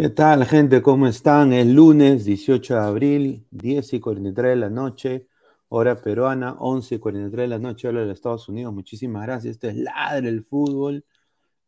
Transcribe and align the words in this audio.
¿Qué 0.00 0.08
tal, 0.08 0.46
gente? 0.46 0.80
¿Cómo 0.80 1.06
están? 1.06 1.52
El 1.52 1.74
lunes 1.74 2.24
18 2.24 2.72
de 2.72 2.80
abril, 2.80 3.46
10 3.50 3.92
y 3.92 4.00
43 4.00 4.48
de 4.52 4.56
la 4.56 4.70
noche, 4.70 5.28
hora 5.68 6.00
peruana, 6.00 6.54
11 6.58 6.94
y 6.94 6.98
43 6.98 7.42
de 7.42 7.48
la 7.48 7.58
noche, 7.58 7.86
hora 7.86 8.06
de 8.06 8.10
Estados 8.10 8.48
Unidos. 8.48 8.72
Muchísimas 8.72 9.24
gracias. 9.24 9.56
Este 9.56 9.68
es 9.68 9.76
Ladre 9.76 10.30
el 10.30 10.42
Fútbol. 10.42 11.04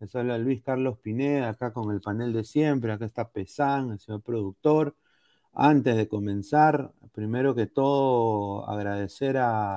Les 0.01 0.17
habla 0.17 0.39
Luis 0.39 0.63
Carlos 0.63 0.99
Pineda, 1.01 1.51
acá 1.51 1.75
con 1.75 1.91
el 1.93 2.01
panel 2.01 2.33
de 2.33 2.43
siempre. 2.45 2.91
Acá 2.93 3.05
está 3.05 3.31
Pesán, 3.31 3.91
el 3.91 4.01
señor 4.01 4.23
productor. 4.23 4.97
Antes 5.53 5.95
de 5.97 6.09
comenzar, 6.09 6.95
primero 7.13 7.55
que 7.55 7.67
todo, 7.67 8.67
agradecer 8.67 9.37
a, 9.37 9.77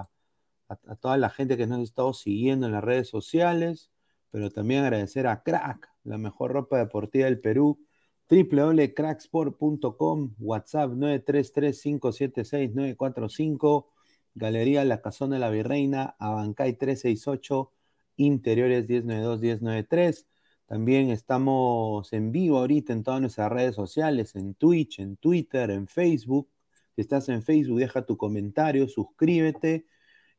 a 0.69 0.95
toda 1.01 1.17
la 1.17 1.29
gente 1.29 1.57
que 1.57 1.67
nos 1.67 1.79
ha 1.79 1.83
estado 1.83 2.13
siguiendo 2.13 2.67
en 2.67 2.71
las 2.71 2.85
redes 2.85 3.09
sociales, 3.09 3.91
pero 4.31 4.49
también 4.49 4.85
agradecer 4.85 5.27
a 5.27 5.43
Crack, 5.43 5.89
la 6.05 6.17
mejor 6.17 6.53
ropa 6.53 6.77
deportiva 6.77 7.25
del 7.25 7.41
Perú, 7.41 7.85
www.cracksport.com, 8.29 10.35
WhatsApp 10.39 10.91
933-576-945, 10.91 13.85
Galería 14.33 14.83
La 14.83 15.01
Cazón 15.01 15.29
de 15.31 15.39
la 15.39 15.49
Virreina, 15.49 16.15
Abancay 16.19 16.73
368, 16.73 17.71
Interiores 18.17 18.87
1092-1093. 18.87 20.25
También 20.65 21.11
estamos 21.11 22.11
en 22.13 22.31
vivo 22.31 22.57
ahorita 22.57 22.93
en 22.93 23.03
todas 23.03 23.21
nuestras 23.21 23.51
redes 23.51 23.75
sociales, 23.75 24.35
en 24.35 24.55
Twitch, 24.55 24.99
en 24.99 25.17
Twitter, 25.17 25.69
en 25.69 25.87
Facebook. 25.87 26.49
Si 26.95 27.01
estás 27.01 27.29
en 27.29 27.43
Facebook, 27.43 27.79
deja 27.79 28.05
tu 28.05 28.17
comentario, 28.17 28.87
suscríbete 28.87 29.85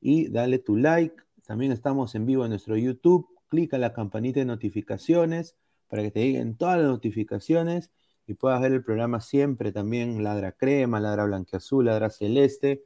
y 0.01 0.29
dale 0.29 0.59
tu 0.59 0.77
like. 0.77 1.15
También 1.47 1.71
estamos 1.71 2.17
en 2.17 2.27
vivo 2.27 2.45
en 2.45 2.51
nuestro 2.51 2.77
YouTube. 2.77 3.29
Clica 3.49 3.79
la 3.79 3.93
campanita 3.93 4.41
de 4.41 4.47
notificaciones 4.47 5.55
para 5.89 6.03
que 6.03 6.11
te 6.11 6.21
lleguen 6.21 6.57
todas 6.57 6.79
las 6.79 6.87
notificaciones 6.89 7.91
y 8.27 8.35
puedas 8.35 8.61
ver 8.61 8.73
el 8.73 8.83
programa 8.85 9.21
siempre 9.21 9.73
también 9.73 10.23
Ladra 10.25 10.53
Crema, 10.53 11.01
Ladra 11.01 11.25
Blanqueazul, 11.25 11.87
Ladra 11.87 12.11
Celeste 12.11 12.85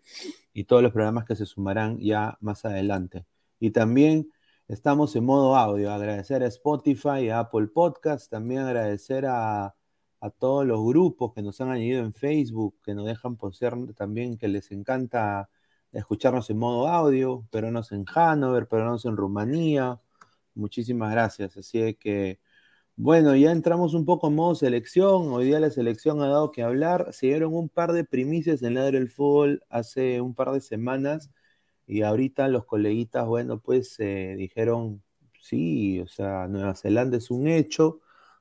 y 0.53 0.65
todos 0.65 0.83
los 0.83 0.93
programas 0.93 1.25
que 1.25 1.37
se 1.37 1.47
sumarán 1.47 1.99
ya 1.99 2.37
más 2.41 2.65
adelante. 2.65 3.25
Y 3.59 3.71
también 3.71 4.31
estamos 4.69 5.17
en 5.17 5.25
modo 5.25 5.57
audio. 5.57 5.93
Agradecer 5.93 6.43
a 6.43 6.47
Spotify, 6.47 7.31
a 7.31 7.41
Apple 7.41 7.69
Podcast, 7.69 8.31
también 8.31 8.61
agradecer 8.61 9.27
a, 9.27 9.75
a 10.21 10.31
todos 10.31 10.67
los 10.67 10.85
grupos 10.85 11.33
que 11.35 11.43
nos 11.43 11.61
han 11.61 11.71
añadido 11.71 12.01
en 12.05 12.13
Facebook, 12.13 12.77
que 12.85 12.95
nos 12.95 13.07
dejan 13.07 13.37
poseer 13.37 13.75
también, 13.95 14.37
que 14.37 14.49
les 14.49 14.71
encanta 14.71 15.49
escucharnos 15.93 16.51
en 16.51 16.59
modo 16.59 16.87
audio, 16.89 17.47
peruanos 17.51 17.93
en 17.93 18.05
Hannover, 18.05 18.69
peruanos 18.69 19.05
en 19.07 19.17
Rumanía. 19.17 20.01
Muchísimas 20.55 21.11
gracias. 21.13 21.57
Así 21.57 21.95
que 21.95 22.41
bueno, 23.03 23.35
ya 23.35 23.51
entramos 23.51 23.95
un 23.95 24.05
poco 24.05 24.29
en 24.29 24.35
modo 24.35 24.55
selección. 24.55 25.33
Hoy 25.33 25.47
día 25.47 25.59
la 25.59 25.71
selección 25.71 26.21
ha 26.23 26.29
dado 26.29 26.53
que 26.53 26.63
hablar. 26.63 27.13
Se 27.13 27.29
dieron 27.29 27.55
un 27.55 27.71
par 27.71 27.93
de 27.93 28.05
primicias 28.05 28.63
en 28.63 28.75
Ladre 28.75 28.99
del 28.99 29.09
Fútbol 29.09 29.65
hace 29.71 30.21
un 30.21 30.35
par 30.35 30.53
de 30.53 30.61
semanas 30.61 31.31
y 31.87 32.03
ahorita 32.03 32.49
los 32.49 32.67
coleguitas, 32.67 33.27
bueno, 33.27 33.59
pues 33.61 33.97
eh, 34.01 34.35
dijeron, 34.37 35.03
sí, 35.41 36.01
o 36.01 36.07
sea, 36.09 36.47
Nueva 36.49 36.75
Zelanda 36.75 37.17
es 37.17 37.31
un 37.31 37.49
hecho. 37.49 38.01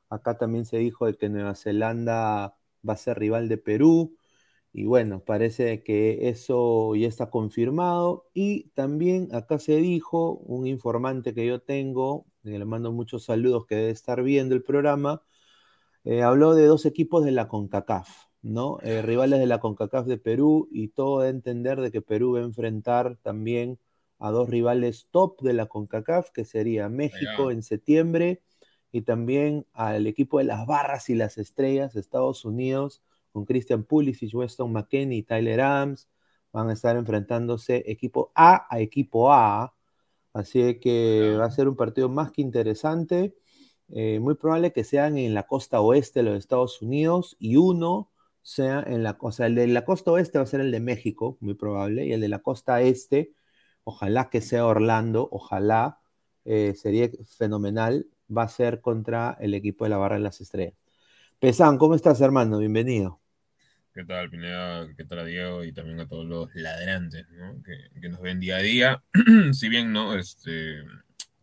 Acá 0.09 0.37
también 0.37 0.65
se 0.65 0.77
dijo 0.77 1.05
de 1.05 1.15
que 1.15 1.29
Nueva 1.29 1.55
Zelanda 1.55 2.57
va 2.87 2.93
a 2.93 2.97
ser 2.97 3.17
rival 3.19 3.47
de 3.49 3.57
Perú. 3.57 4.17
Y 4.73 4.85
bueno, 4.85 5.23
parece 5.23 5.83
que 5.83 6.29
eso 6.29 6.95
ya 6.95 7.07
está 7.07 7.29
confirmado. 7.29 8.27
Y 8.33 8.69
también 8.71 9.29
acá 9.33 9.59
se 9.59 9.77
dijo, 9.77 10.33
un 10.39 10.67
informante 10.67 11.33
que 11.33 11.45
yo 11.45 11.61
tengo, 11.61 12.25
le 12.43 12.65
mando 12.65 12.91
muchos 12.91 13.25
saludos 13.25 13.65
que 13.65 13.75
debe 13.75 13.89
estar 13.91 14.23
viendo 14.23 14.55
el 14.55 14.63
programa, 14.63 15.21
eh, 16.03 16.23
habló 16.23 16.55
de 16.55 16.65
dos 16.65 16.85
equipos 16.85 17.25
de 17.25 17.31
la 17.31 17.47
CONCACAF, 17.47 18.09
¿no? 18.41 18.79
Eh, 18.81 19.01
rivales 19.01 19.39
de 19.39 19.47
la 19.47 19.59
CONCACAF 19.59 20.05
de 20.07 20.17
Perú 20.17 20.67
y 20.71 20.89
todo 20.89 21.21
de 21.21 21.29
entender 21.29 21.81
de 21.81 21.91
que 21.91 22.01
Perú 22.01 22.33
va 22.33 22.39
a 22.39 22.43
enfrentar 22.43 23.17
también 23.21 23.79
a 24.17 24.31
dos 24.31 24.49
rivales 24.49 25.07
top 25.11 25.41
de 25.41 25.53
la 25.53 25.67
CONCACAF, 25.67 26.31
que 26.31 26.45
sería 26.45 26.89
México 26.89 27.51
en 27.51 27.63
septiembre 27.63 28.41
y 28.91 29.01
también 29.01 29.65
al 29.73 30.07
equipo 30.07 30.39
de 30.39 30.45
las 30.45 30.65
barras 30.65 31.09
y 31.09 31.15
las 31.15 31.37
estrellas, 31.37 31.95
Estados 31.95 32.45
Unidos, 32.45 33.01
con 33.31 33.45
Christian 33.45 33.83
Pulisic, 33.83 34.33
Weston 34.33 34.71
McKenney 34.71 35.19
y 35.19 35.23
Tyler 35.23 35.61
Adams, 35.61 36.09
van 36.51 36.69
a 36.69 36.73
estar 36.73 36.95
enfrentándose 36.97 37.83
equipo 37.87 38.31
A 38.35 38.67
a 38.69 38.79
equipo 38.79 39.31
A, 39.31 39.75
Así 40.33 40.79
que 40.79 41.35
va 41.39 41.45
a 41.45 41.51
ser 41.51 41.67
un 41.67 41.75
partido 41.75 42.09
más 42.09 42.31
que 42.31 42.41
interesante. 42.41 43.35
Eh, 43.89 44.19
muy 44.19 44.35
probable 44.35 44.71
que 44.71 44.83
sean 44.83 45.17
en 45.17 45.33
la 45.33 45.47
costa 45.47 45.81
oeste 45.81 46.19
de 46.19 46.29
los 46.29 46.37
Estados 46.37 46.81
Unidos 46.81 47.35
y 47.39 47.55
uno 47.55 48.11
sea 48.41 48.83
en 48.85 49.03
la, 49.03 49.17
o 49.19 49.31
el 49.39 49.55
de 49.55 49.67
la 49.67 49.85
costa 49.85 50.11
oeste 50.11 50.37
va 50.37 50.43
a 50.43 50.47
ser 50.47 50.61
el 50.61 50.71
de 50.71 50.79
México, 50.79 51.37
muy 51.41 51.55
probable, 51.55 52.05
y 52.05 52.13
el 52.13 52.21
de 52.21 52.29
la 52.29 52.39
costa 52.39 52.81
este, 52.81 53.33
ojalá 53.83 54.29
que 54.29 54.41
sea 54.41 54.65
Orlando, 54.65 55.27
ojalá, 55.31 55.99
eh, 56.45 56.73
sería 56.75 57.09
fenomenal, 57.27 58.07
va 58.35 58.43
a 58.43 58.49
ser 58.49 58.81
contra 58.81 59.37
el 59.39 59.53
equipo 59.53 59.85
de 59.85 59.89
la 59.89 59.97
Barra 59.97 60.15
de 60.15 60.21
las 60.21 60.41
Estrellas. 60.41 60.75
Pesan, 61.39 61.77
¿cómo 61.77 61.95
estás, 61.95 62.21
hermano? 62.21 62.59
Bienvenido. 62.59 63.18
¿Qué 63.99 64.05
tal, 64.05 64.29
Pineda? 64.29 64.87
¿Qué 64.95 65.03
tal 65.03 65.27
Diego? 65.27 65.65
Y 65.65 65.73
también 65.73 65.99
a 65.99 66.07
todos 66.07 66.25
los 66.25 66.55
ladrantes 66.55 67.25
¿no? 67.31 67.61
que, 67.61 68.07
nos 68.07 68.21
ven 68.21 68.39
día 68.39 68.55
a 68.55 68.59
día. 68.59 69.03
si 69.51 69.67
bien, 69.67 69.91
¿no? 69.91 70.15
Este, 70.15 70.85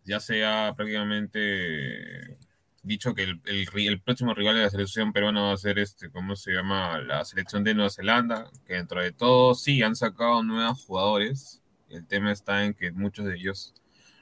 ya 0.06 0.20
se 0.20 0.42
ha 0.42 0.72
prácticamente 0.74 2.38
dicho 2.82 3.14
que 3.14 3.24
el, 3.24 3.42
el, 3.44 3.68
el, 3.74 4.00
próximo 4.00 4.32
rival 4.32 4.54
de 4.56 4.62
la 4.62 4.70
selección 4.70 5.12
peruana 5.12 5.42
va 5.42 5.52
a 5.52 5.58
ser, 5.58 5.78
este, 5.78 6.08
¿cómo 6.08 6.34
se 6.34 6.52
llama? 6.52 6.98
La 7.00 7.26
selección 7.26 7.62
de 7.62 7.74
Nueva 7.74 7.90
Zelanda, 7.90 8.50
que 8.66 8.72
dentro 8.72 9.02
de 9.02 9.12
todo 9.12 9.54
sí 9.54 9.82
han 9.82 9.94
sacado 9.94 10.42
nuevos 10.42 10.82
jugadores. 10.86 11.60
El 11.90 12.06
tema 12.06 12.32
está 12.32 12.64
en 12.64 12.72
que 12.72 12.90
muchos 12.90 13.26
de 13.26 13.34
ellos 13.34 13.74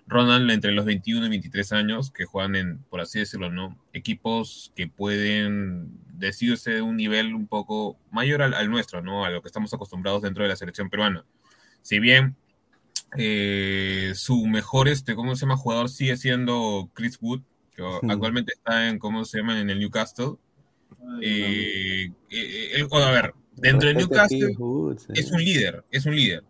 rondan 0.06 0.50
entre 0.50 0.72
los 0.72 0.84
21 0.84 1.26
y 1.26 1.30
23 1.30 1.72
años, 1.72 2.10
que 2.10 2.24
juegan 2.24 2.56
en, 2.56 2.78
por 2.90 3.00
así 3.00 3.18
decirlo, 3.18 3.50
¿no? 3.50 3.78
Equipos 3.92 4.72
que 4.76 4.86
pueden 4.86 5.98
decirse 6.12 6.72
de 6.72 6.82
un 6.82 6.96
nivel 6.96 7.34
un 7.34 7.46
poco 7.46 7.98
mayor 8.10 8.42
al, 8.42 8.54
al, 8.54 8.70
nuestro, 8.70 9.02
¿no? 9.02 9.24
A 9.24 9.30
lo 9.30 9.42
que 9.42 9.48
estamos 9.48 9.72
acostumbrados 9.72 10.22
dentro 10.22 10.42
de 10.42 10.50
la 10.50 10.56
selección 10.56 10.90
peruana. 10.90 11.24
Si 11.82 11.98
bien 11.98 12.36
eh, 13.16 14.12
su 14.14 14.46
mejor, 14.46 14.88
este, 14.88 15.14
¿cómo 15.14 15.36
se 15.36 15.42
llama? 15.42 15.56
Jugador 15.56 15.88
sigue 15.88 16.16
siendo 16.16 16.90
Chris 16.94 17.18
Wood, 17.20 17.42
que 17.74 17.82
sí. 17.82 18.06
actualmente 18.08 18.52
está 18.54 18.88
en, 18.88 18.98
¿cómo 18.98 19.24
se 19.24 19.38
llama? 19.38 19.60
En 19.60 19.70
el 19.70 19.78
Newcastle. 19.78 20.34
Eh, 21.20 22.10
eh, 22.30 22.86
a 22.90 23.10
ver, 23.10 23.34
dentro 23.56 23.88
del 23.88 23.98
Newcastle 23.98 24.56
Wood, 24.56 24.98
sí. 24.98 25.06
es 25.14 25.30
un 25.30 25.44
líder, 25.44 25.84
es 25.90 26.06
un 26.06 26.16
líder. 26.16 26.44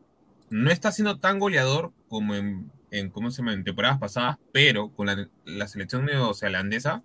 No 0.50 0.70
está 0.70 0.92
siendo 0.92 1.18
tan 1.18 1.38
goleador 1.38 1.92
como 2.08 2.34
en, 2.34 2.70
en 2.94 3.10
¿cómo 3.10 3.30
se 3.30 3.38
llama? 3.38 3.52
En 3.52 3.64
temporadas 3.64 3.98
pasadas, 3.98 4.38
pero 4.52 4.90
con 4.90 5.06
la, 5.06 5.28
la 5.44 5.66
selección 5.66 6.06
neozelandesa, 6.06 7.02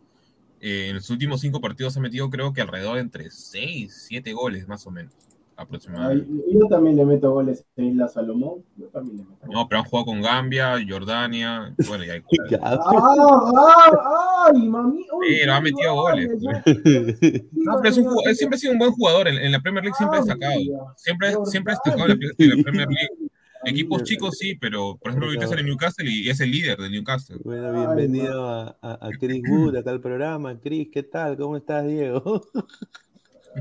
eh, 0.62 0.88
en 0.89 0.95
los 0.95 1.09
últimos 1.09 1.41
cinco 1.41 1.62
partidos 1.62 1.95
ha 1.97 2.01
metido 2.01 2.30
creo 2.30 2.53
que 2.53 2.62
alrededor 2.62 2.98
entre 2.98 3.31
6, 3.31 4.05
7 4.08 4.34
goles 4.34 4.67
más 4.67 4.86
o 4.86 4.91
menos 4.91 5.13
aproximadamente. 5.55 6.25
Ay, 6.31 6.58
yo 6.58 6.67
también 6.67 6.96
le 6.96 7.05
meto 7.05 7.31
goles 7.31 7.65
a 7.77 7.81
Isla 7.81 8.08
Salomón. 8.08 8.63
Yo 8.77 8.88
también 8.88 9.17
le 9.17 9.24
meto. 9.24 9.48
No, 9.51 9.67
pero 9.67 9.79
han 9.79 9.86
jugado 9.86 10.05
con 10.05 10.22
Gambia, 10.22 10.75
Jordania, 10.88 11.74
bueno, 11.88 12.05
y 12.05 12.10
hay 12.10 12.24
¡Ah, 12.62 12.79
ah, 12.81 14.51
ay, 14.53 14.67
mami! 14.67 15.05
Pero 15.27 15.53
ha 15.53 15.62
metido 15.62 15.96
goles. 15.96 16.31
no, 17.51 17.75
pero 17.81 17.89
es 17.89 17.98
un, 17.98 18.36
siempre 18.36 18.55
ha 18.55 18.60
sido 18.60 18.74
un 18.74 18.79
buen 18.79 18.91
jugador. 18.91 19.27
En, 19.27 19.38
en 19.38 19.51
la 19.51 19.60
Premier 19.60 19.84
League 19.84 19.98
siempre 19.98 20.19
ha 20.19 20.22
destacado. 20.22 20.60
Siempre, 20.96 21.34
siempre 21.46 21.74
ha 21.74 21.75
destacado 21.75 22.13
en 22.13 22.19
la, 22.19 22.27
en 22.38 22.58
la 22.58 22.63
Premier 22.63 22.88
League. 22.88 23.28
Equipos 23.66 24.04
chicos 24.04 24.38
sí, 24.38 24.56
pero 24.56 24.98
por 24.98 25.10
ejemplo 25.10 25.28
ahorita 25.28 25.46
es 25.46 25.51
el 25.51 25.66
Newcastle 25.66 26.10
y 26.10 26.30
es 26.30 26.39
el 26.39 26.51
líder 26.51 26.78
del 26.78 26.92
Newcastle. 26.92 27.38
Bueno, 27.44 27.74
bienvenido 27.74 28.48
a, 28.48 28.78
a, 28.82 29.08
a 29.08 29.10
Chris 29.20 29.44
Wood 29.50 29.75
acá 29.75 29.92
al 29.92 30.00
programa. 30.00 30.60
Chris, 30.60 30.89
¿qué 30.92 31.04
tal? 31.04 31.36
¿Cómo 31.38 31.58
estás, 31.58 31.86
Diego? 31.86 32.42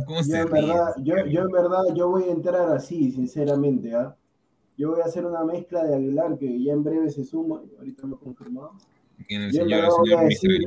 ¿Cómo 0.07 0.21
yo, 0.23 0.37
en 0.37 0.50
verdad, 0.50 0.95
yo, 1.02 1.26
yo, 1.26 1.40
en 1.43 1.50
verdad, 1.50 1.83
yo 1.95 2.09
voy 2.11 2.25
a 2.25 2.33
entrar 2.33 2.71
así, 2.73 3.11
sinceramente. 3.11 3.90
¿eh? 3.90 4.09
Yo 4.76 4.90
voy 4.90 5.00
a 5.00 5.07
hacer 5.07 5.26
una 5.26 5.45
mezcla 5.45 5.85
de 5.85 5.97
Aguilar 5.97 6.38
que 6.38 6.62
ya 6.62 6.73
en 6.73 6.85
breve 6.85 7.11
se 7.11 7.25
suma, 7.25 7.62
ahorita 7.78 8.07
lo 8.07 8.17
he 8.17 8.19
confirmado. 8.19 8.73
¿Quién 9.26 9.43
el 9.43 9.52
señor, 9.52 9.85
el 9.85 9.90
señor 9.90 10.28
decir, 10.28 10.67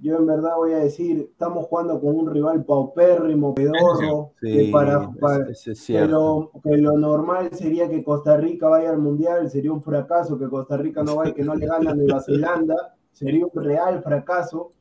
yo 0.00 0.16
en 0.16 0.26
verdad 0.26 0.56
voy 0.56 0.72
a 0.72 0.78
decir, 0.78 1.28
estamos 1.32 1.66
jugando 1.66 2.00
con 2.00 2.16
un 2.16 2.30
rival 2.30 2.64
paupérrimo, 2.64 3.54
pedorro, 3.54 4.32
sí, 4.40 4.52
que, 4.52 4.70
para, 4.72 5.10
para 5.12 5.46
que, 5.46 6.06
lo, 6.06 6.50
que, 6.62 6.76
lo, 6.78 6.96
normal 6.96 7.50
sería 7.52 7.88
que 7.88 8.02
Costa 8.02 8.36
Rica 8.36 8.68
vaya 8.68 8.90
al 8.90 8.98
Mundial, 8.98 9.50
sería 9.50 9.72
un 9.72 9.82
fracaso 9.82 10.38
que 10.38 10.48
Costa 10.48 10.76
Rica 10.76 11.02
no 11.02 11.16
vaya, 11.16 11.34
que 11.34 11.44
no 11.44 11.54
le 11.54 11.66
gana 11.66 11.90
a 11.90 11.94
Nueva 11.94 12.20
Zelanda, 12.20 12.96
sería 13.12 13.44
un 13.44 13.62
real 13.62 14.02
fracaso. 14.02 14.72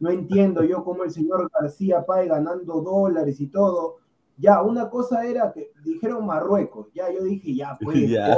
No 0.00 0.10
entiendo 0.10 0.64
yo 0.64 0.82
cómo 0.82 1.04
el 1.04 1.12
señor 1.12 1.48
García 1.52 2.04
Pay 2.04 2.28
ganando 2.28 2.80
dólares 2.80 3.40
y 3.40 3.46
todo. 3.46 3.98
Ya, 4.36 4.60
una 4.62 4.90
cosa 4.90 5.24
era 5.24 5.52
que 5.52 5.70
dijeron 5.84 6.26
Marruecos, 6.26 6.88
ya 6.92 7.12
yo 7.12 7.22
dije, 7.22 7.54
ya, 7.54 7.78
pues, 7.82 8.10
ya. 8.10 8.36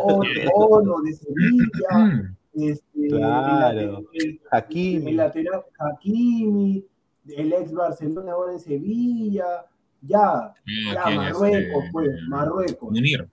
Bono 0.55 1.01
de 1.01 1.13
Sevilla, 1.15 2.36
este, 2.57 3.09
claro. 3.09 4.03
el, 4.13 4.41
Hakimi. 4.51 5.11
el 5.11 5.17
lateral 5.17 5.65
Hakimi, 5.79 6.85
el 7.37 7.53
ex 7.53 7.73
Barcelona 7.73 8.33
ahora 8.33 8.53
en 8.53 8.61
Sevilla, 8.61 9.67
ya, 10.01 10.53
no, 10.65 10.95
ya 10.95 11.17
Marruecos, 11.17 11.51
este... 11.51 11.91
pues, 11.93 12.09
Marruecos. 12.29 12.91
Munir. 12.91 13.29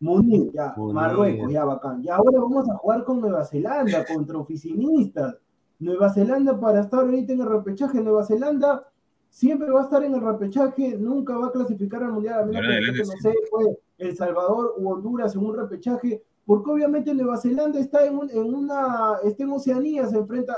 Munir, 0.00 0.52
ya, 0.52 0.74
Munir. 0.76 0.94
Marruecos, 0.94 1.52
ya 1.52 1.64
bacán. 1.64 2.02
Y 2.02 2.08
ahora 2.08 2.40
vamos 2.40 2.68
a 2.68 2.76
jugar 2.76 3.04
con 3.04 3.20
Nueva 3.20 3.44
Zelanda 3.44 4.04
contra 4.12 4.38
oficinistas. 4.38 5.36
Nueva 5.78 6.10
Zelanda 6.10 6.58
para 6.58 6.80
estar 6.80 7.00
ahorita 7.00 7.32
en 7.32 7.40
el 7.40 7.48
repechaje, 7.48 8.00
Nueva 8.00 8.24
Zelanda 8.24 8.86
siempre 9.32 9.70
va 9.70 9.80
a 9.80 9.84
estar 9.84 10.04
en 10.04 10.14
el 10.14 10.20
repechaje, 10.20 10.96
nunca 10.98 11.36
va 11.36 11.46
a 11.46 11.52
clasificar 11.52 12.02
al 12.02 12.12
Mundial, 12.12 12.40
a 12.40 12.44
menos 12.44 12.96
que, 12.96 12.98
no 12.98 13.04
sé, 13.04 13.34
fue 13.50 13.78
El 13.98 14.14
Salvador 14.14 14.74
u 14.76 14.90
Honduras 14.90 15.34
en 15.34 15.44
un 15.46 15.56
repechaje, 15.56 16.22
porque 16.46 16.70
obviamente 16.70 17.14
Nueva 17.14 17.38
Zelanda 17.38 17.78
está 17.78 18.04
en, 18.04 18.18
en 18.30 18.54
una, 18.54 19.16
está 19.24 19.44
en 19.44 19.50
Oceanía, 19.50 20.06
se 20.06 20.16
enfrenta, 20.16 20.56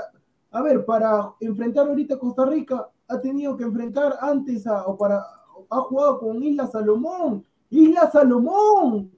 a 0.51 0.61
ver, 0.61 0.85
para 0.85 1.33
enfrentar 1.39 1.87
ahorita 1.87 2.15
a 2.15 2.19
Costa 2.19 2.45
Rica, 2.45 2.89
ha 3.07 3.19
tenido 3.19 3.55
que 3.55 3.63
enfrentar 3.63 4.15
antes 4.19 4.65
a, 4.65 4.85
o 4.87 4.97
para, 4.97 5.23
ha 5.69 5.77
jugado 5.81 6.19
con 6.19 6.41
Isla 6.41 6.67
Salomón, 6.67 7.45
Isla 7.69 8.09
Salomón, 8.09 9.11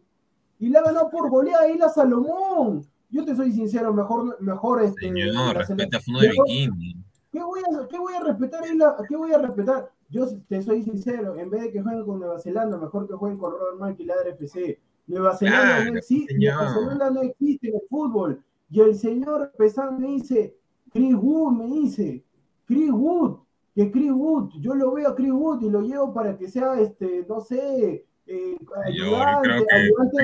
y 0.60 0.70
le 0.70 0.78
ha 0.78 0.84
ganado 0.84 1.10
por 1.10 1.30
goleada 1.30 1.64
a 1.64 1.70
Isla 1.70 1.90
Salomón. 1.90 2.86
Yo 3.10 3.24
te 3.24 3.36
soy 3.36 3.52
sincero, 3.54 3.94
mejor, 3.94 4.42
mejor 4.42 4.84
este. 4.84 5.08
Señor, 5.08 5.56
respeta 5.56 6.00
Fondo 6.02 6.20
de 6.20 6.30
Bikini. 6.30 6.96
¿Qué 7.32 7.40
voy, 7.40 7.62
a, 7.62 7.88
¿Qué 7.88 7.98
voy 7.98 8.14
a 8.14 8.24
respetar 8.24 8.66
Isla? 8.66 8.98
¿Qué 9.08 9.16
voy 9.16 9.32
a 9.32 9.38
respetar? 9.38 9.92
Yo 10.10 10.26
te 10.48 10.62
soy 10.62 10.84
sincero, 10.84 11.38
en 11.38 11.50
vez 11.50 11.62
de 11.64 11.72
que 11.72 11.82
jueguen 11.82 12.06
con 12.06 12.20
Nueva 12.20 12.40
Zelanda, 12.40 12.78
mejor 12.78 13.08
que 13.08 13.14
jueguen 13.14 13.38
con 13.38 13.52
Robert 13.52 13.78
Mark 13.78 13.96
y 14.00 14.06
la 14.06 14.16
FC. 14.26 14.80
Nueva 15.08 15.38
Zelanda, 15.38 15.90
no 15.90 15.98
existe, 15.98 16.36
Nueva 16.38 16.74
Zelanda 16.74 17.10
no 17.10 17.22
existe 17.22 17.70
en 17.70 17.76
el 17.76 17.82
fútbol. 17.90 18.44
Y 18.70 18.82
el 18.82 18.96
señor 18.96 19.54
Pesán 19.58 20.00
me 20.00 20.08
dice, 20.08 20.58
Chris 20.92 21.16
Wood 21.16 21.54
me 21.54 21.66
dice, 21.68 22.24
Chris 22.66 22.92
Wood, 22.92 23.38
que 23.74 23.90
Chris 23.92 24.12
Wood, 24.12 24.52
yo 24.60 24.76
lo 24.76 24.92
veo 24.94 25.10
a 25.10 25.16
Chris 25.16 25.32
Wood 25.32 25.64
y 25.64 25.70
lo 25.70 25.82
llevo 25.82 26.14
para 26.14 26.38
que 26.38 26.50
sea, 26.50 26.80
este, 26.80 27.26
no 27.30 27.40
sé, 27.40 28.06
eh, 28.28 28.58
ayudante, 28.86 29.50
ayudante, 29.72 30.24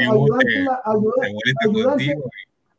ayudante, 0.84 2.16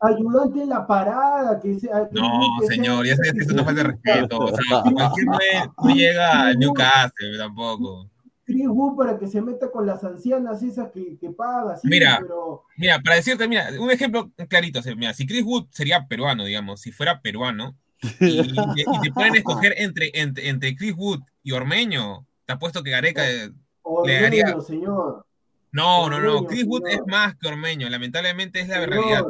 ayudante, 0.01 0.63
en 0.63 0.69
la 0.69 0.87
parada. 0.87 1.59
Que 1.59 1.79
sea, 1.79 2.09
no, 2.13 2.59
señor, 2.69 3.07
ya 3.07 3.17
sé 3.17 3.33
que 3.33 3.41
eso 3.41 3.55
no 3.55 3.65
falta 3.65 3.83
de 3.83 3.89
respeto. 3.89 4.39
O 4.39 4.49
sea, 4.49 4.83
cualquier 4.83 5.27
no 5.83 5.95
llega 5.95 6.49
al 6.49 6.59
Newcastle 6.59 7.39
tampoco. 7.39 8.11
Chris 8.45 8.67
Wood 8.69 8.97
para 8.97 9.19
que 9.19 9.27
se 9.27 9.41
meta 9.41 9.71
con 9.71 9.87
las 9.87 10.05
ancianas 10.05 10.63
esas 10.63 10.91
que, 10.93 11.17
que 11.19 11.31
paga. 11.31 11.79
mira, 11.83 12.21
mira, 12.77 13.01
para 13.01 13.17
decirte, 13.17 13.49
mira, 13.49 13.69
un 13.79 13.91
ejemplo 13.91 14.31
clarito, 14.49 14.81
mira, 14.97 15.15
si 15.15 15.27
Chris 15.27 15.43
Wood 15.45 15.67
sería 15.71 16.07
peruano, 16.07 16.45
digamos, 16.45 16.81
si 16.81 16.93
fuera 16.93 17.21
peruano, 17.21 17.77
y, 18.21 18.43
te 19.03 19.13
pueden 19.13 19.37
escoger 19.37 19.75
entre, 19.79 20.11
entre, 20.15 20.49
entre, 20.49 20.77
Chris 20.77 20.95
Wood 20.97 21.21
y 21.43 21.53
Ormeño, 21.53 22.27
te 22.45 22.53
apuesto 22.53 22.83
que 22.83 22.91
Gareca 22.91 23.23
Ormeño, 23.83 24.07
le 24.07 24.23
daría... 24.23 24.61
señor. 24.61 25.27
No, 25.73 26.09
no, 26.09 26.21
no, 26.21 26.45
Chris 26.45 26.65
Wood 26.65 26.87
es 26.89 27.01
más 27.07 27.35
que 27.37 27.49
Ormeño, 27.49 27.89
lamentablemente 27.89 28.61
es 28.61 28.69
la 28.69 28.87
realidad. 28.87 29.25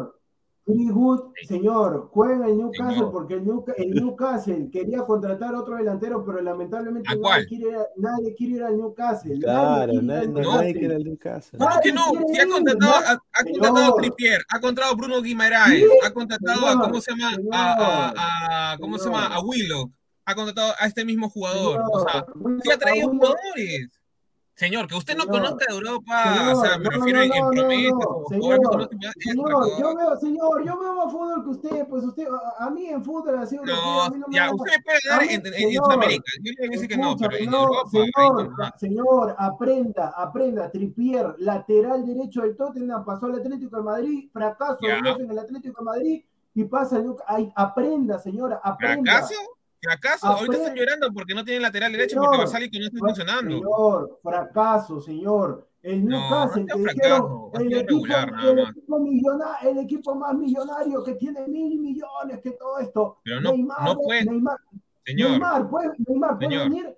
Chris 0.67 0.91
Wood, 0.93 1.33
señor, 1.47 2.09
juega 2.11 2.37
en 2.37 2.43
el 2.45 2.57
Newcastle 2.57 3.09
porque 3.13 3.35
el, 3.35 3.95
Newcastle 3.95 4.71
quería 4.73 5.03
contratar 5.03 5.55
otro 5.55 5.77
delantero, 5.77 6.25
pero 6.25 6.41
lamentablemente 6.41 7.15
nadie 7.19 7.47
quiere, 7.47 7.77
nadie 7.97 8.35
quiere, 8.35 8.55
ir 8.55 8.63
al 8.63 8.77
Newcastle. 8.79 9.39
Claro, 9.41 9.93
nadie, 10.01 10.73
quiere 10.73 10.87
ir 10.87 10.93
al 10.93 11.05
Newcastle. 11.05 11.59
¿Por 11.59 11.81
qué 11.83 11.93
no? 11.93 12.05
Si 12.33 12.41
ha 12.41 12.49
contratado, 12.49 12.93
ha, 12.95 13.13
ha 13.13 13.45
contratado 13.45 13.95
a 13.95 13.97
Trippier, 14.01 14.41
ha 14.49 14.61
contratado 14.61 14.95
a 14.95 14.97
Bruno 14.97 15.21
Guimaraes, 15.21 15.85
ha 16.03 16.11
contratado 16.11 16.67
a, 16.67 16.81
¿cómo 16.81 17.01
se 17.01 17.13
llama? 17.13 17.37
A, 17.53 18.73
a, 18.73 18.79
¿cómo 18.79 18.99
se 18.99 19.05
llama? 19.05 19.27
A 19.27 19.43
Willock, 19.43 19.91
ha 20.25 20.35
contratado 20.35 20.73
a 20.79 20.87
este 20.87 21.05
mismo 21.05 21.29
jugador. 21.29 21.83
o 21.93 22.01
sea, 22.01 22.25
sí 22.63 22.71
ha 22.71 22.79
traído 22.79 23.11
jugadores. 23.11 23.89
Señor, 24.57 24.87
que 24.87 24.95
usted 24.95 25.17
no 25.17 25.27
conozca 25.27 25.65
Europa, 25.69 26.53
o 26.53 26.61
sea, 26.61 26.79
me 26.79 26.89
refiero 26.89 27.23
en 27.23 27.31
promesas. 27.31 27.99
Señor, 28.29 28.89
señor, 29.19 29.81
yo 29.81 29.97
veo, 29.97 30.17
señor, 30.17 30.65
yo 30.65 30.79
veo 30.79 30.95
más 30.95 31.13
fútbol 31.13 31.43
que 31.43 31.51
usted, 31.51 31.89
pues 31.89 32.05
usted, 32.05 32.29
a, 32.61 32.71
mí 32.71 32.87
en 32.87 33.05
fútbol 33.05 33.37
ha 33.37 33.47
sido... 33.47 33.65
No, 33.65 34.09
no 34.11 34.27
ya, 34.31 34.55
usted 34.55 34.71
me 34.77 34.83
puede 34.85 34.99
dar 35.09 35.23
en, 35.25 35.43
en, 35.45 35.75
Sudamérica, 35.75 36.33
yo 36.41 36.53
le 36.57 36.85
a 36.85 36.89
que 36.89 36.97
no, 36.97 37.17
pero 37.17 37.37
en 37.37 37.53
Europa... 37.53 37.91
Señor, 37.91 38.53
señor, 38.79 39.37
aprenda, 39.39 40.15
aprenda, 40.17 40.71
Tripier, 40.71 41.35
lateral 41.39 42.07
derecho 42.07 42.43
del 42.43 42.57
Tottenham, 42.57 43.05
pasó 43.05 43.27
al 43.27 43.41
Atlético 43.41 43.79
de 43.79 43.83
Madrid, 43.83 44.29
fracaso 44.33 44.79
en 44.87 45.31
el 45.33 45.39
Atlético 45.39 45.81
de 45.81 45.85
Madrid 45.85 46.25
y 46.55 46.65
pasa 46.65 46.99
el... 46.99 47.53
Aprenda, 47.57 48.21
señora, 48.21 48.61
aprenda. 48.63 49.15
¿Fracaso? 49.15 49.35
¿Fracaso? 49.85 50.27
Ahorita 50.27 50.57
están 50.57 50.75
llorando 50.75 51.13
porque 51.13 51.35
no 51.35 51.45
tienen 51.45 51.63
lateral 51.63 51.93
derecho 51.93 52.17
porque 52.21 52.39
va 52.39 52.45
a 52.45 52.49
salir 52.49 52.71
que 52.71 52.79
no 52.79 52.87
está 52.87 52.99
funcionando. 52.99 53.57
Señor, 53.57 54.19
fracaso, 54.23 55.01
señor. 55.01 55.69
El 55.83 56.07
Newcastle, 56.07 56.65
no, 56.65 56.77
dijeron, 56.79 57.51
el, 57.53 57.73
equipo, 57.75 58.07
el, 58.49 58.59
equipo 58.59 59.37
el 59.65 59.79
equipo 59.81 60.15
más 60.15 60.35
millonario 60.35 61.05
que 61.05 61.15
tiene 61.17 61.47
mil 61.47 61.79
millones, 61.79 62.41
que 62.43 62.53
todo 62.53 62.79
esto. 62.79 63.19
Pero 63.23 63.43
no, 63.43 63.53
Neymar, 63.53 63.85
no 63.85 63.95
puede. 63.97 64.25
Neymar, 64.25 64.57
señor, 65.05 65.31
Neymar, 65.33 65.69
puede, 65.69 65.91
Neymar, 65.99 66.39
puede 66.39 66.49
señor, 66.49 66.71
venir 66.71 66.97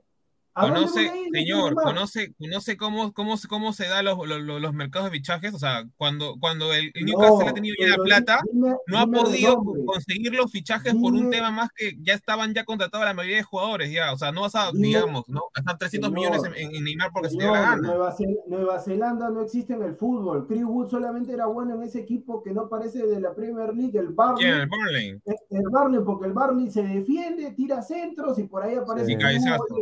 Conoce, 0.58 1.12
señor, 1.32 1.74
conoce, 1.74 2.34
conoce 2.38 2.76
cómo, 2.78 3.12
cómo, 3.12 3.34
cómo 3.46 3.74
se 3.74 3.88
dan 3.88 4.06
los, 4.06 4.16
los, 4.26 4.40
los, 4.40 4.72
mercados 4.72 5.10
de 5.10 5.18
fichajes. 5.18 5.52
O 5.52 5.58
sea, 5.58 5.84
cuando, 5.96 6.36
cuando 6.40 6.72
el, 6.72 6.92
Newcastle 6.94 7.48
ha 7.48 7.52
tenido 7.52 7.74
ya 7.78 7.88
la 7.88 8.02
plata, 8.02 8.40
no 8.86 8.98
ha 8.98 9.06
podido 9.06 9.62
conseguir 9.84 10.32
los 10.32 10.50
fichajes 10.50 10.94
por 10.94 11.12
un 11.12 11.30
tema 11.30 11.50
más 11.50 11.68
que 11.76 11.98
ya 12.00 12.14
estaban 12.14 12.54
ya 12.54 12.64
contratados 12.64 13.04
la 13.04 13.12
mayoría 13.12 13.36
de 13.36 13.42
jugadores. 13.42 13.92
ya 13.92 14.14
O 14.14 14.16
sea, 14.16 14.32
no 14.32 14.42
vas 14.42 14.54
a, 14.54 14.70
digamos, 14.72 15.28
¿no? 15.28 15.42
gastar 15.54 15.76
300 15.76 16.10
millones 16.10 16.42
en, 16.44 16.74
en, 16.74 16.84
Neymar 16.84 17.10
porque 17.12 17.28
se 17.28 17.36
te 17.36 17.44
la 17.44 17.60
gana. 17.60 17.88
Nueva, 17.88 18.16
Nueva, 18.46 18.80
Zelanda 18.80 19.28
no 19.28 19.42
existe 19.42 19.74
en 19.74 19.82
el 19.82 19.94
fútbol. 19.94 20.46
Chris 20.46 20.64
Wood 20.64 20.88
solamente 20.88 21.32
era 21.32 21.46
bueno 21.46 21.74
en 21.74 21.82
ese 21.82 22.00
equipo 22.00 22.42
que 22.42 22.52
no 22.52 22.70
parece 22.70 23.06
de 23.06 23.20
la 23.20 23.34
Premier 23.34 23.74
League, 23.74 23.98
el 23.98 24.08
Barley. 24.08 24.46
El 24.46 24.68
Barley. 24.68 25.08
El, 25.24 25.36
el 25.50 25.68
Barley, 25.70 26.00
porque 26.02 26.26
el 26.26 26.32
Barley 26.32 26.70
se 26.70 26.82
defiende, 26.82 27.50
tira 27.50 27.82
centros 27.82 28.38
y 28.38 28.44
por 28.44 28.62
ahí 28.62 28.76
aparece. 28.76 29.06
Sí, 29.06 29.16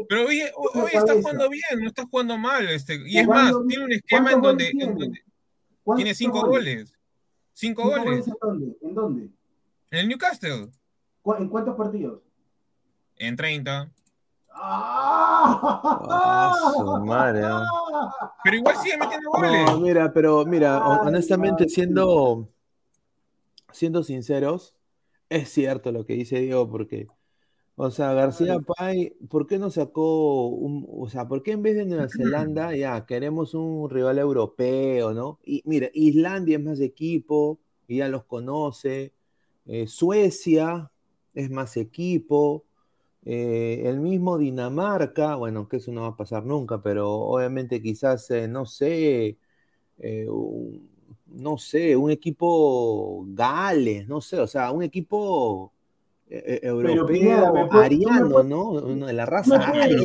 Pero 0.09 0.27
oye, 0.27 0.51
hoy 0.75 0.91
está 0.93 1.15
jugando 1.15 1.51
bien, 1.51 1.81
no 1.81 1.89
está 1.89 2.07
jugando 2.07 2.39
mal. 2.39 2.69
Este, 2.69 3.01
y 3.07 3.19
es 3.19 3.27
más, 3.27 3.53
tiene 3.69 3.85
un 3.85 3.93
esquema 3.93 4.33
en 4.33 4.43
donde, 4.43 4.71
tiene? 4.71 6.15
cinco 6.15 6.47
goles. 6.47 6.93
Cinco, 7.53 7.85
goles. 7.85 8.27
¿En 8.27 8.35
dónde? 8.41 8.77
¿En 8.83 8.95
dónde? 8.95 9.29
En 9.91 9.99
el 9.99 10.09
Newcastle. 10.09 10.71
¿En 11.39 11.49
cuántos 11.49 11.77
partidos? 11.77 12.21
En 13.17 13.37
30. 13.37 13.91
¡Ah! 14.51 16.73
madre. 17.05 17.43
Pero 18.43 18.57
igual 18.57 18.77
sigue 18.77 18.99
metiendo 18.99 19.31
goles. 19.31 19.67
No, 19.67 19.81
mira, 19.81 20.13
pero 20.13 20.45
mira, 20.45 20.85
honestamente, 20.85 21.69
siendo, 21.69 22.49
siendo 23.73 24.03
sinceros, 24.03 24.75
es 25.29 25.49
cierto 25.49 25.93
lo 25.93 26.05
que 26.05 26.15
dice 26.15 26.41
Diego, 26.41 26.69
porque 26.69 27.07
o 27.77 27.91
sea, 27.91 28.13
García 28.15 28.59
Pay, 28.61 29.17
¿por 29.29 29.47
qué 29.47 29.59
no 29.59 29.71
sacó 29.71 30.47
un, 30.49 30.87
o 30.89 31.09
sea, 31.09 31.27
por 31.27 31.43
qué 31.43 31.53
en 31.53 31.63
vez 31.63 31.77
de 31.77 31.87
Nueva 31.87 32.09
Zelanda, 32.09 32.75
ya, 32.77 33.05
queremos 33.07 33.55
un 33.55 33.91
rival 33.91 34.19
europeo, 34.19 35.13
¿no? 35.13 35.41
Y 35.45 35.63
mira, 35.65 35.89
Islandia 35.93 36.59
es 36.59 36.65
más 36.65 36.81
equipo, 36.81 37.59
y 37.89 37.99
ya 37.99 38.09
los 38.09 38.25
conoce, 38.25 39.13
eh, 39.67 39.87
Suecia 39.89 40.91
es 41.35 41.51
más 41.51 41.77
equipo, 41.77 42.65
eh, 43.25 43.83
el 43.87 44.01
mismo 44.01 44.39
Dinamarca, 44.39 45.35
bueno, 45.37 45.69
que 45.69 45.79
eso 45.79 45.93
no 45.93 46.03
va 46.03 46.09
a 46.09 46.17
pasar 46.17 46.45
nunca, 46.45 46.83
pero 46.83 47.11
obviamente 47.13 47.83
quizás, 47.83 48.31
eh, 48.31 48.49
no 48.49 48.67
sé, 48.67 49.39
no 51.27 51.59
sé, 51.59 51.97
un 51.97 52.11
equipo 52.11 53.25
Gales, 53.29 54.07
no 54.09 54.21
sé, 54.21 54.39
o 54.41 54.47
sea, 54.47 54.71
un 54.73 54.83
equipo 54.83 55.74
eh, 56.31 56.43
eh, 56.47 56.61
europeo, 56.63 57.69
ariano, 57.71 58.43
¿no? 58.43 58.81
De 58.81 59.13
la 59.13 59.27
raza 59.27 59.57
aria. 59.57 59.99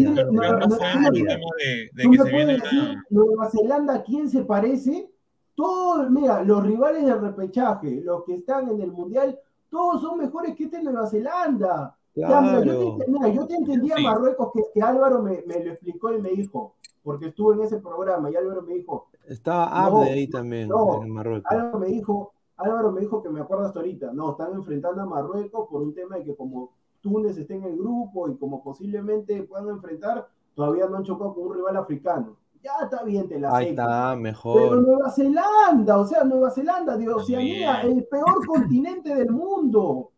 Nueva 3.09 3.49
Zelanda, 3.49 3.95
¿a 3.95 4.03
quién 4.03 4.29
se 4.29 4.43
parece? 4.43 5.09
Todos, 5.55 6.09
mira, 6.09 6.43
los 6.43 6.63
rivales 6.63 7.05
del 7.05 7.21
repechaje, 7.21 8.01
los 8.01 8.23
que 8.25 8.35
están 8.35 8.69
en 8.69 8.81
el 8.81 8.91
mundial, 8.91 9.39
todos 9.69 10.01
son 10.01 10.17
mejores 10.17 10.55
que 10.55 10.65
este 10.65 10.83
Nueva 10.83 11.07
Zelanda. 11.07 11.95
Claro. 12.13 12.63
yo, 12.65 12.97
te, 12.97 13.11
mira, 13.11 13.29
yo 13.29 13.47
te 13.47 13.55
entendía 13.55 13.95
Marruecos 13.97 14.51
que, 14.73 14.81
Álvaro 14.81 15.21
me, 15.21 15.43
me, 15.47 15.63
lo 15.63 15.71
explicó 15.71 16.13
y 16.13 16.21
me 16.21 16.31
dijo, 16.31 16.73
porque 17.01 17.27
estuvo 17.27 17.53
en 17.53 17.61
ese 17.61 17.77
programa 17.77 18.29
y 18.29 18.35
Álvaro 18.35 18.61
me 18.61 18.73
dijo. 18.73 19.07
Estaba 19.27 19.65
Abde 19.85 20.09
ahí 20.09 20.27
también 20.27 20.69
en 21.01 21.09
Marruecos. 21.11 21.49
Álvaro 21.49 21.79
me 21.79 21.87
dijo, 21.87 22.33
Álvaro 22.59 22.91
me 22.91 23.01
dijo 23.01 23.23
que 23.23 23.29
me 23.29 23.39
acuerdo 23.39 23.65
hasta 23.65 23.79
ahorita, 23.79 24.11
no, 24.13 24.31
están 24.31 24.53
enfrentando 24.53 25.01
a 25.01 25.05
Marruecos 25.05 25.67
por 25.69 25.81
un 25.81 25.93
tema 25.93 26.17
de 26.17 26.25
que 26.25 26.35
como 26.35 26.73
Túnez 27.01 27.37
está 27.37 27.53
en 27.53 27.63
el 27.63 27.77
grupo 27.77 28.29
y 28.29 28.37
como 28.37 28.61
posiblemente 28.61 29.43
puedan 29.43 29.69
enfrentar, 29.69 30.27
todavía 30.53 30.87
no 30.87 30.97
han 30.97 31.03
chocado 31.03 31.33
con 31.33 31.47
un 31.47 31.55
rival 31.55 31.77
africano. 31.77 32.35
Ya 32.61 32.73
está 32.83 33.03
bien, 33.03 33.29
te 33.29 33.39
la 33.39 33.55
Ahí 33.55 33.69
está, 33.69 34.15
mejor. 34.17 34.61
Pero 34.61 34.81
Nueva 34.81 35.09
Zelanda, 35.09 35.97
o 35.97 36.05
sea, 36.05 36.25
Nueva 36.25 36.51
Zelanda 36.51 36.97
de 36.97 37.07
Oceanía, 37.07 37.81
el 37.81 38.03
peor 38.05 38.45
continente 38.45 39.15
del 39.15 39.31
mundo. 39.31 40.11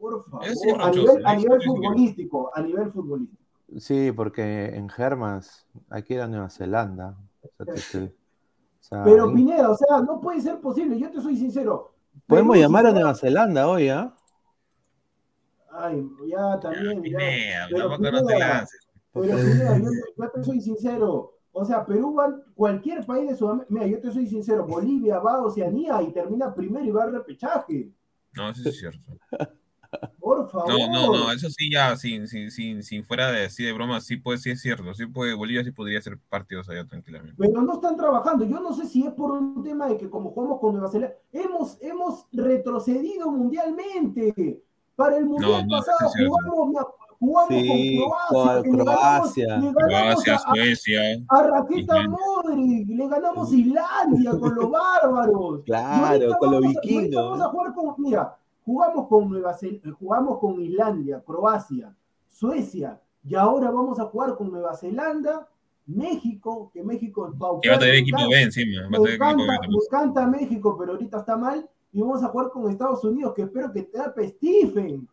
Por 0.00 0.24
favor, 0.24 0.46
a 0.80 0.90
nivel, 0.90 1.26
a 1.26 1.36
nivel 1.36 1.62
futbolístico, 1.62 2.50
a 2.54 2.62
nivel 2.62 2.90
futbolístico. 2.90 3.42
Sí, 3.76 4.12
porque 4.12 4.74
en 4.74 4.88
Germas 4.88 5.66
hay 5.90 6.02
que 6.02 6.14
ir 6.14 6.20
a 6.20 6.28
Nueva 6.28 6.48
Zelanda. 6.48 7.16
O 7.58 7.76
sea, 7.76 8.08
pero 8.90 9.32
Pineda, 9.32 9.70
o 9.70 9.76
sea, 9.76 10.00
no 10.00 10.20
puede 10.20 10.40
ser 10.40 10.60
posible, 10.60 10.98
yo 10.98 11.10
te 11.10 11.20
soy 11.20 11.36
sincero. 11.36 11.94
Podemos 12.26 12.56
llamar 12.56 12.86
a 12.86 12.92
Nueva 12.92 13.14
Zelanda 13.14 13.68
hoy, 13.68 13.88
¿ah? 13.88 14.14
Ay, 15.70 16.08
ya 16.26 16.58
también. 16.60 17.02
Ya, 17.04 17.66
pero, 17.70 17.98
no 17.98 18.24
te 18.24 18.38
lances. 18.38 18.88
Pero 19.12 19.26
yo, 19.26 19.36
yo 20.16 20.30
te 20.30 20.44
soy 20.44 20.60
sincero. 20.60 21.34
O 21.52 21.64
sea, 21.64 21.84
Perú 21.84 22.14
va, 22.14 22.36
cualquier 22.54 23.04
país 23.04 23.28
de 23.28 23.36
Sudamérica, 23.36 23.72
mira, 23.72 23.86
yo 23.86 24.00
te 24.00 24.12
soy 24.12 24.26
sincero, 24.26 24.66
Bolivia 24.66 25.18
va 25.18 25.34
a 25.34 25.42
Oceanía 25.42 26.00
y 26.02 26.12
termina 26.12 26.54
primero 26.54 26.84
y 26.84 26.90
va 26.90 27.04
al 27.04 27.12
repechaje. 27.12 27.90
No, 28.34 28.50
eso 28.50 28.68
es 28.68 28.78
cierto. 28.78 29.18
Por 30.20 30.50
favor. 30.50 30.68
No, 30.68 30.88
no, 30.88 31.12
no, 31.12 31.32
eso 31.32 31.48
sí 31.50 31.70
ya, 31.72 31.96
sin, 31.96 32.28
sin, 32.28 32.50
sin, 32.50 32.82
sin 32.82 33.04
fuera 33.04 33.30
de 33.32 33.46
así 33.46 33.64
de 33.64 33.72
broma, 33.72 34.00
sí 34.00 34.16
puede, 34.16 34.38
sí 34.38 34.50
es 34.50 34.60
cierto, 34.60 34.92
sí 34.94 35.06
puede, 35.06 35.34
Bolivia 35.34 35.64
sí 35.64 35.70
podría 35.70 35.98
hacer 35.98 36.18
partidos 36.28 36.68
allá 36.68 36.86
tranquilamente. 36.86 37.36
Pero 37.38 37.62
no 37.62 37.74
están 37.74 37.96
trabajando, 37.96 38.44
yo 38.44 38.60
no 38.60 38.72
sé 38.74 38.86
si 38.86 39.06
es 39.06 39.12
por 39.12 39.30
un 39.32 39.62
tema 39.62 39.88
de 39.88 39.96
que 39.96 40.10
como 40.10 40.30
jugamos 40.30 40.60
con 40.60 40.72
Nueva 40.72 40.90
Zelanda, 40.90 41.16
hemos, 41.32 41.78
hemos 41.80 42.26
retrocedido 42.32 43.30
mundialmente. 43.30 44.62
Para 44.94 45.16
el 45.16 45.26
mundial 45.26 45.64
pasado 45.68 46.10
jugamos, 46.10 46.86
jugamos 47.20 47.48
con 47.48 48.78
Croacia, 48.78 49.60
con 49.60 49.72
Croacia, 49.72 50.34
a, 50.34 50.38
Suecia, 50.38 51.00
a, 51.28 51.42
Raqueta 51.42 52.08
Modric, 52.08 52.88
le 52.88 53.08
ganamos 53.08 53.52
Islandia 53.52 54.30
con 54.32 54.54
los 54.54 54.70
bárbaros. 54.70 55.62
Claro, 55.64 56.36
con 56.38 56.50
los 56.50 56.60
vikingos. 56.62 57.30
Vamos 57.30 57.40
a 57.40 57.48
jugar 57.50 57.74
con, 57.74 57.94
mira, 57.98 58.37
Jugamos 58.68 59.08
con 59.08 59.30
Nueva 59.30 59.54
Zelanda, 59.54 59.96
jugamos 59.98 60.38
con 60.40 60.60
Islandia, 60.60 61.22
Croacia, 61.24 61.96
Suecia, 62.26 63.00
y 63.24 63.34
ahora 63.34 63.70
vamos 63.70 63.98
a 63.98 64.04
jugar 64.04 64.36
con 64.36 64.50
Nueva 64.50 64.76
Zelanda, 64.76 65.48
México, 65.86 66.70
que 66.74 66.84
México 66.84 67.26
es 67.28 67.32
va 67.32 67.56
a 67.56 67.78
tener 67.78 67.94
equipo 67.94 68.18
B 68.28 68.42
encima. 68.42 68.86
Me 68.90 68.98
encanta, 68.98 70.26
México, 70.26 70.76
pero 70.78 70.92
ahorita 70.92 71.16
está 71.16 71.34
mal. 71.34 71.66
Y 71.94 72.02
vamos 72.02 72.22
a 72.22 72.28
jugar 72.28 72.50
con 72.50 72.70
Estados 72.70 73.02
Unidos, 73.04 73.32
que 73.32 73.40
espero 73.40 73.72
que 73.72 73.84
tape 73.84 74.28
Stephen. 74.28 75.08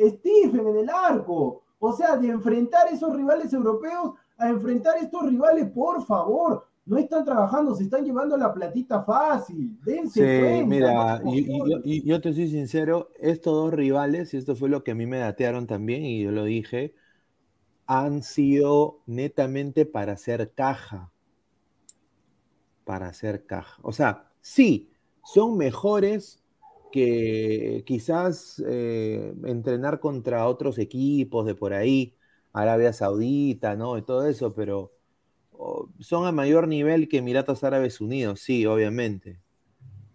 Stephen 0.00 0.66
en 0.66 0.76
el 0.78 0.88
arco. 0.88 1.64
O 1.78 1.92
sea, 1.92 2.16
de 2.16 2.28
enfrentar 2.28 2.88
esos 2.90 3.14
rivales 3.14 3.52
europeos 3.52 4.14
a 4.38 4.48
enfrentar 4.48 4.96
estos 4.96 5.28
rivales, 5.28 5.68
por 5.68 6.02
favor 6.06 6.65
no 6.86 6.98
están 6.98 7.24
trabajando, 7.24 7.74
se 7.74 7.82
están 7.82 8.04
llevando 8.04 8.36
la 8.36 8.54
platita 8.54 9.02
fácil. 9.02 9.76
Dense 9.84 10.20
sí, 10.58 10.64
mira, 10.64 11.20
y, 11.24 12.06
yo 12.06 12.20
te 12.20 12.32
soy 12.32 12.48
sincero, 12.48 13.10
estos 13.18 13.52
dos 13.52 13.74
rivales, 13.74 14.32
y 14.32 14.36
esto 14.36 14.54
fue 14.54 14.68
lo 14.68 14.84
que 14.84 14.92
a 14.92 14.94
mí 14.94 15.04
me 15.04 15.18
datearon 15.18 15.66
también, 15.66 16.04
y 16.04 16.22
yo 16.22 16.30
lo 16.30 16.44
dije, 16.44 16.94
han 17.86 18.22
sido 18.22 19.00
netamente 19.06 19.84
para 19.84 20.12
hacer 20.12 20.52
caja. 20.54 21.10
Para 22.84 23.08
hacer 23.08 23.46
caja. 23.46 23.78
O 23.82 23.92
sea, 23.92 24.30
sí, 24.40 24.92
son 25.24 25.56
mejores 25.56 26.40
que 26.92 27.82
quizás 27.84 28.62
eh, 28.64 29.34
entrenar 29.44 29.98
contra 29.98 30.46
otros 30.46 30.78
equipos 30.78 31.44
de 31.46 31.56
por 31.56 31.74
ahí, 31.74 32.14
Arabia 32.52 32.92
Saudita, 32.92 33.74
¿no? 33.74 33.98
Y 33.98 34.02
todo 34.02 34.26
eso, 34.28 34.54
pero 34.54 34.95
son 36.00 36.26
a 36.26 36.32
mayor 36.32 36.68
nivel 36.68 37.08
que 37.08 37.18
Emiratos 37.18 37.64
Árabes 37.64 38.00
Unidos, 38.00 38.40
sí, 38.40 38.66
obviamente. 38.66 39.38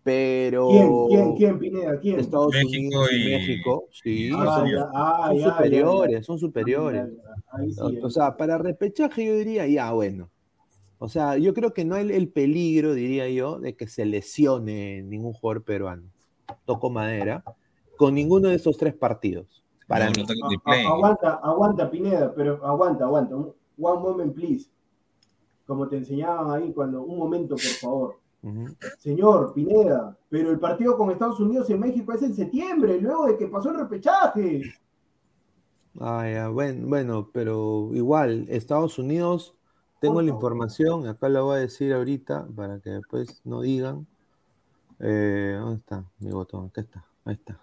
Pero. 0.03 0.69
¿Quién? 0.69 1.07
¿Quién? 1.09 1.35
¿Quién, 1.35 1.59
Pineda? 1.59 1.99
¿Quién? 1.99 2.19
Estados 2.19 2.55
Unidos 2.55 3.09
y, 3.11 3.29
México, 3.29 3.87
sí, 3.91 4.31
ah, 4.35 5.29
son, 5.29 5.51
superiores, 5.51 6.25
son 6.25 6.39
superiores. 6.39 7.07
o, 8.01 8.09
sea, 8.09 8.35
para 8.35 8.57
repechaje 8.57 9.25
yo 9.25 9.35
diría, 9.35 9.67
ya, 9.67 9.91
bueno. 9.91 10.29
O 10.97 11.09
sea, 11.09 11.37
yo 11.37 11.53
creo 11.53 11.73
que 11.73 11.83
no 11.83 11.95
hay 11.95 12.11
el 12.11 12.29
peligro, 12.29 12.93
diría 12.93 13.27
yo, 13.29 13.59
de 13.59 13.75
que 13.75 13.87
se 13.87 14.05
lesione 14.05 15.01
ningún 15.01 15.33
jugador 15.33 15.63
peruano. 15.63 16.03
Toco 16.65 16.89
madera. 16.89 17.43
Con 17.97 18.13
ninguno 18.15 18.49
de 18.49 18.55
esos 18.55 18.77
tres 18.77 18.93
partidos. 18.93 19.63
Para 19.87 20.09
mí. 20.09 20.23
aguanta, 20.65 21.39
aguanta, 21.43 21.89
Pineda, 21.89 22.33
pero 22.35 22.63
aguanta, 22.65 23.05
aguanta. 23.05 23.35
One 23.35 24.01
moment, 24.01 24.35
please 24.35 24.69
como 25.71 25.87
te 25.87 25.95
enseñaban 25.95 26.51
ahí 26.51 26.73
cuando, 26.73 27.01
un 27.01 27.17
momento, 27.17 27.55
por 27.55 27.61
favor. 27.79 28.15
Señor 28.97 29.53
Pineda, 29.53 30.17
pero 30.27 30.51
el 30.51 30.59
partido 30.59 30.97
con 30.97 31.09
Estados 31.11 31.39
Unidos 31.39 31.69
y 31.69 31.75
México 31.75 32.11
es 32.11 32.21
en 32.23 32.35
septiembre, 32.35 32.99
luego 32.99 33.27
de 33.27 33.37
que 33.37 33.47
pasó 33.47 33.69
el 33.69 33.77
repechaje. 33.77 34.63
Ah, 35.97 36.49
bueno, 36.51 36.87
bueno, 36.89 37.29
pero 37.31 37.89
igual, 37.93 38.47
Estados 38.49 38.99
Unidos, 38.99 39.55
tengo 40.01 40.21
la 40.21 40.31
información, 40.31 41.07
acá 41.07 41.29
la 41.29 41.39
voy 41.39 41.55
a 41.55 41.59
decir 41.59 41.93
ahorita 41.93 42.47
para 42.53 42.81
que 42.81 42.89
después 42.89 43.39
no 43.45 43.61
digan. 43.61 44.05
Eh, 44.99 45.55
¿Dónde 45.57 45.77
está 45.77 46.03
mi 46.19 46.31
botón? 46.31 46.65
Acá 46.65 46.81
está, 46.81 47.05
ahí 47.23 47.35
está. 47.35 47.61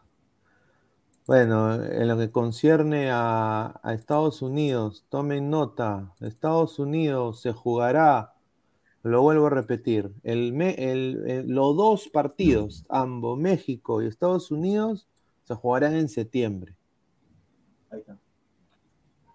Bueno, 1.29 1.85
en 1.85 2.09
lo 2.09 2.17
que 2.17 2.31
concierne 2.31 3.11
a, 3.12 3.79
Estados 3.85 4.41
Unidos, 4.41 5.05
tomen 5.11 5.51
nota, 5.51 6.14
Estados 6.21 6.79
Unidos 6.79 7.43
se 7.43 7.53
jugará, 7.53 8.33
lo 9.03 9.21
vuelvo 9.21 9.49
a 9.49 9.51
repetir, 9.51 10.11
el, 10.23 11.45
los 11.47 11.77
dos 11.77 12.09
partidos, 12.09 12.87
ambos, 12.88 13.38
México 13.38 14.01
y 14.01 14.07
Estados 14.07 14.51
Unidos, 14.51 15.07
se 15.45 15.55
jugarán 15.55 15.97
en 15.97 16.09
septiembre. 16.09 16.75
Ahí 17.91 18.01
está. 18.01 18.19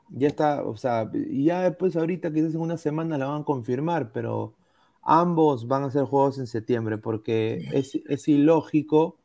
Ya 0.09 0.27
está, 0.29 0.63
o 0.63 0.75
sea, 0.75 1.11
ya 1.13 1.61
después 1.61 1.95
ahorita 1.95 2.33
quizás 2.33 2.55
en 2.55 2.61
una 2.61 2.77
semana 2.77 3.19
la 3.19 3.27
van 3.27 3.41
a 3.43 3.45
confirmar, 3.45 4.11
pero 4.11 4.55
ambos 5.03 5.67
van 5.67 5.83
a 5.83 5.91
ser 5.91 6.05
juegos 6.05 6.39
en 6.39 6.47
septiembre 6.47 6.97
porque 6.97 7.69
es, 7.71 7.99
es 8.09 8.27
ilógico 8.27 9.19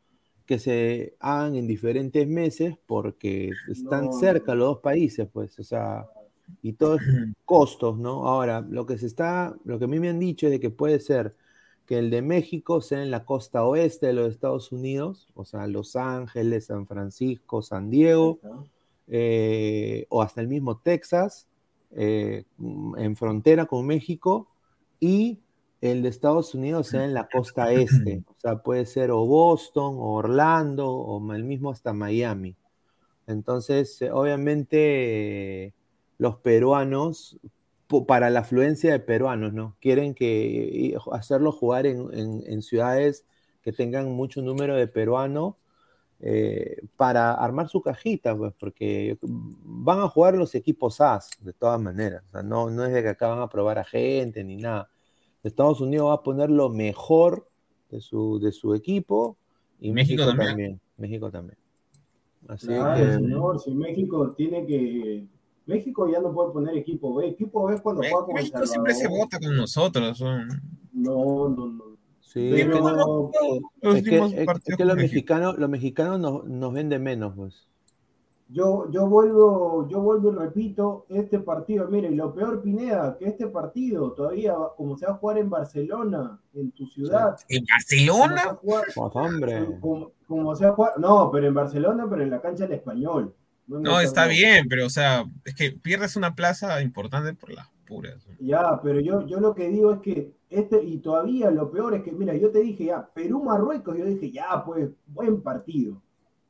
que 0.49 0.59
se 0.59 1.15
hagan 1.21 1.57
en 1.57 1.67
diferentes 1.67 2.27
meses 2.27 2.79
porque 2.87 3.51
están 3.69 4.15
cerca 4.15 4.55
los 4.55 4.69
dos 4.69 4.79
países, 4.79 5.29
pues, 5.31 5.59
o 5.59 5.63
sea, 5.63 6.07
y 6.63 6.73
todos 6.73 7.03
costos, 7.45 7.99
¿no? 7.99 8.27
Ahora, 8.27 8.63
lo 8.63 8.87
que 8.87 8.97
se 8.97 9.05
está, 9.05 9.55
lo 9.67 9.79
que 9.79 9.85
a 9.85 9.89
mí 9.89 10.01
me 10.01 10.09
han 10.09 10.19
dicho 10.19 10.47
es 10.47 10.53
de 10.53 10.59
que 10.59 10.71
puede 10.71 11.01
ser 11.01 11.37
que 11.85 11.99
el 11.99 12.09
de 12.09 12.23
México 12.23 12.81
sea 12.81 13.03
en 13.03 13.11
la 13.11 13.27
costa 13.27 13.63
oeste 13.63 14.07
de 14.07 14.15
los 14.15 14.31
Estados 14.31 14.73
Unidos, 14.73 15.29
o 15.35 15.45
sea, 15.45 15.67
Los 15.67 15.97
Ángeles, 15.97 16.65
San 16.65 16.87
Francisco, 16.87 17.61
San 17.61 17.91
Diego, 17.91 18.41
eh, 19.07 20.07
o 20.09 20.23
hasta 20.23 20.41
el 20.41 20.49
mismo 20.49 20.79
Texas, 20.79 21.47
eh, 21.91 22.45
en 22.97 23.17
frontera 23.17 23.67
con 23.67 23.87
México, 23.87 24.49
y 24.99 25.41
el 25.81 26.03
de 26.03 26.09
Estados 26.09 26.55
Unidos 26.55 26.89
sea 26.89 27.05
en 27.05 27.15
la 27.15 27.29
costa 27.29 27.73
este, 27.73 28.23
o 28.29 28.35
sea, 28.39 28.57
puede 28.59 28.87
ser 28.87 29.11
o 29.11 29.25
Boston, 29.25 29.97
o 29.99 30.15
Orlando, 30.15 30.91
o 30.91 31.35
el 31.35 31.45
mismo 31.45 31.71
hasta 31.71 31.93
Miami. 31.93 32.57
Entonces, 33.27 34.01
eh, 34.03 34.11
obviamente, 34.11 35.75
los 36.19 36.37
peruanos, 36.39 37.39
para 38.07 38.29
la 38.31 38.41
afluencia 38.41 38.93
de 38.93 39.01
peruanos, 39.01 39.55
¿no? 39.55 39.77
Quieren 39.81 40.15
que 40.15 40.97
hacerlo 41.13 41.53
jugar 41.53 41.87
en, 41.87 42.63
ciudades 42.63 43.25
que 43.63 43.73
tengan 43.73 44.13
mucho 44.13 44.43
número 44.43 44.77
de 44.77 44.89
peruanos 44.89 45.55
eh, 46.21 46.83
para 46.97 47.33
armar 47.33 47.69
su 47.69 47.81
cajita, 47.81 48.37
pues, 48.37 48.53
porque 48.59 49.19
van 49.23 50.01
a 50.01 50.09
jugar 50.09 50.35
los 50.35 50.55
equipos 50.55 51.01
AS, 51.01 51.31
de 51.41 51.53
todas 51.55 51.81
maneras. 51.81 52.25
no, 52.45 52.69
no 52.71 52.85
es 52.85 52.93
de 52.93 53.03
que 53.03 53.09
acá 53.11 53.29
van 53.29 53.41
a 53.41 53.49
probar 53.49 53.79
a 53.79 53.85
gente 53.85 54.45
ni 54.45 54.57
nada 54.57 54.91
Estados 55.43 55.81
Unidos 55.81 56.09
va 56.09 56.15
a 56.15 56.23
poner 56.23 56.51
lo 56.51 56.69
mejor 56.69 57.49
de 57.91 58.01
su, 58.01 58.39
de 58.39 58.53
su 58.53 58.75
equipo 58.75 59.37
y 59.81 59.93
México, 59.93 60.25
también. 60.27 60.81
México 60.97 61.31
también. 61.31 61.59
Así 62.49 62.69
que... 62.69 63.13
señor, 63.15 63.61
si 63.61 63.71
México 63.73 64.35
tiene 64.37 64.67
que. 64.67 65.27
México 65.67 66.09
ya 66.11 66.21
no 66.21 66.33
puede 66.33 66.53
poner 66.53 66.77
equipo 66.77 67.15
B. 67.15 67.29
Equipo 67.29 67.67
B 67.67 67.79
cuando 67.81 68.01
juega 68.03 68.25
con 68.27 68.35
México 68.35 68.67
siempre 68.67 68.95
se 68.95 69.07
vota 69.07 69.39
con 69.39 69.55
nosotros. 69.55 70.21
No, 70.21 71.49
no, 71.49 71.67
no. 71.67 71.85
Sí, 72.21 72.53
es 72.53 72.67
que, 72.67 72.69
no, 72.69 73.31
es 73.83 74.03
que, 74.03 74.19
es 74.67 74.77
que 74.77 74.85
los 74.85 74.97
mexicanos, 74.97 75.59
los 75.59 75.71
mexicanos 75.71 76.21
nos, 76.21 76.45
nos 76.45 76.73
venden 76.75 77.03
menos, 77.03 77.35
pues. 77.35 77.68
Yo, 78.51 78.91
yo 78.91 79.07
vuelvo, 79.07 79.87
yo 79.91 80.01
vuelvo 80.01 80.33
y 80.33 80.37
repito, 80.37 81.05
este 81.11 81.39
partido, 81.39 81.87
mire, 81.89 82.11
lo 82.11 82.35
peor, 82.35 82.63
Pineda, 82.63 83.15
que 83.19 83.27
este 83.27 83.47
partido 83.49 84.13
todavía, 84.13 84.55
como 84.75 84.97
se 84.97 85.05
va 85.05 85.13
a 85.13 85.17
jugar 85.17 85.37
en 85.37 85.51
Barcelona, 85.51 86.41
en 86.55 86.71
tu 86.73 86.87
ciudad. 86.87 87.37
¿En 87.51 87.67
Barcelona? 87.67 88.59
Pues, 88.63 88.85
hombre. 88.97 89.67
Como, 90.27 90.57
se 90.57 90.65
va 90.65 90.71
a 90.71 90.75
jugar, 90.75 90.93
no, 90.99 91.31
pero 91.31 91.47
en 91.47 91.55
Barcelona, 91.55 92.07
pero 92.09 92.23
en 92.23 92.31
la 92.31 92.41
cancha 92.41 92.65
del 92.65 92.79
español. 92.79 93.35
No, 93.67 94.01
está 94.01 94.27
bien, 94.27 94.67
pero 94.67 94.87
o 94.87 94.91
sea, 94.91 95.27
es 95.45 95.55
que 95.55 95.73
pierdes 95.73 96.17
una 96.17 96.35
plaza 96.35 96.81
importante 96.81 97.35
por 97.35 97.53
las 97.53 97.69
puras. 97.87 98.27
Ya, 98.41 98.81
pero 98.83 98.99
yo, 99.01 99.27
yo 99.27 99.41
lo 99.41 99.55
que 99.55 99.69
digo 99.69 99.93
es 99.93 100.01
que 100.01 100.33
este, 100.49 100.83
y 100.83 100.99
todavía 100.99 101.51
lo 101.51 101.71
peor 101.71 101.95
es 101.95 102.03
que, 102.03 102.13
mira, 102.13 102.35
yo 102.35 102.51
te 102.51 102.61
dije 102.61 102.87
ya, 102.87 103.11
Perú-Marruecos, 103.13 103.99
yo 103.99 104.07
dije 104.07 104.31
ya, 104.31 104.65
pues, 104.65 104.89
buen 105.07 105.43
partido 105.43 106.01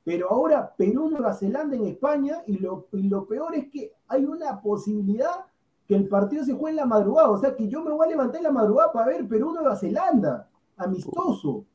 pero 0.09 0.31
ahora 0.31 0.75
Perú, 0.75 1.11
Nueva 1.11 1.35
Zelanda 1.35 1.77
en 1.77 1.85
España, 1.85 2.43
y 2.47 2.57
lo, 2.57 2.87
lo 2.93 3.27
peor 3.27 3.55
es 3.55 3.69
que 3.71 3.93
hay 4.07 4.25
una 4.25 4.59
posibilidad 4.59 5.45
que 5.87 5.95
el 5.95 6.09
partido 6.09 6.43
se 6.47 6.55
juegue 6.55 6.71
en 6.71 6.77
la 6.77 6.87
madrugada. 6.87 7.29
O 7.29 7.37
sea 7.37 7.55
que 7.55 7.69
yo 7.69 7.83
me 7.85 7.91
voy 7.91 8.07
a 8.07 8.11
levantar 8.13 8.39
en 8.39 8.45
la 8.45 8.51
madrugada 8.51 8.91
para 8.91 9.09
ver 9.09 9.29
Perú, 9.29 9.53
Nueva 9.53 9.77
Zelanda, 9.77 10.49
amistoso. 10.79 11.67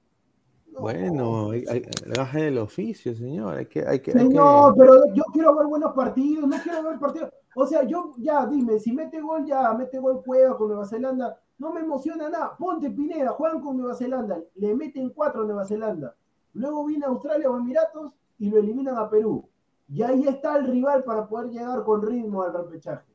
Bueno, 0.79 1.51
hay, 1.51 1.63
hay, 1.69 2.41
del 2.41 2.57
oficio, 2.57 3.13
señor. 3.13 3.55
Hay 3.55 3.67
que, 3.67 3.85
hay 3.85 3.99
que, 3.99 4.15
no, 4.15 4.73
pero 4.75 5.13
yo 5.13 5.25
quiero 5.31 5.55
ver 5.55 5.67
buenos 5.67 5.93
partidos, 5.93 6.49
no 6.49 6.57
quiero 6.63 6.89
ver 6.89 6.97
partidos. 6.97 7.29
O 7.55 7.67
sea, 7.67 7.83
yo, 7.83 8.13
ya, 8.17 8.47
dime, 8.47 8.79
si 8.79 8.93
mete 8.93 9.21
gol, 9.21 9.45
ya, 9.45 9.71
mete 9.75 9.99
gol, 9.99 10.23
juega 10.25 10.57
con 10.57 10.69
Nueva 10.69 10.87
Zelanda. 10.87 11.39
No 11.59 11.71
me 11.71 11.81
emociona 11.81 12.29
nada. 12.29 12.57
Ponte 12.57 12.89
Pineda, 12.89 13.29
juegan 13.33 13.61
con 13.61 13.77
Nueva 13.77 13.93
Zelanda, 13.93 14.41
le 14.55 14.73
meten 14.73 15.11
cuatro 15.11 15.43
a 15.43 15.45
Nueva 15.45 15.65
Zelanda. 15.65 16.15
Luego 16.53 16.83
viene 16.85 17.05
Australia 17.05 17.51
o 17.51 17.57
Emiratos 17.57 18.11
y 18.43 18.49
lo 18.49 18.57
eliminan 18.59 18.97
a 18.97 19.09
Perú. 19.09 19.47
Y 19.87 20.03
ahí 20.03 20.27
está 20.27 20.57
el 20.57 20.67
rival 20.67 21.05
para 21.05 21.25
poder 21.25 21.49
llegar 21.49 21.81
con 21.85 22.01
ritmo 22.01 22.43
al 22.43 22.53
repechaje. 22.53 23.05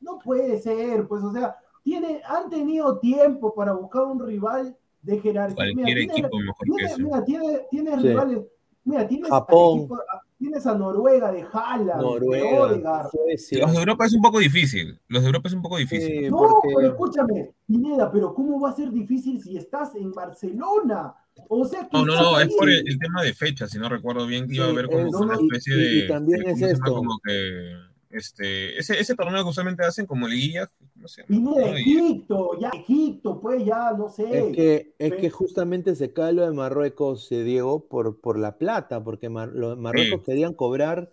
No 0.00 0.18
puede 0.18 0.58
ser, 0.58 1.06
pues, 1.06 1.22
o 1.22 1.32
sea, 1.32 1.56
tiene, 1.84 2.20
han 2.26 2.50
tenido 2.50 2.98
tiempo 2.98 3.54
para 3.54 3.74
buscar 3.74 4.02
un 4.02 4.26
rival 4.26 4.76
de 5.02 5.20
jerarquía. 5.20 5.54
Cualquier 5.54 5.84
mira, 5.84 6.00
equipo 6.00 6.28
tiene, 6.30 6.44
mejor 6.46 6.66
tiene, 6.66 6.94
que 6.96 7.02
Mira, 7.02 7.24
tiene, 7.24 7.58
tiene 7.70 7.90
sí. 7.92 8.08
rivales. 8.08 8.40
Mira, 8.84 9.06
tienes 9.06 9.30
Japón. 9.30 9.78
A, 9.78 9.82
equipo, 9.82 9.98
tienes 10.42 10.66
a 10.66 10.74
Noruega 10.74 11.30
de 11.30 11.46
Haaland, 11.52 12.02
Noruega, 12.02 13.08
de. 13.12 13.60
Los 13.60 13.72
de 13.72 13.78
Europa 13.78 14.06
es 14.06 14.12
un 14.12 14.22
poco 14.22 14.40
difícil. 14.40 14.98
Los 15.06 15.22
de 15.22 15.28
Europa 15.28 15.48
es 15.48 15.54
un 15.54 15.62
poco 15.62 15.76
difícil. 15.76 16.30
No, 16.30 16.36
porque... 16.36 16.74
pero 16.76 16.88
escúchame, 16.88 17.54
Pineda, 17.64 18.10
pero 18.10 18.34
¿cómo 18.34 18.60
va 18.60 18.70
a 18.70 18.74
ser 18.74 18.90
difícil 18.90 19.40
si 19.40 19.56
estás 19.56 19.94
en 19.94 20.10
Barcelona? 20.10 21.14
O 21.48 21.64
sea, 21.64 21.88
no, 21.92 22.04
no, 22.04 22.14
no, 22.14 22.40
es 22.40 22.52
por 22.56 22.68
el, 22.68 22.86
el, 22.86 22.98
tema 22.98 23.22
de 23.22 23.32
fecha, 23.32 23.68
si 23.68 23.78
no 23.78 23.88
recuerdo 23.88 24.26
bien, 24.26 24.48
que 24.48 24.56
iba 24.56 24.66
a 24.66 24.70
haber 24.70 24.86
como 24.86 25.08
una 25.08 25.34
especie 25.34 25.74
y, 25.74 25.78
de. 25.78 26.04
Y 26.04 26.08
también 26.08 26.40
de, 26.40 26.50
es 26.50 26.62
esto. 26.62 26.92
Como 26.92 27.18
que, 27.24 27.72
este, 28.12 28.78
ese, 28.78 29.00
ese 29.00 29.14
torneo 29.14 29.42
que 29.42 29.50
usualmente 29.50 29.84
hacen 29.84 30.06
como 30.06 30.28
liguilla. 30.28 30.70
No 30.94 31.08
sé, 31.08 31.24
Pineda, 31.24 31.70
¿no? 31.70 31.76
Egipto, 31.76 32.50
ya 32.60 32.68
Egipto, 32.68 33.40
pues 33.40 33.64
ya, 33.64 33.92
no 33.92 34.08
sé. 34.08 34.24
Es 34.38 34.56
que, 34.56 34.94
es 34.98 35.14
que 35.14 35.30
justamente 35.30 35.94
se 35.96 36.12
cae 36.12 36.32
lo 36.32 36.44
de 36.44 36.52
Marruecos, 36.52 37.28
Diego, 37.28 37.88
por, 37.88 38.20
por 38.20 38.38
la 38.38 38.58
plata, 38.58 39.02
porque 39.02 39.28
Mar, 39.28 39.50
los 39.52 39.78
Marruecos 39.78 40.20
sí. 40.20 40.26
querían 40.26 40.54
cobrar 40.54 41.10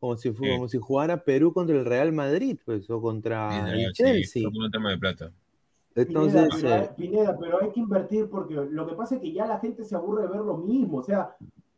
como 0.00 0.16
si, 0.16 0.32
sí. 0.32 0.38
como 0.38 0.68
si 0.68 0.78
jugara 0.78 1.24
Perú 1.24 1.52
contra 1.52 1.76
el 1.76 1.84
Real 1.84 2.12
Madrid, 2.12 2.58
pues, 2.64 2.90
o 2.90 3.00
contra 3.00 3.72
sí, 3.72 3.82
el 3.82 3.92
Chelsea. 3.92 4.48
un 4.48 4.70
tema 4.70 4.90
de 4.90 4.98
plata. 4.98 5.32
Entonces, 5.94 6.48
Pineda, 6.54 6.84
eh, 6.84 6.90
Pineda, 6.96 7.38
pero 7.38 7.62
hay 7.62 7.70
que 7.70 7.80
invertir 7.80 8.28
porque 8.28 8.54
lo 8.54 8.86
que 8.86 8.94
pasa 8.94 9.16
es 9.16 9.20
que 9.20 9.32
ya 9.32 9.46
la 9.46 9.60
gente 9.60 9.84
se 9.84 9.94
aburre 9.94 10.22
de 10.22 10.28
ver 10.28 10.40
lo 10.40 10.56
mismo. 10.56 10.98
O 10.98 11.02
sea, 11.02 11.36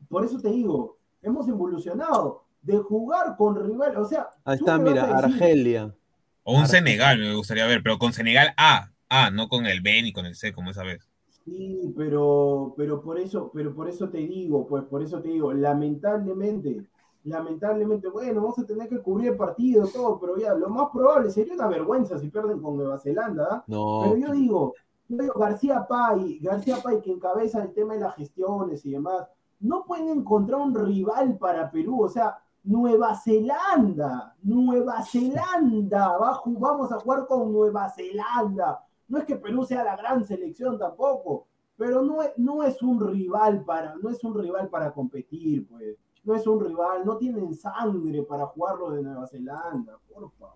por 0.09 0.24
eso 0.24 0.40
te 0.40 0.50
digo, 0.50 0.98
hemos 1.20 1.48
evolucionado 1.48 2.43
de 2.64 2.79
jugar 2.79 3.37
con 3.37 3.55
rival. 3.57 3.96
O 3.96 4.05
sea, 4.05 4.29
ahí 4.44 4.57
está, 4.57 4.79
mira, 4.79 5.05
Argelia. 5.16 5.94
O 6.42 6.53
un 6.53 6.62
Argelia. 6.62 6.81
Senegal 6.81 7.18
me 7.18 7.35
gustaría 7.35 7.66
ver, 7.66 7.83
pero 7.83 7.98
con 7.98 8.12
Senegal 8.12 8.55
A, 8.57 8.90
A, 9.09 9.31
no 9.31 9.48
con 9.48 9.66
el 9.66 9.81
B 9.81 10.03
ni 10.03 10.12
con 10.12 10.27
el 10.27 10.35
C 10.35 10.53
como 10.53 10.70
esa 10.70 10.83
vez. 10.83 11.07
Sí, 11.44 11.92
pero, 11.96 12.74
pero 12.77 13.03
por 13.03 13.18
eso, 13.18 13.50
pero 13.53 13.74
por 13.74 13.88
eso 13.88 14.09
te 14.09 14.18
digo, 14.18 14.66
pues 14.66 14.83
por 14.85 15.03
eso 15.03 15.20
te 15.20 15.29
digo, 15.29 15.53
lamentablemente, 15.53 16.87
lamentablemente, 17.24 18.09
bueno, 18.09 18.40
vamos 18.40 18.59
a 18.59 18.66
tener 18.66 18.88
que 18.88 19.03
cubrir 19.03 19.33
el 19.33 19.37
partido, 19.37 19.87
todo, 19.87 20.18
pero 20.18 20.38
ya, 20.38 20.55
lo 20.55 20.70
más 20.70 20.88
probable 20.90 21.31
sería 21.31 21.53
una 21.53 21.68
vergüenza 21.68 22.18
si 22.18 22.29
pierden 22.29 22.62
con 22.62 22.79
Nueva 22.79 22.98
Zelanda. 22.98 23.44
¿eh? 23.44 23.62
No. 23.66 24.00
Pero 24.05 24.16
yo 24.16 24.33
digo, 24.33 24.74
yo 25.09 25.18
digo, 25.18 25.38
García 25.38 25.87
Pay, 25.87 26.38
García 26.38 26.79
Pay 26.83 27.03
que 27.03 27.12
encabeza 27.12 27.62
el 27.62 27.74
tema 27.74 27.92
de 27.92 28.00
las 28.00 28.16
gestiones 28.16 28.87
y 28.87 28.92
demás, 28.92 29.29
no 29.61 29.85
pueden 29.85 30.09
encontrar 30.09 30.61
un 30.61 30.74
rival 30.74 31.37
para 31.37 31.70
Perú, 31.70 32.03
o 32.03 32.09
sea, 32.09 32.38
Nueva 32.64 33.14
Zelanda, 33.14 34.35
Nueva 34.42 35.03
Zelanda, 35.03 36.16
va, 36.16 36.40
vamos 36.46 36.90
a 36.92 36.98
jugar 36.98 37.27
con 37.27 37.53
Nueva 37.53 37.90
Zelanda. 37.90 38.85
No 39.09 39.18
es 39.18 39.24
que 39.24 39.37
Perú 39.37 39.64
sea 39.64 39.85
la 39.85 39.96
gran 39.96 40.24
selección 40.24 40.79
tampoco, 40.79 41.46
pero 41.77 42.03
no 42.03 42.22
es, 42.22 42.33
no 42.38 42.62
es 42.62 42.83
un 42.83 43.07
rival 43.07 43.64
para, 43.64 43.94
no 43.96 44.09
es 44.09 44.24
un 44.24 44.38
rival 44.40 44.68
para 44.68 44.92
competir, 44.92 45.68
pues 45.68 45.96
no 46.24 46.35
es 46.35 46.46
un 46.46 46.64
rival, 46.64 47.05
no 47.05 47.18
tienen 47.18 47.55
sangre 47.55 48.22
para 48.22 48.46
jugarlo 48.46 48.90
de 48.92 49.03
Nueva 49.03 49.27
Zelanda, 49.27 49.98
por 50.09 50.31
favor. 50.33 50.55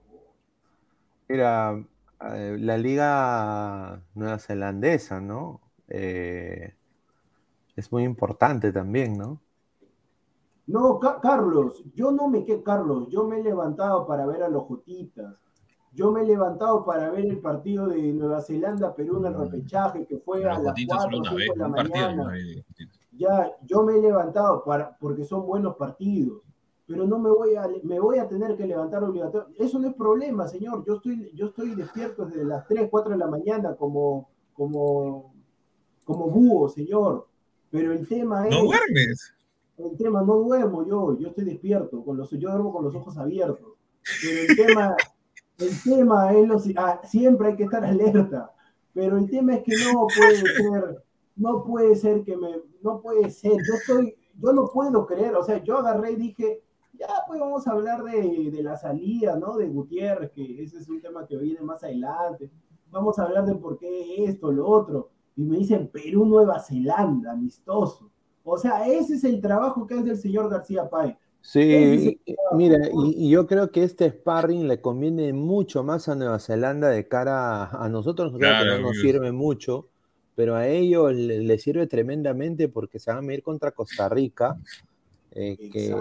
Mira, 1.28 1.84
la 2.20 2.78
liga 2.78 4.02
nueva 4.14 4.38
zelandesa, 4.38 5.20
¿no? 5.20 5.60
Eh, 5.88 6.74
es 7.76 7.92
muy 7.92 8.04
importante 8.04 8.72
también, 8.72 9.18
¿no? 9.18 9.40
No, 10.68 10.98
Ca 10.98 11.18
Carlos, 11.20 11.82
yo 11.94 12.12
no 12.12 12.28
me 12.28 12.44
quedé, 12.44 12.62
Carlos, 12.62 13.08
yo 13.08 13.24
me 13.24 13.40
he 13.40 13.42
levantado 13.42 14.06
para 14.06 14.26
ver 14.26 14.42
a 14.42 14.50
los 14.50 14.64
Jotitas. 14.64 15.42
Yo 15.92 16.12
me 16.12 16.20
he 16.20 16.26
levantado 16.26 16.84
para 16.84 17.10
ver 17.10 17.24
el 17.24 17.40
partido 17.40 17.88
de 17.88 18.12
Nueva 18.12 18.42
Zelanda, 18.42 18.94
Perú 18.94 19.16
en 19.18 19.32
el 19.32 19.34
repechaje, 19.34 20.06
que 20.06 20.18
fue 20.18 20.44
a 20.44 20.58
las 20.58 20.74
4 20.86 21.18
o 21.18 21.24
5 21.24 21.36
de 21.36 21.56
la 21.56 21.68
mañana. 21.68 22.24
Partido, 22.24 22.62
ya, 23.12 23.50
yo 23.64 23.82
me 23.82 23.96
he 23.96 24.02
levantado 24.02 24.62
para, 24.62 24.94
porque 24.98 25.24
son 25.24 25.46
buenos 25.46 25.74
partidos, 25.76 26.42
pero 26.86 27.06
no 27.06 27.18
me 27.18 27.30
voy 27.30 27.56
a, 27.56 27.66
me 27.82 27.98
voy 27.98 28.18
a 28.18 28.28
tener 28.28 28.54
que 28.54 28.66
levantar 28.66 29.02
obligatoriamente. 29.02 29.64
Eso 29.64 29.78
no 29.78 29.88
es 29.88 29.94
problema, 29.94 30.46
señor. 30.46 30.84
Yo 30.86 30.96
estoy, 30.96 31.32
yo 31.34 31.46
estoy 31.46 31.74
despierto 31.74 32.26
desde 32.26 32.44
las 32.44 32.66
3, 32.66 32.88
4 32.90 33.12
de 33.12 33.18
la 33.18 33.26
mañana 33.26 33.74
como, 33.74 34.28
como, 34.52 35.32
como 36.04 36.28
búho, 36.28 36.68
señor. 36.68 37.26
Pero 37.70 37.92
el 37.92 38.06
tema 38.06 38.46
es. 38.46 38.54
No 38.54 38.64
duermes. 38.64 39.32
El 39.78 39.96
tema, 39.96 40.22
no 40.22 40.38
duermo 40.38 40.84
yo, 40.84 41.16
yo 41.18 41.28
estoy 41.28 41.44
despierto, 41.44 42.04
con 42.04 42.16
los, 42.16 42.30
yo 42.30 42.50
duermo 42.50 42.72
con 42.72 42.84
los 42.84 42.94
ojos 42.94 43.16
abiertos. 43.16 43.74
Pero 44.22 44.40
el 44.48 44.56
tema, 44.56 44.96
el 45.58 45.82
tema 45.82 46.32
es 46.32 46.48
lo, 46.48 46.60
ah, 46.76 47.00
siempre 47.04 47.48
hay 47.48 47.56
que 47.56 47.64
estar 47.64 47.84
alerta. 47.84 48.52
Pero 48.92 49.16
el 49.18 49.30
tema 49.30 49.54
es 49.54 49.62
que 49.62 49.72
no 49.84 50.06
puede 50.16 50.36
ser 50.36 51.04
no 51.38 51.64
puede 51.64 51.94
ser 51.94 52.24
que 52.24 52.36
me, 52.36 52.60
no 52.82 53.00
puede 53.00 53.30
ser, 53.30 53.52
yo 53.52 53.74
estoy, 53.74 54.14
yo 54.42 54.52
no 54.52 54.68
puedo 54.68 55.06
creer, 55.06 55.34
o 55.36 55.42
sea, 55.42 55.62
yo 55.62 55.78
agarré 55.78 56.12
y 56.12 56.16
dije, 56.16 56.62
ya 56.92 57.06
pues 57.26 57.38
vamos 57.40 57.66
a 57.66 57.72
hablar 57.72 58.02
de, 58.02 58.50
de, 58.50 58.62
la 58.62 58.76
salida, 58.76 59.36
¿no? 59.36 59.56
De 59.56 59.68
Gutiérrez, 59.68 60.32
que 60.32 60.62
ese 60.62 60.78
es 60.78 60.88
un 60.88 61.00
tema 61.00 61.26
que 61.26 61.36
viene 61.36 61.60
más 61.60 61.82
adelante, 61.84 62.50
vamos 62.90 63.18
a 63.18 63.22
hablar 63.24 63.46
de 63.46 63.54
por 63.54 63.78
qué 63.78 64.24
esto, 64.24 64.50
lo 64.50 64.66
otro, 64.66 65.10
y 65.36 65.44
me 65.44 65.58
dicen 65.58 65.88
Perú, 65.88 66.26
Nueva 66.26 66.58
Zelanda, 66.58 67.32
amistoso, 67.32 68.10
o 68.48 68.58
sea, 68.58 68.86
ese 68.86 69.14
es 69.14 69.24
el 69.24 69.40
trabajo 69.40 69.86
que 69.86 69.94
hace 69.94 70.10
el 70.10 70.18
señor 70.18 70.50
García 70.50 70.88
Páez. 70.88 71.16
Sí, 71.40 72.20
mira, 72.52 72.76
y, 72.92 73.26
y, 73.26 73.30
yo 73.30 73.46
creo 73.46 73.70
que 73.70 73.84
este 73.84 74.10
sparring 74.10 74.66
le 74.66 74.80
conviene 74.80 75.32
mucho 75.32 75.84
más 75.84 76.08
a 76.08 76.14
Nueva 76.14 76.40
Zelanda 76.40 76.88
de 76.88 77.06
cara 77.06 77.64
a, 77.64 77.84
a 77.84 77.88
nosotros, 77.88 78.36
claro, 78.36 78.64
creo 78.64 78.76
que 78.76 78.82
no 78.82 78.88
nos 78.88 79.00
sirve 79.00 79.32
mucho, 79.32 79.88
pero 80.34 80.56
a 80.56 80.66
ellos 80.66 81.14
les 81.14 81.42
le 81.44 81.58
sirve 81.58 81.86
tremendamente 81.86 82.68
porque 82.68 82.98
se 82.98 83.10
van 83.10 83.18
a 83.18 83.22
medir 83.22 83.42
contra 83.42 83.70
Costa 83.70 84.08
Rica, 84.08 84.58
eh, 85.32 85.56
que, 85.72 85.94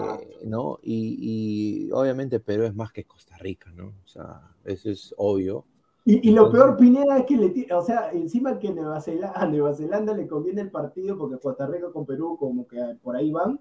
¿no? 0.44 0.80
Y, 0.82 1.86
y, 1.86 1.90
obviamente 1.92 2.40
Perú 2.40 2.64
es 2.64 2.74
más 2.74 2.92
que 2.92 3.04
Costa 3.04 3.36
Rica, 3.38 3.70
¿no? 3.74 3.88
O 4.04 4.08
sea, 4.08 4.40
eso 4.64 4.90
es 4.90 5.14
obvio. 5.16 5.64
Y, 6.08 6.30
y 6.30 6.32
lo 6.32 6.50
peor, 6.50 6.74
Pineda, 6.78 7.18
es 7.18 7.26
que 7.26 7.36
le 7.36 7.66
o 7.70 7.82
sea, 7.82 8.10
encima 8.12 8.58
que 8.58 8.72
Nueva 8.72 8.98
Zelanda, 8.98 9.38
a 9.38 9.46
Nueva 9.46 9.74
Zelanda 9.74 10.14
le 10.14 10.26
conviene 10.26 10.62
el 10.62 10.70
partido 10.70 11.18
porque 11.18 11.38
Costa 11.38 11.66
Rica 11.66 11.92
con 11.92 12.06
Perú 12.06 12.38
como 12.40 12.66
que 12.66 12.78
por 13.02 13.14
ahí 13.14 13.30
van. 13.30 13.60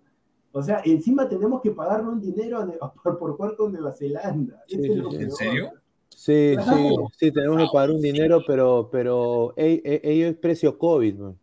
O 0.53 0.63
sea, 0.63 0.81
encima 0.85 1.27
tenemos 1.27 1.61
que 1.61 1.71
pagarle 1.71 2.07
un 2.07 2.21
dinero 2.21 2.59
a, 2.59 2.93
por, 3.03 3.19
por 3.19 3.35
jugar 3.35 3.57
con 3.57 3.73
Nueva 3.73 3.91
Zelanda. 3.91 4.63
Sí, 4.65 4.77
sí, 4.81 4.93
sí. 4.93 5.15
¿En 5.17 5.31
serio? 5.31 5.71
Sí, 6.07 6.55
sí, 6.55 6.95
sí, 7.19 7.31
tenemos 7.33 7.57
que 7.57 7.67
pagar 7.73 7.91
un 7.91 8.01
dinero, 8.01 8.41
pero, 8.47 8.87
pero 8.89 9.53
ellos 9.57 10.31
es 10.31 10.37
precio 10.37 10.77
COVID, 10.77 11.15
man. 11.15 11.37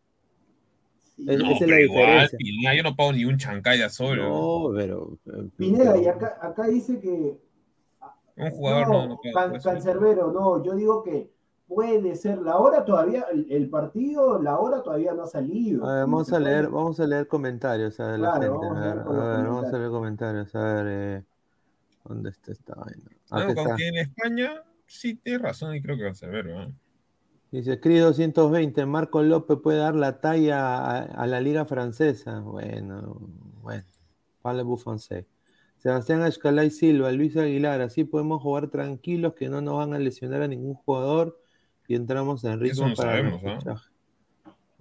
Es, 1.18 1.38
no, 1.38 1.50
esa 1.50 1.64
es 1.64 1.70
la 1.70 1.76
diferencia. 1.76 2.38
Igual, 2.40 2.76
yo 2.78 2.82
no 2.82 2.96
pago 2.96 3.12
ni 3.12 3.26
un 3.26 3.36
chancaya 3.36 3.90
solo. 3.90 4.22
No, 4.26 4.74
pero. 4.74 5.18
Pineda, 5.58 5.98
y 5.98 6.06
acá, 6.06 6.38
acá 6.40 6.66
dice 6.66 6.98
que. 6.98 7.36
Un 8.36 8.50
jugador 8.50 8.88
no, 8.88 8.92
no, 8.92 9.08
no 9.08 9.20
can, 9.32 9.60
Cancerbero, 9.60 10.32
no, 10.32 10.62
yo 10.62 10.74
digo 10.74 11.02
que 11.02 11.32
puede 11.68 12.14
ser 12.16 12.38
la 12.38 12.58
hora 12.58 12.84
todavía, 12.84 13.26
el, 13.32 13.46
el, 13.50 13.68
partido, 13.70 14.40
la 14.42 14.58
hora 14.58 14.82
todavía 14.82 15.14
no 15.14 15.22
ha 15.22 15.26
salido. 15.26 15.86
A 15.86 15.94
ver, 15.94 16.00
vamos 16.02 16.32
a 16.32 16.38
leer, 16.38 16.68
vamos 16.68 17.00
a 17.00 17.06
leer 17.06 17.26
comentarios 17.28 17.98
a 18.00 18.10
ver, 18.10 18.18
claro, 18.18 18.38
la 18.38 18.42
gente. 18.42 18.66
Vamos 18.66 18.76
a, 18.76 18.80
ver, 18.80 18.98
a 18.98 19.36
ver, 19.36 19.46
vamos 19.46 19.64
a 19.72 19.78
leer 19.78 19.90
comentarios, 19.90 20.54
a 20.54 20.62
ver. 20.62 20.86
Eh, 20.88 21.22
¿Dónde 22.04 22.30
está 22.30 22.52
esta 22.52 22.74
vaina? 22.74 23.10
Ah, 23.30 23.44
no, 23.44 23.78
en 23.78 23.96
España 23.96 24.62
sí 24.86 25.14
tiene 25.14 25.38
razón 25.38 25.74
y 25.74 25.80
creo 25.80 25.96
que 25.96 26.14
ser 26.14 26.44
¿no? 26.46 26.72
Dice 27.50 27.80
Cris 27.80 28.02
220, 28.02 28.84
Marco 28.84 29.22
López 29.22 29.58
puede 29.62 29.78
dar 29.78 29.94
la 29.94 30.20
talla 30.20 30.76
a, 30.76 30.98
a 31.04 31.26
la 31.26 31.40
liga 31.40 31.64
francesa. 31.64 32.40
Bueno, 32.40 33.16
bueno. 33.62 33.84
Vale 34.42 34.62
Buffonse. 34.62 35.26
Sebastián 35.84 36.22
Ashcalay 36.22 36.70
Silva, 36.70 37.12
Luis 37.12 37.36
Aguilar, 37.36 37.82
así 37.82 38.04
podemos 38.04 38.40
jugar 38.40 38.68
tranquilos 38.68 39.34
que 39.34 39.50
no 39.50 39.60
nos 39.60 39.76
van 39.76 39.92
a 39.92 39.98
lesionar 39.98 40.40
a 40.40 40.48
ningún 40.48 40.72
jugador 40.76 41.38
y 41.86 41.94
entramos 41.94 42.42
en 42.44 42.58
ritmo 42.58 42.88
no 42.88 42.94
para 42.94 43.10
sabemos, 43.10 43.42
el 43.42 43.64
¿no? 43.66 43.80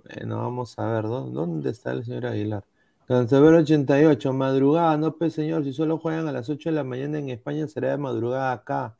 Bueno, 0.05 0.37
vamos 0.37 0.79
a 0.79 0.85
ver, 0.93 1.03
¿dónde 1.03 1.71
está 1.71 1.91
el 1.91 2.05
señor 2.05 2.27
Aguilar? 2.27 2.63
Cancerbero 3.05 3.57
88, 3.57 4.31
madrugada, 4.31 4.95
no 4.95 5.13
pues 5.17 5.33
señor, 5.33 5.65
si 5.65 5.73
solo 5.73 5.97
juegan 5.97 6.29
a 6.29 6.31
las 6.31 6.49
8 6.49 6.69
de 6.69 6.75
la 6.75 6.85
mañana 6.85 7.19
en 7.19 7.31
España 7.31 7.67
será 7.67 7.89
de 7.89 7.97
madrugada 7.97 8.53
acá. 8.53 8.95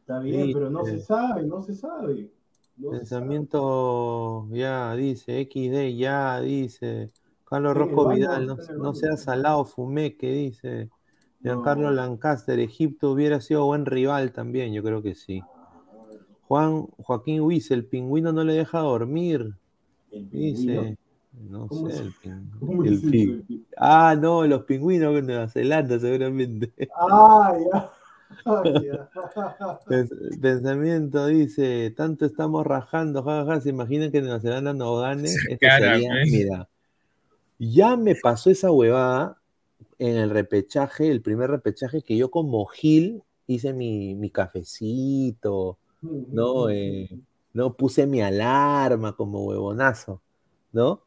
Está 0.00 0.18
bien, 0.18 0.46
sí, 0.46 0.52
pero 0.52 0.68
no 0.68 0.84
eh, 0.84 0.98
se 0.98 1.00
sabe, 1.00 1.44
no 1.44 1.62
se 1.62 1.74
sabe. 1.76 2.28
No 2.76 2.90
pensamiento, 2.90 4.46
se 4.46 4.48
sabe. 4.48 4.58
ya 4.58 4.96
dice, 4.96 5.44
XD, 5.48 5.96
ya 5.96 6.40
dice, 6.40 7.12
Carlos 7.48 7.76
Rocco 7.76 8.08
Vidal, 8.08 8.48
no, 8.48 8.56
no 8.78 8.94
sea 8.94 9.16
salado, 9.16 9.64
fumé, 9.64 10.16
que 10.16 10.32
dice. 10.32 10.90
Giancarlo 11.42 11.90
Lancaster, 11.90 12.58
Egipto 12.58 13.12
hubiera 13.12 13.40
sido 13.40 13.64
buen 13.66 13.86
rival 13.86 14.32
también, 14.32 14.72
yo 14.72 14.82
creo 14.82 15.02
que 15.02 15.14
sí. 15.14 15.42
Juan 16.48 16.86
Joaquín 16.98 17.40
Huiz, 17.40 17.70
el 17.70 17.84
pingüino 17.84 18.32
no 18.32 18.44
le 18.44 18.54
deja 18.54 18.78
dormir. 18.80 19.54
Dice. 20.10 20.96
No 21.32 21.68
sé, 21.68 22.02
el 22.02 22.14
pingüino. 23.00 23.42
Ah, 23.76 24.16
no, 24.18 24.46
los 24.46 24.64
pingüinos 24.64 25.14
de 25.14 25.22
Nueva 25.22 25.48
Zelanda, 25.48 25.98
seguramente. 25.98 26.72
Ah, 26.96 27.54
ya. 27.58 27.90
Pensamiento 30.40 31.26
dice, 31.26 31.92
tanto 31.96 32.24
estamos 32.24 32.66
rajando, 32.66 33.22
jajaja, 33.22 33.60
se 33.60 33.70
imaginan 33.70 34.10
que 34.10 34.20
Nueva 34.20 34.40
Zelanda 34.40 34.72
no 34.72 34.96
gane. 34.96 35.28
mira, 36.30 36.68
ya 37.58 37.96
me 37.96 38.14
pasó 38.14 38.50
esa 38.50 38.70
huevada 38.70 39.38
en 39.98 40.16
el 40.16 40.30
repechaje, 40.30 41.10
el 41.10 41.22
primer 41.22 41.50
repechaje 41.50 42.02
que 42.02 42.16
yo 42.16 42.30
como 42.30 42.66
Gil 42.66 43.22
hice 43.46 43.72
mi, 43.72 44.14
mi 44.14 44.30
cafecito, 44.30 45.78
¿no? 46.02 46.68
Eh, 46.68 47.08
no 47.52 47.74
puse 47.74 48.06
mi 48.06 48.20
alarma 48.20 49.16
como 49.16 49.44
huevonazo, 49.44 50.22
¿no? 50.72 51.02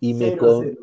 Y 0.00 0.14
me 0.14 0.36
con... 0.36 0.76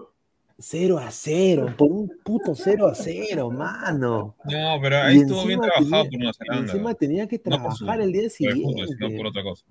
0 0.63 0.99
a 0.99 1.09
0, 1.09 1.73
por 1.75 1.91
un 1.91 2.11
puto 2.23 2.53
0 2.53 2.87
a 2.87 2.93
0, 2.93 3.49
mano. 3.49 4.35
No, 4.45 4.77
pero 4.79 4.97
ahí 4.97 5.17
estuvo 5.17 5.45
bien 5.45 5.59
trabajado 5.59 6.03
por 6.03 6.19
Nueva 6.19 6.33
Zelanda. 6.33 6.71
Encima 6.71 6.93
tenía 6.93 7.27
que 7.27 7.39
trabajar 7.39 7.99
el 7.99 8.11
día 8.11 8.29
siguiente. 8.29 8.85
por 9.17 9.25
otra 9.25 9.43
cosa. 9.43 9.65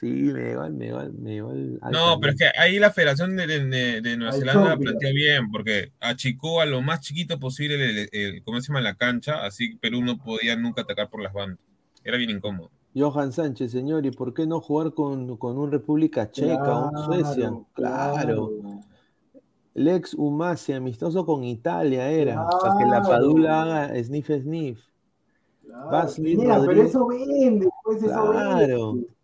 Sí, 0.00 0.06
me 0.06 0.52
igual, 0.52 0.72
me 0.72 0.86
igual, 0.86 1.12
me 1.12 1.34
igual. 1.34 1.78
No, 1.92 2.18
pero 2.18 2.32
es 2.32 2.38
que 2.38 2.50
ahí 2.58 2.78
la 2.78 2.90
Federación 2.90 3.36
de, 3.36 3.46
de, 3.46 4.00
de 4.00 4.16
Nueva 4.16 4.32
Zelanda 4.32 4.74
planteó 4.78 5.12
bien, 5.12 5.50
porque 5.50 5.92
achicó 6.00 6.62
a 6.62 6.64
lo 6.64 6.80
más 6.80 7.00
chiquito 7.00 7.38
posible 7.38 7.74
el, 7.74 8.08
el, 8.10 8.42
¿cómo 8.42 8.58
se 8.62 8.68
llama? 8.68 8.80
la 8.80 8.94
cancha, 8.94 9.44
así 9.44 9.76
Perú 9.76 10.00
no 10.00 10.16
podía 10.16 10.56
nunca 10.56 10.80
atacar 10.82 11.10
por 11.10 11.22
las 11.22 11.34
bandas. 11.34 11.58
Era 12.02 12.16
bien 12.16 12.30
incómodo. 12.30 12.70
Johan 12.96 13.30
Sánchez, 13.30 13.72
señor, 13.72 14.06
¿y 14.06 14.10
por 14.10 14.32
qué 14.32 14.46
no 14.46 14.62
jugar 14.62 14.94
con, 14.94 15.36
con 15.36 15.58
un 15.58 15.70
República 15.70 16.30
Checa 16.30 16.78
o 16.78 16.88
un 16.88 17.04
Suecia? 17.04 17.52
Claro. 17.74 18.52
Lex 19.74 20.14
Umasi, 20.14 20.72
amistoso 20.72 21.26
con 21.26 21.44
Italia 21.44 22.08
era, 22.08 22.42
para 22.48 22.78
que 22.78 22.86
la 22.86 23.02
Padula 23.02 23.62
haga 23.62 24.02
sniff 24.02 24.28
sniff. 24.28 24.80
Claro, 25.66 26.08
Mira, 26.18 26.62
pero 26.66 26.82
eso 26.82 27.06
vende, 27.06 27.68
pues 27.84 28.02
eso 28.02 28.30
claro. 28.32 28.94
Vende. 28.94 29.19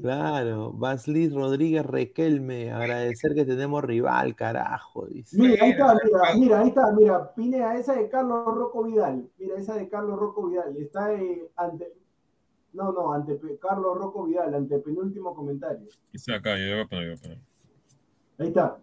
Claro, 0.00 0.72
Baslis 0.72 1.32
Rodríguez 1.32 1.84
Requelme, 1.84 2.72
agradecer 2.72 3.34
que 3.34 3.44
tenemos 3.44 3.84
rival, 3.84 4.34
carajo. 4.34 5.06
Dice. 5.06 5.36
Mira, 5.38 5.64
ahí 5.64 5.70
está, 5.70 5.94
mira, 5.94 6.34
mira, 6.36 6.60
ahí 6.60 6.68
está, 6.68 6.92
mira, 6.92 7.34
Pinea, 7.34 7.76
esa 7.76 7.94
de 7.94 8.08
Carlos 8.08 8.44
Rocco 8.44 8.84
Vidal, 8.84 9.28
mira, 9.38 9.56
esa 9.56 9.74
de 9.74 9.88
Carlos 9.88 10.18
Rocco 10.18 10.48
Vidal, 10.48 10.76
está 10.76 11.12
eh, 11.14 11.50
ante, 11.56 11.92
no, 12.72 12.92
no, 12.92 13.12
ante 13.12 13.38
Carlos 13.60 13.96
Rocco 13.98 14.24
Vidal, 14.24 14.54
ante 14.54 14.78
penúltimo 14.78 15.34
comentario. 15.34 15.86
Está 16.12 16.36
acá, 16.36 16.56
yo 16.56 16.74
voy 16.74 16.80
a 16.82 16.86
poner, 16.86 17.38
Ahí 18.38 18.48
está. 18.48 18.78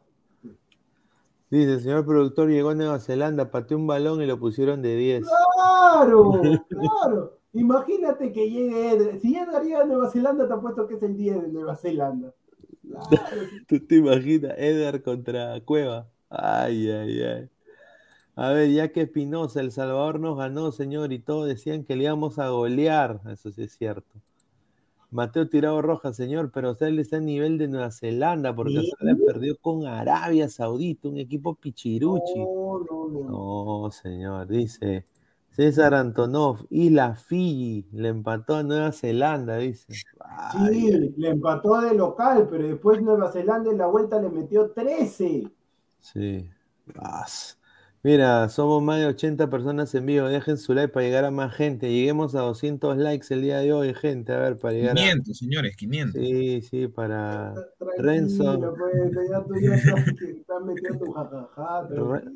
Dice, 1.49 1.73
el 1.73 1.81
señor 1.81 2.05
productor 2.05 2.49
llegó 2.49 2.69
a 2.69 2.75
Nueva 2.75 2.99
Zelanda, 2.99 3.49
pateó 3.49 3.77
un 3.77 3.87
balón 3.87 4.21
y 4.21 4.27
lo 4.27 4.39
pusieron 4.39 4.83
de 4.83 4.95
10. 4.95 5.27
Claro, 5.27 6.41
claro. 6.69 7.38
Imagínate 7.53 8.31
que 8.31 8.49
llegue 8.49 8.91
Edgar. 8.91 9.19
Si 9.19 9.35
Edgar 9.35 9.63
llega 9.63 9.81
a 9.81 9.85
Nueva 9.85 10.09
Zelanda, 10.09 10.47
te 10.47 10.53
apuesto 10.53 10.87
que 10.87 10.95
es 10.95 11.03
el 11.03 11.17
10 11.17 11.41
de 11.41 11.47
Nueva 11.49 11.75
Zelanda. 11.75 12.33
¿Tú 13.67 13.79
te 13.85 13.95
imaginas 13.95 14.53
Edgar 14.57 15.01
contra 15.01 15.59
Cueva? 15.61 16.07
Ay, 16.29 16.89
ay, 16.89 17.21
ay. 17.21 17.49
A 18.35 18.51
ver, 18.51 18.71
ya 18.71 18.91
que 18.91 19.01
Espinosa, 19.01 19.59
El 19.59 19.71
Salvador 19.71 20.19
nos 20.19 20.37
ganó, 20.37 20.71
señor, 20.71 21.11
y 21.11 21.19
todos 21.19 21.47
decían 21.47 21.83
que 21.83 21.95
le 21.95 22.05
íbamos 22.05 22.39
a 22.39 22.49
golear. 22.49 23.19
Eso 23.27 23.51
sí 23.51 23.63
es 23.63 23.73
cierto. 23.73 24.21
Mateo 25.11 25.49
Tirado 25.49 25.81
Roja, 25.81 26.13
señor, 26.13 26.51
pero 26.51 26.71
usted 26.71 26.87
está 26.99 27.17
a 27.17 27.19
nivel 27.19 27.57
de 27.57 27.67
Nueva 27.67 27.89
Zelanda, 27.91 28.55
porque 28.55 28.83
se 28.83 29.15
perdió 29.25 29.57
con 29.57 29.87
Arabia 29.87 30.47
Saudita, 30.49 31.09
un 31.09 31.17
equipo 31.17 31.55
pichiruchi. 31.55 32.37
No, 32.37 32.85
no, 32.89 33.07
no. 33.09 33.81
No, 33.83 33.91
señor, 33.91 34.47
dice. 34.47 35.05
César 35.51 35.93
Antonov, 35.93 36.65
y 36.69 36.89
la 36.89 37.15
Fiji, 37.15 37.87
le 37.91 38.09
empató 38.09 38.55
a 38.55 38.63
Nueva 38.63 38.91
Zelanda, 38.91 39.57
dice. 39.57 39.93
sí, 39.93 41.13
le 41.17 41.29
empató 41.29 41.81
de 41.81 41.93
local, 41.93 42.47
pero 42.49 42.67
después 42.67 43.01
Nueva 43.01 43.31
Zelanda 43.31 43.71
en 43.71 43.77
la 43.77 43.87
vuelta 43.87 44.21
le 44.21 44.29
metió 44.29 44.71
13. 44.71 45.51
Sí. 45.99 46.49
Mira, 48.01 48.47
somos 48.47 48.81
más 48.81 48.97
de 48.99 49.07
80 49.07 49.49
personas 49.49 49.93
en 49.93 50.05
vivo. 50.05 50.27
Dejen 50.27 50.57
su 50.57 50.73
like 50.73 50.87
para 50.93 51.05
llegar 51.05 51.25
a 51.25 51.31
más 51.31 51.53
gente. 51.53 51.91
Lleguemos 51.91 52.33
a 52.33 52.41
200 52.41 52.95
likes 52.95 53.27
el 53.33 53.41
día 53.41 53.57
de 53.57 53.73
hoy, 53.73 53.93
gente. 53.93 54.31
A 54.31 54.37
ver, 54.39 54.57
para 54.57 54.73
llegar 54.73 54.95
500, 54.95 55.37
señores, 55.37 55.75
500. 55.75 56.21
Sí, 56.21 56.61
sí, 56.61 56.87
para 56.87 57.53
Renzo. 57.97 58.77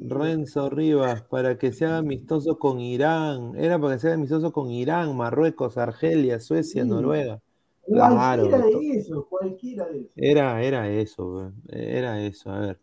Renzo 0.01 0.69
Rivas, 0.69 1.21
para 1.21 1.57
que 1.57 1.71
se 1.71 1.85
haga 1.85 1.99
amistoso 1.99 2.59
con 2.59 2.81
Irán. 2.81 3.53
Era 3.55 3.79
para 3.79 3.93
que 3.93 3.99
se 4.01 4.07
haga 4.07 4.15
amistoso 4.15 4.51
con 4.51 4.69
Irán, 4.69 5.15
Marruecos, 5.15 5.77
Argelia, 5.77 6.41
Suecia, 6.41 6.83
Noruega. 6.83 7.39
Cualquiera 7.85 8.57
de 8.57 8.97
eso, 8.97 9.27
cualquiera 9.29 9.85
de 9.87 10.01
eso. 10.01 10.11
Era, 10.17 10.61
era 10.61 10.89
eso, 10.89 11.53
era 11.69 12.21
eso. 12.21 12.49
A 12.51 12.59
ver. 12.59 12.79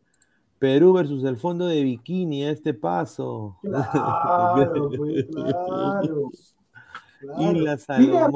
Perú 0.60 0.92
versus 0.92 1.24
el 1.24 1.38
fondo 1.38 1.66
de 1.66 1.82
bikini 1.82 2.44
a 2.44 2.50
este 2.50 2.74
paso. 2.74 3.56
Claro, 3.62 4.90
pues, 4.96 5.26
claro. 5.32 6.30
Y 7.38 7.60
la 7.60 7.78
mira, 7.98 8.28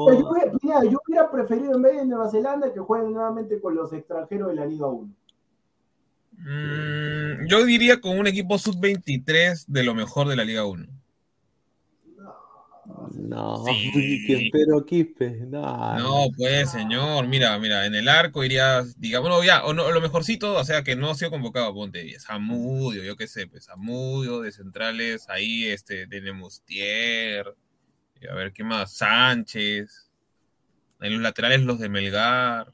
mira, 0.61 0.83
yo 0.83 0.99
hubiera 1.07 1.31
preferido 1.31 1.75
en 1.75 1.81
vez 1.83 1.97
de 1.97 2.05
Nueva 2.05 2.29
Zelanda 2.29 2.73
que 2.73 2.79
jueguen 2.79 3.13
nuevamente 3.13 3.61
con 3.61 3.75
los 3.75 3.93
extranjeros 3.93 4.49
de 4.49 4.55
la 4.55 4.65
Liga 4.65 4.87
1. 4.87 5.13
Mm, 6.37 7.47
yo 7.47 7.63
diría 7.63 8.01
con 8.01 8.17
un 8.17 8.25
equipo 8.25 8.57
sub-23 8.57 9.65
de 9.67 9.83
lo 9.83 9.93
mejor 9.93 10.27
de 10.27 10.35
la 10.35 10.43
Liga 10.43 10.65
1. 10.65 10.85
No, 13.15 13.63
sí. 13.65 14.49
pero 14.51 14.85
Quispe, 14.85 15.45
no. 15.47 15.97
No, 15.97 16.27
pues, 16.35 16.71
señor, 16.71 17.27
mira, 17.27 17.57
mira, 17.59 17.85
en 17.85 17.95
el 17.95 18.09
arco 18.09 18.43
iría, 18.43 18.83
digamos, 18.97 19.45
ya, 19.45 19.63
o 19.65 19.73
no, 19.73 19.89
lo 19.91 20.01
mejorcito, 20.01 20.53
o 20.53 20.63
sea, 20.63 20.83
que 20.83 20.95
no 20.95 21.09
ha 21.09 21.15
sido 21.15 21.31
convocado, 21.31 21.73
ponte, 21.73 22.19
Samudio, 22.19 23.03
yo 23.03 23.15
qué 23.15 23.27
sé, 23.27 23.47
pues, 23.47 23.65
Samudio, 23.65 24.41
de 24.41 24.51
centrales, 24.51 25.29
ahí, 25.29 25.65
este, 25.65 26.07
tenemos 26.07 26.61
Tier, 26.61 27.55
y 28.21 28.27
a 28.27 28.33
ver, 28.33 28.51
¿qué 28.51 28.63
más? 28.63 28.97
Sánchez, 28.97 30.11
en 31.01 31.13
los 31.13 31.21
laterales 31.21 31.61
los 31.61 31.79
de 31.79 31.89
Melgar. 31.89 32.73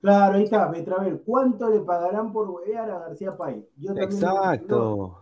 Claro, 0.00 0.36
ahí 0.36 0.44
está, 0.44 0.68
ver, 0.68 1.22
¿cuánto 1.24 1.70
le 1.70 1.80
pagarán 1.80 2.32
por 2.32 2.50
huevear 2.50 2.90
a 2.90 2.98
García 3.00 3.36
Pay? 3.36 3.64
Exacto. 3.98 5.18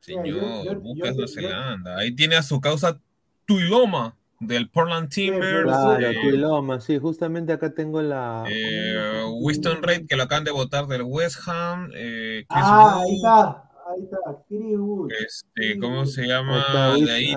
Señor, 0.00 0.78
busca 0.80 1.10
Nueva 1.12 1.28
Zelanda. 1.28 1.96
Ahí 1.98 2.14
tiene 2.14 2.36
a 2.36 2.42
su 2.42 2.60
causa 2.60 3.00
Tuiloma 3.46 4.16
del 4.40 4.68
Portland 4.68 5.08
Timbers. 5.08 5.64
Claro, 5.64 6.06
eh, 6.06 6.16
Tuiloma, 6.22 6.80
sí, 6.80 6.98
justamente 6.98 7.52
acá 7.52 7.72
tengo 7.72 8.02
la. 8.02 8.44
Eh, 8.48 9.24
Winston 9.40 9.82
Reid, 9.82 10.06
que 10.06 10.16
lo 10.16 10.24
acaban 10.24 10.44
de 10.44 10.50
votar 10.50 10.86
del 10.86 11.02
West 11.02 11.38
Ham. 11.46 11.90
Eh, 11.94 12.44
ah, 12.50 13.00
ahí 13.02 13.16
está, 13.16 13.70
ahí 13.88 14.02
está, 14.02 14.44
Chris 14.48 14.78
Wood. 14.78 15.10
Este, 15.12 15.78
¿Cómo 15.78 16.06
se 16.06 16.26
llama? 16.26 16.96
De 16.98 17.10
ahí 17.10 17.34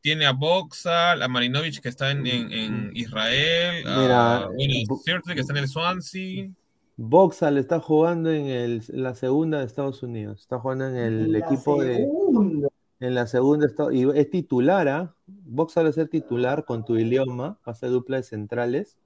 tiene 0.00 0.26
a 0.26 0.32
Boxal, 0.32 1.22
a 1.22 1.28
Marinovich 1.28 1.80
que 1.80 1.88
está 1.88 2.10
en, 2.12 2.26
en, 2.26 2.90
Israel, 2.94 3.84
Mira, 3.84 4.36
a 4.36 4.46
bueno, 4.46 5.22
que 5.34 5.40
está 5.40 5.52
en 5.52 5.58
el 5.58 5.68
Swansea. 5.68 6.48
Boxal 6.96 7.58
está 7.58 7.80
jugando 7.80 8.30
en, 8.32 8.46
el, 8.46 8.82
la 8.88 9.14
segunda 9.14 9.58
de 9.58 9.66
Estados 9.66 10.02
Unidos. 10.02 10.40
Está 10.40 10.58
jugando 10.58 10.88
en 10.88 10.96
el 10.96 11.34
equipo 11.36 11.82
de. 11.82 12.06
En 13.00 13.14
la 13.14 13.28
segunda 13.28 13.68
y 13.92 14.08
es 14.18 14.30
titular, 14.30 14.88
¿ah? 14.88 15.14
Boxal 15.44 15.86
es 15.86 15.98
el 15.98 16.08
titular 16.08 16.64
con 16.64 16.84
tu 16.84 16.96
idioma, 16.96 17.58
hace 17.64 17.86
dupla 17.86 18.16
de 18.16 18.22
centrales. 18.22 18.98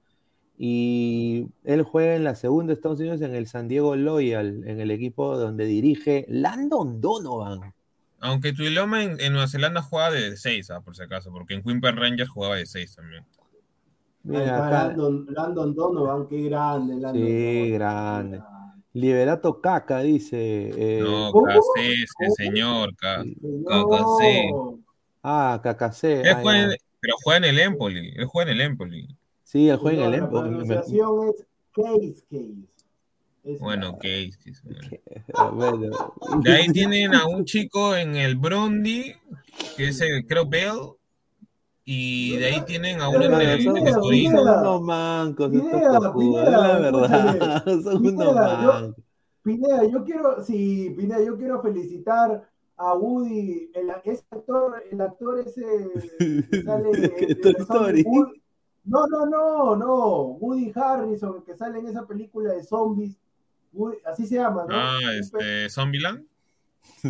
Y 0.57 1.47
él 1.63 1.81
juega 1.83 2.15
en 2.15 2.23
la 2.23 2.35
segunda 2.35 2.71
de 2.71 2.75
Estados 2.75 2.99
Unidos 2.99 3.21
en 3.21 3.33
el 3.33 3.47
San 3.47 3.67
Diego 3.67 3.95
Loyal, 3.95 4.63
en 4.67 4.79
el 4.79 4.91
equipo 4.91 5.37
donde 5.37 5.65
dirige 5.65 6.25
Landon 6.29 7.01
Donovan. 7.01 7.73
Aunque 8.19 8.53
tu 8.53 8.63
idioma 8.63 9.03
en, 9.03 9.17
Nueva 9.33 9.47
Zelanda 9.47 9.81
juega 9.81 10.11
de 10.11 10.37
6, 10.37 10.69
¿ah? 10.69 10.81
por 10.81 10.95
si 10.95 11.03
acaso, 11.03 11.31
porque 11.31 11.55
en 11.55 11.63
Quimper 11.63 11.95
Rangers 11.95 12.29
jugaba 12.29 12.55
de 12.55 12.65
6 12.65 12.95
también. 12.95 13.25
Mira, 14.23 14.69
Landon, 14.69 15.25
Landon, 15.29 15.75
Donovan, 15.75 16.27
qué 16.29 16.43
grande. 16.43 16.95
Landon 16.95 17.27
sí, 17.27 17.71
grande. 17.71 18.41
Liberato 18.93 19.59
Caca, 19.59 19.99
dice. 19.99 20.37
Eh, 20.37 21.01
no, 21.01 21.33
Cacé, 21.43 22.05
señor. 22.37 22.95
Cacé. 22.95 24.51
Ah, 25.23 25.59
Cacacé. 25.63 26.21
Ah, 26.29 26.41
pero 26.99 27.15
juega 27.23 27.37
en 27.37 27.45
el 27.45 27.59
Empoli. 27.59 28.13
Él 28.15 28.25
juega 28.25 28.51
en 28.51 28.57
el 28.57 28.65
Empoli. 28.65 29.07
Sí, 29.43 29.69
él 29.69 29.77
juega 29.77 30.05
en 30.05 30.13
el 30.13 30.19
Empoli. 30.19 30.49
La 30.49 30.57
pronunciación 30.57 31.29
es 31.29 31.45
Case 31.73 32.23
Case. 32.29 32.73
Bueno, 33.59 33.91
ok. 33.91 34.03
De 36.43 36.51
ahí 36.51 36.67
tienen 36.71 37.13
a 37.13 37.27
un 37.27 37.45
chico 37.45 37.95
en 37.95 38.15
el 38.15 38.35
Brondi, 38.37 39.13
que 39.75 39.89
es 39.89 40.01
el, 40.01 40.25
creo, 40.25 40.47
Bell. 40.47 40.93
Y 41.85 42.37
de 42.37 42.45
ahí 42.45 42.63
tienen 42.65 43.01
a 43.01 43.09
uno 43.09 43.25
en 43.25 43.33
el, 43.33 43.61
Son 43.63 43.75
unos 43.75 44.81
mancos, 44.81 45.51
la 45.51 46.79
verdad. 46.79 47.65
Son 47.83 48.07
unos 48.07 48.33
mancos. 48.33 48.95
Pineda, 49.41 49.85
yo 49.85 50.05
quiero, 50.05 50.41
sí, 50.41 50.93
Pineda, 50.95 51.21
yo 51.21 51.37
quiero 51.37 51.61
felicitar 51.61 52.49
a 52.77 52.93
Woody, 52.95 53.71
el, 53.73 53.91
ese 54.03 54.25
actor, 54.31 54.83
el 54.91 55.01
actor 55.01 55.39
ese 55.39 55.63
que 56.49 56.63
sale 56.63 56.91
de, 56.91 58.03
No, 58.83 59.07
no, 59.07 59.25
no, 59.25 59.75
no, 59.75 60.21
Woody 60.39 60.71
Harrison, 60.75 61.43
que 61.43 61.55
sale 61.55 61.79
en 61.79 61.87
esa 61.87 62.05
película 62.05 62.53
de 62.53 62.63
zombies, 62.63 63.17
así 64.05 64.25
se 64.25 64.35
llama, 64.35 64.65
¿no? 64.67 64.75
Ah, 64.75 64.99
este, 65.19 65.69
Zombieland. 65.69 66.25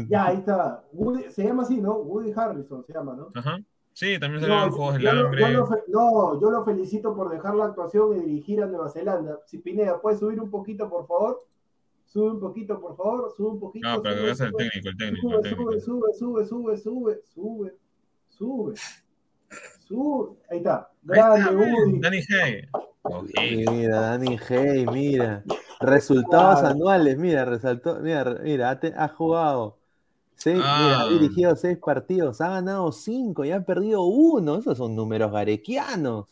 Ya, 0.08 0.28
ahí 0.28 0.38
está. 0.38 0.84
se 1.30 1.44
llama 1.44 1.64
así, 1.64 1.82
¿no? 1.82 1.94
Woody 1.96 2.32
Harrison 2.36 2.86
se 2.86 2.94
llama, 2.94 3.16
¿no? 3.16 3.30
Ajá. 3.34 3.60
Sí, 3.94 4.20
también 4.20 4.44
se 4.44 4.50
llaman 4.50 4.72
Juegos 4.72 4.96
del 4.96 5.08
Hambre. 5.08 5.54
no, 5.88 6.42
yo 6.42 6.50
lo 6.50 6.66
felicito 6.66 7.16
por 7.16 7.30
dejar 7.30 7.56
la 7.56 7.66
actuación 7.66 8.18
y 8.18 8.22
dirigir 8.22 8.62
a 8.64 8.66
Nueva 8.66 8.90
Zelanda. 8.90 9.40
Si 9.46 9.60
Pineda, 9.60 10.02
¿puedes 10.02 10.20
subir 10.20 10.40
un 10.40 10.50
poquito, 10.50 10.90
por 10.90 11.08
favor? 11.08 11.40
sube 12.14 12.32
un 12.32 12.40
poquito, 12.40 12.80
por 12.80 12.96
favor, 12.96 13.34
sube 13.36 13.50
un 13.50 13.60
poquito. 13.60 13.88
No, 13.88 14.02
pero 14.02 14.24
que 14.24 14.36
sube, 14.36 14.48
el 14.48 14.54
técnico, 14.54 14.90
el 14.90 14.98
técnico. 14.98 15.32
Sube, 15.42 15.76
el 15.76 15.82
sube, 15.82 16.14
sube, 16.14 16.46
sube, 16.46 16.78
sube, 16.78 17.22
sube, 17.34 17.76
sube, 18.30 18.74
sube. 19.88 20.38
Ahí 20.52 20.58
está. 20.60 20.92
Grande, 21.02 22.00
Dani 22.00 22.22
G. 22.22 22.70
Okay. 23.02 23.66
Mira, 23.68 24.00
Dani 24.00 24.38
G, 24.38 24.92
mira. 24.92 25.44
Resultados 25.80 26.64
anuales, 26.64 27.18
mira, 27.18 27.46
resaltó, 27.46 28.00
mira, 28.00 28.40
mira, 28.44 28.80
ha, 28.96 29.08
jugado. 29.10 29.80
Seis, 30.36 30.60
ha 30.64 31.02
ah. 31.02 31.10
dirigido 31.10 31.56
seis 31.56 31.80
partidos, 31.80 32.42
ha 32.42 32.50
ganado 32.50 32.92
cinco 32.92 33.44
y 33.44 33.52
ha 33.52 33.66
perdido 33.66 34.04
uno. 34.04 34.60
Esos 34.60 34.78
son 34.78 34.96
números 34.96 35.32
garequianos. 35.32 36.28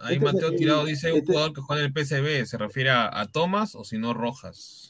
Ahí 0.00 0.16
este 0.16 0.24
Mateo 0.24 0.52
Tirado 0.52 0.84
dice 0.84 1.12
un 1.12 1.18
este 1.18 1.32
jugador 1.32 1.52
que 1.52 1.60
juega 1.60 1.82
en 1.82 1.86
el 1.86 1.92
PCB, 1.92 2.46
¿se 2.46 2.58
refiere 2.58 2.90
a, 2.90 3.20
a 3.20 3.26
Thomas 3.26 3.74
o 3.74 3.84
si 3.84 3.98
no 3.98 4.14
Rojas? 4.14 4.88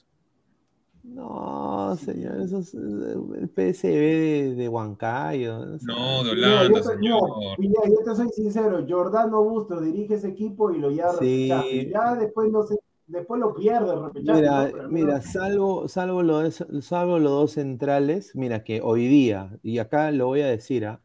No, 1.15 1.97
señor, 1.97 2.41
eso 2.41 2.59
es 2.59 2.75
el 2.75 3.49
PSB 3.49 3.89
de, 3.89 4.55
de 4.57 4.69
Huancayo. 4.69 5.79
No, 5.83 6.23
de 6.23 6.33
Holanda, 6.33 6.79
yo, 6.79 6.83
señor. 6.83 7.21
Yo, 7.59 7.71
yo, 7.87 8.05
te 8.05 8.15
soy 8.15 8.29
sincero, 8.31 8.85
Jordano 8.87 9.43
Busto 9.43 9.81
dirige 9.81 10.15
ese 10.15 10.29
equipo 10.29 10.71
y 10.71 10.79
lo 10.79 10.91
ya, 10.91 11.11
sí. 11.13 11.49
ya 11.49 12.15
después 12.15 12.51
no 12.51 12.63
sé, 12.65 12.77
después 13.07 13.41
lo 13.41 13.55
pierde 13.55 13.95
Mira, 14.23 14.69
¿no? 14.69 14.89
mira, 14.89 15.23
salvo, 15.23 15.89
salvo, 15.89 16.23
los, 16.23 16.65
salvo 16.83 17.19
los 17.19 17.33
dos 17.33 17.53
centrales, 17.53 18.37
mira 18.37 18.63
que 18.63 18.83
hoy 18.83 19.09
día, 19.09 19.59
y 19.63 19.79
acá 19.79 20.11
lo 20.11 20.27
voy 20.27 20.43
a 20.43 20.47
decir, 20.49 20.85
¿ah? 20.85 21.01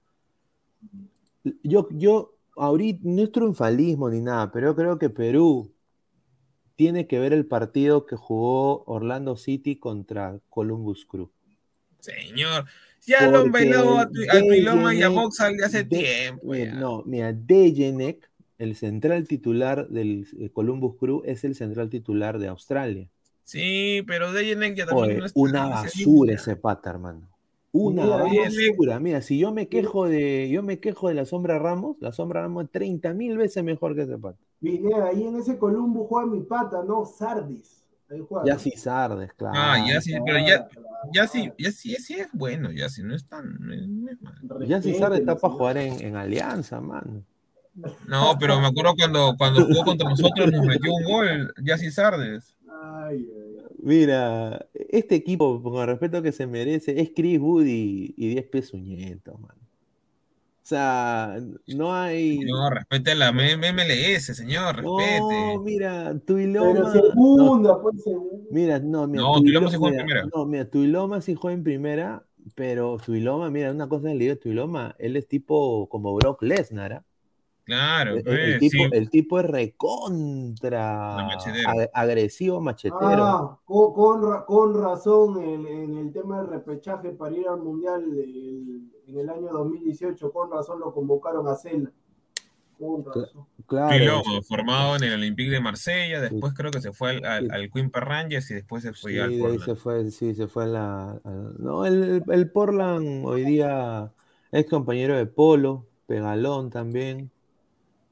yo, 1.63 1.87
yo 1.91 2.32
ahorita 2.55 3.01
no 3.03 3.23
es 3.23 3.31
triunfalismo 3.31 4.09
ni 4.09 4.21
nada, 4.21 4.51
pero 4.51 4.67
yo 4.67 4.75
creo 4.75 4.99
que 4.99 5.09
Perú 5.09 5.73
tiene 6.75 7.07
que 7.07 7.19
ver 7.19 7.33
el 7.33 7.45
partido 7.45 8.05
que 8.05 8.15
jugó 8.15 8.83
Orlando 8.85 9.35
City 9.35 9.77
contra 9.77 10.39
Columbus 10.49 11.05
Crew. 11.05 11.31
Señor, 11.99 12.65
ya 13.05 13.29
lo 13.29 13.39
han 13.39 13.51
bailado 13.51 13.99
a, 13.99 14.09
Tuiloma 14.09 14.93
y 14.93 15.01
a 15.01 15.09
de 15.09 15.65
hace 15.65 15.83
tiempo. 15.85 16.51
Mira, 16.51 16.73
no, 16.73 17.03
mira, 17.05 17.31
Dejenek, 17.31 18.29
el 18.57 18.75
central 18.75 19.27
titular 19.27 19.87
del 19.87 20.27
eh, 20.39 20.49
Columbus 20.51 20.97
Crew, 20.97 21.21
es 21.25 21.43
el 21.43 21.55
central 21.55 21.89
titular 21.89 22.39
de 22.39 22.47
Australia. 22.47 23.09
Sí, 23.43 24.03
pero 24.07 24.31
Dejenek 24.31 24.75
ya 24.75 24.85
también 24.85 25.21
Oye, 25.21 25.31
Una 25.35 25.67
basura 25.67 26.33
ese 26.33 26.55
pata, 26.55 26.89
hermano. 26.89 27.32
Una 27.73 28.05
basura. 28.05 28.99
Mira, 28.99 29.21
si 29.21 29.39
yo 29.39 29.51
me 29.51 29.67
quejo 29.67 30.07
de, 30.07 30.47
yo 30.49 30.61
me 30.61 30.79
quejo 30.79 31.09
de 31.09 31.15
la 31.15 31.25
sombra 31.25 31.57
Ramos, 31.57 31.97
la 31.99 32.11
sombra 32.11 32.43
Ramos 32.43 32.65
es 32.65 32.71
30 32.71 33.13
mil 33.15 33.35
veces 33.35 33.63
mejor 33.63 33.95
que 33.95 34.03
ese 34.03 34.17
pata. 34.17 34.37
Vine 34.61 34.93
ahí 34.93 35.23
en 35.23 35.37
ese 35.37 35.57
Columbo 35.57 36.05
juega 36.05 36.27
mi 36.27 36.41
pata, 36.41 36.83
¿no? 36.83 37.03
Sardis. 37.03 37.83
Ya 38.45 38.59
sí, 38.59 38.71
Sardes, 38.71 39.33
claro. 39.33 39.55
Ah, 39.57 39.83
ya 39.87 39.99
sí, 39.99 40.13
pero 40.23 40.37
ya, 40.37 40.67
ya 41.11 41.25
sí, 41.25 41.51
ya 41.57 41.71
sí, 41.71 41.95
sí 41.95 42.13
es 42.13 42.27
bueno, 42.31 42.71
ya 42.71 42.87
sí, 42.89 43.01
no 43.01 43.15
es 43.15 43.25
tan. 43.25 43.57
No 43.59 43.73
es 43.73 44.21
mal. 44.21 44.67
Ya 44.67 44.81
sí 44.81 44.93
Sardes 44.93 45.21
está 45.21 45.35
para 45.35 45.53
jugar 45.53 45.77
en, 45.77 45.99
en, 45.99 46.15
Alianza, 46.15 46.79
mano. 46.79 47.23
No, 48.07 48.37
pero 48.39 48.59
me 48.59 48.67
acuerdo 48.67 48.93
cuando, 48.95 49.35
cuando 49.35 49.65
jugó 49.65 49.83
contra 49.83 50.07
nosotros 50.07 50.51
nos 50.51 50.63
metió 50.63 50.93
un 50.93 51.03
gol, 51.03 51.53
ya 51.63 51.77
sí 51.77 51.89
Sardes. 51.89 52.55
Ay, 52.69 53.27
ay. 53.35 53.52
Mira, 53.85 54.65
este 54.73 55.15
equipo, 55.15 55.61
con 55.61 55.81
el 55.81 55.87
respeto 55.87 56.21
que 56.21 56.31
se 56.31 56.47
merece, 56.47 57.01
es 57.01 57.11
Chris 57.13 57.37
Woody 57.37 58.13
y 58.15 58.29
10 58.29 58.45
pesos 58.47 58.79
nietos, 58.79 59.37
man. 59.41 59.57
O 59.57 60.65
sea, 60.65 61.37
no 61.67 61.93
hay. 61.93 62.39
No, 62.39 62.69
respete 62.69 63.13
la 63.13 63.33
MLS, 63.33 64.33
señor, 64.37 64.77
respete. 64.77 65.19
No, 65.19 65.61
mira, 65.61 66.17
Tuiloma. 66.25 66.71
Pero 66.71 66.91
segunda, 66.93 67.73
no, 67.73 67.81
pues 67.81 68.03
segunda. 68.03 68.47
Mira, 68.51 68.79
no, 68.79 69.05
mira. 69.05 69.21
No, 69.21 69.41
Tuiloma 69.41 69.69
sí 69.69 69.75
juega 69.75 69.99
en 69.99 70.05
primera. 70.05 70.29
No, 70.33 70.45
mira, 70.45 70.69
Tuiloma 70.69 71.21
sí 71.21 71.35
juega 71.35 71.57
en 71.57 71.63
primera, 71.65 72.25
pero 72.55 72.97
Tuiloma, 73.05 73.49
mira, 73.49 73.71
una 73.71 73.89
cosa 73.89 74.09
en 74.09 74.13
el 74.13 74.19
de 74.29 74.35
Tuiloma, 74.37 74.95
él 74.97 75.17
es 75.17 75.27
tipo 75.27 75.89
como 75.89 76.15
Brock 76.15 76.41
Lesnar, 76.41 76.93
¿ah? 76.93 77.05
Claro, 77.65 78.17
el, 78.17 78.27
el, 78.27 78.59
tipo, 78.59 78.83
el, 78.91 79.09
tipo, 79.09 79.39
es 79.39 79.45
recontra 79.45 81.15
ag 81.17 81.89
agresivo, 81.93 82.59
machetero. 82.59 83.23
Ah, 83.23 83.59
con, 83.63 83.93
con, 83.93 84.43
con 84.45 84.81
razón 84.81 85.41
en, 85.41 85.65
en, 85.65 85.97
el 85.97 86.11
tema 86.11 86.41
del 86.41 86.49
repechaje 86.49 87.11
para 87.11 87.33
ir 87.37 87.47
al 87.47 87.61
Mundial 87.61 88.03
el, 88.03 88.91
en 89.07 89.17
el 89.17 89.29
año 89.29 89.49
2018, 89.53 90.29
con 90.33 90.51
razón 90.51 90.81
lo 90.81 90.93
convocaron 90.93 91.47
a 91.47 91.55
Cela. 91.55 91.89
Con 92.77 93.05
razón. 93.05 93.45
Claro. 93.65 94.21
Formado 94.45 94.97
en 94.97 95.03
el 95.03 95.13
Olympique 95.13 95.51
de 95.51 95.61
Marsella, 95.61 96.19
después 96.19 96.51
sí. 96.51 96.57
creo 96.57 96.71
que 96.71 96.81
se 96.81 96.91
fue 96.91 97.11
al, 97.11 97.25
al, 97.25 97.51
al 97.51 97.71
Quimper 97.71 98.03
Rangers 98.03 98.51
y 98.51 98.55
después 98.55 98.83
se 98.83 98.91
fue 98.91 99.13
sí, 99.13 99.19
al 99.19 99.37
Portland. 99.37 99.63
Se 99.63 99.75
fue, 99.75 100.11
sí, 100.11 100.35
se 100.35 100.47
fue 100.47 100.65
a 100.65 100.67
la, 100.67 101.11
a, 101.11 101.31
no, 101.59 101.85
el, 101.85 102.23
el 102.27 102.51
Portland 102.51 103.25
hoy 103.25 103.45
día 103.45 104.11
es 104.51 104.65
compañero 104.65 105.15
de 105.15 105.27
Polo, 105.27 105.87
Pegalón 106.07 106.69
también 106.69 107.31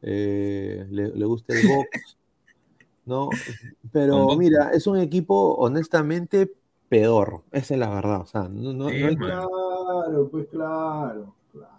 eh, 0.02 0.86
le, 0.90 1.10
le, 1.10 1.26
gusta 1.26 1.54
el 1.54 1.68
box, 1.68 2.18
¿no? 3.06 3.30
Pero 3.92 4.36
mira, 4.38 4.72
es 4.74 4.88
un 4.88 4.98
equipo 4.98 5.56
honestamente 5.56 6.52
peor, 6.90 7.44
esa 7.52 7.74
es 7.74 7.80
la 7.80 7.90
verdad, 7.90 8.22
o 8.22 8.26
sea, 8.26 8.44
no, 8.50 8.74
no, 8.74 8.90
sí, 8.90 9.02
no. 9.02 9.18
Claro, 9.18 10.30
pues 10.30 10.48
claro, 10.50 11.36
claro. 11.52 11.72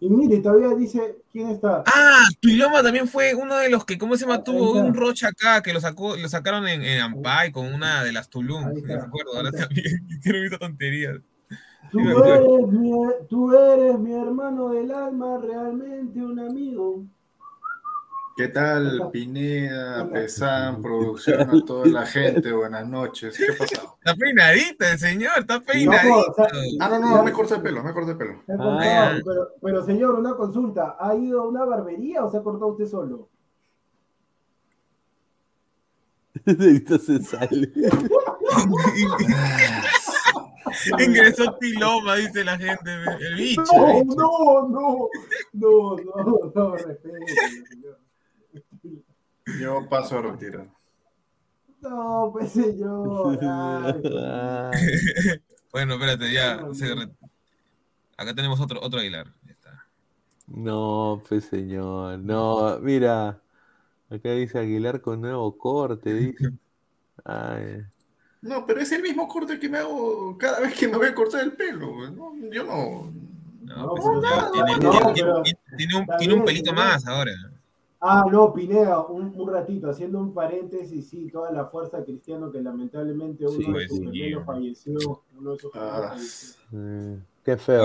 Y 0.00 0.08
mire, 0.08 0.38
todavía 0.38 0.74
dice, 0.74 1.18
¿quién 1.32 1.50
está? 1.50 1.82
Ah, 1.86 2.24
Tuiloma 2.40 2.82
también 2.82 3.08
fue 3.08 3.34
uno 3.34 3.56
de 3.56 3.68
los 3.70 3.84
que, 3.84 3.98
¿cómo 3.98 4.16
se 4.16 4.24
llama? 4.24 4.42
Tuvo 4.44 4.72
un 4.72 4.94
rocha 4.94 5.28
acá 5.28 5.62
que 5.62 5.72
lo 5.72 5.80
sacó, 5.80 6.16
lo 6.16 6.28
sacaron 6.28 6.66
en, 6.68 6.82
en 6.82 7.00
Ampay 7.00 7.52
con 7.52 7.66
una 7.72 8.04
de 8.04 8.12
las 8.12 8.30
Tulum, 8.30 8.72
me 8.84 8.94
acuerdo, 8.94 9.36
ahora 9.36 9.50
también 9.50 10.06
hicieron 10.08 10.44
esa 10.44 10.58
tontería. 10.58 11.20
Tú 11.90 12.00
eres, 12.00 12.68
mi, 12.68 12.92
tú 13.28 13.54
eres 13.54 13.98
mi 13.98 14.12
hermano 14.12 14.70
del 14.70 14.90
alma, 14.90 15.38
realmente 15.38 16.20
un 16.20 16.38
amigo. 16.40 17.04
¿Qué 18.36 18.48
tal, 18.48 19.08
Pineda, 19.10 20.06
Pesán, 20.10 20.82
producción, 20.82 21.48
a 21.48 21.64
toda 21.64 21.86
la 21.86 22.04
gente? 22.04 22.52
Buenas 22.52 22.86
noches. 22.86 23.34
¿Qué 23.34 23.50
ha 23.50 23.56
pasado? 23.56 23.96
Está 23.96 24.14
peinadito 24.14 24.84
el 24.84 24.98
señor, 24.98 25.38
está 25.38 25.58
peinadito. 25.60 26.14
No, 26.14 26.20
o 26.20 26.34
sea, 26.34 26.46
ah, 26.80 26.88
no, 26.90 26.98
no, 26.98 27.22
me 27.22 27.32
corté 27.32 27.54
el 27.54 27.62
pelo, 27.62 27.82
me 27.82 27.94
corté 27.94 28.10
el 28.10 28.18
pelo. 28.18 28.42
Ah, 28.58 29.14
pero, 29.24 29.48
pero, 29.62 29.86
señor, 29.86 30.16
una 30.16 30.34
consulta. 30.34 30.96
¿Ha 31.00 31.14
ido 31.14 31.44
a 31.44 31.48
una 31.48 31.64
barbería 31.64 32.26
o 32.26 32.30
se 32.30 32.36
ha 32.36 32.42
cortado 32.42 32.72
usted 32.72 32.84
solo? 32.84 33.30
Entonces 36.44 37.26
sale. 37.28 37.72
Ingresó 40.98 41.56
Tiloma, 41.56 42.16
dice 42.16 42.44
la 42.44 42.58
gente, 42.58 42.90
el 43.18 43.34
bicho. 43.34 43.62
No, 43.72 44.04
no, 44.04 44.68
no, 44.68 45.08
no, 45.54 45.96
no, 45.96 46.52
no, 46.54 46.76
respeto, 46.76 47.16
señor. 47.70 48.05
Yo 49.60 49.88
paso 49.88 50.18
a 50.18 50.22
retirar. 50.22 50.66
No, 51.80 52.30
pues 52.32 52.52
señor. 52.52 53.38
bueno, 55.72 55.94
espérate, 55.94 56.32
ya. 56.32 56.62
Se 56.72 56.94
re... 56.94 57.08
Acá 58.16 58.34
tenemos 58.34 58.60
otro, 58.60 58.80
otro 58.82 59.00
Aguilar. 59.00 59.26
Está. 59.48 59.86
No, 60.46 61.22
pues 61.28 61.44
señor. 61.44 62.18
No, 62.18 62.78
mira. 62.80 63.40
Acá 64.10 64.32
dice 64.32 64.58
Aguilar 64.58 65.00
con 65.00 65.20
nuevo 65.20 65.56
corte, 65.56 66.12
dice. 66.12 66.50
Ay. 67.24 67.82
No, 68.42 68.66
pero 68.66 68.80
es 68.80 68.90
el 68.92 69.02
mismo 69.02 69.28
corte 69.28 69.58
que 69.58 69.68
me 69.68 69.78
hago 69.78 70.36
cada 70.38 70.60
vez 70.60 70.74
que 70.74 70.88
me 70.88 70.96
voy 70.96 71.08
a 71.08 71.14
cortar 71.14 71.42
el 71.42 71.52
pelo. 71.52 72.10
¿no? 72.10 72.34
Yo 72.50 72.64
no. 72.64 73.12
No, 73.62 73.94
pues, 73.94 74.04
no, 74.04 74.20
no, 74.20 74.52
tiene, 74.52 74.74
tiene, 75.12 75.32
tiene, 75.76 75.96
un, 75.96 76.06
tiene 76.18 76.34
un 76.34 76.44
pelito 76.44 76.72
más 76.72 77.04
ahora. 77.06 77.32
Ah, 78.00 78.24
no, 78.30 78.52
Pineda, 78.52 79.00
un, 79.06 79.32
un, 79.34 79.48
ratito, 79.50 79.88
haciendo 79.88 80.18
un 80.18 80.34
paréntesis, 80.34 81.08
sí, 81.08 81.30
toda 81.32 81.50
la 81.50 81.66
fuerza 81.66 82.04
cristiano 82.04 82.50
que 82.50 82.60
lamentablemente 82.60 83.46
uno 83.46 83.78
de 83.78 83.88
sus 83.88 84.00
gemelos 84.00 84.44
falleció, 84.44 85.22
uno 85.38 85.52
de 85.52 85.58
sus 85.58 85.70
ah, 85.74 86.08
falleció. 86.10 87.20
qué 87.42 87.56
feo. 87.56 87.84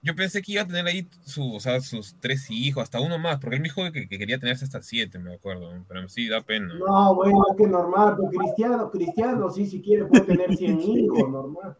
yo, 0.00 0.14
pensé 0.14 0.40
que 0.40 0.52
iba 0.52 0.62
a 0.62 0.66
tener 0.66 0.86
ahí 0.86 1.06
su, 1.24 1.54
o 1.54 1.60
sea, 1.60 1.80
sus 1.80 2.14
tres 2.20 2.50
hijos, 2.50 2.82
hasta 2.82 3.00
uno 3.00 3.18
más, 3.18 3.38
porque 3.38 3.56
él 3.56 3.62
me 3.62 3.68
dijo 3.68 3.82
que, 3.92 4.08
que 4.08 4.18
quería 4.18 4.38
tenerse 4.38 4.64
hasta 4.64 4.80
siete, 4.80 5.18
me 5.18 5.34
acuerdo, 5.34 5.70
pero 5.88 6.08
sí, 6.08 6.26
da 6.26 6.40
pena. 6.40 6.72
No, 6.74 7.14
bueno, 7.14 7.44
es 7.50 7.56
que 7.56 7.66
normal, 7.66 8.16
pero 8.16 8.30
cristiano, 8.30 8.90
cristiano, 8.90 9.50
sí, 9.50 9.66
si 9.66 9.82
quiere 9.82 10.06
puede 10.06 10.22
tener 10.22 10.56
cien 10.56 10.80
hijos, 10.80 11.30
normal. 11.30 11.76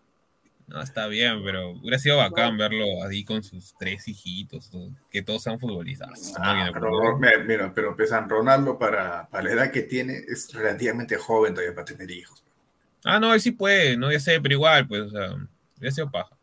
No, 0.67 0.81
está 0.81 1.07
bien, 1.09 1.43
pero 1.45 1.71
hubiera 1.71 1.99
sido 1.99 2.17
bacán 2.17 2.57
verlo 2.57 3.05
ahí 3.05 3.23
con 3.23 3.43
sus 3.43 3.75
tres 3.79 4.09
hijitos, 4.09 4.71
que 5.11 5.23
todos 5.23 5.43
sean 5.43 5.61
futbolistas. 5.61 6.33
Ah, 6.39 6.71
pero, 6.73 7.19
mira, 7.19 7.73
pero 7.75 7.95
pesan 7.95 8.29
Ronaldo 8.29 8.79
para, 8.79 9.29
para, 9.29 9.45
la 9.45 9.53
edad 9.53 9.71
que 9.71 9.83
tiene 9.83 10.17
es 10.27 10.53
relativamente 10.55 11.17
joven 11.17 11.53
todavía 11.53 11.75
para 11.75 11.85
tener 11.85 12.11
hijos. 12.11 12.43
Ah, 13.05 13.21
no, 13.21 13.35
él 13.35 13.41
sí 13.41 13.51
puede, 13.51 13.97
no 13.99 14.11
ya 14.11 14.21
sé, 14.21 14.41
pero 14.41 14.55
igual, 14.55 14.89
pues, 14.89 15.03
o 15.03 15.11
sea, 15.11 15.35
hubiera 15.77 15.95
sido 15.95 16.11
paja. 16.11 16.34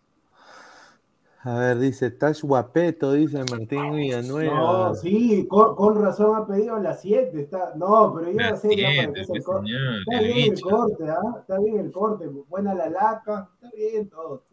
A 1.44 1.56
ver, 1.56 1.80
dice, 1.80 2.08
estás 2.08 2.44
guapeto, 2.44 3.14
dice 3.14 3.44
Martín 3.50 3.96
Villanueva. 3.96 4.54
No, 4.54 4.96
sí, 4.96 5.48
con, 5.48 6.00
razón 6.00 6.36
ha 6.36 6.46
pedido 6.46 6.78
las 6.78 7.02
7. 7.02 7.50
No, 7.78 8.14
pero 8.14 8.32
yo 8.32 8.52
no 8.52 8.58
sé 8.58 8.76
ya 8.76 8.90
para 8.96 9.14
qué 9.14 9.22
el 9.22 9.44
corte. 9.44 9.72
Está 10.06 10.22
bien 10.22 10.54
el 10.54 10.62
corte, 10.62 11.04
¿ah? 11.10 11.40
Está 11.40 11.60
bien 11.60 11.80
el 11.80 11.92
corte. 11.92 12.28
Buena 12.48 12.76
la 12.76 12.90
laca, 12.92 13.50
está 13.56 13.76
bien 13.76 14.08
todo. 14.10 14.44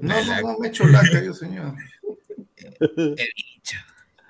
No, 0.00 0.14
no, 0.14 0.40
no 0.42 0.58
me 0.58 0.66
he 0.66 0.70
hecho 0.70 0.86
laca 0.86 1.20
yo, 1.20 1.34
señor. 1.34 1.74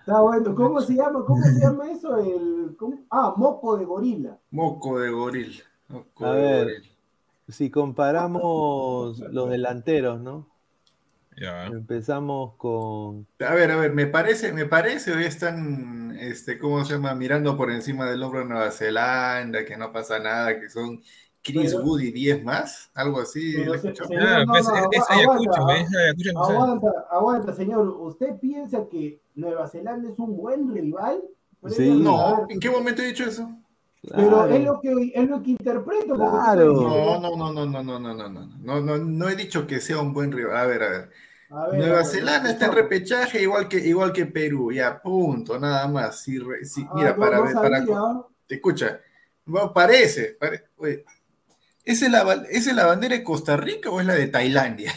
Está 0.01 0.21
bueno. 0.21 0.55
¿Cómo 0.55 0.81
se 0.81 0.95
llama? 0.95 1.25
¿Cómo 1.25 1.43
se 1.43 1.61
llama 1.61 1.91
eso? 1.91 2.17
El, 2.17 2.77
Ah, 3.11 3.35
moco 3.37 3.77
de 3.77 3.85
gorila. 3.85 4.39
Moco 4.53 5.01
de 5.01 5.11
gorila. 5.11 5.64
a 6.21 6.31
ver, 6.31 6.69
si 7.49 7.71
comparamos 7.71 9.19
los 9.19 9.51
delanteros, 9.51 10.21
¿no? 10.21 10.47
Empezamos 11.37 12.55
con. 12.57 13.26
A 13.41 13.55
ver, 13.55 13.70
a 13.70 13.76
ver, 13.76 13.93
me 13.93 14.07
parece, 14.07 14.53
me 14.53 14.64
parece, 14.64 15.12
hoy 15.12 15.24
están, 15.24 16.16
este, 16.18 16.59
¿cómo 16.59 16.84
se 16.84 16.95
llama? 16.95 17.14
Mirando 17.14 17.57
por 17.57 17.70
encima 17.70 18.07
del 18.07 18.22
hombro 18.22 18.41
de 18.41 18.47
Nueva 18.47 18.70
Zelanda, 18.70 19.64
que 19.64 19.76
no 19.76 19.93
pasa 19.93 20.18
nada, 20.18 20.59
que 20.59 20.70
son 20.70 21.03
Chris 21.43 21.74
Wood 21.74 22.01
y 22.01 22.11
10 22.11 22.43
más, 22.43 22.91
algo 22.95 23.20
así. 23.20 23.55
Aguanta, 26.37 26.89
aguanta, 27.11 27.53
señor. 27.53 27.89
¿Usted 27.89 28.39
piensa 28.41 28.89
que 28.91 29.20
Nueva 29.34 29.68
Zelanda 29.68 30.11
es 30.11 30.18
un 30.18 30.37
buen 30.37 30.72
rival? 30.72 31.22
Sí. 31.68 31.91
No, 31.91 32.47
¿en 32.49 32.59
qué 32.59 32.70
momento 32.70 33.03
he 33.03 33.09
dicho 33.09 33.24
eso? 33.24 33.49
Pero 34.15 34.47
es 34.47 34.65
lo 34.65 34.81
que 34.81 35.13
es 35.15 35.29
lo 35.29 35.43
que 35.43 35.51
interpreto. 35.51 36.15
Claro. 36.15 36.75
No, 36.75 37.21
no, 37.21 37.37
no, 37.37 37.53
no, 37.53 37.67
no, 37.67 37.83
no, 37.83 37.99
no, 37.99 38.15
no, 38.15 38.29
no, 38.29 38.47
no, 38.63 38.81
no, 38.81 38.99
no 38.99 39.29
he 39.29 39.37
dicho 39.37 39.67
que 39.67 39.81
sea 39.81 39.99
un 39.99 40.13
buen 40.13 40.33
rival. 40.33 40.57
A 40.57 40.67
ver, 40.67 40.83
a 40.83 40.89
ver. 40.89 41.11
Nueva 41.49 42.05
Zelanda 42.05 42.51
está 42.51 42.67
en 42.67 42.73
repechaje 42.73 43.43
igual 43.43 43.69
que, 43.69 43.79
igual 43.79 44.13
que 44.13 44.27
Perú, 44.27 44.73
ya, 44.73 45.01
punto, 45.01 45.59
nada 45.59 45.87
más. 45.87 46.21
Si, 46.21 46.39
ah, 46.39 46.93
mira, 46.95 47.17
para 47.17 47.41
ver, 47.41 47.55
para, 47.55 47.85
te 48.47 48.57
escucha, 48.57 49.01
parece, 49.73 50.39
¿es 51.85 52.11
la, 52.11 52.45
¿es 52.51 52.75
la 52.75 52.87
bandera 52.87 53.17
de 53.17 53.23
Costa 53.23 53.57
Rica 53.57 53.91
o 53.91 54.01
es 54.01 54.07
la 54.07 54.15
de 54.15 54.27
Tailandia? 54.27 54.93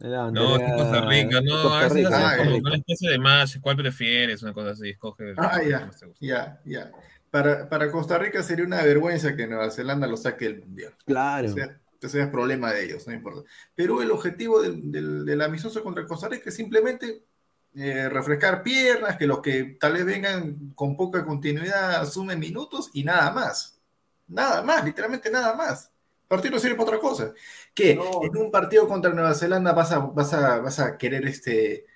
No, 0.00 0.56
es 0.56 0.72
Costa 0.74 1.00
Rica, 1.06 1.40
no, 1.40 1.62
Costa 1.62 1.88
Rica, 1.88 2.10
ah, 2.12 2.42
una 2.42 2.76
especie 2.76 3.10
de 3.10 3.18
match, 3.18 3.56
¿cuál 3.62 3.76
prefieres? 3.76 4.42
Una 4.42 4.52
cosa 4.52 4.72
así, 4.72 4.90
escoge. 4.90 5.32
Ah, 5.38 5.62
ya, 5.62 5.90
ya, 6.20 6.60
ya. 6.66 6.92
Para, 7.34 7.68
para 7.68 7.90
Costa 7.90 8.16
Rica 8.16 8.44
sería 8.44 8.64
una 8.64 8.82
vergüenza 8.84 9.34
que 9.34 9.48
Nueva 9.48 9.70
Zelanda 9.72 10.06
lo 10.06 10.16
saque 10.16 10.44
del 10.44 10.60
mundial. 10.60 10.94
Claro 11.04 11.52
ese 12.04 12.20
es 12.20 12.28
problema 12.28 12.72
de 12.72 12.84
ellos, 12.84 13.06
no 13.06 13.12
importa. 13.12 13.42
Pero 13.74 14.02
el 14.02 14.10
objetivo 14.10 14.62
del, 14.62 15.24
del, 15.24 15.40
amistoso 15.40 15.82
contra 15.82 16.06
Costa 16.06 16.28
Rica 16.28 16.50
es 16.50 16.54
simplemente 16.54 17.22
eh, 17.74 18.08
refrescar 18.08 18.62
piernas, 18.62 19.16
que 19.16 19.26
los 19.26 19.40
que 19.40 19.76
tal 19.80 19.94
vez 19.94 20.04
vengan 20.04 20.72
con 20.74 20.96
poca 20.96 21.24
continuidad 21.24 21.96
asumen 21.96 22.38
minutos 22.38 22.90
y 22.92 23.04
nada 23.04 23.30
más. 23.32 23.78
Nada 24.28 24.62
más, 24.62 24.84
literalmente 24.84 25.30
nada 25.30 25.54
más. 25.54 25.90
El 26.22 26.28
partido 26.28 26.52
no 26.52 26.58
sirve 26.58 26.76
para 26.76 26.88
otra 26.88 27.00
cosa. 27.00 27.32
Que 27.74 27.92
en 27.92 28.36
un 28.36 28.50
partido 28.50 28.88
contra 28.88 29.12
Nueva 29.12 29.34
Zelanda 29.34 29.72
vas 29.72 29.92
a, 29.92 29.98
vas 29.98 30.32
a, 30.32 30.58
vas 30.60 30.80
a 30.80 30.96
querer 30.96 31.26
este, 31.26 31.86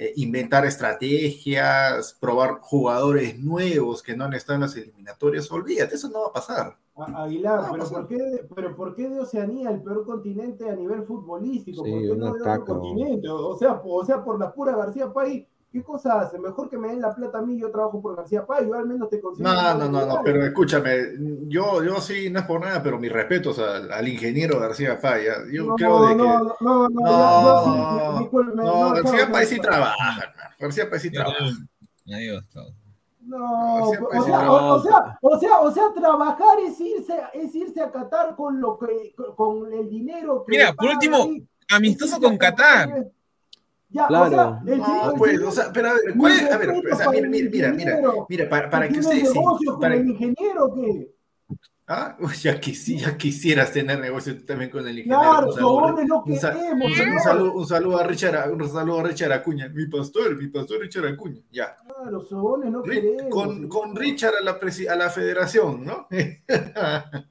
eh, 0.00 0.12
inventar 0.14 0.64
estrategias, 0.64 2.16
probar 2.20 2.60
jugadores 2.60 3.36
nuevos 3.36 4.00
que 4.00 4.16
no 4.16 4.26
han 4.26 4.34
estado 4.34 4.54
en 4.54 4.60
las 4.60 4.76
eliminatorias. 4.76 5.50
Olvídate, 5.50 5.96
eso 5.96 6.08
no 6.08 6.20
va 6.20 6.26
a 6.28 6.32
pasar. 6.32 6.76
Aguilar, 6.94 7.68
pero, 7.72 7.88
¿por 7.88 8.06
qué, 8.06 8.46
pero 8.54 8.76
¿por 8.76 8.94
qué 8.94 9.08
de 9.08 9.18
Oceanía 9.18 9.70
el 9.70 9.82
peor 9.82 10.06
continente 10.06 10.70
a 10.70 10.76
nivel 10.76 11.02
futbolístico? 11.02 11.82
¿Por 11.82 12.00
qué 12.00 12.14
no 12.16 12.32
de 12.32 12.40
otro 12.40 12.64
continente? 12.64 13.28
O 13.28 13.56
sea, 13.56 13.80
o 13.84 14.04
sea, 14.04 14.22
por 14.22 14.38
la 14.38 14.52
pura 14.52 14.76
García 14.76 15.12
Pay, 15.12 15.48
¿qué 15.72 15.82
cosa 15.82 16.20
hace? 16.20 16.38
Mejor 16.38 16.68
que 16.68 16.78
me 16.78 16.88
den 16.88 17.00
la 17.00 17.14
plata 17.14 17.38
a 17.38 17.42
mí, 17.42 17.58
yo 17.58 17.70
trabajo 17.70 18.00
por 18.00 18.16
García 18.16 18.46
Pay, 18.46 18.66
yo 18.66 18.74
al 18.74 18.86
menos 18.86 19.08
te 19.10 19.20
consigo. 19.20 19.48
No, 19.48 19.74
no, 19.74 19.88
no, 19.88 20.06
no, 20.06 20.20
pero 20.24 20.44
escúchame, 20.44 20.96
yo, 21.46 21.82
yo 21.82 22.00
sí, 22.00 22.30
no 22.30 22.40
es 22.40 22.46
por 22.46 22.60
nada, 22.60 22.82
pero 22.82 22.98
mis 22.98 23.12
respetos 23.12 23.58
al, 23.58 23.90
al 23.92 24.08
ingeniero 24.08 24.58
García 24.58 24.98
Pay. 25.00 25.26
Yo 25.52 25.64
no, 25.64 25.74
creo 25.74 26.06
de 26.06 26.08
que. 26.08 26.16
No, 26.16 26.56
no, 26.60 26.88
no, 26.88 28.20
no, 28.20 28.54
no, 28.54 28.94
García 28.94 29.30
Pay 29.30 29.46
sí 29.46 29.60
trabaja, 29.60 30.34
García 30.58 30.88
Pay 30.90 31.00
sí 31.00 31.10
trabaja. 31.10 31.44
Adiós, 32.06 32.44
no, 33.28 33.82
o 33.82 33.92
sea, 33.92 34.02
o, 34.02 34.80
sea, 34.80 35.18
o, 35.20 35.38
sea, 35.38 35.60
o 35.60 35.70
sea, 35.70 35.92
trabajar 35.94 36.60
es 36.60 36.80
irse, 36.80 37.14
es 37.34 37.54
irse 37.54 37.82
a 37.82 37.92
Qatar 37.92 38.34
con 38.34 38.58
lo 38.58 38.78
que, 38.78 39.14
con 39.36 39.70
el 39.70 39.90
dinero 39.90 40.44
que. 40.46 40.52
Mira, 40.52 40.72
por 40.72 40.88
último, 40.88 41.28
amistoso 41.70 42.18
con 42.20 42.38
Qatar. 42.38 43.10
Ya, 43.90 44.06
claro. 44.06 44.26
o 44.26 44.30
sea, 44.30 44.76
no, 44.76 45.14
pues, 45.16 45.40
o 45.40 45.50
sea, 45.50 45.72
pero 45.72 45.88
a 45.88 45.94
ver, 45.94 46.14
¿cuál, 46.18 46.32
a 46.52 46.58
ver, 46.58 46.70
o 46.70 46.96
sea, 46.96 47.10
mira, 47.10 47.28
mira, 47.28 47.48
mira, 47.50 47.72
mira, 47.72 48.00
mira, 48.28 48.48
para, 48.48 48.68
para 48.68 48.88
que 48.88 48.98
ustedes. 48.98 49.32
Sí, 49.32 49.38
para... 49.80 49.94
el 49.94 50.10
ingeniero 50.10 50.74
qué? 50.74 51.14
Ah, 51.90 52.18
ya, 52.42 52.60
ya 52.60 53.16
quisieras 53.16 53.72
tener 53.72 53.98
negocio 53.98 54.44
también 54.44 54.70
con 54.70 54.86
el 54.86 54.98
ingeniero. 54.98 55.22
Claro, 55.22 55.46
un 55.46 55.54
saludo, 55.54 55.80
no 56.06 56.22
un, 56.22 56.32
un, 56.32 56.38
saludo, 57.18 57.52
un, 57.54 57.66
saludo, 57.66 57.98
a 57.98 58.02
Richard, 58.02 58.52
un 58.52 58.68
saludo 58.68 59.00
a 59.00 59.02
Richard 59.04 59.32
Acuña, 59.32 59.70
mi 59.70 59.86
pastor, 59.86 60.36
mi 60.36 60.48
pastor 60.48 60.80
Richard 60.80 61.06
Acuña, 61.06 61.40
ya. 61.50 61.74
Claro, 61.76 62.20
sobones 62.20 62.70
no 62.70 62.82
queremos. 62.82 63.30
Con, 63.30 63.68
con 63.68 63.96
Richard 63.96 64.34
a 64.38 64.44
la, 64.44 64.58
a 64.60 64.96
la 64.96 65.08
federación, 65.08 65.84
¿no? 65.84 66.06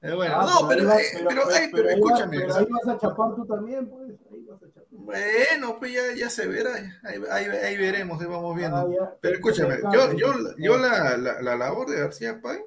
Eh, 0.00 0.14
bueno, 0.14 0.32
ah, 0.36 0.46
no, 0.46 0.68
pero, 0.68 0.84
pero, 0.84 1.28
pero, 1.28 1.42
pero, 1.48 1.70
pero 1.72 1.88
escúchame. 1.88 2.38
Pero 2.38 2.54
ahí 2.54 2.66
vas 2.70 2.86
a 2.86 2.98
chapar 3.00 3.34
tú 3.34 3.44
también, 3.46 3.88
pues. 3.88 4.14
Ahí 4.30 4.44
vas 4.44 4.62
a 4.62 4.66
chapar. 4.68 4.87
Bueno, 5.00 5.78
pues 5.78 5.92
ya, 5.92 6.12
ya 6.14 6.28
se 6.28 6.46
verá, 6.46 6.74
ahí, 7.04 7.20
ahí, 7.30 7.46
ahí 7.46 7.76
veremos, 7.76 8.20
ahí 8.20 8.26
vamos 8.26 8.56
viendo. 8.56 8.76
Ah, 8.76 9.16
pero 9.20 9.36
escúchame, 9.36 9.76
yo, 9.92 10.12
yo, 10.14 10.34
yo 10.58 10.76
la, 10.76 11.16
la, 11.16 11.40
la 11.40 11.56
labor 11.56 11.88
de 11.88 12.00
García 12.00 12.40
Pay 12.42 12.58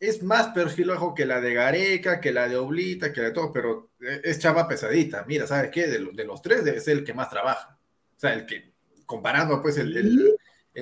es 0.00 0.22
más 0.22 0.48
perfilajo 0.48 1.14
que 1.14 1.26
la 1.26 1.40
de 1.40 1.54
Gareca, 1.54 2.20
que 2.20 2.32
la 2.32 2.48
de 2.48 2.56
Oblita, 2.56 3.12
que 3.12 3.20
la 3.20 3.28
de 3.28 3.32
todo, 3.32 3.52
pero 3.52 3.90
es 4.00 4.38
chava 4.38 4.66
pesadita. 4.66 5.24
Mira, 5.26 5.46
¿sabes 5.46 5.70
qué? 5.70 5.86
De, 5.86 6.08
de 6.12 6.24
los 6.24 6.42
tres 6.42 6.64
debe 6.64 6.80
ser 6.80 6.98
el 6.98 7.04
que 7.04 7.14
más 7.14 7.30
trabaja. 7.30 7.78
O 8.16 8.20
sea, 8.20 8.34
el 8.34 8.46
que, 8.46 8.72
comparando 9.04 9.60
pues 9.60 9.76
el, 9.78 10.36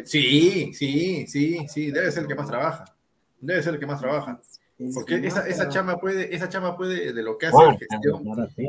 sí, 0.04 0.72
sí, 0.72 1.26
sí, 1.26 1.66
sí, 1.68 1.90
debe 1.90 2.10
ser 2.10 2.22
el 2.22 2.28
que 2.28 2.34
más 2.34 2.48
trabaja. 2.48 2.84
Debe 3.40 3.62
ser 3.62 3.74
el 3.74 3.80
que 3.80 3.86
más 3.86 4.00
trabaja. 4.00 4.40
Porque 4.94 5.26
esa, 5.26 5.46
esa 5.46 5.68
chama 5.68 5.98
puede, 5.98 6.34
esa 6.34 6.48
chama 6.48 6.76
puede, 6.76 7.12
de 7.12 7.22
lo 7.22 7.38
que 7.38 7.46
hace 7.46 7.64
la 7.64 7.76
gestión, 7.76 8.24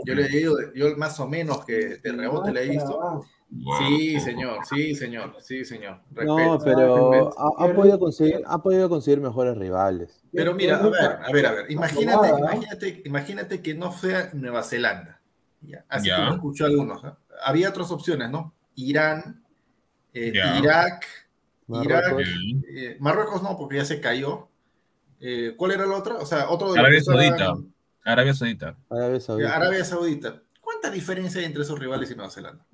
yo 0.06 0.16
le 0.16 0.26
he 0.26 0.30
dicho, 0.30 0.53
yo 0.76 0.95
más 0.97 1.20
o 1.20 1.28
menos 1.28 1.66
que 1.66 1.97
de 1.97 2.12
rebote 2.12 2.51
le 2.51 2.64
he 2.64 2.70
visto, 2.70 3.26
Sí, 3.80 4.20
señor, 4.20 4.66
sí, 4.66 4.95
señor, 4.95 5.36
sí, 5.39 5.64
señor. 5.64 6.01
no, 6.12 6.60
pero 6.64 7.34
ha, 7.38 7.74
podido 7.74 7.99
conseguir, 7.99 8.41
ha 8.45 8.62
podido 8.62 8.89
conseguir 8.89 9.22
mejores 9.22 9.58
rivales. 9.58 10.24
Pero 10.34 10.53
mira, 10.53 10.78
a 10.78 10.89
ver, 10.89 11.20
a 11.24 11.32
ver, 11.32 11.45
a 11.45 11.51
ver, 11.51 11.72
imagínate, 11.72 12.30
imagínate, 12.30 13.01
imagínate 13.06 13.62
que 13.62 13.74
no 13.74 13.91
sea 13.91 14.32
Nueva 14.34 14.64
Zelanda. 14.64 15.22
Así 15.88 16.10
como 16.10 16.34
escucho 16.34 16.66
algunos. 16.66 17.01
Había 17.43 17.70
otras 17.70 17.91
opciones, 17.91 18.30
¿no? 18.30 18.53
Irán, 18.76 19.43
eh, 20.14 20.34
Irak, 20.60 21.06
Marruecos. 21.68 22.22
Irak, 22.22 22.66
eh, 22.70 22.97
Marruecos 22.99 23.43
no, 23.43 23.58
porque 23.58 23.78
ya 23.78 23.86
se 23.86 24.01
cayó. 24.01 24.49
Eh, 25.20 25.53
¿Cuál 25.57 25.72
era 25.72 25.86
la 25.86 25.95
otra? 25.95 26.16
O 26.16 26.26
sea, 26.26 26.49
otro 26.49 26.74
de 26.74 26.80
Arabia 26.80 27.01
Saudita. 27.01 27.53
Arabia 28.03 28.34
Saudita. 28.34 28.78
Arabia 28.89 29.20
Saudita. 29.20 29.55
Arabia 29.55 29.86
Saudita. 29.86 30.41
¿Cuánta 30.61 30.89
diferencia 30.89 31.39
hay 31.39 31.45
entre 31.45 31.63
esos 31.63 31.80
rivales 31.80 32.09
y 32.11 32.16
Nueva 32.16 32.32
Zelanda? 32.32 32.66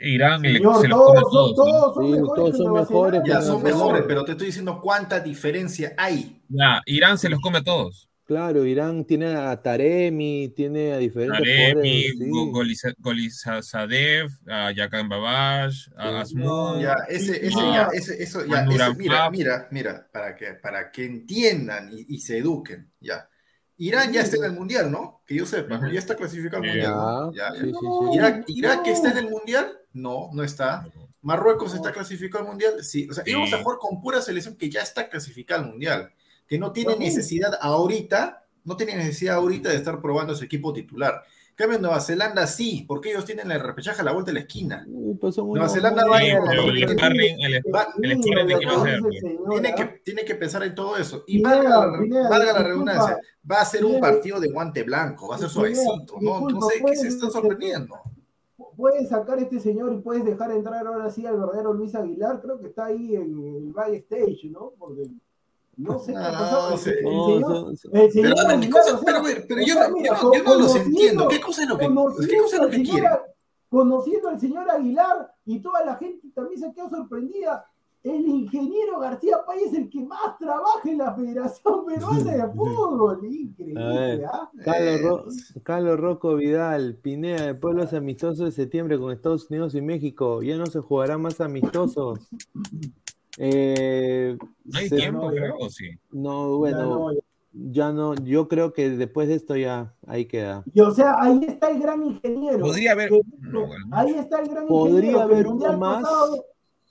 Irán 0.00 0.40
Señor, 0.40 0.80
se 0.80 0.88
los 0.88 0.98
todos, 0.98 1.54
todos. 1.54 1.54
Todos 1.54 1.94
son 1.94 2.10
mejores, 2.10 2.34
todos 2.34 2.56
son 2.56 2.72
mejores 2.72 3.22
ya 3.26 3.42
son 3.42 3.62
mejores, 3.62 4.04
pero 4.06 4.24
te 4.24 4.32
estoy 4.32 4.46
diciendo 4.46 4.80
cuánta 4.80 5.20
diferencia 5.20 5.94
hay. 5.98 6.42
Ya, 6.48 6.82
Irán 6.86 7.18
se 7.18 7.28
los 7.28 7.40
come 7.40 7.58
a 7.58 7.62
todos. 7.62 8.09
Claro, 8.30 8.64
Irán 8.64 9.04
tiene 9.04 9.34
a 9.34 9.60
Taremi, 9.60 10.52
tiene 10.54 10.92
a 10.92 10.98
diferentes 10.98 11.40
Taremi. 11.40 12.12
Golizadev, 12.96 14.30
a 14.46 14.70
Yakan 14.70 15.08
Babash, 15.08 15.88
a 15.96 16.20
Asmú. 16.20 16.80
Ya, 16.80 16.94
ese, 17.08 17.44
ese, 17.44 17.58
ya, 17.58 17.88
ese, 17.92 18.22
eso, 18.22 18.46
ya, 18.46 18.62
ese, 18.62 18.94
mira, 18.94 19.28
mira, 19.30 19.68
mira, 19.72 20.08
para 20.12 20.36
que, 20.36 20.52
para 20.54 20.92
que 20.92 21.06
entiendan 21.06 21.90
y, 21.92 22.06
y 22.14 22.20
se 22.20 22.38
eduquen, 22.38 22.92
ya. 23.00 23.28
Irán 23.78 24.12
ya 24.12 24.20
está 24.20 24.36
en 24.36 24.44
el 24.44 24.52
mundial, 24.52 24.92
¿no? 24.92 25.22
Que 25.26 25.34
yo 25.34 25.44
sepa, 25.44 25.80
ya 25.90 25.98
está 25.98 26.14
clasificado 26.14 26.62
al 26.62 26.68
mundial. 26.68 26.92
¿no? 26.92 27.34
Ya, 27.34 27.52
ya. 27.52 27.60
Sí, 27.60 27.72
sí, 27.72 28.14
Irak, 28.14 28.44
Irak 28.46 28.86
está 28.86 29.10
en 29.10 29.18
el 29.18 29.28
mundial, 29.28 29.76
no, 29.92 30.30
no 30.32 30.44
está. 30.44 30.86
Marruecos 31.20 31.74
está 31.74 31.90
clasificado 31.90 32.44
al 32.44 32.50
mundial, 32.50 32.84
sí. 32.84 33.08
O 33.10 33.12
sea, 33.12 33.24
íbamos 33.26 33.52
a 33.52 33.60
jugar 33.60 33.78
con 33.80 34.00
pura 34.00 34.22
selección 34.22 34.56
que 34.56 34.70
ya 34.70 34.82
está 34.82 35.08
clasificada 35.08 35.62
al 35.62 35.70
mundial 35.70 36.12
que 36.50 36.58
no 36.58 36.72
tiene 36.72 36.96
necesidad 36.96 37.56
ahorita, 37.60 38.44
no 38.64 38.76
tiene 38.76 38.96
necesidad 38.96 39.36
ahorita 39.36 39.68
de 39.68 39.76
estar 39.76 40.02
probando 40.02 40.34
su 40.34 40.44
equipo 40.44 40.72
titular. 40.72 41.22
En 41.50 41.54
cambio, 41.54 41.78
Nueva 41.78 42.00
Zelanda 42.00 42.44
sí, 42.48 42.84
porque 42.88 43.10
ellos 43.10 43.24
tienen 43.24 43.52
el 43.52 43.60
repechaje 43.60 44.00
a 44.00 44.04
la 44.04 44.10
vuelta 44.10 44.30
de 44.30 44.34
la 44.34 44.40
esquina. 44.40 44.84
Nueva 44.84 45.68
Zelanda 45.68 46.04
va 46.06 46.16
a 46.16 46.20
tiene 49.46 49.74
que 49.76 50.00
Tiene 50.02 50.24
que 50.24 50.34
pensar 50.34 50.64
en 50.64 50.74
todo 50.74 50.96
eso. 50.96 51.22
Y 51.28 51.40
valga, 51.40 51.86
la 52.52 52.62
redundancia, 52.64 53.16
va 53.48 53.60
a 53.60 53.64
ser 53.64 53.84
un 53.84 54.00
partido 54.00 54.40
de 54.40 54.50
guante 54.50 54.82
blanco, 54.82 55.28
va 55.28 55.36
a 55.36 55.38
ser 55.38 55.50
suavecito. 55.50 56.16
No, 56.20 56.48
no 56.48 56.62
sé 56.62 56.82
qué 56.84 56.96
se 56.96 57.06
están 57.06 57.30
sorprendiendo 57.30 57.94
puedes 58.76 59.10
sacar 59.10 59.38
a 59.38 59.42
este 59.42 59.60
señor 59.60 59.92
y 59.92 59.98
puedes 59.98 60.24
dejar 60.24 60.50
entrar 60.52 60.86
ahora 60.86 61.10
sí 61.10 61.26
al 61.26 61.38
verdadero 61.38 61.74
Luis 61.74 61.94
Aguilar, 61.94 62.40
creo 62.40 62.58
que 62.58 62.68
está 62.68 62.86
ahí 62.86 63.14
en 63.14 63.38
el 63.38 63.72
backstage, 63.72 64.46
¿no? 64.50 64.72
Porque 64.78 65.02
no 65.80 65.98
sé 65.98 66.12
qué 66.12 66.18
pasado. 66.18 66.72
El 66.72 68.12
señor, 68.12 68.34
pero, 69.48 69.62
yo, 69.62 69.74
no 70.44 70.54
los 70.56 70.76
entiendo. 70.76 71.28
¿Qué 71.28 71.40
cosa 71.40 71.62
es 71.62 71.68
lo 71.68 71.78
que, 71.78 71.88
¿qué 72.28 72.38
cosa 72.38 72.56
es 72.56 72.62
lo 72.62 72.70
que 72.70 72.82
quiere? 72.82 73.08
Conociendo 73.68 74.28
al 74.28 74.40
señor 74.40 74.70
Aguilar 74.70 75.32
y 75.44 75.60
toda 75.60 75.84
la 75.84 75.96
gente 75.96 76.28
también 76.34 76.60
se 76.60 76.72
quedó 76.72 76.90
sorprendida. 76.90 77.66
El 78.02 78.26
ingeniero 78.26 78.98
García 78.98 79.44
Pay 79.46 79.64
es 79.64 79.74
el 79.74 79.90
que 79.90 80.02
más 80.02 80.38
trabaja 80.38 80.88
en 80.88 80.98
la 80.98 81.14
Federación 81.14 81.84
Peruana 81.84 82.32
de 82.32 82.52
Fútbol. 82.54 83.20
Increíble. 83.22 84.24
¿ah? 84.24 84.50
Carlos, 84.64 85.54
Carlos 85.62 86.00
Rocco 86.00 86.34
Vidal, 86.36 86.96
Pinea, 86.96 87.46
de 87.46 87.54
pueblos 87.54 87.92
amistosos 87.92 88.38
de 88.38 88.52
septiembre 88.52 88.98
con 88.98 89.12
Estados 89.12 89.50
Unidos 89.50 89.74
y 89.74 89.82
México. 89.82 90.42
Ya 90.42 90.56
no 90.56 90.64
se 90.66 90.80
jugará 90.80 91.18
más 91.18 91.42
amistosos. 91.42 92.20
Eh, 93.42 94.36
no 94.64 94.78
hay 94.78 94.90
tiempo, 94.90 95.28
creo, 95.30 95.70
sí? 95.70 95.98
No, 96.10 96.58
bueno, 96.58 97.10
ya 97.52 97.90
no, 97.90 98.14
yo 98.16 98.48
creo 98.48 98.74
que 98.74 98.90
después 98.90 99.28
de 99.28 99.36
esto 99.36 99.56
ya 99.56 99.94
ahí 100.06 100.26
queda. 100.26 100.62
Y 100.74 100.80
o 100.80 100.90
sea, 100.90 101.16
ahí 101.18 101.40
está 101.48 101.70
el 101.70 101.80
gran 101.80 102.04
ingeniero. 102.04 102.58
Podría 102.58 102.92
haber. 102.92 103.10
ahí 103.92 104.10
está 104.10 104.40
el 104.40 104.48
gran 104.50 104.66
Podría 104.66 105.22
haber 105.22 105.46
uno 105.46 105.72
más. 105.78 106.04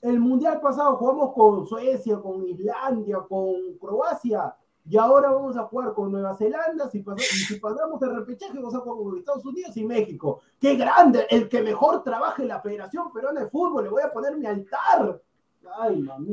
el 0.01 0.19
mundial 0.19 0.59
pasado 0.59 0.95
jugamos 0.95 1.33
con 1.35 1.67
Suecia, 1.67 2.17
con 2.17 2.43
Islandia, 2.47 3.19
con 3.29 3.77
Croacia. 3.79 4.55
Y 4.89 4.97
ahora 4.97 5.29
vamos 5.29 5.55
a 5.55 5.65
jugar 5.65 5.93
con 5.93 6.11
Nueva 6.11 6.35
Zelanda. 6.35 6.89
Si 6.89 7.03
pasamos, 7.03 7.31
y 7.31 7.45
si 7.45 7.59
pasamos 7.59 8.01
el 8.01 8.15
repechaje, 8.15 8.57
vamos 8.57 8.73
a 8.73 8.79
jugar 8.79 9.03
con 9.03 9.19
Estados 9.19 9.45
Unidos 9.45 9.77
y 9.77 9.85
México. 9.85 10.41
¡Qué 10.59 10.75
grande! 10.75 11.27
El 11.29 11.47
que 11.47 11.61
mejor 11.61 12.01
trabaje 12.01 12.41
en 12.41 12.47
la 12.47 12.59
Federación 12.59 13.13
Peruana 13.13 13.41
de 13.41 13.49
Fútbol. 13.51 13.83
Le 13.83 13.91
voy 13.91 14.01
a 14.01 14.11
poner 14.11 14.35
mi 14.35 14.47
altar. 14.47 15.21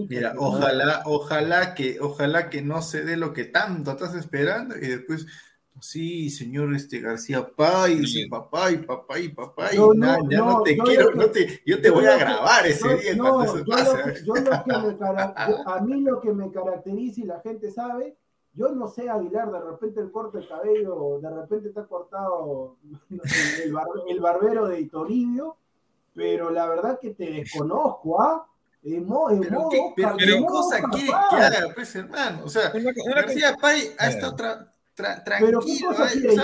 Mira, 0.08 0.34
ojalá, 0.36 1.02
ojalá 1.04 1.74
que, 1.74 1.98
ojalá 2.00 2.48
que 2.50 2.62
no 2.62 2.82
se 2.82 3.04
dé 3.04 3.16
lo 3.16 3.32
que 3.32 3.44
tanto 3.44 3.92
estás 3.92 4.14
esperando 4.14 4.76
y 4.76 4.86
después, 4.86 5.26
sí, 5.80 6.30
señor 6.30 6.74
este 6.74 7.00
García 7.00 7.46
Pay, 7.54 8.06
sí. 8.06 8.28
papá 8.28 8.70
y 8.70 8.78
papá 8.78 9.18
y 9.18 9.28
papá 9.28 9.72
y 9.72 9.76
ya 10.30 10.38
no 10.38 10.62
te 10.62 10.76
quiero, 10.78 11.12
no 11.12 11.30
te, 11.30 11.62
yo 11.66 11.80
te 11.80 11.90
voy 11.90 12.06
a 12.06 12.16
grabar 12.16 12.66
ese 12.66 12.96
día 12.96 13.16
cuando 13.18 13.44
eso 13.44 13.64
pase. 13.66 14.24
a 15.66 15.80
mí 15.80 16.00
lo 16.00 16.20
que 16.20 16.32
me 16.32 16.50
caracteriza 16.50 17.20
y 17.20 17.24
la 17.24 17.40
gente 17.40 17.70
sabe, 17.70 18.16
yo 18.54 18.70
no 18.70 18.88
sé, 18.88 19.08
Aguilar, 19.08 19.52
de 19.52 19.60
repente 19.60 20.00
el 20.00 20.10
corte 20.10 20.38
del 20.38 20.48
cabello, 20.48 21.20
de 21.20 21.30
repente 21.30 21.68
está 21.68 21.84
cortado 21.84 22.76
el, 23.10 23.74
el, 24.08 24.20
barbero 24.20 24.66
de 24.66 24.84
Toribio, 24.86 25.56
pero 26.14 26.50
la 26.50 26.66
verdad 26.66 26.98
que 26.98 27.10
te 27.10 27.30
desconozco, 27.30 28.22
¿ah? 28.22 28.48
Pero, 28.86 29.68
qué, 29.68 29.92
pero, 29.96 30.46
cosa 30.46 30.80
quiere 30.92 31.12
que 31.30 31.36
haga, 31.36 31.68
pues, 31.74 31.96
hermano. 31.96 32.42
O 32.44 32.48
sea, 32.48 32.72
García 33.14 33.56
Pay 33.60 33.94
ha 33.98 34.08
estado 34.08 34.36
tranquilo. 34.36 34.70
Pero 35.40 35.60
qué 35.60 35.84
cosa 35.84 36.08
quiere, 36.10 36.36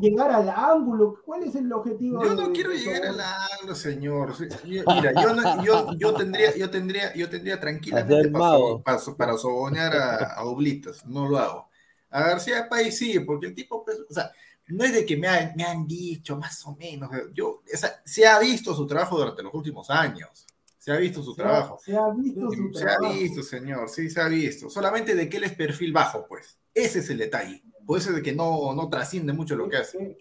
llegar, 0.00 0.30
al 0.30 0.48
ángulo. 0.48 1.18
¿Cuál 1.24 1.44
es 1.44 1.54
el 1.54 1.70
objetivo? 1.72 2.24
Yo 2.24 2.34
no 2.34 2.52
quiero 2.52 2.70
llegar 2.72 3.04
al 3.04 3.20
ángulo, 3.20 3.74
señor. 3.74 4.34
Mira, 4.64 5.12
yo, 5.22 5.34
no, 5.34 5.64
yo, 5.64 5.92
yo, 5.98 6.14
tendría, 6.14 6.56
yo 6.56 6.70
tendría, 6.70 7.14
yo 7.14 7.28
tendría 7.28 7.60
tranquilamente 7.60 8.30
para, 8.30 8.98
para, 9.16 9.36
sobonear 9.36 9.96
a, 9.96 10.16
a, 10.34 10.44
Oblitas. 10.44 11.04
No 11.04 11.28
lo 11.28 11.38
hago. 11.38 11.68
A 12.08 12.22
García 12.22 12.68
Pay 12.68 12.90
sí, 12.90 13.20
porque 13.20 13.48
el 13.48 13.54
tipo, 13.54 13.84
pues, 13.84 13.98
o 14.08 14.12
sea, 14.12 14.32
no 14.68 14.84
es 14.84 14.94
de 14.94 15.04
que 15.04 15.16
me, 15.16 15.52
me 15.56 15.64
han 15.64 15.86
dicho 15.86 16.36
más 16.36 16.64
o 16.66 16.74
menos. 16.74 17.10
Yo, 17.34 17.62
o 17.72 17.76
sea, 17.76 18.00
se 18.04 18.26
ha 18.26 18.38
visto 18.38 18.74
su 18.74 18.86
trabajo 18.86 19.18
durante 19.18 19.42
los 19.42 19.52
últimos 19.52 19.90
años. 19.90 20.46
Se 20.90 20.96
ha 20.96 20.98
visto 20.98 21.22
su 21.22 21.36
trabajo. 21.36 21.78
Se 21.84 21.96
ha 21.96 22.10
visto 22.10 22.50
su 22.50 22.72
se 22.72 22.84
ha 22.84 22.98
visto, 22.98 23.42
señor, 23.44 23.88
sí, 23.88 24.10
se 24.10 24.20
ha 24.20 24.26
visto. 24.26 24.68
Solamente 24.68 25.14
de 25.14 25.28
que 25.28 25.36
él 25.36 25.44
es 25.44 25.54
perfil 25.54 25.92
bajo, 25.92 26.26
pues. 26.28 26.58
Ese 26.74 26.98
es 26.98 27.10
el 27.10 27.18
detalle. 27.18 27.62
Por 27.86 27.98
eso 27.98 28.10
es 28.10 28.16
de 28.16 28.22
que 28.22 28.34
no, 28.34 28.74
no 28.74 28.88
trasciende 28.88 29.32
mucho 29.32 29.54
lo 29.54 29.68
que 29.68 29.76
hace. 29.76 30.16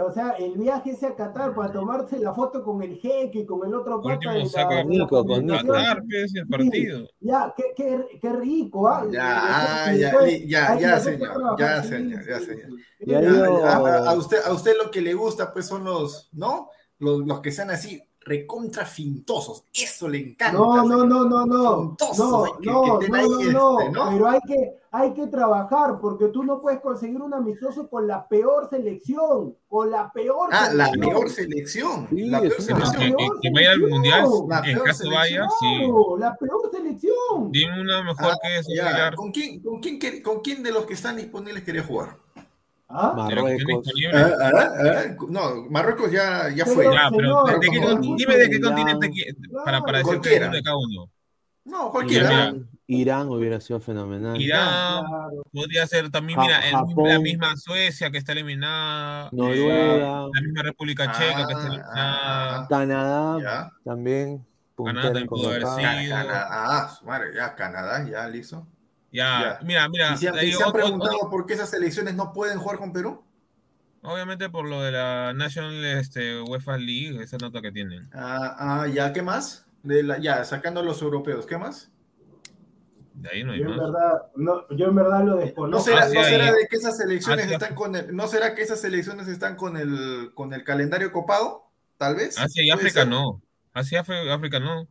o 0.00 0.12
sea, 0.12 0.30
el 0.32 0.58
viaje 0.58 0.90
ese 0.90 1.06
a 1.06 1.14
Qatar 1.14 1.54
para 1.54 1.72
tomarse 1.72 2.18
la 2.18 2.34
foto 2.34 2.64
con 2.64 2.82
el 2.82 2.98
jeque, 2.98 3.46
con 3.46 3.64
el 3.64 3.72
otro 3.72 4.02
pata 4.02 4.32
de 4.32 4.50
la, 4.52 4.82
Nico, 4.82 5.24
con 5.24 5.46
Qatar, 5.46 6.02
pues, 6.08 6.34
el 6.34 6.48
partido. 6.48 7.08
Ya, 7.20 7.54
qué, 7.56 7.62
qué, 7.76 8.18
qué 8.20 8.32
rico, 8.32 8.88
¿ah? 8.88 9.06
Ya, 9.12 9.94
ya, 9.94 10.26
ya, 10.44 10.78
ya, 10.80 10.98
señor, 10.98 11.56
ya, 11.56 11.84
señor, 11.84 12.26
ya, 12.26 12.40
señor. 12.40 13.64
A, 13.64 14.14
usted, 14.14 14.38
a 14.44 14.52
usted 14.52 14.72
lo 14.82 14.90
que 14.90 15.00
le 15.00 15.14
gusta, 15.14 15.52
pues, 15.52 15.66
son 15.66 15.84
los, 15.84 16.30
¿no? 16.32 16.68
Los, 16.98 17.24
los 17.26 17.40
que 17.40 17.52
sean 17.52 17.70
así, 17.70 18.02
recontra 18.24 18.84
fintosos. 18.84 19.64
Eso 19.72 20.08
le 20.08 20.18
encanta. 20.18 20.56
No, 20.56 20.86
no, 20.86 21.04
no, 21.04 21.24
no, 21.24 21.46
no. 21.46 21.46
no, 21.46 21.96
no, 22.60 23.00
no, 23.50 23.90
no, 23.90 24.10
Pero 24.10 24.28
hay 24.28 24.40
que, 24.46 24.78
hay 24.90 25.12
que 25.14 25.26
trabajar 25.26 25.98
porque 26.00 26.28
tú 26.28 26.44
no 26.44 26.60
puedes 26.60 26.80
conseguir 26.80 27.20
un 27.20 27.34
amistoso 27.34 27.88
con 27.88 28.06
la 28.06 28.28
peor 28.28 28.68
selección. 28.68 29.56
Con 29.68 29.90
la 29.90 30.12
peor 30.12 30.50
ah, 30.52 30.70
la 30.72 30.90
peor 30.90 31.30
selección. 31.30 32.08
la 32.10 32.40
peor 32.40 32.60
selección. 32.60 33.16
Que, 33.40 33.50
vaya 33.50 33.72
al 33.72 33.80
mundial, 33.80 34.26
en 34.64 34.78
caso 34.80 35.10
vaya, 35.10 35.48
sí. 35.58 35.88
La 36.18 36.36
peor 36.36 36.70
selección. 36.70 37.50
Dime 37.50 37.80
una 37.80 38.02
mejor 38.02 38.32
ah, 38.32 38.38
que 38.42 38.58
eso. 38.58 38.70
¿Con 39.16 39.32
quién, 39.32 39.60
con, 39.60 39.80
quién, 39.80 40.22
¿Con 40.22 40.40
quién 40.40 40.62
de 40.62 40.72
los 40.72 40.86
que 40.86 40.94
están 40.94 41.16
disponibles 41.16 41.64
quería 41.64 41.82
jugar? 41.82 42.16
¿Ah? 42.92 43.14
Marruecos. 43.16 43.88
Ah, 44.12 44.30
ah, 44.40 44.52
ah, 44.54 45.16
no, 45.28 45.64
Marruecos 45.70 46.12
ya, 46.12 46.50
ya 46.50 46.66
fue. 46.66 46.84
Ya, 46.84 47.10
pero 47.10 47.44
dime 48.16 48.36
de 48.36 48.50
qué 48.50 48.60
continente 48.60 49.10
para, 49.64 49.80
para 49.80 49.98
decir 49.98 50.20
de 50.20 50.62
cada 50.62 50.76
uno. 50.76 51.10
No, 51.64 51.90
cualquiera. 51.90 52.54
Irán 52.86 53.28
hubiera 53.28 53.60
sido 53.60 53.80
fenomenal. 53.80 54.38
Irán 54.40 55.04
podría 55.52 55.86
ser 55.86 56.10
también, 56.10 56.38
mira, 56.38 56.60
la 56.96 57.18
misma 57.18 57.56
Suecia 57.56 58.10
que 58.10 58.18
está 58.18 58.32
eliminada. 58.32 59.30
Noruega. 59.32 60.28
la 60.32 60.40
misma 60.42 60.62
República 60.62 61.12
Checa 61.12 61.46
que 61.46 61.52
está 61.52 61.66
eliminada. 61.68 62.68
Canadá 62.68 63.72
también. 63.84 64.44
Canadá 64.76 65.02
también 65.04 65.28
pudo 65.28 65.48
haber 65.48 65.62
sido. 65.66 66.16
Ah, 66.34 66.98
madre, 67.04 67.28
ya, 67.34 67.54
Canadá, 67.54 68.06
ya, 68.08 68.28
listo. 68.28 68.66
Ya, 69.12 69.58
mira, 69.62 69.88
mira. 69.88 70.16
se, 70.16 70.28
han, 70.28 70.72
preguntado 70.72 71.28
por 71.30 71.44
qué 71.44 71.52
esas 71.52 71.72
elecciones 71.74 72.14
no 72.14 72.32
pueden 72.32 72.58
jugar 72.58 72.78
con 72.78 72.92
Perú? 72.92 73.22
Obviamente 74.00 74.48
por 74.50 74.68
lo 74.68 74.82
de 74.82 74.90
la 74.90 75.32
National 75.34 75.84
este, 75.84 76.40
UEFA 76.40 76.78
League, 76.78 77.22
esa 77.22 77.36
nota 77.36 77.60
que 77.60 77.70
tienen. 77.70 78.08
Ah, 78.12 78.56
ah 78.58 78.86
ya, 78.88 79.12
¿qué 79.12 79.22
más? 79.22 79.66
De 79.82 80.02
la, 80.02 80.18
ya, 80.18 80.44
sacando 80.44 80.80
a 80.80 80.82
los 80.82 81.02
europeos, 81.02 81.46
¿qué 81.46 81.58
más? 81.58 81.90
De 83.14 83.28
ahí 83.28 83.44
no 83.44 83.52
hay 83.52 83.60
yo 83.60 83.68
más. 83.68 83.78
En 83.78 83.84
verdad, 83.84 84.22
no, 84.34 84.68
yo 84.70 84.86
en 84.86 84.94
verdad 84.94 85.24
lo 85.24 85.36
desconozco. 85.36 85.90
¿No 85.90 85.96
será, 85.96 86.08
¿no 86.08 86.24
será 86.24 86.52
de 86.52 86.66
que 86.68 86.76
esas 86.76 86.98
elecciones 86.98 87.50
están 87.50 87.74
con 87.74 87.94
el, 87.94 88.16
¿No 88.16 88.26
será 88.26 88.54
que 88.54 88.62
esas 88.62 88.82
elecciones 88.82 89.28
están 89.28 89.56
con 89.56 89.76
el, 89.76 90.32
con 90.34 90.54
el 90.54 90.64
calendario 90.64 91.12
copado? 91.12 91.70
Tal 91.98 92.16
vez. 92.16 92.38
Asia 92.38 92.64
y 92.64 92.70
África 92.70 93.04
no. 93.04 93.42
Asia 93.74 94.04
y 94.08 94.28
África 94.30 94.58
no. 94.58 94.88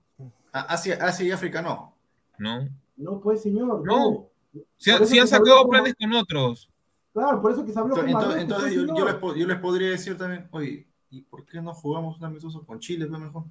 Ah, 0.53 0.67
Asia, 0.69 0.97
Asia 1.01 1.25
y 1.25 1.31
África 1.31 1.61
no. 1.61 1.97
No. 2.37 2.69
No, 3.01 3.19
pues, 3.19 3.41
señor. 3.41 3.85
No. 3.85 4.29
Si, 4.77 4.91
han 4.91 5.27
sacado 5.27 5.67
planes 5.67 5.95
con 5.99 6.13
otros. 6.13 6.69
Claro, 7.13 7.41
por 7.41 7.51
eso 7.51 7.65
que 7.65 7.71
se 7.71 7.79
habló 7.79 7.95
entonces, 7.97 8.29
con 8.29 8.39
Entonces, 8.39 8.73
yo, 8.73 8.85
yo, 8.85 9.05
les, 9.05 9.19
yo, 9.39 9.47
les, 9.47 9.59
podría 9.59 9.89
decir 9.89 10.17
también, 10.17 10.47
oye, 10.51 10.87
¿y 11.09 11.21
por 11.21 11.45
qué 11.45 11.61
no 11.61 11.73
jugamos 11.73 12.17
un 12.19 12.25
amistoso 12.25 12.61
con 12.65 12.79
Chile? 12.79 13.05
Pues 13.07 13.19
mejor. 13.19 13.43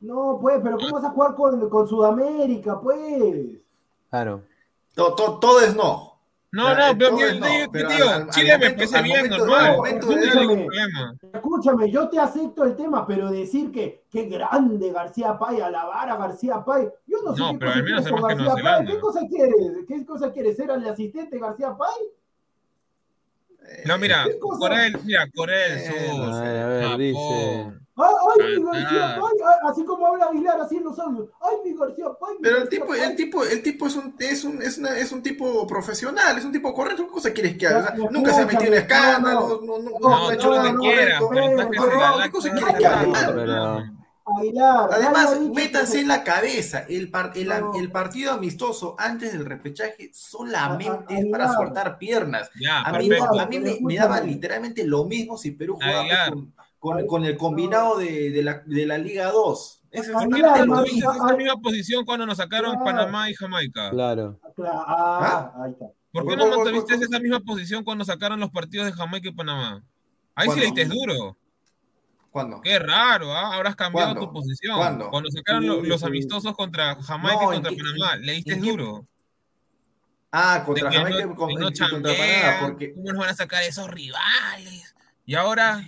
No, 0.00 0.38
pues, 0.40 0.60
pero 0.62 0.78
¿cómo 0.78 0.92
vas 0.92 1.04
a 1.04 1.10
jugar 1.10 1.34
con, 1.34 1.68
con 1.68 1.86
Sudamérica, 1.86 2.80
pues? 2.80 3.60
Claro. 4.10 4.42
Todo, 4.94 5.14
todo, 5.14 5.38
todo 5.38 5.60
es 5.60 5.74
no. 5.74 6.11
No, 6.54 6.74
no, 6.74 6.98
pero, 6.98 7.88
tío, 7.88 8.28
Chile 8.30 8.58
me 8.58 8.70
parece 8.72 9.02
bien, 9.02 9.30
normal. 9.30 9.76
Escúchame, 11.32 11.90
yo 11.90 12.10
te 12.10 12.20
acepto 12.20 12.64
el 12.64 12.76
tema, 12.76 13.06
pero 13.06 13.30
decir 13.30 13.72
que 13.72 14.04
qué 14.10 14.26
grande 14.26 14.92
García 14.92 15.38
Pay, 15.38 15.62
alabar 15.62 16.10
a 16.10 16.16
García 16.16 16.62
Pay, 16.62 16.90
yo 17.06 17.22
no 17.24 17.34
sé 17.34 17.40
no, 17.40 17.52
qué 17.52 17.58
pero 17.58 17.70
cosa 17.70 17.78
al 17.78 17.84
menos 17.84 18.04
García 18.22 18.62
Pay. 18.62 18.86
¿Qué 18.86 19.00
cosa 19.00 19.20
quieres? 19.30 19.54
¿Qué 19.88 20.04
cosa 20.06 20.30
quieres? 20.30 20.56
¿Ser 20.56 20.70
el 20.70 20.86
asistente 20.86 21.38
García 21.38 21.74
Pay? 21.74 22.08
No, 23.86 23.96
mira, 23.96 24.26
Corea 24.38 24.90
mira, 25.04 25.26
Corea 25.34 25.68
del 25.68 26.10
Sur. 26.10 26.34
a 26.34 26.40
ver, 26.42 26.98
dice. 26.98 27.81
Ay, 27.94 28.56
mi 28.56 28.64
García 28.64 29.18
Pay, 29.20 29.70
así 29.70 29.84
como 29.84 30.06
habla 30.06 30.26
Aguilar 30.26 30.60
así 30.62 30.76
en 30.76 30.84
los 30.84 30.98
audios. 30.98 31.28
Ay, 31.40 31.56
mi 31.64 31.76
García. 31.76 32.06
Pero 32.40 32.58
el 32.58 32.68
tipo, 32.68 32.94
el 32.94 33.16
tipo, 33.16 33.44
el 33.44 33.62
tipo 33.62 33.86
es 33.86 33.96
un, 33.96 34.14
es 34.18 34.44
un, 34.44 34.62
es, 34.62 34.78
una, 34.78 34.96
es 34.96 35.12
un 35.12 35.22
tipo 35.22 35.66
profesional, 35.66 36.38
es 36.38 36.44
un 36.44 36.52
tipo 36.52 36.72
correcto. 36.72 37.06
¿Qué 37.06 37.12
cosa 37.12 37.32
quieres 37.32 37.58
que 37.58 37.66
haga? 37.66 37.94
nunca 38.10 38.32
se 38.32 38.42
ha 38.42 38.46
metido 38.46 38.72
en 38.72 38.74
escándalos, 38.74 39.62
no, 39.62 39.78
no, 39.78 39.90
no, 40.00 40.28
ha 40.28 40.34
hecho 40.34 40.50
nada 40.50 40.70
incorrecto. 40.70 41.30
¿Qué 42.22 42.30
cosa 42.30 42.50
quieres 42.50 42.74
que 42.76 42.86
haga? 42.86 43.92
Aguilar, 44.24 44.88
Además, 44.92 45.40
métanse 45.52 46.00
en 46.00 46.08
la 46.08 46.22
cabeza, 46.22 46.86
el, 46.88 47.10
par, 47.10 47.32
el, 47.34 47.52
el, 47.74 47.90
partido 47.90 48.32
amistoso 48.32 48.94
antes 48.96 49.32
del 49.32 49.44
repechaje 49.44 50.10
solamente 50.14 51.18
es 51.18 51.26
para 51.26 51.52
soltar 51.52 51.98
piernas. 51.98 52.48
Ya, 52.58 52.82
a 52.82 52.92
mí, 52.98 53.10
a 53.12 53.46
mí 53.46 53.58
me, 53.58 53.78
me, 53.80 53.96
daba 53.96 54.20
literalmente 54.20 54.86
lo 54.86 55.04
mismo 55.04 55.36
si 55.36 55.50
Perú 55.50 55.74
jugaba 55.74 56.30
con, 56.30 56.54
con, 56.82 57.06
con, 57.06 57.24
el 57.24 57.36
combinado 57.36 57.96
de, 57.96 58.32
de, 58.32 58.42
la, 58.42 58.60
de 58.66 58.86
la 58.86 58.98
Liga 58.98 59.30
2. 59.30 59.82
Es 59.92 60.08
la 60.08 60.26
misma 61.36 61.56
posición 61.62 62.04
cuando 62.04 62.26
nos 62.26 62.38
sacaron 62.38 62.82
Panamá 62.82 63.30
y 63.30 63.34
Jamaica. 63.34 63.90
Claro. 63.90 64.40
Ah, 64.66 65.52
ahí 65.62 65.70
está. 65.70 65.86
¿Por 66.10 66.26
qué 66.26 66.36
no 66.36 66.48
mantuviste 66.48 66.94
esa 66.94 67.20
misma 67.20 67.38
posición 67.38 67.84
cuando 67.84 68.04
sacaron 68.04 68.40
los 68.40 68.50
partidos 68.50 68.86
de 68.86 68.92
Jamaica 68.94 69.28
y 69.28 69.32
Panamá? 69.32 69.84
Ahí 70.34 70.48
sí 70.50 70.58
le 70.58 70.66
diste 70.66 70.86
duro. 70.86 71.36
¿Cuándo? 72.32 72.60
Qué 72.62 72.80
raro, 72.80 73.32
¿ah? 73.32 73.54
Habrás 73.54 73.76
cambiado 73.76 74.18
tu 74.18 74.32
posición. 74.32 74.76
¿Cuándo? 74.76 75.08
Cuando 75.08 75.30
sacaron 75.30 75.64
los, 75.64 75.86
los 75.86 76.02
amistosos 76.02 76.52
contra 76.56 77.00
Jamaica 77.00 77.44
y 77.44 77.46
contra 77.46 77.70
Panamá, 77.70 78.16
le 78.16 78.32
diste 78.32 78.56
duro. 78.56 79.06
Ah, 80.32 80.64
contra 80.66 80.90
Jamaica 80.90 81.20
y 81.20 81.34
contra, 81.34 81.60
no 81.60 81.90
contra 81.90 82.12
Panamá. 82.12 82.58
Porque... 82.60 82.92
¿Cómo 82.92 83.12
nos 83.12 83.18
van 83.18 83.28
a 83.28 83.34
sacar 83.34 83.62
esos 83.62 83.88
rivales? 83.88 84.96
Y 85.24 85.36
ahora 85.36 85.84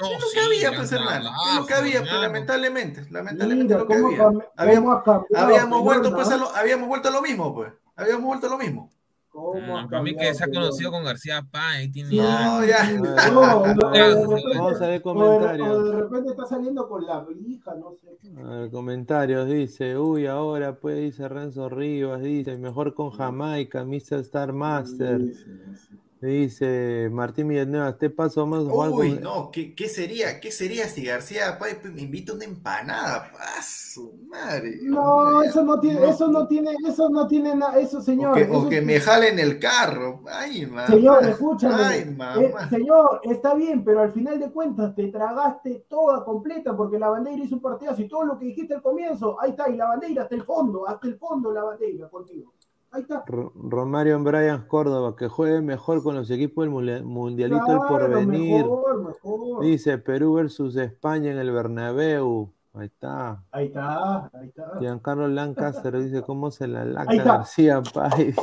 no, 0.00 0.06
es 0.06 0.20
lo 0.20 0.26
sí, 0.28 0.34
que 0.38 0.40
había, 0.44 0.76
pues, 0.76 0.92
hermano. 0.92 1.30
Es 1.50 1.56
lo 1.60 1.66
que 1.66 1.74
había, 1.74 2.00
pues, 2.00 2.12
lamentablemente. 2.12 3.06
Lamentablemente 3.10 3.74
Mira, 3.74 3.78
lo 3.78 3.86
que 3.88 3.94
había. 3.94 4.18
cam- 4.18 4.44
Habíamos, 4.56 5.02
habíamos, 5.34 5.82
vuelto, 5.82 6.14
pues, 6.14 6.28
a 6.28 6.36
lo, 6.36 6.54
habíamos 6.54 6.88
vuelto 6.88 7.08
a 7.08 7.12
lo 7.12 7.22
mismo, 7.22 7.54
pues. 7.54 7.72
Habíamos 7.96 8.24
vuelto 8.24 8.46
a 8.46 8.50
lo 8.50 8.58
mismo. 8.58 8.90
¿Cómo 9.30 9.60
No, 9.60 9.88
para 9.88 10.02
mí 10.02 10.16
que 10.16 10.34
se 10.34 10.42
ha 10.42 10.48
conocido 10.48 10.90
con 10.90 11.04
García 11.04 11.46
Páez, 11.48 11.92
tiene. 11.92 12.16
No, 12.16 12.64
ya. 12.64 12.90
No, 12.92 13.14
Vamos 13.14 13.84
a 13.84 13.90
ver 13.90 14.16
o 14.16 14.78
de- 14.88 15.02
comentarios. 15.02 15.68
O 15.68 15.82
de 15.84 15.92
repente 16.00 16.30
está 16.30 16.46
saliendo 16.46 16.88
con 16.88 17.06
la 17.06 17.24
hija, 17.46 17.74
no 17.74 17.92
sé. 18.00 18.40
A 18.40 18.50
ver, 18.50 18.70
comentarios, 18.70 19.46
dice, 19.46 19.96
uy, 19.98 20.26
ahora 20.26 20.76
pues, 20.76 20.96
dice 20.98 21.28
Renzo 21.28 21.68
Rivas, 21.68 22.20
dice, 22.22 22.56
mejor 22.56 22.94
con 22.94 23.10
Jamaica, 23.10 23.84
Mr. 23.84 24.20
Star 24.20 24.52
Master, 24.52 25.20
Sí, 25.20 25.34
sí, 25.34 25.76
sí. 25.88 25.98
Dice 26.26 27.08
Martín 27.12 27.48
Villanueva, 27.48 27.90
este 27.90 28.10
paso 28.10 28.44
más 28.46 28.62
Uy, 28.64 29.12
con- 29.14 29.20
no, 29.22 29.50
¿qué, 29.52 29.74
¿qué 29.74 29.88
sería? 29.88 30.40
¿Qué 30.40 30.50
sería 30.50 30.88
si 30.88 31.04
García 31.04 31.58
Páez 31.58 31.78
me 31.84 32.02
invita 32.02 32.32
una 32.32 32.44
empanada? 32.44 33.30
¡Ah, 33.38 33.62
su 33.62 34.12
madre! 34.28 34.78
No, 34.82 35.42
eso 35.42 35.62
no 35.62 35.78
tiene, 35.78 36.08
eso 36.08 36.26
no 36.28 36.46
tiene, 36.48 36.70
eso 36.88 37.08
no 37.08 37.28
tiene 37.28 37.54
nada, 37.54 37.78
eso 37.78 37.98
O 37.98 38.02
señor. 38.02 38.34
que, 38.34 38.42
eso 38.42 38.52
o 38.58 38.68
que 38.68 38.78
es- 38.78 38.84
me 38.84 38.98
jalen 39.00 39.38
el 39.38 39.58
carro. 39.60 40.22
Ay, 40.30 40.66
mamá. 40.66 40.86
Señor, 40.88 41.24
escúchame. 41.24 41.74
Ay, 41.84 42.00
Eh, 42.00 42.14
mamá. 42.16 42.68
señor, 42.68 43.20
está 43.22 43.54
bien, 43.54 43.84
pero 43.84 44.00
al 44.00 44.12
final 44.12 44.40
de 44.40 44.50
cuentas 44.50 44.94
te 44.96 45.06
tragaste 45.08 45.86
toda 45.88 46.24
completa 46.24 46.76
porque 46.76 46.98
la 46.98 47.08
bandera 47.10 47.42
hizo 47.44 47.54
un 47.54 47.62
partidazo 47.62 48.02
y 48.02 48.08
todo 48.08 48.24
lo 48.24 48.38
que 48.38 48.46
dijiste 48.46 48.74
al 48.74 48.82
comienzo, 48.82 49.40
ahí 49.40 49.50
está, 49.50 49.68
y 49.70 49.76
la 49.76 49.86
bandera 49.86 50.22
hasta 50.24 50.34
el 50.34 50.42
fondo, 50.44 50.88
hasta 50.88 51.06
el 51.06 51.16
fondo 51.16 51.52
la 51.52 51.62
bandera 51.62 52.08
contigo. 52.08 52.52
Ahí 52.90 53.02
está. 53.02 53.22
Ro- 53.26 53.52
Romario 53.54 54.18
Bryan 54.22 54.66
Córdoba, 54.66 55.14
que 55.16 55.28
juegue 55.28 55.60
mejor 55.60 56.02
con 56.02 56.14
los 56.14 56.30
equipos 56.30 56.64
del 56.64 57.04
Mundialito 57.04 57.64
del 57.66 57.78
Claro, 57.78 57.88
Porvenir. 57.88 58.62
mejor, 58.64 59.04
mejor. 59.04 59.62
Dice 59.64 59.98
Perú 59.98 60.34
versus 60.34 60.74
España 60.76 61.30
en 61.32 61.38
el 61.38 61.50
Bernabéu. 61.52 62.52
Ahí 62.74 62.86
está. 62.86 63.42
Ahí 63.50 63.66
está, 63.66 64.30
ahí 64.32 64.48
está. 64.48 64.78
Giancarlo 64.78 65.26
Lancaster 65.28 65.98
dice 66.02 66.22
cómo 66.22 66.50
se 66.50 66.66
la 66.68 66.84
está. 66.84 67.24
García 67.24 67.82
Páez. 67.82 68.36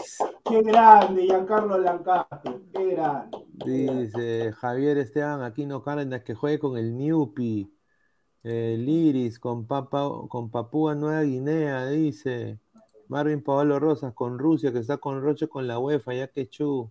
Qué 0.44 0.62
grande, 0.62 1.24
Giancarlo 1.24 1.78
Lancaster, 1.80 2.62
qué 2.74 2.86
grande. 2.92 3.38
Dice 3.66 4.52
Javier 4.54 4.98
Esteban 5.00 5.42
Aquino 5.42 5.82
Cárdenas 5.84 6.24
que 6.24 6.36
juegue 6.36 6.60
con 6.60 6.78
el 6.78 6.96
Newpi. 6.98 7.72
Eh, 8.44 8.76
Liris 8.78 9.40
con, 9.40 9.66
Papa, 9.66 10.08
con 10.30 10.52
Papúa 10.52 10.94
Nueva 10.94 11.22
Guinea, 11.24 11.88
dice. 11.88 12.60
Marvin 13.08 13.42
Pablo 13.42 13.80
Rosas 13.80 14.14
con 14.14 14.40
Rusia, 14.40 14.72
que 14.72 14.80
está 14.80 14.98
con 14.98 15.22
Roche 15.22 15.48
con 15.48 15.68
la 15.68 15.80
UEFA, 15.80 16.14
ya 16.14 16.28
que 16.28 16.48
Chu. 16.48 16.90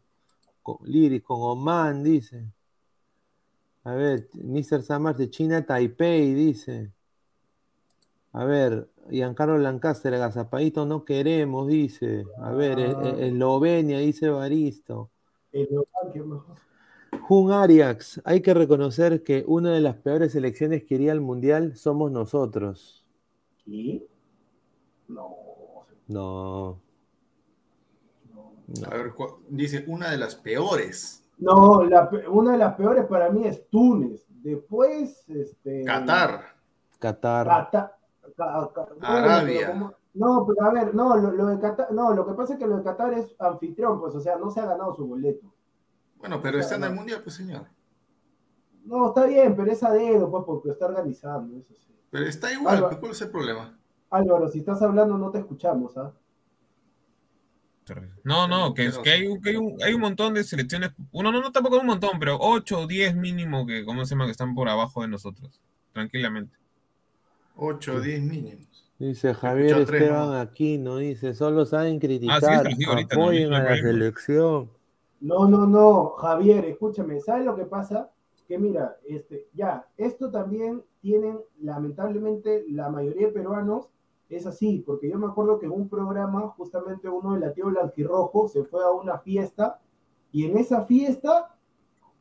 Con, 0.63 0.79
Liris 0.85 1.23
con 1.23 1.39
Oman, 1.41 2.03
dice. 2.03 2.45
A 3.85 3.95
ver, 3.95 4.29
Mr. 4.33 4.83
Samar 4.83 5.17
de 5.17 5.29
China 5.29 5.65
Taipei, 5.65 6.33
dice. 6.33 6.91
A 8.33 8.45
ver, 8.45 8.89
Giancarlo 9.11 9.59
Lancaster, 9.59 10.15
agazapadito 10.15 10.87
no 10.87 11.05
queremos, 11.05 11.69
dice. 11.69 12.25
A 12.39 12.51
ver, 12.53 12.79
e- 12.79 12.91
e- 12.91 13.29
Eslovenia, 13.29 13.99
dice 13.99 14.31
Baristo. 14.31 15.11
Jun 17.21 17.53
Arias, 17.53 18.21
hay 18.25 18.41
que 18.41 18.55
reconocer 18.55 19.23
que 19.23 19.45
una 19.47 19.73
de 19.73 19.81
las 19.81 19.97
peores 19.97 20.33
selecciones 20.33 20.85
que 20.85 20.97
iría 20.97 21.13
al 21.13 21.21
Mundial 21.21 21.77
somos 21.77 22.11
nosotros. 22.11 23.05
¿Qué? 23.65 24.07
No. 25.09 25.44
No. 26.09 26.81
A 28.87 28.97
ver, 28.97 29.13
dice, 29.49 29.85
una 29.89 30.11
de 30.11 30.17
las 30.17 30.37
peores. 30.37 31.23
No, 31.39 31.85
la 31.85 32.09
una 32.31 32.53
de 32.53 32.59
las 32.59 32.75
peores 32.77 33.05
para 33.07 33.31
mí 33.31 33.47
es 33.47 33.69
Túnez. 33.69 34.25
Después, 34.29 35.25
este. 35.29 35.85
Qatar. 35.85 36.55
Qatar. 36.99 37.47
Cata- 37.47 37.97
ca- 38.37 38.71
ca- 38.75 38.87
bueno, 38.89 39.07
Arabia. 39.07 39.59
pero 39.61 39.73
como- 39.73 39.95
no, 40.15 40.47
pero 40.47 40.67
a 40.69 40.73
ver, 40.73 40.95
no, 40.95 41.17
lo, 41.17 41.31
lo 41.33 41.47
de 41.47 41.59
Qatar, 41.59 41.93
no, 41.93 42.15
lo 42.15 42.27
que 42.27 42.33
pasa 42.35 42.53
es 42.55 42.59
que 42.59 42.67
lo 42.67 42.77
de 42.79 42.85
Qatar 42.85 43.13
es 43.15 43.35
anfitrión, 43.39 44.01
pues, 44.01 44.15
o 44.15 44.21
sea, 44.21 44.37
no 44.37 44.51
se 44.51 44.61
ha 44.61 44.67
ganado 44.67 44.95
su 44.95 45.07
boleto. 45.07 45.53
Bueno, 46.19 46.41
pero 46.41 46.59
está 46.59 46.77
en 46.77 46.85
el 46.85 46.95
mundial, 46.95 47.21
pues 47.23 47.35
señor. 47.37 47.67
No, 48.85 49.09
está 49.09 49.25
bien, 49.27 49.57
pero 49.57 49.73
es 49.73 49.83
a 49.83 49.91
dedo, 49.93 50.31
pues, 50.31 50.45
porque 50.47 50.71
está 50.71 50.87
organizando, 50.87 51.59
eso 51.59 51.75
sí. 51.75 51.95
Pero 52.11 52.27
está 52.27 52.53
igual, 52.53 52.99
¿cuál 53.01 53.13
es 53.13 53.21
el 53.23 53.31
problema? 53.31 53.77
Álvaro, 54.15 54.49
si 54.49 54.59
estás 54.59 54.81
hablando, 54.83 55.19
no 55.19 55.31
te 55.31 55.39
escuchamos, 55.39 55.97
¿ah? 55.97 56.13
No, 58.23 58.49
no, 58.49 58.73
que, 58.73 58.87
es 58.87 58.99
que 58.99 59.11
hay, 59.11 59.27
un- 59.27 59.43
que 59.43 59.51
hay, 59.51 59.57
un, 59.57 59.77
hay 59.83 59.93
un 59.93 60.01
montón 60.01 60.33
de 60.35 60.43
selecciones. 60.45 60.91
Uno 61.13 61.31
no, 61.31 61.41
no 61.43 61.53
tampoco 61.53 61.79
un 61.81 61.87
montón, 61.87 62.19
pero 62.19 62.39
8 62.41 62.81
o 62.81 62.87
10 62.87 63.15
mínimo 63.15 63.67
que, 63.67 63.85
¿cómo 63.85 64.05
se 64.07 64.15
llama? 64.15 64.25
Que 64.25 64.31
están 64.31 64.55
por 64.55 64.69
abajo 64.69 65.03
de 65.03 65.09
nosotros. 65.09 65.61
Tranquilamente. 65.93 66.57
8 67.57 67.95
o 67.95 68.01
10 68.01 68.23
mínimos. 68.23 68.67
Dice 68.99 69.35
Javier 69.35 69.79
Esteban 69.81 70.29
¿no? 70.31 70.41
Aquino, 70.41 70.97
dice, 70.97 71.35
solo 71.35 71.67
saben 71.67 71.97
Ah, 71.97 72.01
sí, 72.01 72.07
criticar, 72.07 72.65
lo 72.65 72.77
digo 72.77 72.93
ahorita, 72.93 73.17
apoyen 73.17 73.51
no 73.51 73.57
a 73.57 73.61
la 73.61 73.77
selección. 73.77 74.71
No, 75.21 75.49
no, 75.49 75.67
no, 75.67 76.11
Javier, 76.11 76.65
escúchame, 76.67 77.21
¿sabes 77.21 77.45
lo 77.45 77.57
que 77.57 77.65
pasa? 77.65 78.11
Que 78.47 78.59
mira, 78.59 78.97
este, 79.07 79.49
ya, 79.53 79.87
esto 79.97 80.31
también 80.31 80.83
tienen, 81.01 81.39
lamentablemente, 81.61 82.65
la 82.69 82.89
mayoría 82.89 83.27
de 83.27 83.33
peruanos 83.33 83.89
es 84.29 84.47
así, 84.47 84.83
porque 84.87 85.09
yo 85.11 85.19
me 85.19 85.27
acuerdo 85.27 85.59
que 85.59 85.67
en 85.67 85.73
un 85.73 85.89
programa, 85.89 86.49
justamente 86.57 87.09
uno 87.09 87.35
de 87.35 87.41
la 87.41 87.53
tío 87.53 87.67
Blanquirrojo 87.67 88.49
se 88.49 88.65
fue 88.65 88.83
a 88.85 88.91
una 88.91 89.19
fiesta, 89.19 89.81
y 90.33 90.45
en 90.47 90.57
esa 90.59 90.83
fiesta, 90.83 91.55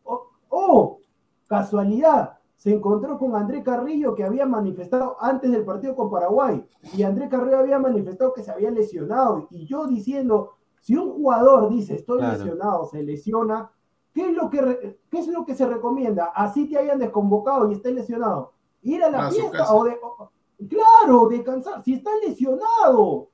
oh, 0.04 0.28
oh, 0.50 1.00
casualidad, 1.48 2.38
se 2.56 2.74
encontró 2.74 3.18
con 3.18 3.36
André 3.36 3.62
Carrillo 3.64 4.16
que 4.16 4.24
había 4.24 4.46
manifestado 4.46 5.18
antes 5.20 5.52
del 5.52 5.66
partido 5.66 5.96
con 5.96 6.10
Paraguay, 6.10 6.66
y 6.96 7.04
André 7.04 7.28
Carrillo 7.30 7.60
había 7.60 7.80
manifestado 7.80 8.34
que 8.34 8.44
se 8.44 8.52
había 8.52 8.72
lesionado, 8.72 9.48
y 9.50 9.66
yo 9.66 9.88
diciendo, 9.88 10.52
si 10.82 10.96
un 10.96 11.12
jugador 11.14 11.70
dice 11.70 11.96
estoy 11.96 12.20
Claro. 12.20 12.38
lesionado, 12.38 12.86
se 12.86 13.02
lesiona, 13.04 13.72
¿qué 14.14 14.30
es, 14.30 14.34
lo 14.36 14.50
que 14.50 15.00
¿qué 15.10 15.20
es 15.20 15.28
lo 15.28 15.46
que 15.46 15.56
se 15.56 15.66
recomienda? 15.66 16.26
Así 16.36 16.70
te 16.70 16.78
hayan 16.78 17.00
desconvocado 17.00 17.70
y 17.70 17.74
estés 17.74 17.96
lesionado. 17.96 18.52
Ir 18.82 19.02
a 19.04 19.10
la 19.10 19.28
A 19.28 19.32
fiesta 19.32 19.74
o 19.74 19.84
de. 19.86 19.98
o- 20.04 20.30
claro, 20.68 21.28
descansar, 21.30 21.84
si 21.84 21.94
está 21.94 22.12
lesionado. 22.26 23.30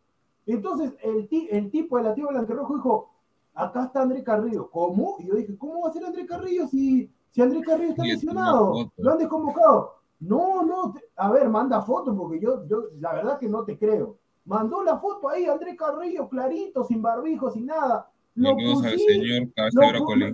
Entonces 0.46 0.94
el, 1.04 1.28
ti- 1.28 1.48
el 1.52 1.70
tipo 1.70 1.98
de 1.98 2.04
la 2.04 2.14
tía 2.14 2.26
Blanquerrojo 2.28 2.76
dijo: 2.76 3.10
Acá 3.54 3.86
está 3.86 4.02
André 4.02 4.24
Carrillo. 4.24 4.70
¿Cómo? 4.72 5.18
Y 5.20 5.28
yo 5.28 5.36
dije: 5.36 5.58
¿Cómo 5.58 5.82
va 5.82 5.90
a 5.90 5.94
ser 5.94 6.06
André 6.06 6.26
Carrillo 6.26 6.68
si, 6.68 7.12
si 7.32 7.42
André 7.42 7.62
Carrillo 7.62 7.90
está 7.92 8.04
lesionado? 8.16 8.74
Lo 8.98 9.12
han 9.12 9.18
desconvocado. 9.18 9.96
No, 10.22 10.64
no, 10.64 10.94
a 11.16 11.32
ver, 11.32 11.48
manda 11.48 11.82
foto 11.82 12.16
porque 12.16 12.40
yo, 12.42 12.66
yo, 12.68 12.86
la 13.00 13.14
verdad 13.14 13.40
que 13.40 13.48
no 13.48 13.64
te 13.64 13.78
creo. 13.78 14.18
Mandó 14.46 14.84
la 14.84 14.98
foto 14.98 15.30
ahí, 15.30 15.46
André 15.46 15.76
Carrillo, 15.78 16.28
clarito, 16.28 16.84
sin 16.84 17.02
barbijo, 17.02 17.50
sin 17.52 17.68
nada. 17.68 18.10
Lo 18.36 18.56
pusimos, 18.82 19.26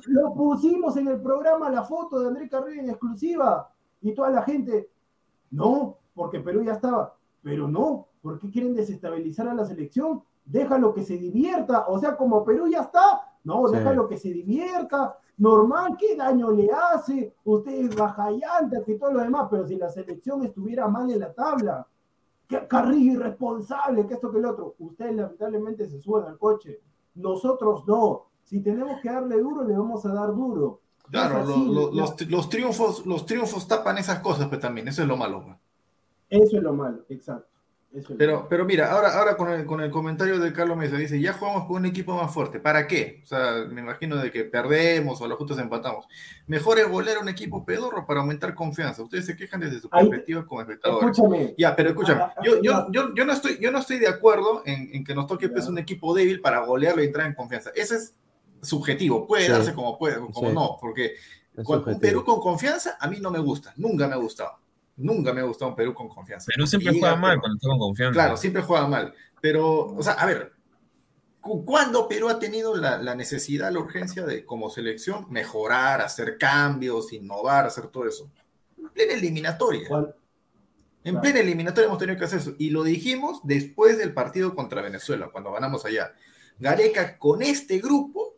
lo, 0.08 0.34
pusimos 0.34 0.98
en 0.98 1.08
el 1.08 1.22
programa 1.22 1.70
la 1.70 1.84
foto 1.84 2.20
de 2.20 2.28
André 2.30 2.48
Carrillo 2.50 2.82
en 2.82 2.90
exclusiva 2.90 3.70
y 4.02 4.14
toda 4.14 4.30
la 4.30 4.42
gente, 4.44 4.90
no, 5.52 5.98
porque 6.16 6.40
Perú 6.40 6.64
ya 6.64 6.74
estaba, 6.74 7.16
pero 7.44 7.68
no, 7.68 8.08
¿por 8.22 8.40
qué 8.40 8.50
quieren 8.50 8.74
desestabilizar 8.74 9.48
a 9.48 9.54
la 9.54 9.66
selección? 9.66 10.24
Déjalo 10.46 10.94
que 10.94 11.04
se 11.04 11.18
divierta, 11.18 11.86
o 11.88 12.00
sea, 12.00 12.16
como 12.18 12.44
Perú 12.44 12.68
ya 12.68 12.82
está, 12.82 13.22
no, 13.44 13.68
déjalo 13.68 14.08
que 14.08 14.18
se 14.18 14.30
divierta, 14.30 15.20
normal, 15.38 15.96
¿qué 16.00 16.16
daño 16.16 16.52
le 16.52 16.70
hace? 16.72 17.36
Usted 17.44 17.86
es 17.86 17.96
bajallante, 17.96 18.82
que 18.84 18.96
todo 18.96 19.12
lo 19.14 19.20
demás, 19.20 19.48
pero 19.52 19.68
si 19.68 19.76
la 19.76 19.90
selección 19.90 20.44
estuviera 20.44 20.88
mal 20.88 21.12
en 21.12 21.20
la 21.20 21.34
tabla, 21.34 21.86
que 22.48 22.68
Carrillo 22.68 23.14
irresponsable, 23.14 24.08
que 24.08 24.16
esto 24.16 24.32
que 24.32 24.38
el 24.38 24.46
otro, 24.46 24.76
ustedes 24.80 25.16
lamentablemente 25.16 25.88
se 25.90 26.00
suben 26.00 26.26
al 26.26 26.38
coche, 26.38 26.80
nosotros 27.16 27.88
no. 27.88 28.28
Si 28.44 28.62
tenemos 28.62 29.00
que 29.02 29.10
darle 29.10 29.40
duro, 29.40 29.64
le 29.64 29.76
vamos 29.76 30.06
a 30.06 30.14
dar 30.14 30.34
duro. 30.34 30.82
Claro, 31.10 31.44
los, 31.46 32.50
triunfos, 32.50 33.06
los 33.06 33.26
triunfos 33.26 33.68
tapan 33.68 33.98
esas 33.98 34.20
cosas, 34.20 34.48
pero 34.48 34.62
también, 34.62 34.88
eso 34.88 35.02
es 35.02 35.08
lo 35.08 35.18
malo. 35.18 35.44
Eso 36.44 36.58
es 36.58 36.64
lo 36.64 36.74
malo, 36.74 37.06
exacto. 37.10 37.56
Pero, 38.18 38.48
pero 38.50 38.66
mira, 38.66 38.92
ahora, 38.92 39.18
ahora 39.18 39.38
con, 39.38 39.50
el, 39.50 39.66
con 39.66 39.80
el 39.80 39.90
comentario 39.90 40.38
de 40.38 40.52
Carlos 40.52 40.76
Mesa, 40.76 40.98
dice, 40.98 41.22
ya 41.22 41.32
jugamos 41.32 41.66
con 41.66 41.78
un 41.78 41.86
equipo 41.86 42.14
más 42.16 42.34
fuerte. 42.34 42.60
¿Para 42.60 42.88
qué? 42.88 43.22
O 43.24 43.26
sea, 43.26 43.66
me 43.70 43.80
imagino 43.80 44.18
de 44.18 44.32
que 44.32 44.44
perdemos 44.44 45.22
o 45.22 45.26
a 45.26 45.28
los 45.30 45.38
justos 45.38 45.60
empatamos. 45.60 46.06
Mejor 46.48 46.78
es 46.80 46.90
volver 46.90 47.18
a 47.18 47.22
un 47.22 47.30
equipo 47.30 47.66
pedorro 47.66 48.06
para 48.06 48.20
aumentar 48.20 48.54
confianza. 48.54 49.02
Ustedes 49.02 49.26
se 49.26 49.38
quejan 49.38 49.62
desde 49.62 49.80
su 49.80 49.90
perspectiva 49.90 50.46
como 50.46 50.60
espectadores. 50.60 51.12
Escúchame. 51.12 51.56
Ya, 51.58 51.74
pero 51.74 51.90
escúchame, 51.90 52.22
ah, 52.22 52.34
ah, 52.36 52.42
yo, 52.44 52.62
yo, 52.62 52.88
yo, 52.92 53.14
yo, 53.14 53.26
no, 53.26 53.32
estoy, 53.32 53.60
yo 53.62 53.72
no 53.72 53.80
estoy 53.80 54.00
de 54.00 54.10
acuerdo 54.10 54.64
en, 54.66 54.90
en 54.94 55.06
que 55.06 55.16
nos 55.16 55.26
toque 55.28 55.48
pues, 55.48 55.68
un 55.68 55.78
equipo 55.78 56.14
débil 56.14 56.42
para 56.42 56.66
golearlo 56.66 57.02
y 57.02 57.06
entrar 57.06 57.28
en 57.28 57.34
confianza. 57.34 57.72
Ese 57.76 57.96
es 57.96 58.16
subjetivo, 58.62 59.26
puede 59.26 59.48
darse 59.48 59.74
como 59.74 59.98
puede, 59.98 60.18
como 60.18 60.52
no, 60.52 60.78
porque 60.82 61.14
un 61.56 62.00
Perú 62.00 62.26
con 62.26 62.42
confianza 62.42 62.98
a 63.00 63.08
mí 63.08 63.20
no 63.22 63.32
me 63.32 63.40
gusta, 63.40 63.74
nunca 63.78 64.08
me 64.08 64.16
ha 64.16 64.18
gustado. 64.18 64.65
Nunca 64.98 65.34
me 65.34 65.42
ha 65.42 65.44
gustado 65.44 65.72
un 65.72 65.76
Perú 65.76 65.94
con 65.94 66.08
confianza. 66.08 66.48
Perú 66.54 66.66
siempre 66.66 66.98
juega 66.98 67.16
mal 67.16 67.40
cuando 67.40 67.58
está 67.58 67.68
con 67.68 67.80
confianza. 67.80 68.14
Claro, 68.14 68.38
siempre 68.38 68.62
juega 68.62 68.88
mal. 68.88 69.14
Pero, 69.42 69.94
o 69.94 70.02
sea, 70.02 70.14
a 70.14 70.26
ver, 70.26 70.54
¿cuándo 71.42 72.08
Perú 72.08 72.30
ha 72.30 72.40
tenido 72.40 72.76
la, 72.78 73.16
necesidad, 73.16 73.72
la 73.72 73.80
urgencia 73.80 74.26
de, 74.26 74.46
como 74.46 74.70
selección, 74.70 75.26
mejorar, 75.30 76.02
hacer 76.02 76.38
cambios, 76.38 77.12
innovar, 77.12 77.66
hacer 77.66 77.88
todo 77.88 78.08
eso? 78.08 78.32
En 78.78 78.90
plena 78.90 79.14
eliminatoria. 79.14 79.90
En 81.04 81.20
plena 81.20 81.40
eliminatoria 81.40 81.88
hemos 81.88 82.00
tenido 82.00 82.18
que 82.18 82.26
hacer 82.26 82.40
eso. 82.40 82.56
Y 82.58 82.70
lo 82.70 82.84
dijimos 82.84 83.42
después 83.44 83.98
del 83.98 84.14
partido 84.14 84.56
contra 84.56 84.82
Venezuela, 84.82 85.30
cuando 85.32 85.52
ganamos 85.52 85.84
allá. 85.86 86.14
Gareca 86.58 87.20
con 87.20 87.42
este 87.42 87.80
grupo 87.80 88.38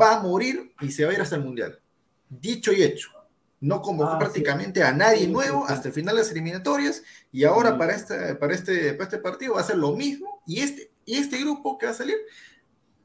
va 0.00 0.16
a 0.16 0.22
morir 0.22 0.74
y 0.82 0.90
se 0.90 1.06
va 1.06 1.10
a 1.10 1.14
ir 1.14 1.20
hasta 1.22 1.36
el 1.36 1.42
Mundial. 1.42 1.80
Dicho 2.28 2.70
y 2.70 2.82
hecho 2.82 3.17
no 3.60 3.82
convocó 3.82 4.12
ah, 4.12 4.18
prácticamente 4.18 4.82
a 4.82 4.92
nadie 4.92 5.26
nuevo 5.26 5.66
hasta 5.66 5.88
el 5.88 5.94
final 5.94 6.14
de 6.14 6.22
las 6.22 6.30
eliminatorias 6.30 7.02
y 7.32 7.44
ahora 7.44 7.76
para, 7.76 7.94
este, 7.94 8.34
para, 8.36 8.54
este, 8.54 8.94
para 8.94 9.04
este 9.04 9.18
partido 9.18 9.54
va 9.54 9.60
a 9.60 9.64
ser 9.64 9.76
lo 9.76 9.96
mismo 9.96 10.40
y 10.46 10.60
este, 10.60 10.92
y 11.04 11.16
este 11.16 11.38
grupo 11.38 11.78
que 11.78 11.86
va 11.86 11.92
a 11.92 11.94
salir, 11.94 12.16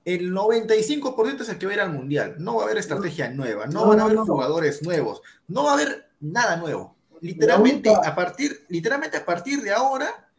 el 0.06 0.34
95% 0.34 1.42
es 1.42 1.50
el 1.50 1.58
que 1.58 1.66
va 1.66 1.72
a 1.72 1.76
ir 1.76 1.82
al 1.82 1.94
Mundial, 1.94 2.36
no 2.38 2.56
va 2.56 2.64
a 2.64 2.66
haber 2.66 2.78
estrategia 2.78 3.30
nueva, 3.30 3.66
no, 3.66 3.88
van 3.88 4.02
a 4.02 4.04
haber 4.04 4.18
jugadores 4.18 4.84
nuevos, 4.84 5.22
no 5.48 5.64
va 5.64 5.72
a 5.72 5.74
haber 5.76 6.10
nada 6.20 6.58
nuevo. 6.58 6.96
Literalmente 7.22 7.90
a 7.90 8.14
partir, 8.14 8.66
literalmente 8.68 9.16
a 9.16 9.24
partir 9.24 9.62
de 9.62 9.72
ahora, 9.72 10.30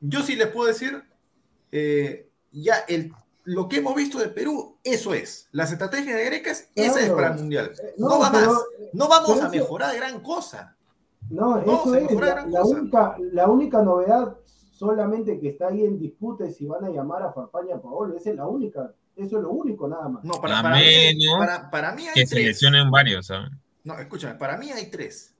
yo 0.00 0.22
sí 0.22 0.34
les 0.34 0.48
puedo 0.48 0.66
decir, 0.66 1.00
eh, 1.70 2.28
ya 2.50 2.78
el 2.88 3.12
lo 3.50 3.68
que 3.68 3.78
hemos 3.78 3.96
visto 3.96 4.18
de 4.18 4.28
Perú, 4.28 4.78
eso 4.84 5.12
es. 5.12 5.48
Las 5.50 5.72
estrategias 5.72 6.16
de 6.16 6.24
Grecas, 6.24 6.68
esa 6.76 7.00
es 7.00 7.10
para 7.10 7.32
el 7.32 7.38
Mundial. 7.40 7.72
Eh, 7.82 7.94
no, 7.98 8.20
va 8.20 8.30
más. 8.30 8.48
No 8.92 9.08
vamos 9.08 9.40
a 9.40 9.48
mejorar 9.48 9.96
gran 9.96 10.20
cosa. 10.20 10.76
No, 11.28 11.58
eso 11.58 11.94
es 11.96 12.12
la, 12.12 12.64
única, 12.64 13.16
la 13.32 13.48
única 13.48 13.82
novedad 13.82 14.36
solamente 14.70 15.40
que 15.40 15.48
está 15.48 15.68
ahí 15.68 15.84
en 15.84 15.98
disputa 15.98 16.46
es 16.46 16.56
si 16.56 16.66
van 16.66 16.84
a 16.84 16.90
llamar 16.90 17.24
a 17.24 17.32
Farfaña 17.32 17.80
Paolo. 17.80 18.16
Esa 18.16 18.30
es 18.30 18.36
la 18.36 18.46
única. 18.46 18.94
Eso 19.16 19.36
es 19.38 19.42
lo 19.42 19.50
único, 19.50 19.88
nada 19.88 20.08
más. 20.08 20.24
No, 20.24 20.34
para, 20.34 20.62
para, 20.62 20.76
mí, 20.76 21.26
para, 21.72 21.92
mí 21.92 22.06
hay 22.06 22.14
que 22.14 22.26
seleccionen 22.26 22.88
varios. 22.88 23.30
No, 23.82 23.98
escúchame, 23.98 24.34
para 24.36 24.56
mí 24.56 24.70
hay 24.70 24.90
tres. 24.90 25.34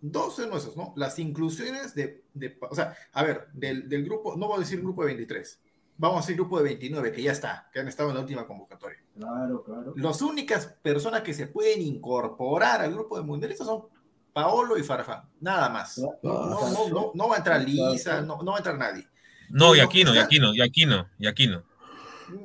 Dos 0.00 0.36
son 0.36 0.54
esos, 0.54 0.74
¿no? 0.74 0.94
Las 0.96 1.18
inclusiones 1.18 1.94
de, 1.94 2.24
de, 2.32 2.56
o 2.68 2.74
sea, 2.74 2.94
a 3.12 3.22
ver, 3.22 3.48
del, 3.52 3.88
del 3.88 4.04
grupo, 4.04 4.36
no 4.36 4.48
voy 4.48 4.56
a 4.56 4.60
decir 4.60 4.80
grupo 4.80 5.02
de 5.02 5.08
23, 5.08 5.60
vamos 6.02 6.18
a 6.18 6.20
decir 6.22 6.34
grupo 6.34 6.58
de 6.58 6.64
29, 6.64 7.12
que 7.12 7.22
ya 7.22 7.30
está, 7.30 7.70
que 7.72 7.78
han 7.78 7.86
estado 7.86 8.08
en 8.08 8.16
la 8.16 8.22
última 8.22 8.44
convocatoria. 8.44 8.98
Claro, 9.16 9.62
claro. 9.62 9.94
Las 9.96 10.20
únicas 10.20 10.66
personas 10.82 11.22
que 11.22 11.32
se 11.32 11.46
pueden 11.46 11.80
incorporar 11.80 12.80
al 12.80 12.92
grupo 12.92 13.16
de 13.16 13.22
mundialistas 13.22 13.68
son 13.68 13.84
Paolo 14.32 14.76
y 14.76 14.82
Farfán, 14.82 15.28
nada 15.40 15.68
más. 15.68 15.98
No, 16.22 17.12
no, 17.14 17.28
va 17.28 17.34
a 17.36 17.38
entrar 17.38 17.62
Lisa, 17.62 18.20
no, 18.20 18.44
va 18.44 18.54
a 18.54 18.58
entrar 18.58 18.76
nadie. 18.76 19.06
No, 19.50 19.76
y 19.76 19.80
aquí 19.80 20.02
no, 20.02 20.12
y 20.12 20.18
aquí 20.18 20.40
no, 20.40 20.52
y 20.52 20.60
aquí 20.60 20.86
no, 20.86 21.06
y 21.18 21.26
aquí 21.28 21.46
no. 21.46 21.62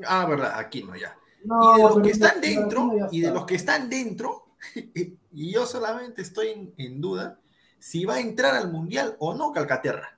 Ah, 0.06 0.28
verdad, 0.28 0.54
aquí 0.60 0.84
no, 0.84 0.96
ya. 0.96 1.18
y 1.44 1.78
de 1.78 1.84
los 1.84 2.02
que 2.02 2.10
están 2.12 2.42
dentro, 2.42 2.92
y 3.12 3.22
de 3.22 3.32
los 3.32 3.46
que 3.46 3.56
están 3.56 3.90
dentro, 3.90 4.50
y 5.34 5.52
yo 5.52 5.66
solamente 5.66 6.22
estoy 6.22 6.74
en 6.78 7.02
duda 7.02 7.40
si 7.80 8.06
va 8.06 8.16
a 8.16 8.20
entrar 8.20 8.54
al 8.54 8.72
mundial 8.72 9.16
o 9.18 9.34
no 9.34 9.52
Calcaterra. 9.52 10.17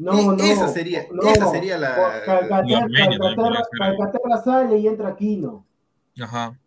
No, 0.00 0.18
e, 0.18 0.24
no. 0.24 0.42
Esa 0.42 0.68
sería, 0.68 1.06
esa 1.30 1.50
sería 1.50 1.76
la. 1.76 2.22
Calcaterra, 2.24 4.42
sale 4.42 4.78
y 4.78 4.86
entra 4.86 5.08
Aquino. 5.08 5.66
Ajá. 6.18 6.58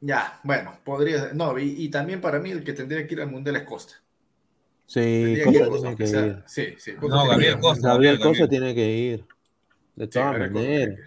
Ya, 0.00 0.40
bueno, 0.42 0.76
podría. 0.82 1.30
No, 1.32 1.56
y, 1.58 1.88
también 1.90 2.20
para 2.20 2.40
mí 2.40 2.50
el 2.50 2.64
que 2.64 2.72
tendría 2.72 3.06
que 3.06 3.14
ir 3.14 3.20
al 3.20 3.30
mundial 3.30 3.54
es 3.54 3.62
Costa. 3.62 3.94
Sí, 4.84 5.38
Costa 5.44 5.70
tiene 5.70 5.96
que, 5.96 6.04
ir. 6.04 6.42
Sí, 6.46 6.74
sí. 6.76 6.94
no, 7.00 7.28
Gabriel 7.28 7.60
Costa. 7.60 7.88
Gabriel 7.88 8.18
Costa 8.18 8.48
tiene 8.48 8.74
que 8.74 8.90
ir. 8.90 9.24
De 9.94 10.08
todas 10.08 10.36
maneras. 10.36 10.98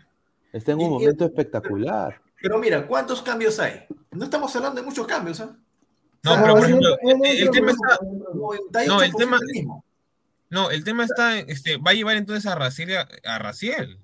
Está 0.54 0.72
en 0.72 0.80
un 0.80 0.92
momento 0.92 1.26
espectacular. 1.26 2.22
Pero 2.42 2.58
mira, 2.58 2.88
¿cuántos 2.88 3.22
cambios 3.22 3.60
hay? 3.60 3.86
No 4.12 4.24
estamos 4.24 4.56
hablando 4.56 4.80
de 4.80 4.88
muchos 4.88 5.06
cambios, 5.06 5.42
¿eh? 5.42 5.48
No, 6.24 6.36
pero 6.42 6.56
por 6.56 6.64
ejemplo, 6.64 6.98
el, 7.02 7.52
tema 7.52 7.72
está. 7.72 8.00
No, 8.86 9.02
el 9.02 9.14
tema. 9.14 9.38
No, 10.50 10.70
el 10.70 10.84
tema 10.84 11.04
está, 11.04 11.40
este, 11.40 11.78
va 11.78 11.92
a 11.92 11.94
llevar 11.94 12.16
entonces 12.16 12.46
a 12.46 12.56
Raciel 12.56 13.06
a, 13.26 13.40
Raciel. 13.40 14.00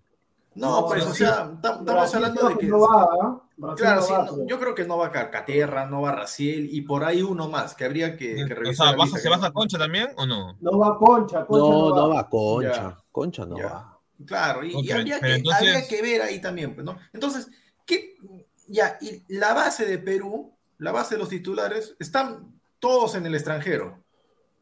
No, 0.55 0.85
pues, 0.87 1.05
o 1.05 1.13
sea, 1.13 1.51
estamos 1.55 2.15
hablando 2.15 2.49
de 2.49 2.57
que. 2.57 2.67
No 2.67 2.79
va, 2.79 3.75
claro, 3.75 4.01
sí, 4.01 4.13
yo 4.45 4.59
creo 4.59 4.75
que 4.75 4.85
no 4.85 4.97
va 4.97 5.07
a 5.07 5.11
Carcaterra, 5.11 5.85
no 5.85 6.01
va 6.01 6.09
a 6.09 6.15
Raciel 6.15 6.67
y 6.71 6.81
por 6.81 7.03
ahí 7.03 7.23
uno 7.23 7.49
más 7.49 7.73
que 7.73 7.85
habría 7.85 8.15
que, 8.17 8.35
que 8.35 8.53
revisar. 8.53 8.95
O 8.99 9.07
sea, 9.07 9.19
¿se 9.19 9.29
va 9.29 9.37
a 9.37 9.51
Concha 9.51 9.79
también 9.79 10.09
o 10.17 10.25
no? 10.25 10.57
No 10.59 10.77
va 10.77 10.89
a 10.89 10.97
Concha, 10.97 11.45
Concha 11.45 11.73
no, 11.73 11.95
no, 11.95 12.09
va. 12.09 12.19
a 12.19 12.29
Concha. 12.29 12.97
Concha 13.11 13.45
no 13.45 13.55
va. 13.57 13.99
Claro, 14.25 14.63
y, 14.63 14.91
habría, 14.91 15.19
que, 15.19 15.43
habría, 15.51 15.87
que, 15.87 16.01
ver 16.01 16.21
ahí 16.21 16.39
también, 16.39 16.75
pues, 16.75 16.85
¿no? 16.85 16.97
Entonces, 17.11 17.49
¿qué? 17.85 18.15
Ya, 18.67 18.97
y 19.01 19.23
la 19.27 19.53
base 19.53 19.85
de 19.85 19.97
Perú, 19.97 20.55
la 20.77 20.91
base 20.91 21.15
de 21.15 21.19
los 21.19 21.29
titulares, 21.29 21.95
están 21.99 22.53
todos 22.79 23.15
en 23.15 23.25
el 23.25 23.33
extranjero 23.33 24.02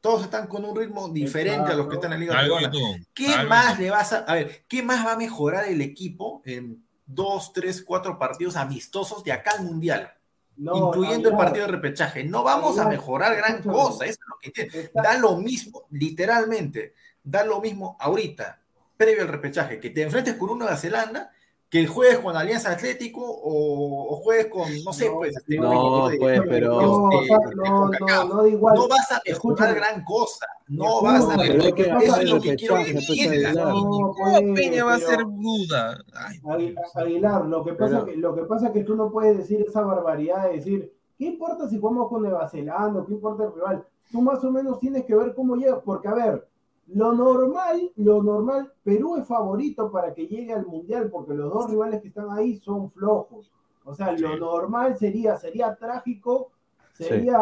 todos 0.02 0.24
están 0.24 0.47
con 0.47 0.66
un 0.66 0.76
ritmo 0.76 1.08
diferente 1.10 1.72
a 1.72 1.76
los 1.76 1.88
que 1.88 1.95
están 1.95 2.14
en 2.14 2.28
la 2.28 2.41
Liga 2.43 2.72
¿Qué 3.14 3.43
más 3.47 3.80
le 3.80 3.91
vas 3.91 4.12
a, 4.14 4.20
a 4.20 4.34
ver, 4.34 4.66
qué 4.68 4.82
más 4.82 5.06
va 5.06 5.14
a 5.14 5.18
mejorar 5.18 5.66
el 5.66 5.80
equipo 5.82 6.41
en 6.43 6.84
dos, 7.06 7.54
tres, 7.54 7.84
cuatro 7.84 8.18
partidos 8.18 8.56
amistosos 8.56 9.24
de 9.24 9.32
acá 9.32 9.52
al 9.58 9.66
Mundial? 9.66 10.12
incluyendo 10.58 11.30
el 11.30 11.38
partido 11.38 11.66
de 11.66 11.72
repechaje. 11.72 12.24
No 12.24 12.43
vamos 12.43 12.78
a 12.78 12.88
mejorar 12.88 13.36
gran 13.36 13.64
cosa, 13.64 14.06
eso 14.06 14.20
es 14.22 14.28
lo 14.28 14.38
que 14.39 14.52
tiene. 14.52 14.91
Da 14.93 15.18
lo 15.18 15.38
mismo, 15.38 15.88
literalmente, 15.89 16.93
da 17.24 17.43
lo 17.43 17.62
mismo 17.62 17.97
ahorita, 17.99 18.60
previo 18.97 19.24
al 19.24 19.30
repechaje, 19.30 19.80
que 19.80 19.89
te 19.89 20.04
enfrentes 20.04 20.36
con 20.36 20.49
uno 20.52 20.68
de 20.68 20.78
Zelanda 20.78 21.32
que 21.72 21.88
juegues 21.88 22.20
con 22.20 22.36
Alianza 22.36 22.74
Atlético 22.74 23.22
o, 23.24 24.18
juegues 24.18 24.48
con, 24.48 24.68
no 24.84 24.92
sé, 24.92 25.10
pues. 25.10 25.38
Este, 25.38 25.58
no, 25.58 26.10
pues, 26.20 26.42
pero. 26.50 26.82
No, 26.82 27.10
no, 27.56 27.90
no, 27.90 28.24
no, 28.26 28.46
igual. 28.48 28.76
No 28.76 28.90
vas 28.90 29.10
a 29.10 29.22
mejorar 29.26 29.74
gran 29.74 30.04
cosa. 30.04 30.48
No 30.68 31.02
vas 31.02 31.24
a 31.24 31.38
mejorar. 31.38 32.04
Eso 32.04 32.22
es 32.22 32.30
lo 32.30 32.42
que 32.42 32.56
quiero 32.58 32.76
que 32.76 32.92
entiendas. 32.92 33.56
No, 33.56 34.14
Peña 34.54 34.84
va 34.84 34.96
a 34.96 35.00
ser 35.00 35.20
duda. 35.20 35.98
Aguilar, 36.94 37.46
lo 37.46 37.64
que, 37.64 37.72
pasa 37.72 38.04
que, 38.04 38.18
lo 38.18 38.36
que 38.36 38.42
pasa 38.42 38.68
es 38.68 38.74
que 38.74 38.84
tú 38.84 38.98
no 38.98 39.10
puedes 39.10 39.38
decir 39.38 39.64
esa 39.66 39.80
barbaridad 39.80 40.50
de 40.50 40.58
decir, 40.58 40.94
¿qué 41.18 41.26
importa 41.28 41.70
si 41.70 41.80
jugamos 41.80 42.10
con 42.10 42.22
Nueva 42.22 42.50
Zelanda? 42.50 43.06
¿Qué 43.08 43.14
importa 43.14 43.46
el 43.46 43.54
rival? 43.54 43.86
Tú 44.12 44.22
más 44.22 44.44
o 44.44 44.52
menos 44.52 44.78
tienes 44.78 45.06
que 45.06 45.16
ver 45.16 45.34
cómo 45.34 45.56
llegas, 45.56 45.80
porque 45.86 46.10
a 46.10 46.16
ver, 46.16 46.51
lo 46.94 47.14
normal, 47.14 47.92
lo 47.96 48.22
normal, 48.22 48.72
Perú 48.84 49.16
es 49.18 49.28
favorito 49.28 49.92
para 49.92 50.14
que 50.14 50.28
llegue 50.28 50.54
al 50.54 50.66
Mundial 50.66 51.10
porque 51.10 51.34
los 51.34 51.52
dos 51.52 51.70
rivales 51.70 52.02
que 52.02 52.10
están 52.10 52.30
ahí 52.32 52.58
son 52.58 52.92
flojos. 52.92 53.52
O 53.84 53.94
sea, 53.94 54.12
lo 54.12 54.38
normal 54.38 54.98
sería, 54.98 55.38
sería 55.38 55.76
trágico, 55.76 56.52
sería, 56.94 57.39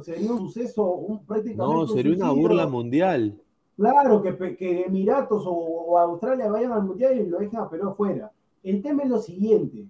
sería 0.00 0.32
un 0.32 0.38
suceso 0.38 0.84
un, 0.84 1.24
prácticamente. 1.24 1.74
No, 1.74 1.86
sería 1.86 2.14
una 2.14 2.30
burla 2.30 2.66
mundial. 2.66 3.40
Claro, 3.76 4.22
que, 4.22 4.56
que 4.56 4.82
Emiratos 4.84 5.44
o, 5.46 5.98
Australia 5.98 6.50
vayan 6.50 6.72
al 6.72 6.84
Mundial 6.84 7.18
y 7.18 7.26
lo 7.26 7.38
dejen 7.38 7.60
a 7.60 7.68
Perú 7.68 7.90
afuera. 7.90 8.32
el 8.62 8.82
tema 8.82 9.02
es 9.02 9.08
lo 9.08 9.18
siguiente, 9.18 9.86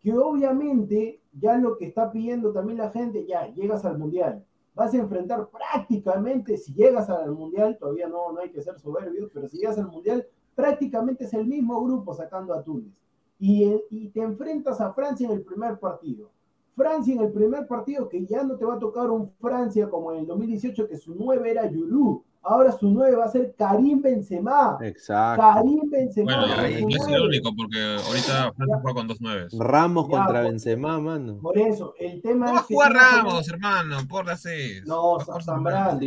que 0.00 0.12
obviamente 0.12 1.20
ya 1.32 1.56
lo 1.58 1.76
que 1.76 1.86
está 1.86 2.10
pidiendo 2.10 2.52
también 2.52 2.78
la 2.78 2.90
gente, 2.90 3.26
ya 3.26 3.46
llegas 3.54 3.84
al 3.84 3.98
Mundial, 3.98 4.44
vas 4.78 4.94
a 4.94 4.98
enfrentar 4.98 5.48
prácticamente, 5.50 6.56
si 6.56 6.72
llegas 6.72 7.10
al 7.10 7.32
Mundial, 7.32 7.76
todavía 7.80 8.06
no, 8.06 8.32
no 8.32 8.38
hay 8.38 8.50
que 8.50 8.62
ser 8.62 8.78
soberbios, 8.78 9.28
pero 9.34 9.48
si 9.48 9.58
llegas 9.58 9.76
al 9.76 9.88
Mundial, 9.88 10.24
prácticamente 10.54 11.24
es 11.24 11.34
el 11.34 11.46
mismo 11.46 11.82
grupo 11.82 12.14
sacando 12.14 12.54
a 12.54 12.62
Túnez. 12.62 12.94
Y, 13.40 13.68
y 13.90 14.08
te 14.10 14.20
enfrentas 14.20 14.80
a 14.80 14.92
Francia 14.92 15.26
en 15.26 15.32
el 15.32 15.42
primer 15.42 15.80
partido. 15.80 16.30
Francia 16.76 17.12
en 17.12 17.22
el 17.22 17.32
primer 17.32 17.66
partido, 17.66 18.08
que 18.08 18.24
ya 18.24 18.44
no 18.44 18.56
te 18.56 18.64
va 18.64 18.74
a 18.74 18.78
tocar 18.78 19.10
un 19.10 19.32
Francia 19.40 19.90
como 19.90 20.12
en 20.12 20.20
el 20.20 20.26
2018, 20.26 20.86
que 20.86 20.96
su 20.96 21.12
9 21.12 21.50
era 21.50 21.68
Yulú. 21.68 22.22
Ahora 22.48 22.72
su 22.72 22.88
9 22.88 23.16
va 23.16 23.24
a 23.26 23.28
ser 23.28 23.54
Karim 23.56 24.00
Benzema. 24.00 24.78
Exacto. 24.80 25.42
Karim 25.42 25.90
Benzema. 25.90 26.46
Bueno, 26.46 26.88
no 26.88 26.96
es 26.96 27.06
el 27.06 27.22
único, 27.22 27.54
porque 27.54 27.78
ahorita 28.06 28.52
Francia 28.54 28.78
juega 28.80 28.94
con 28.94 29.06
dos 29.06 29.20
nueves. 29.20 29.52
Ramos 29.58 30.08
ya, 30.08 30.10
contra 30.16 30.40
Benzema, 30.42 31.00
mano. 31.00 31.38
Por 31.40 31.58
eso, 31.58 31.94
el 31.98 32.22
tema 32.22 32.46
no 32.46 32.60
es. 32.60 32.70
No 32.70 32.76
juega 32.76 32.90
Ramos, 32.90 33.48
hermano, 33.48 33.96
por 34.08 34.26
las 34.26 34.42
seis. 34.42 34.82
No, 34.86 35.18
Zambrano. 35.40 35.98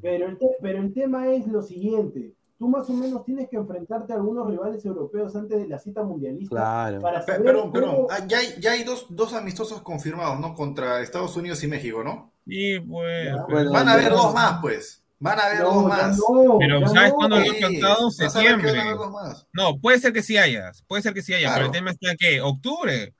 Pero, 0.00 0.28
el 0.28 0.38
pero 0.62 0.78
el 0.78 0.92
tema 0.92 1.28
es 1.28 1.46
lo 1.46 1.62
siguiente 1.62 2.34
tú 2.58 2.68
más 2.68 2.90
o 2.90 2.92
menos 2.92 3.24
tienes 3.24 3.48
que 3.48 3.56
enfrentarte 3.56 4.12
a 4.12 4.16
algunos 4.16 4.48
rivales 4.48 4.84
europeos 4.84 5.34
antes 5.36 5.58
de 5.58 5.68
la 5.68 5.78
cita 5.78 6.02
mundialista. 6.02 6.56
Claro. 6.56 7.00
Para 7.00 7.22
saber 7.22 7.44
perdón, 7.44 7.72
perdón. 7.72 8.06
Ah, 8.10 8.26
ya 8.26 8.38
hay, 8.38 8.46
ya 8.60 8.72
hay 8.72 8.84
dos, 8.84 9.06
dos, 9.10 9.32
amistosos 9.32 9.80
confirmados, 9.82 10.40
¿no? 10.40 10.54
Contra 10.54 11.00
Estados 11.00 11.36
Unidos 11.36 11.62
y 11.62 11.68
México, 11.68 12.02
¿no? 12.02 12.32
Sí, 12.46 12.80
pues. 12.80 13.32
Bueno, 13.48 13.72
Van 13.72 13.88
a 13.88 13.92
haber 13.92 14.10
dos 14.10 14.34
más, 14.34 14.60
pues. 14.60 15.04
Van 15.20 15.38
a 15.40 15.46
haber 15.46 15.60
no, 15.60 15.74
dos 15.74 15.86
más. 15.86 16.16
No, 16.16 16.58
pero 16.58 16.88
¿sabes 16.88 17.12
cuándo 17.12 17.40
lo 17.40 17.50
han 17.50 17.60
cantado? 17.60 18.10
Septiembre. 18.10 18.72
No, 19.52 19.78
puede 19.78 19.98
ser 19.98 20.12
que 20.12 20.22
sí 20.22 20.38
hayas. 20.38 20.82
Puede 20.82 21.02
ser 21.02 21.12
que 21.12 21.22
sí 21.22 21.34
haya. 21.34 21.48
Claro. 21.48 21.56
Pero 21.56 21.66
el 21.66 21.72
tema 21.72 21.90
está 21.90 22.14
que 22.16 22.40
octubre. 22.40 23.14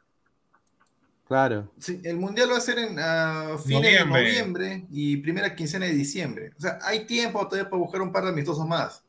Claro. 1.26 1.70
Sí, 1.78 2.00
el 2.04 2.16
mundial 2.16 2.50
va 2.50 2.56
a 2.56 2.60
ser 2.60 2.78
en 2.78 2.98
uh, 2.98 3.58
fines 3.58 3.98
de 3.98 4.06
noviembre 4.06 4.86
y 4.90 5.18
primera 5.18 5.54
quincena 5.54 5.84
de 5.84 5.92
diciembre. 5.92 6.52
O 6.56 6.60
sea, 6.60 6.78
hay 6.82 7.04
tiempo 7.04 7.46
todavía 7.46 7.68
para 7.68 7.82
buscar 7.82 8.00
un 8.00 8.12
par 8.12 8.24
de 8.24 8.30
amistosos 8.30 8.66
más. 8.66 9.02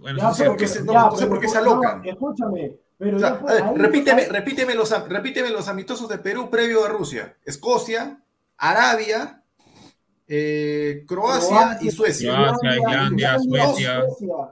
Bueno, 0.00 0.18
ya, 0.18 0.24
no, 0.24 0.34
sé 0.34 0.44
por 0.44 0.56
qué 0.56 0.68
se, 0.68 0.78
ya, 0.78 0.84
no, 0.84 1.10
no 1.10 1.16
sé 1.16 1.26
por 1.26 1.40
qué 1.40 1.48
se 1.48 1.58
alocan. 1.58 2.02
No, 2.02 2.10
escúchame, 2.10 2.76
pero 2.96 3.16
o 3.16 3.20
sea, 3.20 3.30
después, 3.30 3.62
ahí, 3.62 3.74
repíteme, 3.76 4.26
repíteme, 4.26 4.74
los, 4.74 5.08
repíteme 5.08 5.50
los 5.50 5.66
amistosos 5.68 6.08
de 6.08 6.18
Perú 6.18 6.50
previo 6.50 6.84
a 6.84 6.88
Rusia. 6.88 7.34
Escocia, 7.44 8.22
Arabia, 8.58 9.39
eh, 10.32 11.04
Croacia, 11.08 11.48
Croacia, 11.48 11.78
y 11.88 11.90
Suecia. 11.90 12.32
Croacia, 12.34 12.76
Islandia, 12.76 13.38
Suecia. 13.40 14.04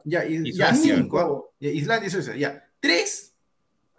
Ya, 0.05 0.25
y, 0.27 0.35
Y 0.49 0.53
ya 0.53 0.75
cinco. 0.75 1.55
Islandia 1.61 2.09
y 2.09 2.11
Suecia. 2.11 2.35
Ya. 2.37 2.65
Tres. 2.81 3.25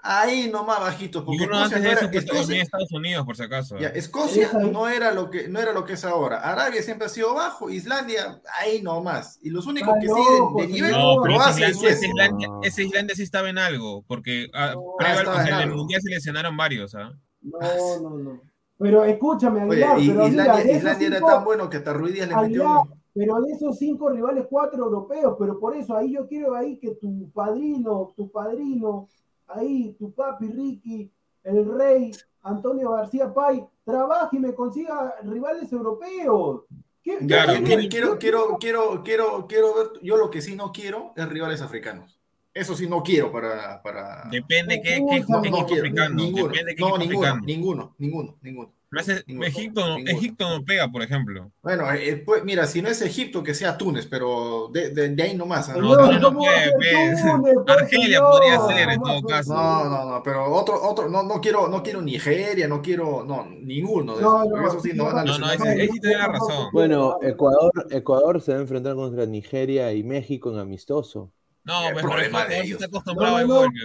Ahí 0.02 0.50
nomás 0.50 0.80
bajitos. 0.80 1.24
Y 1.24 1.26
Porque 1.26 1.44
uno 1.44 1.56
Escocia 1.58 1.64
antes 1.78 1.78
no 1.80 1.84
de 1.84 1.92
era- 1.92 2.02
eso 2.02 2.10
que 2.12 2.18
Escocia- 2.20 2.62
Estados 2.62 2.92
Unidos, 2.94 3.26
por 3.26 3.36
si 3.36 3.44
acaso. 3.44 3.78
ya, 3.78 3.90
Escocia 3.90 4.50
no 4.54 4.88
era 4.88 5.12
lo 5.12 5.30
que 5.30 5.50
no 5.50 5.60
era 5.60 5.74
lo 5.74 5.84
que 5.84 5.94
es 5.94 6.06
ahora. 6.06 6.40
Arabia 6.40 6.82
siempre 6.82 7.08
ha 7.08 7.10
sido 7.10 7.34
bajo, 7.34 7.70
Islandia 7.70 8.42
ahí 8.60 8.82
nomás. 8.82 9.40
Y 9.42 9.50
los 9.50 9.66
únicos 9.68 9.94
que 10.00 10.08
loco, 10.08 10.24
siguen 10.58 10.68
de 10.68 10.74
nivel 10.74 10.92
No, 10.92 11.22
pero 11.22 11.34
ese 11.36 11.44
Croacia 11.44 11.70
y 11.70 11.74
Suecia. 11.74 12.08
Islandia, 12.08 12.48
No. 12.48 12.62
ese 12.64 12.84
Islandia 12.84 13.16
sí 13.16 13.24
estaba 13.24 13.50
en 13.50 13.58
algo, 13.58 14.04
porque 14.08 14.50
ah, 14.54 14.72
No. 14.74 14.84
previo 14.98 15.16
Ah, 15.16 15.20
al- 15.20 15.20
estaba 15.20 15.42
o 15.42 15.46
sea, 15.46 15.56
en 15.58 15.64
en 15.64 15.70
el 15.70 15.76
mundial 15.76 16.02
se 16.02 16.10
lesionaron 16.10 16.56
varios, 16.56 16.96
¿ah? 16.96 17.12
No, 17.42 17.60
no, 18.02 18.10
no. 18.18 18.42
Pero 18.80 19.04
escúchame, 19.04 19.64
Oye, 19.66 19.84
Aguilar, 19.84 20.00
y- 20.00 20.08
pero 20.10 20.28
Islandia, 20.28 20.62
era 20.80 20.96
cinco- 20.96 21.26
tan 21.28 21.44
bueno 21.44 21.70
que 21.70 21.78
hasta 21.78 21.94
Ruiz 21.94 22.14
Díaz 22.14 22.30
le 22.30 22.36
metió 22.38 22.88
pero 23.14 23.42
de 23.42 23.52
esos 23.52 23.78
cinco 23.78 24.10
rivales, 24.10 24.46
cuatro 24.50 24.86
europeos, 24.86 25.36
pero 25.38 25.60
por 25.60 25.76
eso 25.76 25.96
ahí 25.98 26.14
yo 26.14 26.26
quiero 26.28 26.56
ahí 26.56 26.78
que 26.80 26.96
tu 26.96 27.30
padrino, 27.32 28.14
tu 28.16 28.32
padrino, 28.32 29.10
ahí, 29.48 29.94
tu 30.00 30.14
papi 30.14 30.48
Ricky, 30.48 31.12
el 31.44 31.66
rey 31.78 32.12
Antonio 32.44 32.92
García 32.92 33.34
Pay, 33.34 33.66
trabaje 33.84 34.38
y 34.38 34.40
me 34.40 34.54
consiga 34.54 35.14
rivales 35.24 35.70
europeos. 35.74 36.62
¿Qué- 37.04 37.18
qué 37.18 37.28
Claro, 37.28 37.54
Quiero, 37.66 37.90
quiero, 37.90 38.18
quiero, 38.20 38.58
quiero, 38.60 39.02
quiero, 39.04 39.48
quiero 39.48 39.74
ver. 39.74 39.88
Yo 40.02 40.16
lo 40.16 40.30
que 40.30 40.42
sí 40.42 40.56
no 40.56 40.72
quiero 40.72 41.12
es 41.18 41.28
rivales 41.28 41.62
africanos. 41.62 42.19
Eso 42.54 42.76
sí 42.76 42.88
no 42.88 43.04
quiero 43.04 43.32
para. 43.32 43.82
para... 43.82 44.28
Depende 44.32 44.82
qué, 44.82 45.00
No, 45.00 45.08
qué, 45.08 45.20
no, 45.28 45.42
qué 45.42 45.50
no 45.52 45.58
equipo 45.60 45.66
quiero. 45.68 46.10
Ninguno. 46.10 46.48
Depende 46.48 46.76
qué 46.76 46.82
No, 46.82 46.98
ninguno, 46.98 47.36
ninguno, 47.42 47.96
ninguno, 47.98 48.38
ninguno. 48.42 48.74
Me 48.92 49.02
hace- 49.02 49.24
Ninguno. 49.28 49.46
Egipto, 49.48 49.82
no- 49.82 49.96
Ninguno. 49.98 50.18
Egipto 50.18 50.50
no 50.50 50.66
pega, 50.66 50.88
por 50.92 51.04
ejemplo. 51.04 51.52
Bueno, 51.62 51.86
eh, 51.94 52.24
pues, 52.26 52.44
mira, 52.44 52.66
si 52.66 52.82
no 52.82 52.90
es 52.90 53.00
Egipto, 53.04 53.44
que 53.44 53.54
sea 53.54 53.78
Túnez, 53.78 54.08
pero 54.08 54.68
de, 54.74 54.90
de, 54.90 55.10
de 55.10 55.24
ahí 55.24 55.38
nomás. 55.38 55.70
No, 55.78 55.96
no, 55.96 56.12
no 56.14 56.28
¿cómo 56.30 56.40
puede, 56.40 56.56
va 56.56 56.58
a 56.60 56.64
ser 56.64 56.74
pues. 56.76 57.22
Túnez, 57.24 57.56
Argelia 57.68 58.22
podría 58.22 58.60
ser, 58.68 58.90
en 58.90 59.00
¿Cómo 59.00 59.20
todo 59.20 59.28
caso. 59.28 59.54
No, 59.54 59.84
no, 59.86 60.06
no, 60.10 60.24
pero 60.24 60.52
otro, 60.52 60.82
otro, 60.82 61.08
no, 61.08 61.22
no 61.22 61.40
quiero, 61.40 61.68
no 61.68 61.84
quiero 61.84 62.02
Nigeria, 62.02 62.68
no 62.68 62.82
quiero, 62.82 63.24
no, 63.24 63.46
ninguno 63.62 64.16
de 64.16 64.24
No, 64.24 64.38
esos. 64.40 64.50
no, 64.50 64.56
porque 64.56 64.68
eso 64.70 64.80
sí 64.80 64.92
no 64.96 65.12
No, 65.14 65.24
no, 65.24 65.34
sí 65.50 66.00
tiene 66.02 66.18
la 66.18 66.28
razón. 66.30 66.70
Bueno, 66.74 67.20
Ecuador, 67.22 67.72
Ecuador 67.92 68.42
se 68.42 68.54
va 68.54 68.58
a 68.58 68.62
enfrentar 68.62 68.96
contra 68.96 69.28
Nigeria 69.28 69.94
y 69.94 70.04
México 70.04 70.52
en 70.52 70.58
amistoso. 70.58 71.32
No, 71.70 71.88
El 71.88 71.94
pues 71.94 72.04
problema 72.06 72.46
de 72.46 72.60
ellos. 72.62 72.72
está 72.82 72.86
acostumbrado 72.88 73.32
No, 73.34 73.38
al 73.38 73.48
no. 73.48 73.56
golpe. 73.56 73.80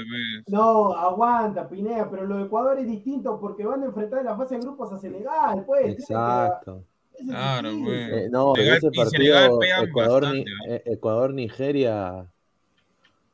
No, 0.48 0.92
aguanta, 0.94 1.68
Pinea, 1.68 2.10
pero 2.10 2.24
lo 2.24 2.36
de 2.38 2.44
Ecuador 2.44 2.78
es 2.78 2.86
distinto 2.86 3.38
porque 3.40 3.64
van 3.64 3.82
a 3.82 3.86
enfrentar 3.86 4.20
en 4.20 4.24
la 4.26 4.36
fase 4.36 4.56
de 4.56 4.62
grupos 4.62 4.92
a 4.92 4.98
Senegal, 4.98 5.64
pues. 5.66 5.86
Exacto. 5.98 6.84
Es 7.18 7.26
Claro, 7.28 7.70
pues. 7.84 8.08
Eh, 8.12 8.28
no, 8.30 8.54
Senegal- 8.54 8.76
ese 8.78 8.90
partido 8.90 9.58
pegan 9.60 9.84
Ecuador, 9.88 10.24
eh, 10.68 10.82
Ecuador-Nigeria, 10.86 12.26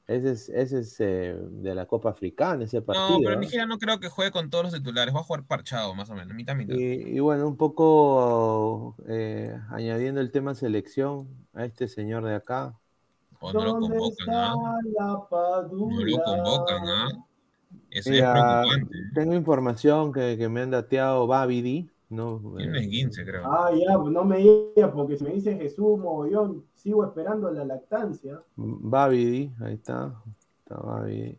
ese 0.06 0.32
es, 0.32 0.48
ese 0.48 0.80
es 0.80 0.96
eh, 1.00 1.36
de 1.38 1.72
la 1.74 1.86
Copa 1.86 2.10
Africana, 2.10 2.64
ese 2.64 2.82
partido. 2.82 3.10
No, 3.10 3.18
pero. 3.24 3.38
Nigeria 3.38 3.64
no 3.66 3.78
creo 3.78 4.00
que 4.00 4.08
juegue 4.08 4.32
con 4.32 4.50
todos 4.50 4.64
los 4.64 4.74
titulares. 4.74 5.14
Va 5.14 5.20
a 5.20 5.22
jugar 5.22 5.44
parchado, 5.44 5.94
más 5.94 6.10
o 6.10 6.14
menos, 6.14 6.34
mitad, 6.34 6.56
mitad. 6.56 6.74
Y, 6.74 7.16
y 7.16 7.20
bueno, 7.20 7.46
un 7.46 7.56
poco 7.56 8.96
eh, 9.06 9.56
añadiendo 9.70 10.20
el 10.20 10.32
tema 10.32 10.54
selección 10.56 11.28
a 11.54 11.64
este 11.64 11.86
señor 11.86 12.24
de 12.24 12.34
acá. 12.34 12.74
O 13.40 13.52
no 13.52 13.64
lo 13.64 13.72
¿Dónde 13.72 13.88
convocan, 13.88 14.28
¿ah? 14.30 14.54
padula? 15.30 15.96
No 15.96 16.04
lo 16.04 16.22
convocan, 16.22 16.88
¿ah? 16.88 17.08
Eso 17.90 18.10
Mira, 18.10 18.62
es 18.62 18.68
preocupante. 18.68 18.96
tengo 19.14 19.34
información 19.34 20.12
que, 20.12 20.36
que 20.38 20.48
me 20.48 20.60
han 20.60 20.70
dateado 20.70 21.26
Babidi, 21.26 21.88
¿no? 22.10 22.40
Tiene 22.56 22.84
Eh, 22.84 22.88
15, 22.88 23.24
creo. 23.24 23.42
Ah, 23.50 23.70
ya, 23.74 23.98
pues 23.98 24.12
no 24.12 24.24
me 24.24 24.38
digas, 24.38 24.90
porque 24.94 25.16
si 25.16 25.24
me 25.24 25.30
dice 25.30 25.56
Jesús 25.56 25.98
Mogollón, 25.98 26.64
sigo 26.74 27.04
esperando 27.04 27.50
la 27.50 27.64
lactancia. 27.64 28.40
Babidi, 28.56 29.50
ahí 29.64 29.74
está. 29.74 30.12
Está 30.62 30.76
Babidi. 30.82 31.38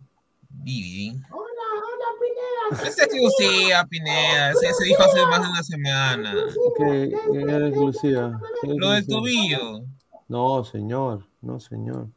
Hola, 1.31 1.67
hola, 1.77 2.07
Pineda. 2.19 2.89
Ese 2.89 3.03
sí 3.09 3.23
Lucía, 3.23 3.85
Pineda. 3.89 4.51
Ese 4.51 4.73
se 4.73 4.83
dijo 4.85 5.03
hace 5.03 5.25
más 5.27 5.41
de 5.41 5.49
una 5.49 5.63
semana. 5.63 6.33
¿Qué, 6.77 7.13
qué 7.31 7.41
era 7.41 7.67
exclusiva? 7.67 8.41
¿Qué 8.61 8.67
Lo 8.75 8.89
del 8.89 8.99
exclusiva? 9.03 9.57
tobillo. 9.59 9.85
No, 10.31 10.63
señor, 10.63 11.27
no, 11.41 11.59
señor. 11.59 12.07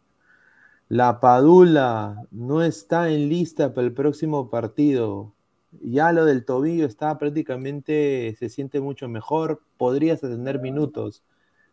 La 0.88 1.18
Padula 1.18 2.22
no 2.30 2.62
está 2.62 3.10
en 3.10 3.28
lista 3.28 3.74
para 3.74 3.88
el 3.88 3.92
próximo 3.92 4.50
partido. 4.50 5.34
Ya 5.82 6.12
lo 6.12 6.24
del 6.24 6.44
tobillo 6.44 6.86
está 6.86 7.18
prácticamente, 7.18 8.36
se 8.38 8.48
siente 8.50 8.80
mucho 8.80 9.08
mejor, 9.08 9.62
podrías 9.76 10.20
tener 10.20 10.60
minutos. 10.60 11.24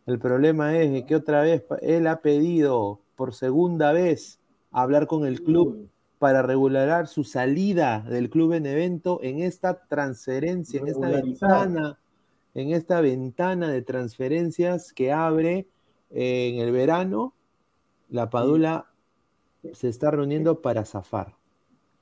El 0.04 0.18
problema 0.18 0.76
es 0.76 1.04
que 1.04 1.14
otra 1.14 1.42
vez 1.42 1.62
él 1.80 2.08
ha 2.08 2.22
pedido 2.22 2.98
por 3.14 3.34
segunda 3.34 3.92
vez 3.92 4.40
hablar 4.72 5.06
con 5.06 5.24
el 5.24 5.44
club 5.44 5.88
para 6.18 6.42
regularizar 6.42 7.06
su 7.06 7.22
salida 7.22 8.00
del 8.00 8.30
club 8.30 8.50
Benevento 8.50 9.20
en 9.22 9.38
esta 9.38 9.86
transferencia, 9.86 10.80
en 10.80 10.88
esta 10.88 11.08
ventana, 11.08 12.00
en 12.54 12.72
esta 12.72 13.00
ventana 13.00 13.70
de 13.70 13.82
transferencias 13.82 14.92
que 14.92 15.12
abre 15.12 15.68
en 16.12 16.60
el 16.60 16.72
verano. 16.72 17.34
La 18.08 18.28
Padula 18.30 18.86
se 19.72 19.88
está 19.88 20.10
reuniendo 20.10 20.60
para 20.60 20.84
zafar. 20.84 21.34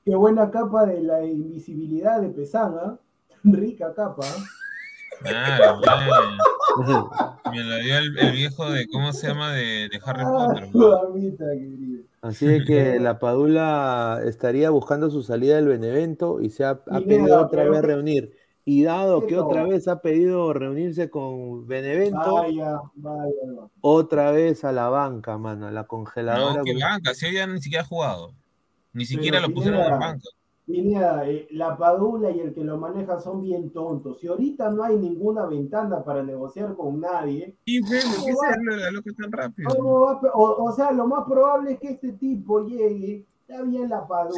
Qué 0.05 0.15
buena 0.15 0.49
capa 0.51 0.85
de 0.85 1.01
la 1.01 1.23
invisibilidad 1.23 2.21
de 2.21 2.29
Pesana. 2.29 2.97
Rica 3.43 3.93
capa. 3.93 4.25
Claro, 5.21 5.79
bueno. 5.79 7.09
Me 7.51 7.63
lo 7.63 7.75
dio 7.77 7.97
el, 7.97 8.17
el 8.17 8.31
viejo 8.31 8.69
de, 8.71 8.87
¿cómo 8.87 9.11
se 9.13 9.27
llama? 9.27 9.51
De, 9.53 9.89
de 9.89 9.99
Harry 10.05 10.23
Potter. 10.23 10.69
Ah, 10.73 11.01
mamita. 11.03 11.45
Así 12.21 12.47
es 12.47 12.65
que 12.65 12.99
la 12.99 13.19
Padula 13.19 14.21
estaría 14.25 14.69
buscando 14.69 15.09
su 15.09 15.21
salida 15.21 15.57
del 15.57 15.67
Benevento 15.67 16.39
y 16.41 16.49
se 16.49 16.63
ha, 16.63 16.71
ha 16.71 16.99
pedido 17.01 17.41
otra 17.41 17.65
vez 17.65 17.81
que- 17.81 17.87
reunir. 17.87 18.37
Y 18.63 18.83
dado 18.83 19.25
que 19.25 19.37
otra 19.39 19.63
vez 19.65 19.87
ha 19.87 20.01
pedido 20.01 20.53
reunirse 20.53 21.09
con 21.09 21.65
Benevento, 21.67 22.35
Vaya, 22.35 22.79
vaya, 22.95 23.31
vaya. 23.55 23.67
otra 23.81 24.31
vez 24.31 24.63
a 24.63 24.71
la 24.71 24.87
banca, 24.89 25.37
mano, 25.39 25.67
a 25.67 25.71
la 25.71 25.85
congeladora. 25.87 26.57
No, 26.59 26.63
que 26.63 26.75
banca. 26.79 27.13
Si 27.15 27.25
hoy 27.25 27.33
ya 27.33 27.47
ni 27.47 27.59
siquiera 27.59 27.83
ha 27.83 27.87
jugado. 27.87 28.27
Ni 28.93 29.05
Pero 29.05 29.07
siquiera 29.07 29.39
lo 29.39 29.51
pusieron 29.53 29.79
en 29.81 29.89
la 29.89 29.97
banca. 29.97 30.27
Pineda, 30.63 31.27
eh, 31.27 31.47
la 31.51 31.75
Padula 31.75 32.29
y 32.29 32.39
el 32.39 32.53
que 32.53 32.63
lo 32.63 32.77
maneja 32.77 33.19
son 33.19 33.41
bien 33.41 33.71
tontos. 33.71 34.19
Si 34.19 34.27
ahorita 34.27 34.69
no 34.69 34.83
hay 34.83 34.95
ninguna 34.95 35.45
ventana 35.47 36.03
para 36.03 36.21
negociar 36.23 36.75
con 36.75 36.99
nadie, 37.01 37.55
Y 37.65 37.81
ve, 37.81 37.99
¿por 38.01 38.25
qué 38.25 38.31
¿Cómo 38.31 38.37
va? 38.43 38.47
se 38.47 38.53
habla 38.59 38.75
la 38.77 38.91
loca 38.91 39.11
tan 39.19 39.31
rápido? 39.31 39.69
¿cómo 39.75 39.99
va 40.01 40.11
a 40.13 40.21
pe- 40.21 40.29
o, 40.33 40.63
o 40.63 40.71
sea, 40.71 40.91
lo 40.91 41.07
más 41.07 41.25
probable 41.27 41.71
es 41.73 41.79
que 41.79 41.89
este 41.89 42.13
tipo 42.13 42.63
llegue, 42.65 43.25
Ya 43.49 43.63
viene 43.63 43.87
la 43.87 44.07
padula, 44.07 44.37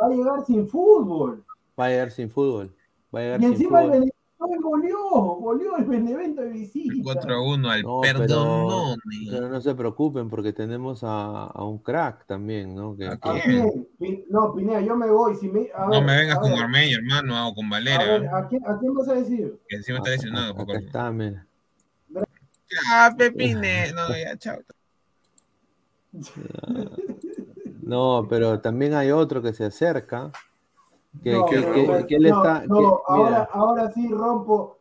va 0.00 0.06
a 0.06 0.10
llegar 0.10 0.44
sin 0.44 0.68
fútbol. 0.68 1.42
Va 1.78 1.86
a 1.86 1.88
llegar 1.90 2.10
sin 2.10 2.30
fútbol. 2.30 2.74
Va 3.14 3.20
a 3.20 3.22
llegar 3.22 3.40
y 3.40 3.42
sin 3.44 3.52
encima 3.52 3.80
fútbol. 3.82 3.94
el 3.94 4.00
Benevento 4.00 4.68
goleó, 4.68 4.98
goleó 5.40 5.76
el 5.76 5.84
Benevento 5.84 6.42
de 6.42 6.50
visita. 6.50 6.94
4-1 7.20 7.68
al 7.70 7.82
No, 7.82 8.00
perdón. 8.00 8.98
pero, 9.26 9.30
pero 9.30 9.48
no 9.48 9.60
se 9.60 9.74
preocupen 9.74 10.28
porque 10.30 10.52
tenemos 10.52 11.02
a, 11.04 11.44
a 11.46 11.64
un 11.64 11.78
crack 11.78 12.26
también, 12.26 12.74
¿no? 12.74 12.96
Que, 12.96 13.06
¿A 13.08 13.16
que- 13.16 13.28
¿A 13.28 13.42
quién? 13.42 13.88
Pin- 13.98 14.24
No, 14.28 14.54
Pineda, 14.54 14.80
yo 14.80 14.96
me 14.96 15.10
voy. 15.10 15.34
Si 15.36 15.48
me, 15.48 15.68
a 15.74 15.84
No 15.86 15.90
ver, 15.90 16.04
me 16.04 16.16
vengas 16.18 16.38
a 16.38 16.40
con 16.40 16.52
Armey, 16.52 16.92
hermano, 16.92 17.48
o 17.48 17.54
con 17.54 17.66
A 17.72 17.78
ver, 17.80 17.98
Valera, 17.98 18.38
¿a 18.38 18.48
quién, 18.48 18.62
¿a 18.66 18.78
quién 18.78 18.94
vas 18.94 19.08
a 19.08 19.14
decir? 19.14 19.58
que 19.68 19.76
encima 19.76 19.98
está 19.98 20.10
lesionado. 20.10 20.52
acá 20.52 20.66
Paco. 20.66 20.78
está, 20.78 21.10
mira. 21.12 21.46
Ah, 22.92 23.14
Pepine. 23.16 23.92
No, 23.92 24.08
ya, 24.16 24.36
chao. 24.36 24.58
No, 27.82 28.26
pero 28.28 28.60
también 28.60 28.92
hay 28.92 29.10
otro 29.10 29.40
que 29.40 29.52
se 29.54 29.64
acerca. 29.64 30.30
Que, 31.22 31.32
No, 31.32 31.46
que, 31.46 31.56
no, 31.56 31.72
que- 31.72 31.86
no, 31.86 32.06
que 32.06 32.14
él 32.16 32.22
no, 32.22 32.28
está. 32.28 32.66
no, 32.66 32.78
que- 32.78 33.02
ahora, 33.12 33.48
ahora 33.52 33.92
sí 33.92 34.08
rompo. 34.08 34.78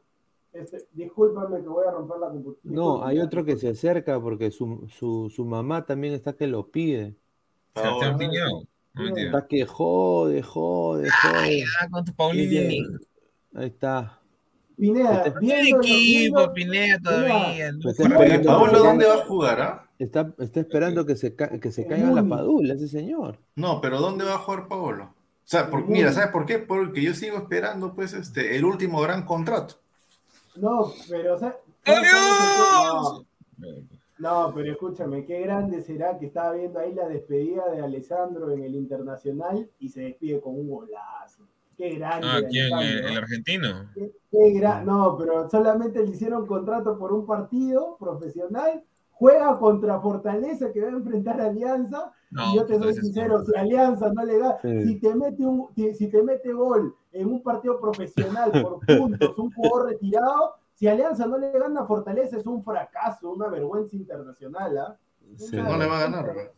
Este, 0.54 0.88
discúlpame 0.94 1.62
que 1.62 1.68
voy 1.68 1.86
a 1.88 1.92
romper 1.92 2.18
la 2.20 2.28
computadora. 2.30 2.76
no, 2.76 3.04
hay 3.06 3.20
otro 3.20 3.46
que 3.46 3.58
se 3.58 3.70
acerca 3.70 4.20
porque 4.20 4.50
su, 4.50 4.88
su, 4.90 5.30
su 5.30 5.46
mamá 5.46 5.86
también 5.86 6.14
está 6.16 6.34
que 6.34 6.48
lo 6.48 6.68
pide. 6.68 7.16
Mentira. 8.96 9.28
Está 9.28 9.48
que 9.48 9.66
jode, 9.66 10.42
jode, 10.42 11.08
Ay, 11.24 11.32
jode. 11.32 11.60
ya, 11.60 11.90
con 11.92 12.04
tu 12.06 12.14
Paulini. 12.14 12.84
Ahí 13.54 13.68
está. 13.68 14.20
Pineda, 14.76 15.34
viendo, 15.40 15.80
equipo, 15.80 16.38
viendo- 16.38 16.54
Pineda 16.54 17.00
todavía. 17.04 17.68
Está 17.70 17.90
esperando- 18.04 18.48
Paolo, 18.50 18.80
¿dónde 18.80 19.06
va 19.08 19.14
a 19.16 19.26
jugar? 19.26 19.62
ah? 19.62 19.90
Está, 20.00 20.34
está 20.40 20.60
esperando 20.60 21.06
que 21.06 21.16
se, 21.16 21.36
ca- 21.36 21.60
que 21.60 21.72
se 21.72 21.86
caiga 21.88 22.12
la 22.12 22.24
padula, 22.28 22.74
ese 22.76 22.88
señor. 22.88 23.38
No, 23.56 23.82
pero 23.82 24.00
¿dónde 24.00 24.26
va 24.26 24.36
a 24.36 24.40
jugar 24.40 24.68
Paolo? 24.68 25.14
O 25.48 25.50
sea, 25.50 25.70
por- 25.70 25.88
mira. 25.88 26.12
¿sabes 26.12 26.30
por 26.32 26.46
qué? 26.46 26.60
Porque 26.60 27.02
yo 27.02 27.14
sigo 27.14 27.38
esperando, 27.38 27.94
pues, 27.96 28.12
este, 28.12 28.58
el 28.58 28.66
último 28.66 29.00
gran 29.00 29.24
contrato. 29.24 29.76
No, 30.58 30.92
pero 31.08 31.36
o 31.36 31.40
sea, 31.40 31.56
¡Adiós! 31.86 33.24
No, 34.20 34.52
pero 34.54 34.72
escúchame, 34.74 35.24
qué 35.26 35.40
grande 35.42 35.82
será 35.84 36.18
que 36.18 36.26
estaba 36.26 36.52
viendo 36.52 36.80
ahí 36.80 36.94
la 36.94 37.08
despedida 37.08 37.70
de 37.72 37.82
Alessandro 37.82 38.52
en 38.52 38.64
el 38.64 38.76
Internacional 38.76 39.70
y 39.80 39.88
se 39.88 40.02
despide 40.02 40.42
con 40.42 40.56
un 40.56 40.68
golazo. 40.70 41.44
Qué 41.78 41.92
grande. 41.96 42.28
Ah, 42.30 42.42
¿quién? 42.50 42.74
¿El, 42.78 43.18
argentino? 43.18 43.90
Qué- 43.94 44.12
qué 44.30 44.38
gra- 44.60 44.84
No, 44.84 45.16
pero 45.18 45.50
solamente 45.50 46.04
le 46.04 46.10
hicieron 46.12 46.46
contrato 46.46 47.00
por 47.00 47.14
un 47.14 47.26
partido 47.26 47.96
profesional. 47.98 48.84
Juega 49.12 49.58
contra 49.60 50.02
Fortaleza 50.02 50.74
que 50.74 50.82
va 50.82 50.88
a 50.88 50.92
enfrentar 50.92 51.40
a 51.40 51.46
Alianza. 51.46 52.12
No, 52.30 52.52
y 52.52 52.56
yo 52.58 52.62
te 52.66 52.74
soy 52.74 52.76
entonces, 52.76 53.04
sincero, 53.06 53.44
si 53.46 53.56
Alianza 53.56 54.12
no 54.14 54.24
le 54.26 54.38
da, 54.40 54.58
Sí. 54.62 54.84
si 54.86 55.00
te 55.00 55.16
mete 55.16 55.46
un, 55.46 55.68
si, 55.76 55.94
si 55.96 56.08
te 56.10 56.22
mete 56.24 56.52
gol 56.52 56.94
en 57.14 57.28
un 57.28 57.42
partido 57.42 57.80
profesional 57.80 58.52
por 58.52 58.80
puntos, 58.98 59.38
un 59.38 59.52
jugador 59.54 59.90
retirado, 59.92 60.56
si 60.74 60.88
Alianza 60.88 61.26
no 61.26 61.38
le 61.38 61.52
gana 61.52 61.82
a 61.82 61.86
Fortaleza 61.88 62.38
es 62.38 62.46
un 62.46 62.64
fracaso, 62.64 63.32
una 63.32 63.48
vergüenza 63.48 63.96
internacional, 63.96 64.78
¿ah? 64.78 64.98
Sí. 65.38 65.56
No 65.56 65.78
le 65.78 65.88
va 65.88 65.98
a 65.98 66.02
ganar, 66.02 66.26
¿verdad? 66.28 66.52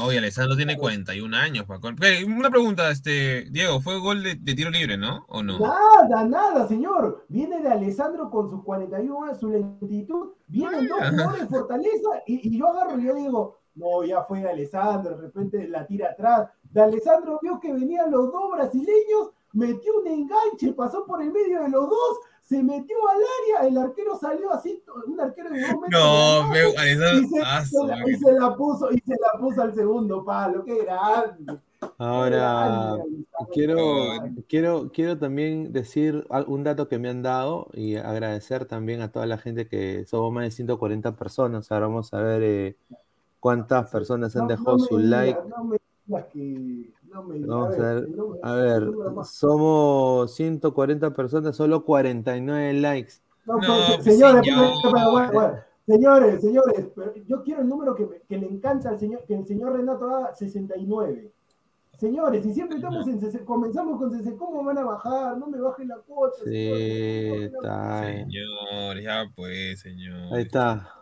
Oye, 0.00 0.18
Alessandro 0.18 0.56
tiene 0.56 0.76
41 0.76 1.36
años, 1.36 1.64
Paco. 1.64 1.88
Eh, 2.02 2.24
Una 2.24 2.50
pregunta, 2.50 2.90
este, 2.90 3.44
Diego, 3.50 3.80
¿fue 3.80 4.00
gol 4.00 4.20
de, 4.20 4.34
de 4.34 4.54
tiro 4.54 4.68
libre, 4.68 4.96
no? 4.96 5.24
¿O 5.28 5.44
no? 5.44 5.60
Nada, 5.60 6.24
nada, 6.24 6.66
señor. 6.66 7.24
Viene 7.28 7.60
de 7.62 7.68
Alessandro 7.68 8.28
con 8.28 8.50
sus 8.50 8.64
41 8.64 9.22
años, 9.24 9.38
su 9.38 9.48
lentitud. 9.48 10.30
Vienen 10.48 10.88
dos 10.88 10.98
Vaya. 10.98 11.10
jugadores 11.12 11.40
de 11.42 11.46
Fortaleza 11.46 12.08
y, 12.26 12.48
y 12.48 12.58
yo 12.58 12.66
agarro 12.68 12.98
y 12.98 13.04
yo 13.04 13.14
digo, 13.14 13.58
no, 13.76 14.04
ya 14.04 14.24
fue 14.24 14.40
de 14.40 14.50
Alessandro, 14.50 15.16
de 15.16 15.22
repente 15.22 15.68
la 15.68 15.86
tira 15.86 16.10
atrás. 16.10 16.48
De 16.64 16.80
Alessandro 16.80 17.38
vio 17.42 17.60
que 17.60 17.72
venían 17.72 18.10
los 18.10 18.32
dos 18.32 18.50
brasileños, 18.50 19.30
metió 19.52 19.98
un 20.00 20.06
enganche, 20.06 20.72
pasó 20.72 21.04
por 21.06 21.22
el 21.22 21.32
medio 21.32 21.62
de 21.62 21.68
los 21.68 21.88
dos, 21.88 22.18
se 22.42 22.62
metió 22.62 22.96
al 23.08 23.16
área, 23.16 23.68
el 23.68 23.78
arquero 23.78 24.18
salió 24.18 24.52
así, 24.52 24.82
un 25.06 25.20
arquero 25.20 25.50
de 25.50 25.60
dos 25.60 25.80
metros. 25.80 25.90
No, 25.90 26.42
alto, 26.42 26.78
Alessandro. 26.78 27.22
y 27.22 27.28
se, 27.28 27.42
ah, 27.44 27.64
se 27.64 27.86
la, 27.86 28.10
y 28.10 28.14
se 28.16 28.32
la 28.32 28.54
puso, 28.56 28.92
y 28.92 28.98
se 29.00 29.14
la 29.14 29.40
puso 29.40 29.62
al 29.62 29.74
segundo 29.74 30.24
palo, 30.24 30.64
qué 30.64 30.82
grande. 30.82 31.60
Ahora, 31.98 32.96
quiero, 33.52 33.78
quiero, 34.48 34.90
quiero 34.92 35.18
también 35.18 35.72
decir 35.72 36.26
un 36.46 36.64
dato 36.64 36.88
que 36.88 36.98
me 36.98 37.08
han 37.08 37.22
dado 37.22 37.68
y 37.72 37.96
agradecer 37.96 38.66
también 38.66 39.00
a 39.00 39.12
toda 39.12 39.26
la 39.26 39.38
gente 39.38 39.68
que 39.68 40.04
somos 40.06 40.32
más 40.32 40.44
de 40.44 40.50
140 40.50 41.16
personas. 41.16 41.70
Ahora 41.70 41.86
vamos 41.86 42.12
a 42.12 42.20
ver 42.20 42.42
eh, 42.42 42.76
cuántas 43.46 43.88
personas 43.90 44.34
han 44.34 44.42
No- 44.42 44.48
dejado 44.48 44.78
su 44.80 44.98
like. 44.98 45.38
No 45.48 45.64
me 45.64 45.78
digas 46.06 46.24
que. 46.32 46.90
No 47.12 47.22
me 47.22 47.34
digas. 47.36 47.48
Vamos 47.48 47.74
a 47.78 47.78
ver, 47.94 48.08
a 48.42 48.52
ver, 48.54 48.90
somos 49.24 50.34
140 50.34 51.12
personas, 51.12 51.54
solo 51.54 51.84
49 51.84 52.72
likes. 52.74 53.12
No, 53.46 53.58
pues, 53.58 54.02
señores, 54.02 54.44
señor. 54.44 55.62
señores, 55.86 56.40
señores, 56.40 56.86
pero 56.96 57.14
yo 57.28 57.42
quiero 57.44 57.62
el 57.62 57.68
número 57.68 57.94
que, 57.94 58.06
me- 58.06 58.20
que 58.28 58.36
le 58.36 58.46
encanta 58.48 58.88
al 58.88 58.98
señor, 58.98 59.22
que 59.24 59.36
el 59.36 59.46
señor 59.46 59.74
Renato 59.74 60.04
haga 60.10 60.34
69. 60.34 61.30
Señores, 61.96 62.42
si 62.44 62.52
siempre 62.52 62.76
estamos 62.76 63.06
en 63.06 63.20
60, 63.20 63.46
comenzamos 63.46 63.98
con 63.98 64.10
60, 64.10 64.36
¿cómo 64.36 64.62
van 64.64 64.76
a 64.78 64.84
bajar? 64.84 65.38
No 65.38 65.46
me 65.46 65.58
bajen 65.60 65.88
la 65.88 65.96
cuota. 65.98 66.36
Sí, 66.44 67.28
no 67.28 67.34
está. 67.44 68.02
Señor, 68.04 69.00
ya 69.00 69.24
pues, 69.34 69.80
señor. 69.80 70.34
Ahí 70.34 70.42
está. 70.42 70.92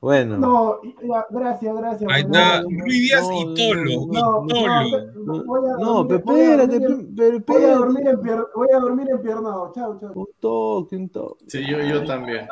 Bueno. 0.00 0.36
No, 0.38 0.80
ya, 1.02 1.26
gracias, 1.30 1.74
gracias. 1.76 2.10
Ahí 2.12 2.22
está, 2.22 2.60
no, 2.62 2.68
Luis 2.70 3.02
Díaz 3.02 3.22
no, 3.28 3.40
y 3.40 3.54
Tolo. 3.54 3.84
no, 3.84 4.44
y 4.46 4.48
Tolo. 4.48 5.12
no, 5.24 5.44
voy 5.44 5.70
a 5.70 5.76
No, 5.78 5.94
dormir- 6.04 6.06
pero 6.08 6.22
voy 6.24 6.40
a 6.40 6.44
espérate, 6.44 6.78
dormir 6.78 7.06
en- 7.08 7.14
pero 7.16 7.40
Voy 7.46 7.64
a 7.64 7.74
dormir 7.76 7.96
espérate. 7.98 8.10
en 8.10 8.20
pier- 8.38 8.46
voy 8.54 8.68
a 8.72 8.78
dormir 8.78 9.08
empiernado. 9.10 9.72
Chao, 9.74 9.98
chao. 10.00 10.12
Un 10.14 10.26
toque, 10.38 10.96
un 10.96 11.08
toque. 11.08 11.44
Sí, 11.48 11.66
yo, 11.68 11.80
yo 11.80 12.04
también. 12.04 12.46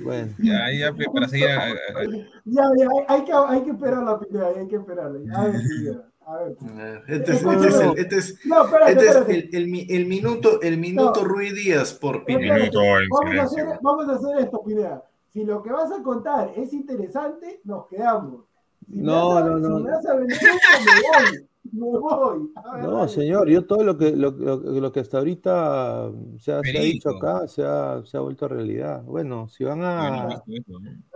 Bueno. 0.00 0.32
Ya, 0.38 0.70
ya, 0.72 0.92
pues, 0.92 1.08
para 1.12 1.28
seguir. 1.28 1.48
a- 1.48 1.64
a- 1.64 1.70
a- 1.70 2.04
Ya, 2.44 2.62
ya, 2.76 2.88
hay, 3.08 3.24
que, 3.24 3.32
hay 3.32 3.62
que 3.62 3.70
esperar 3.70 4.02
la 4.04 4.18
pelea, 4.18 4.46
hay 4.56 4.68
que 4.68 4.76
esperarla. 4.76 5.36
A 5.38 5.44
ver, 5.44 5.60
sí, 5.60 5.84
ya, 5.84 6.08
a 6.26 6.36
ver. 6.38 7.02
Este 7.08 7.32
es, 7.32 7.42
este 7.42 7.68
es 7.68 7.80
el, 7.80 7.98
este 7.98 8.16
es, 8.18 8.46
No, 8.46 8.64
espérate, 8.64 8.92
este 8.92 9.04
es 9.04 9.16
espérate. 9.16 9.48
el, 9.56 9.62
el 9.64 9.68
mi- 9.70 9.86
el 9.90 10.06
minuto, 10.06 10.60
el 10.62 10.78
minuto 10.78 11.20
No. 11.22 11.28
Ruiz 11.28 11.54
Díaz 11.54 11.92
por 11.94 12.24
Pineda. 12.24 12.56
espérate, 12.56 12.76
vamos, 13.10 13.24
a 13.24 13.28
silencio. 13.28 13.64
hacer, 13.64 13.78
vamos 13.82 14.08
a 14.08 14.14
hacer 14.14 14.38
esto, 14.44 14.62
Pineda. 14.64 15.04
Si 15.32 15.44
lo 15.44 15.62
que 15.62 15.70
vas 15.70 15.90
a 15.92 16.02
contar 16.02 16.52
es 16.56 16.72
interesante, 16.72 17.60
nos 17.64 17.86
quedamos. 17.86 18.44
Si 18.90 18.96
No, 18.96 19.34
me 19.34 19.34
vas 19.34 19.44
a, 19.44 19.50
no, 19.50 19.58
no. 19.58 19.76
Si 19.78 19.82
me 19.84 19.90
vas 19.90 20.06
a 20.06 20.14
vender 20.16 20.38
me 20.42 21.00
voy. 21.02 21.48
Me 21.70 21.98
voy. 21.98 22.50
Ver, 22.72 22.82
No, 22.82 22.96
dale. 22.98 23.08
señor, 23.10 23.48
yo 23.48 23.66
todo 23.66 23.84
lo 23.84 23.98
que, 23.98 24.16
lo, 24.16 24.30
lo- 24.30 24.56
lo 24.56 24.92
que 24.92 25.00
hasta 25.00 25.18
ahorita 25.18 26.10
se 26.38 26.52
ha, 26.52 26.62
se 26.62 26.78
ha 26.78 26.82
dicho 26.82 27.10
acá 27.10 27.46
se 27.46 27.62
ha, 27.64 28.02
se 28.06 28.16
ha 28.16 28.20
vuelto 28.20 28.48
realidad. 28.48 29.02
Bueno, 29.02 29.48
si 29.48 29.64
van 29.64 29.82
a... 29.82 30.18
Ahí 30.18 30.40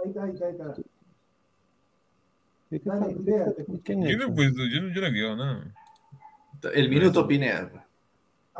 está, 0.04 0.24
ahí 0.24 0.30
está, 0.30 0.46
ahí 0.46 0.52
está. 0.52 0.74
Te 2.68 2.80
¿Qué 2.80 3.92
han 3.92 4.02
Yo 4.02 4.16
no, 4.18 4.34
pues, 4.34 4.52
yo, 4.54 4.80
no- 4.82 4.94
yo 4.94 5.00
no 5.00 5.06
he 5.06 5.12
quedado 5.12 5.36
nada. 5.36 5.74
El 6.74 6.88
minuto 6.90 7.26
Pineda. 7.26 7.86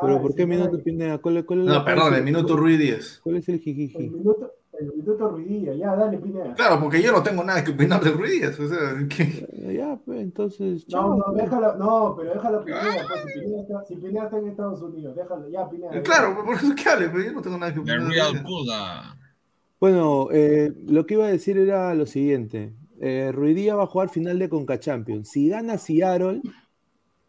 ¿Pero 0.00 0.14
Ay, 0.16 0.22
por 0.22 0.34
qué 0.34 0.42
sí, 0.42 0.48
minuto. 0.48 0.82
Pineda? 0.82 1.18
¿Cuál, 1.18 1.36
es- 1.38 1.44
cuál 1.44 1.60
es 1.60 1.66
No, 1.66 1.84
perdón, 1.84 2.14
el 2.14 2.24
minuto 2.24 2.56
Ruiz 2.56 2.78
Díaz. 2.78 3.20
¿Cuál 3.22 3.36
es 3.36 3.48
el 3.48 3.56
El 3.56 3.60
jijiji? 3.60 4.08
minuto, 4.08 4.50
el 4.82 4.92
minuto 4.96 5.28
ruidilla, 5.30 5.74
ya, 5.74 5.94
dale, 5.96 6.18
Pineda. 6.18 6.54
Claro, 6.54 6.80
porque 6.80 7.02
yo 7.02 7.12
no 7.12 7.22
tengo 7.22 7.42
nada 7.44 7.62
que 7.64 7.70
opinar 7.72 8.02
de 8.02 8.10
Ruiz 8.10 8.32
Díaz. 8.32 8.58
O 8.60 8.68
sea, 8.68 8.78
Eh, 9.18 9.74
Ya, 9.78 9.96
pues, 10.04 10.20
entonces, 10.20 10.84
No, 10.88 10.90
chao. 10.90 11.16
no, 11.16 11.24
pues. 11.26 11.42
déjalo, 11.44 11.76
no, 11.76 12.14
pero 12.16 12.34
déjalo 12.34 12.64
Pineda, 12.64 13.06
pues, 13.08 13.22
si 13.32 13.40
Pineda, 13.40 13.62
está, 13.62 13.84
si 13.86 13.96
Pineda 13.96 14.24
está 14.24 14.38
en 14.38 14.48
Estados 14.48 14.82
Unidos, 14.82 15.16
déjalo, 15.16 15.48
ya, 15.48 15.68
Pineda. 15.70 16.02
claro, 16.02 16.44
por 16.44 16.54
eso 16.54 16.74
que 16.74 16.88
hable, 16.88 17.08
pero 17.08 17.24
yo 17.24 17.32
no 17.32 17.42
tengo 17.42 17.58
nada 17.58 17.72
que 17.72 17.80
The 17.80 17.92
opinar. 17.92 18.32
de. 18.32 19.22
Bueno, 19.80 20.28
eh, 20.30 20.72
lo 20.86 21.06
que 21.06 21.14
iba 21.14 21.26
a 21.26 21.30
decir 21.30 21.58
era 21.58 21.94
lo 21.94 22.06
siguiente. 22.06 22.72
Eh, 23.00 23.32
Ruidía 23.32 23.74
va 23.74 23.82
a 23.84 23.86
jugar 23.88 24.08
final 24.10 24.38
de 24.38 24.48
Conca 24.48 24.78
Champions. 24.78 25.28
Si 25.30 25.48
gana 25.48 25.76
Seattle, 25.78 26.40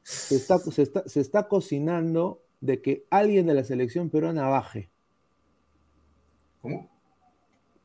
se 0.03 0.35
está, 0.35 0.59
se, 0.59 0.83
está, 0.83 1.03
se 1.07 1.19
está 1.19 1.47
cocinando 1.47 2.41
de 2.61 2.79
que 2.81 3.05
alguien 3.09 3.47
de 3.47 3.55
la 3.55 3.63
selección 3.63 4.09
peruana 4.11 4.47
baje. 4.49 4.89
¿Cómo? 6.61 6.89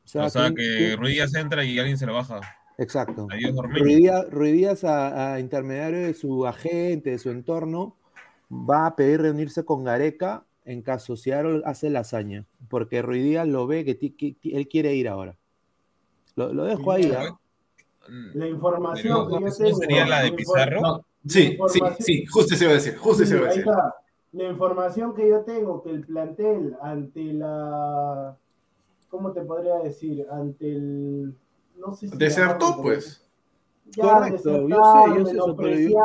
O 0.09 0.11
sea, 0.11 0.25
O 0.25 0.29
sea, 0.29 0.51
¿quién- 0.53 0.97
que 0.97 1.07
Díaz 1.07 1.35
entra 1.35 1.63
y 1.63 1.77
alguien 1.77 1.97
se 1.97 2.07
lo 2.07 2.15
baja. 2.15 2.39
Exacto. 2.79 3.27
Ruidías, 3.69 4.27
Ruidías 4.31 4.83
a, 4.83 5.33
a 5.35 5.39
intermediario 5.39 5.99
de 5.99 6.13
su 6.15 6.47
agente, 6.47 7.11
de 7.11 7.19
su 7.19 7.29
entorno, 7.29 7.95
va 8.51 8.87
a 8.87 8.95
pedir 8.95 9.21
reunirse 9.21 9.63
con 9.63 9.83
Gareca 9.83 10.43
en 10.65 10.81
caso 10.81 11.15
Seattle 11.15 11.61
hace 11.65 11.89
la 11.91 11.99
hazaña, 11.99 12.45
porque 12.69 13.01
Ruidías 13.01 13.47
lo 13.47 13.67
ve 13.67 13.85
que, 13.85 13.93
ti- 13.95 14.11
que 14.11 14.33
ti- 14.33 14.55
él 14.55 14.67
quiere 14.67 14.95
ir 14.95 15.07
ahora. 15.09 15.35
Lo, 16.35 16.53
lo 16.53 16.63
dejo 16.63 16.91
ahí. 16.91 17.11
¿ah? 17.15 17.37
La 18.33 18.47
información 18.47 19.27
Pero, 19.27 19.37
que 19.37 19.41
yo 19.41 19.47
¿eso 19.47 19.63
tengo. 19.63 19.77
sería 19.77 20.07
la 20.07 20.21
de 20.21 20.31
Pizarro? 20.31 20.81
No, 20.81 21.05
sí, 21.27 21.57
sí, 21.67 21.79
sí, 21.99 22.25
justo 22.25 22.55
se 22.55 22.63
iba 22.63 22.71
a 22.71 22.75
decir, 22.77 22.95
justo 22.97 23.25
se 23.25 23.35
iba 23.35 23.45
a 23.47 23.49
ahí 23.51 23.57
decir. 23.57 23.69
está. 23.71 23.95
La 24.31 24.43
información 24.45 25.13
que 25.15 25.27
yo 25.29 25.41
tengo, 25.41 25.83
que 25.83 25.91
el 25.91 26.05
plantel 26.05 26.75
ante 26.81 27.33
la. 27.33 28.35
¿Cómo 29.09 29.31
te 29.31 29.41
podría 29.41 29.77
decir? 29.79 30.25
Ante 30.29 30.71
el. 30.71 31.35
No 31.77 31.91
sé 31.93 32.09
si. 32.09 32.17
Desertó, 32.17 32.81
pues. 32.81 33.25
Correcto, 33.97 34.67
yo 34.67 34.77
sé, 34.77 35.17
yo 35.17 35.25
sé 35.25 35.31
eso, 35.31 35.55
pero 35.55 35.79
yo, 35.79 35.99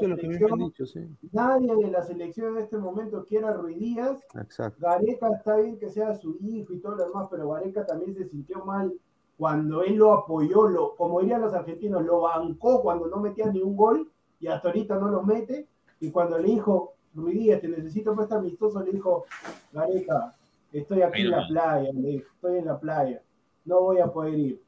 sé 0.00 0.08
lo 0.08 0.16
que 0.16 0.28
me 0.28 0.36
han 0.36 0.58
dicho, 0.58 0.86
sí. 0.86 1.00
Nadie 1.32 1.70
en 1.70 1.92
la 1.92 2.02
selección 2.02 2.56
en 2.56 2.62
este 2.62 2.78
momento 2.78 3.24
quiere 3.26 3.46
a 3.46 3.52
Ruiz 3.52 3.78
Díaz. 3.78 4.20
Exacto. 4.40 4.78
Gareca 4.80 5.28
está 5.36 5.56
bien 5.56 5.78
que 5.78 5.90
sea 5.90 6.14
su 6.14 6.38
hijo 6.40 6.72
y 6.72 6.78
todo 6.78 6.96
lo 6.96 7.06
demás, 7.06 7.28
pero 7.30 7.50
Gareca 7.50 7.84
también 7.84 8.14
se 8.14 8.26
sintió 8.26 8.64
mal 8.64 8.92
cuando 9.36 9.82
él 9.82 9.96
lo 9.96 10.14
apoyó, 10.14 10.66
lo, 10.66 10.96
como 10.96 11.20
dirían 11.20 11.42
los 11.42 11.52
argentinos, 11.52 12.04
lo 12.04 12.20
bancó 12.20 12.80
cuando 12.80 13.06
no 13.06 13.18
metía 13.18 13.46
ni 13.46 13.60
un 13.60 13.76
gol 13.76 14.10
y 14.40 14.46
hasta 14.46 14.68
ahorita 14.68 14.98
no 14.98 15.08
lo 15.08 15.22
mete. 15.22 15.68
Y 16.00 16.10
cuando 16.10 16.38
le 16.38 16.48
dijo, 16.48 16.94
Ruiz 17.14 17.38
Díaz, 17.38 17.60
te 17.60 17.68
necesito 17.68 18.12
para 18.12 18.24
estar 18.24 18.38
amistoso, 18.38 18.80
le 18.80 18.92
dijo, 18.92 19.24
Gareca, 19.72 20.34
estoy 20.78 21.02
aquí 21.02 21.22
en 21.22 21.30
la 21.30 21.46
playa, 21.46 21.90
le 21.92 22.08
dijo, 22.08 22.32
estoy 22.34 22.58
en 22.58 22.66
la 22.66 22.78
playa, 22.78 23.22
no 23.64 23.80
voy 23.82 24.00
a 24.00 24.06
poder 24.06 24.38
ir 24.38 24.66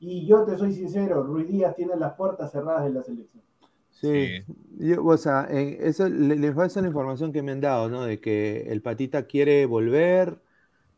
y 0.00 0.26
yo 0.26 0.44
te 0.44 0.56
soy 0.56 0.72
sincero, 0.72 1.22
Ruiz 1.22 1.46
Díaz 1.46 1.76
tiene 1.76 1.94
las 1.96 2.14
puertas 2.14 2.50
cerradas 2.50 2.84
de 2.84 2.90
la 2.90 3.02
selección. 3.02 3.42
Sí, 3.90 4.42
Yo, 4.78 5.04
o 5.04 5.16
sea, 5.18 5.46
eso 5.50 6.08
les 6.08 6.54
falta 6.54 6.80
la 6.80 6.88
información 6.88 7.32
que 7.32 7.42
me 7.42 7.52
han 7.52 7.60
dado, 7.60 7.90
¿no? 7.90 8.04
De 8.04 8.18
que 8.18 8.62
el 8.72 8.80
Patita 8.80 9.26
quiere 9.26 9.66
volver, 9.66 10.38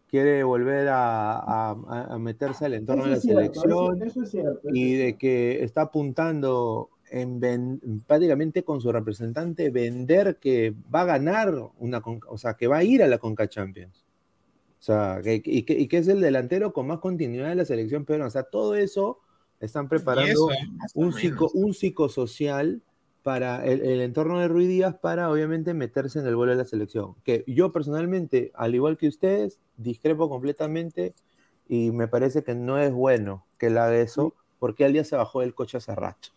quiere 0.07 0.45
volver 0.45 0.89
a, 0.91 1.75
meterse 2.21 2.67
al 2.67 2.75
entorno 2.75 3.05
de 3.05 3.11
la 3.11 3.17
selección 3.17 4.01
eso, 4.03 4.23
es 4.23 4.31
cierto, 4.31 4.69
y 4.73 4.95
de 4.95 5.19
que 5.19 5.65
está 5.65 5.83
apuntando 5.83 6.91
en 7.11 8.03
prácticamente 8.07 8.63
con 8.63 8.81
su 8.81 8.93
representante 8.93 9.71
vender 9.71 10.37
que 10.37 10.75
va 10.95 11.01
a 11.01 11.07
ganar 11.07 11.53
una, 11.79 12.01
o 12.29 12.39
sea, 12.39 12.55
que 12.55 12.69
va 12.69 12.79
a 12.79 12.85
ir 12.85 13.03
a 13.03 13.09
la 13.09 13.19
Conca 13.19 13.49
Champions. 13.49 14.07
O 14.83 14.85
sea, 14.85 15.21
y, 15.25 15.63
que, 15.63 15.97
es 15.97 16.09
el 16.09 16.21
delantero 16.21 16.73
con 16.73 16.89
más 16.89 16.99
continuidad 16.99 17.51
de 17.51 17.55
la 17.55 17.65
selección 17.65 18.05
peruana. 18.05 18.27
O 18.27 18.31
sea, 18.31 18.43
todo 18.43 18.75
eso 18.75 19.21
están 19.61 19.89
preparando 19.89 20.49
un, 20.95 21.15
un 21.55 21.73
psicosocial 21.73 22.83
para 23.23 23.65
el, 23.65 24.01
entorno 24.01 24.41
de 24.41 24.49
Ruiz 24.49 24.67
Díaz 24.67 24.97
para 24.97 25.31
obviamente 25.31 25.73
meterse 25.73 26.19
en 26.19 26.27
el 26.27 26.35
vuelo 26.35 26.51
de 26.51 26.59
la 26.59 26.65
selección. 26.65 27.15
Que 27.23 27.45
yo 27.47 27.71
personalmente, 27.71 28.51
al 28.55 28.75
igual 28.75 28.99
que 28.99 29.07
ustedes, 29.07 29.61
discrepo 29.77 30.29
completamente 30.29 31.15
y 31.69 31.93
me 31.93 32.09
parece 32.09 32.43
que 32.43 32.57
no 32.57 32.77
es 32.77 32.93
bueno 32.93 33.47
que 33.59 33.69
él 33.69 33.79
haga 33.79 33.97
eso 33.99 34.35
porque 34.59 34.85
al 34.85 34.95
día 34.95 35.05
se 35.05 35.15
bajó 35.15 35.43
del 35.43 35.55
coche 35.55 35.79
hace 35.79 35.95
rato. 35.95 36.31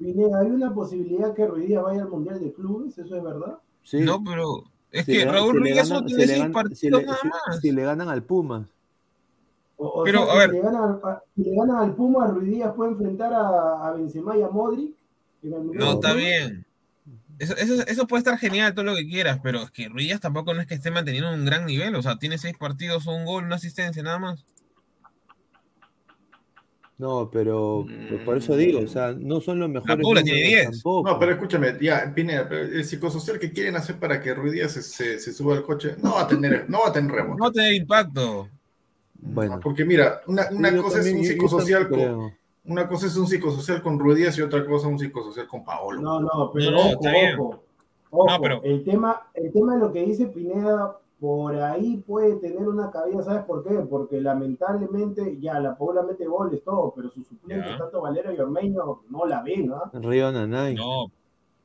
¿hay 0.00 0.50
una 0.50 0.74
posibilidad 0.74 1.32
que 1.32 1.46
Ruiz 1.46 1.68
Díaz 1.68 1.84
vaya 1.84 2.02
al 2.02 2.08
Mundial 2.08 2.40
de 2.40 2.52
Clubes? 2.52 2.98
¿Eso 2.98 3.16
es 3.16 3.22
verdad? 3.22 3.60
Sí. 3.84 4.00
No, 4.00 4.20
pero 4.24 4.64
es 4.94 5.06
que 5.06 5.24
Raúl 5.24 5.58
Ruiz 5.58 5.90
no 5.90 6.04
tiene 6.04 6.26
seis 6.26 6.46
partidos 6.52 7.04
nada 7.04 7.18
más. 7.24 7.60
Si, 7.60 7.72
le 7.72 7.82
ganan 7.82 8.08
al 8.08 8.22
Pumas. 8.22 8.64
Pero, 10.04 10.30
a 10.30 10.38
ver. 10.38 10.50
Si 10.50 10.56
le, 10.56 10.62
ganan, 10.62 11.00
si 11.34 11.42
le 11.42 11.56
ganan 11.56 11.76
al 11.78 11.94
Pumas, 11.96 12.30
Ruiz 12.32 12.48
Díaz 12.48 12.72
puede 12.76 12.92
enfrentar 12.92 13.32
a, 13.32 13.88
a 13.88 13.92
Benzema 13.92 14.36
y 14.38 14.42
a 14.42 14.48
Modric. 14.48 14.94
No, 15.42 15.94
está 15.94 16.14
bien. 16.14 16.64
Eso, 17.40 17.56
eso, 17.56 17.84
eso, 17.88 18.06
puede 18.06 18.20
estar 18.20 18.38
genial, 18.38 18.72
todo 18.72 18.84
lo 18.84 18.94
que 18.94 19.08
quieras, 19.08 19.40
pero 19.42 19.62
es 19.62 19.70
que 19.72 19.88
Ruiz 19.88 20.20
tampoco 20.20 20.54
no 20.54 20.60
es 20.60 20.68
que 20.68 20.74
esté 20.74 20.92
manteniendo 20.92 21.34
un 21.34 21.44
gran 21.44 21.66
nivel. 21.66 21.96
O 21.96 22.02
sea, 22.02 22.16
tiene 22.16 22.38
seis 22.38 22.56
partidos, 22.56 23.08
un 23.08 23.24
gol, 23.24 23.44
una 23.44 23.56
asistencia, 23.56 24.00
nada 24.04 24.20
más. 24.20 24.44
No, 26.96 27.28
pero 27.32 27.84
por 28.24 28.36
eso 28.36 28.56
digo, 28.56 28.80
o 28.80 28.86
sea, 28.86 29.12
no 29.18 29.40
son 29.40 29.58
los 29.58 29.68
mejores. 29.68 30.06
La 30.14 30.22
tiene 30.22 30.42
10. 30.42 30.84
No, 30.84 31.18
pero 31.18 31.32
escúchame, 31.32 31.76
ya, 31.80 32.12
Pineda, 32.14 32.48
el 32.50 32.84
psicosocial 32.84 33.38
que 33.40 33.52
quieren 33.52 33.74
hacer 33.74 33.98
para 33.98 34.20
que 34.20 34.32
Ruiz 34.32 34.52
Díaz 34.52 34.72
se, 34.72 35.18
se, 35.18 35.32
suba 35.32 35.56
al 35.56 35.64
coche 35.64 35.96
no 36.00 36.14
va 36.14 36.22
a 36.22 36.28
tener, 36.28 36.70
no 36.70 36.80
va 36.80 36.88
a 36.88 36.92
tener 36.92 37.10
remo. 37.10 37.34
No 37.34 37.44
va 37.44 37.48
a 37.48 37.52
tener 37.52 37.74
impacto. 37.74 38.48
Bueno. 39.14 39.58
Porque 39.60 39.84
mira, 39.84 40.20
una, 40.28 40.46
una 40.52 40.76
cosa 40.76 41.00
es 41.00 41.12
un 41.12 41.24
psicosocial 41.24 41.88
con. 41.88 42.32
Una 42.66 42.88
cosa 42.88 43.08
es 43.08 43.16
un 43.16 43.26
psicosocial 43.26 43.82
con 43.82 43.98
Ruiz 43.98 44.16
Díaz 44.16 44.38
y 44.38 44.42
otra 44.42 44.64
cosa 44.64 44.88
un 44.88 44.98
psicosocial 44.98 45.46
con 45.46 45.64
Paolo. 45.64 46.00
No, 46.00 46.20
no, 46.20 46.50
pero 46.54 46.78
ojo, 46.78 46.98
ojo, 46.98 47.60
ojo. 48.10 48.26
No, 48.30 48.40
pero... 48.40 48.62
el, 48.62 48.84
tema, 48.84 49.28
el 49.34 49.52
tema 49.52 49.74
de 49.74 49.80
lo 49.80 49.92
que 49.92 50.06
dice 50.06 50.26
Pineda 50.26 50.96
por 51.20 51.56
ahí 51.56 52.02
puede 52.06 52.36
tener 52.36 52.68
una 52.68 52.90
cabida, 52.90 53.22
¿sabes 53.22 53.44
por 53.44 53.64
qué? 53.64 53.74
Porque 53.88 54.20
lamentablemente 54.20 55.38
ya 55.40 55.58
la 55.60 55.76
Paula 55.76 56.02
mete 56.02 56.26
goles, 56.26 56.62
todo, 56.62 56.92
pero 56.94 57.10
su 57.10 57.22
suplente, 57.22 57.68
tanto 57.78 58.00
Valero 58.00 58.32
y 58.32 58.38
Ormeño, 58.38 59.02
no 59.08 59.26
la 59.26 59.42
ven, 59.42 59.68
¿no? 59.68 59.90
Río 59.94 60.30
Nanay. 60.32 60.74
No, 60.74 61.10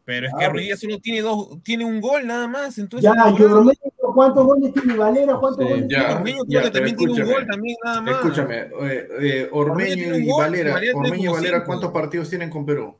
pero 0.05 0.27
es 0.27 0.33
que 0.39 0.49
Ruiz 0.49 0.79
solo 0.79 0.99
tiene 0.99 1.21
dos, 1.21 1.61
tiene 1.63 1.85
un 1.85 1.99
gol 1.99 2.25
nada 2.25 2.47
más. 2.47 2.77
Entonces 2.77 3.11
ya, 3.13 3.29
y 3.31 3.43
Ormeño, 3.43 3.79
¿cuántos 4.13 4.45
goles 4.45 4.73
tiene 4.73 4.95
Valero? 4.95 5.39
¿Cuántos 5.39 5.65
goles 5.67 5.85
ya, 5.89 6.15
Ormeño 6.15 6.43
creo 6.47 6.63
que 6.63 6.71
también 6.71 6.95
tiene 6.95 7.13
un 7.13 7.31
gol 7.31 7.47
también, 7.47 7.77
nada 7.83 8.01
más. 8.01 8.15
Escúchame, 8.15 8.57
eh, 8.57 9.07
eh, 9.21 9.49
Ormeño, 9.51 10.15
y 10.15 10.31
Valera, 10.31 10.79
Ormeño 10.95 11.31
y 11.31 11.33
Valera, 11.33 11.65
¿cuántos 11.65 11.91
partidos 11.91 12.29
tienen 12.29 12.49
con 12.49 12.65
Perú? 12.65 12.95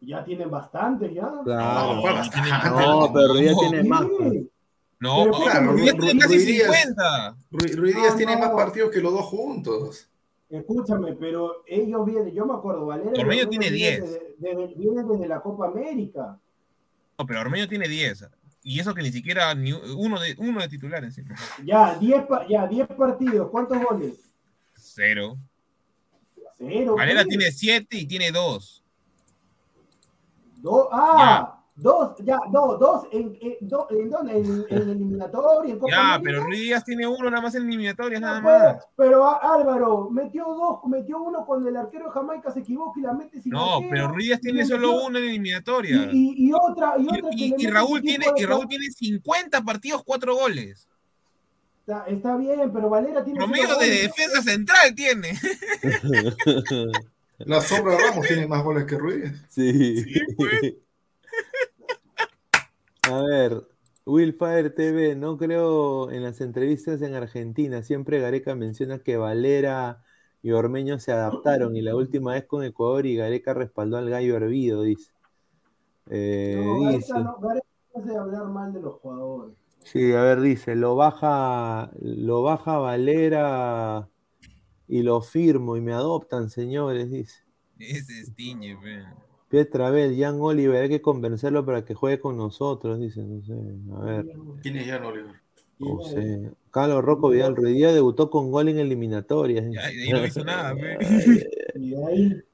Ya 0.00 0.24
tienen 0.24 0.50
bastantes, 0.50 1.12
ya. 1.12 1.30
Claro. 1.44 2.02
No, 2.70 3.06
no, 3.06 3.12
pero 3.12 3.40
ya 3.40 3.52
tiene 3.56 3.82
más. 3.84 4.06
Pues. 4.18 4.44
No, 5.00 5.30
claro, 5.30 5.72
Ruiz, 5.72 5.96
tiene 5.96 6.20
casi 6.20 6.40
50. 6.40 7.36
Ruiz, 7.50 7.94
Díaz 7.94 8.16
tiene 8.16 8.36
más 8.36 8.50
partidos 8.50 8.90
que 8.90 9.00
los 9.00 9.12
dos 9.12 9.26
juntos. 9.26 10.08
Escúchame, 10.50 11.12
pero 11.12 11.62
ellos 11.66 12.04
vienen, 12.06 12.34
yo 12.34 12.46
me 12.46 12.54
acuerdo, 12.54 12.86
Valera. 12.86 13.12
Ormeño 13.20 13.48
tiene 13.48 13.70
10. 13.70 14.20
Viene 14.38 15.02
desde, 15.04 15.28
la 15.28 15.40
Copa 15.40 15.66
América. 15.66 16.38
No, 17.18 17.26
pero 17.26 17.40
Ormeño 17.40 17.68
tiene 17.68 17.86
10. 17.86 18.26
Y 18.62 18.80
eso 18.80 18.94
que 18.94 19.02
ni 19.02 19.12
siquiera 19.12 19.54
ni 19.54 19.72
uno 19.72 20.18
de, 20.18 20.34
uno 20.38 20.60
de 20.60 20.68
titular 20.68 21.04
encima. 21.04 21.36
Ya, 21.64 21.94
10 21.94 22.24
ya, 22.48 22.66
10 22.66 22.88
partidos. 22.88 23.50
¿Cuántos 23.50 23.78
goles? 23.82 24.14
Cero. 24.74 25.36
Cero. 26.56 26.96
Valera 26.96 27.24
tiene 27.24 27.52
7 27.52 27.96
y 27.96 28.06
tiene 28.06 28.32
2. 28.32 28.84
¿Dos? 30.56 30.88
Ah, 30.90 31.57
Dos, 31.80 32.16
ya, 32.24 32.40
dos, 32.50 32.80
dos, 32.80 33.06
en, 33.12 33.38
en, 33.40 33.56
en, 33.60 34.12
en, 34.12 34.28
en, 34.30 34.66
en 34.82 34.90
eliminatoria, 34.90 35.74
en 35.74 35.78
Copa 35.78 35.92
Ya, 35.92 36.20
pero 36.20 36.42
Ruiz 36.42 36.60
Díaz 36.60 36.84
tiene 36.84 37.06
uno 37.06 37.30
nada 37.30 37.40
más 37.40 37.54
en 37.54 37.68
eliminatorias, 37.68 38.20
nada 38.20 38.40
más. 38.40 38.84
Pero, 38.96 39.24
Álvaro, 39.40 40.10
metió 40.10 40.44
dos, 40.44 40.80
metió 40.88 41.22
uno 41.22 41.46
cuando 41.46 41.68
el 41.68 41.76
arquero 41.76 42.06
de 42.06 42.10
Jamaica 42.10 42.50
se 42.50 42.60
equivoca 42.60 42.98
y 42.98 43.04
la 43.04 43.12
mete 43.12 43.40
sin 43.40 43.52
No, 43.52 43.78
pero 43.88 44.08
Ruiz 44.08 44.26
Díaz 44.26 44.40
tiene 44.40 44.66
solo 44.66 45.04
uno 45.04 45.18
en 45.18 45.24
eliminatoria. 45.24 46.10
Y, 46.10 46.34
y, 46.36 46.48
y 46.48 46.52
otra, 46.52 46.94
y 46.98 47.06
otra 47.06 47.30
y, 47.30 47.54
y 47.56 47.66
Raúl 47.68 48.02
tiene, 48.02 48.26
y 48.36 48.44
Raúl 48.44 48.66
tiene 48.66 48.90
50 48.90 49.62
partidos, 49.62 50.02
4 50.04 50.34
goles. 50.34 50.88
Está, 51.86 52.06
está, 52.08 52.36
bien, 52.36 52.72
pero 52.72 52.90
Valera 52.90 53.22
tiene. 53.22 53.38
Promedio 53.38 53.76
de 53.76 53.88
defensa 53.88 54.42
central 54.42 54.96
tiene. 54.96 55.38
La 57.38 57.60
sombra 57.60 57.94
de 57.94 58.02
Ramos 58.02 58.26
tiene 58.26 58.48
más 58.48 58.64
goles 58.64 58.84
que 58.84 58.98
Ruiz. 58.98 59.32
Sí. 59.48 60.02
sí 60.02 60.20
pues. 60.36 60.74
A 63.10 63.22
ver, 63.22 63.66
Willfire 64.04 64.68
TV, 64.68 65.16
no 65.16 65.38
creo 65.38 66.10
en 66.10 66.22
las 66.22 66.42
entrevistas 66.42 67.00
en 67.00 67.14
Argentina. 67.14 67.82
Siempre 67.82 68.20
Gareca 68.20 68.54
menciona 68.54 68.98
que 68.98 69.16
Valera 69.16 70.04
y 70.42 70.50
Ormeño 70.50 70.98
se 70.98 71.12
adaptaron 71.12 71.74
y 71.74 71.80
la 71.80 71.96
última 71.96 72.34
vez 72.34 72.44
con 72.44 72.64
Ecuador 72.64 73.06
y 73.06 73.16
Gareca 73.16 73.54
respaldó 73.54 73.96
al 73.96 74.10
gallo 74.10 74.36
hervido, 74.36 74.82
dice. 74.82 75.10
Eh, 76.10 76.62
no, 76.62 76.90
dice. 76.90 77.14
Gareca 77.14 77.66
no 77.94 78.02
hace 78.02 78.16
hablar 78.16 78.44
mal 78.48 78.72
de 78.74 78.82
los 78.82 78.94
jugadores. 78.96 79.56
Sí, 79.84 80.12
a 80.12 80.22
ver, 80.22 80.42
dice, 80.42 80.76
lo 80.76 80.94
baja, 80.94 81.90
lo 82.00 82.42
baja 82.42 82.76
Valera 82.76 84.06
y 84.86 85.02
lo 85.02 85.22
firmo 85.22 85.78
y 85.78 85.80
me 85.80 85.94
adoptan, 85.94 86.50
señores, 86.50 87.10
dice. 87.10 87.42
Ese 87.78 88.20
es 88.20 88.34
Tiñe, 88.34 88.76
Pietra 89.48 89.90
Bell, 89.90 90.16
Jan 90.18 90.36
Oliver, 90.40 90.82
hay 90.82 90.88
que 90.88 91.00
convencerlo 91.00 91.64
para 91.64 91.84
que 91.84 91.94
juegue 91.94 92.20
con 92.20 92.36
nosotros, 92.36 93.00
dice, 93.00 93.22
no 93.22 93.42
sé, 93.42 93.54
a 93.96 94.04
ver. 94.04 94.26
¿Quién 94.62 94.76
es 94.76 94.86
Jan 94.86 95.04
Oliver? 95.04 95.32
No 95.78 96.02
sé. 96.02 96.50
Carlos 96.70 97.02
Rocco 97.02 97.30
Vidal 97.30 97.56
Ruidía 97.56 97.92
debutó 97.92 98.30
con 98.30 98.50
gol 98.50 98.68
en 98.68 98.78
eliminatorias. 98.78 99.64
Y 99.94 100.10
no 100.10 100.24
hizo 100.24 100.44
nada, 100.44 100.76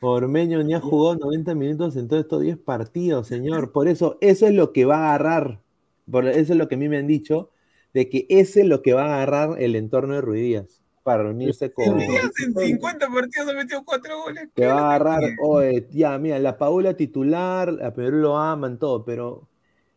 Ormeño 0.00 0.62
ni 0.62 0.74
ha 0.74 0.80
jugado 0.80 1.16
90 1.16 1.54
minutos 1.56 1.96
en 1.96 2.06
todos 2.06 2.22
estos 2.22 2.42
10 2.42 2.58
partidos, 2.58 3.26
señor. 3.26 3.72
Por 3.72 3.88
eso, 3.88 4.16
eso 4.20 4.46
es 4.46 4.54
lo 4.54 4.72
que 4.72 4.84
va 4.84 4.96
a 4.98 5.14
agarrar. 5.14 5.60
Por 6.08 6.28
eso 6.28 6.52
es 6.52 6.58
lo 6.58 6.68
que 6.68 6.76
a 6.76 6.78
mí 6.78 6.88
me 6.88 6.98
han 6.98 7.08
dicho, 7.08 7.50
de 7.94 8.08
que 8.08 8.26
ese 8.28 8.60
es 8.60 8.66
lo 8.66 8.82
que 8.82 8.92
va 8.92 9.06
a 9.06 9.14
agarrar 9.16 9.60
el 9.60 9.74
entorno 9.74 10.14
de 10.14 10.20
Ruidías 10.20 10.82
para 11.08 11.22
reunirse 11.22 11.72
con. 11.72 11.98
En 12.02 12.54
50 12.54 13.08
partidos 13.08 13.48
ha 13.48 13.52
metido 13.54 13.82
4 13.82 14.22
goles. 14.24 14.48
Te 14.52 14.66
va 14.66 14.74
a 14.74 14.94
agarrar, 14.94 15.22
oye, 15.40 15.88
ya, 15.90 16.18
mira, 16.18 16.38
la 16.38 16.58
Paula 16.58 16.92
titular, 16.92 17.82
a 17.82 17.94
Perú 17.94 18.18
lo 18.18 18.36
aman, 18.36 18.78
todo, 18.78 19.06
pero, 19.06 19.48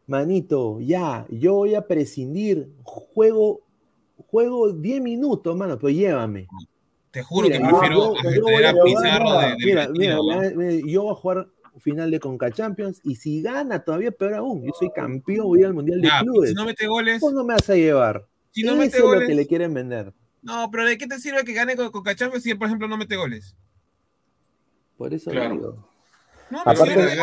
manito, 0.07 0.79
ya, 0.79 1.25
yo 1.29 1.55
voy 1.55 1.75
a 1.75 1.85
prescindir, 1.85 2.69
juego, 2.83 3.59
juego 4.27 4.71
10 4.71 5.01
minutos, 5.01 5.53
mano, 5.53 5.77
pero 5.77 5.89
llévame. 5.89 6.47
Te 7.11 7.23
juro 7.23 7.49
que 7.49 7.59
prefiero 7.59 8.13
yo, 8.15 8.69
a 8.69 8.83
Pizarro 8.85 9.33
de, 9.33 9.55
Mira, 9.65 9.89
mira, 9.89 10.17
yo 10.87 11.03
voy 11.03 11.11
a 11.11 11.15
jugar 11.15 11.47
final 11.81 12.09
de 12.09 12.21
Conca 12.21 12.51
Champions 12.51 13.01
y 13.03 13.15
si 13.15 13.41
gana 13.41 13.83
todavía 13.83 14.11
peor 14.11 14.35
aún, 14.35 14.63
yo 14.63 14.71
soy 14.79 14.91
campeón, 14.95 15.47
voy 15.47 15.63
al 15.65 15.73
Mundial 15.73 15.99
de 15.99 16.09
Clubes. 16.21 16.51
Si 16.51 16.55
no 16.55 16.63
mete 16.63 16.87
goles, 16.87 17.19
¿cómo 17.19 17.33
no 17.33 17.43
me 17.43 17.55
vas 17.55 17.69
a 17.69 17.75
llevar? 17.75 18.25
Si 18.51 18.63
no 18.63 18.71
Eso 18.71 18.79
mete 18.79 19.01
goles, 19.01 19.15
es 19.15 19.21
lo 19.23 19.27
que 19.27 19.35
le 19.35 19.47
quieren 19.47 19.73
vender. 19.73 20.13
No, 20.41 20.69
pero 20.71 20.85
¿de 20.85 20.97
qué 20.97 21.07
te 21.07 21.19
sirve 21.19 21.43
que 21.43 21.53
gane 21.53 21.75
con, 21.75 21.91
con 21.91 22.41
si 22.41 22.51
él, 22.51 22.57
por 22.57 22.67
ejemplo, 22.67 22.87
no 22.87 22.97
mete 22.97 23.15
goles? 23.15 23.55
Por 24.97 25.13
eso 25.13 25.31
digo. 25.31 25.87
Aparte, 26.65 27.15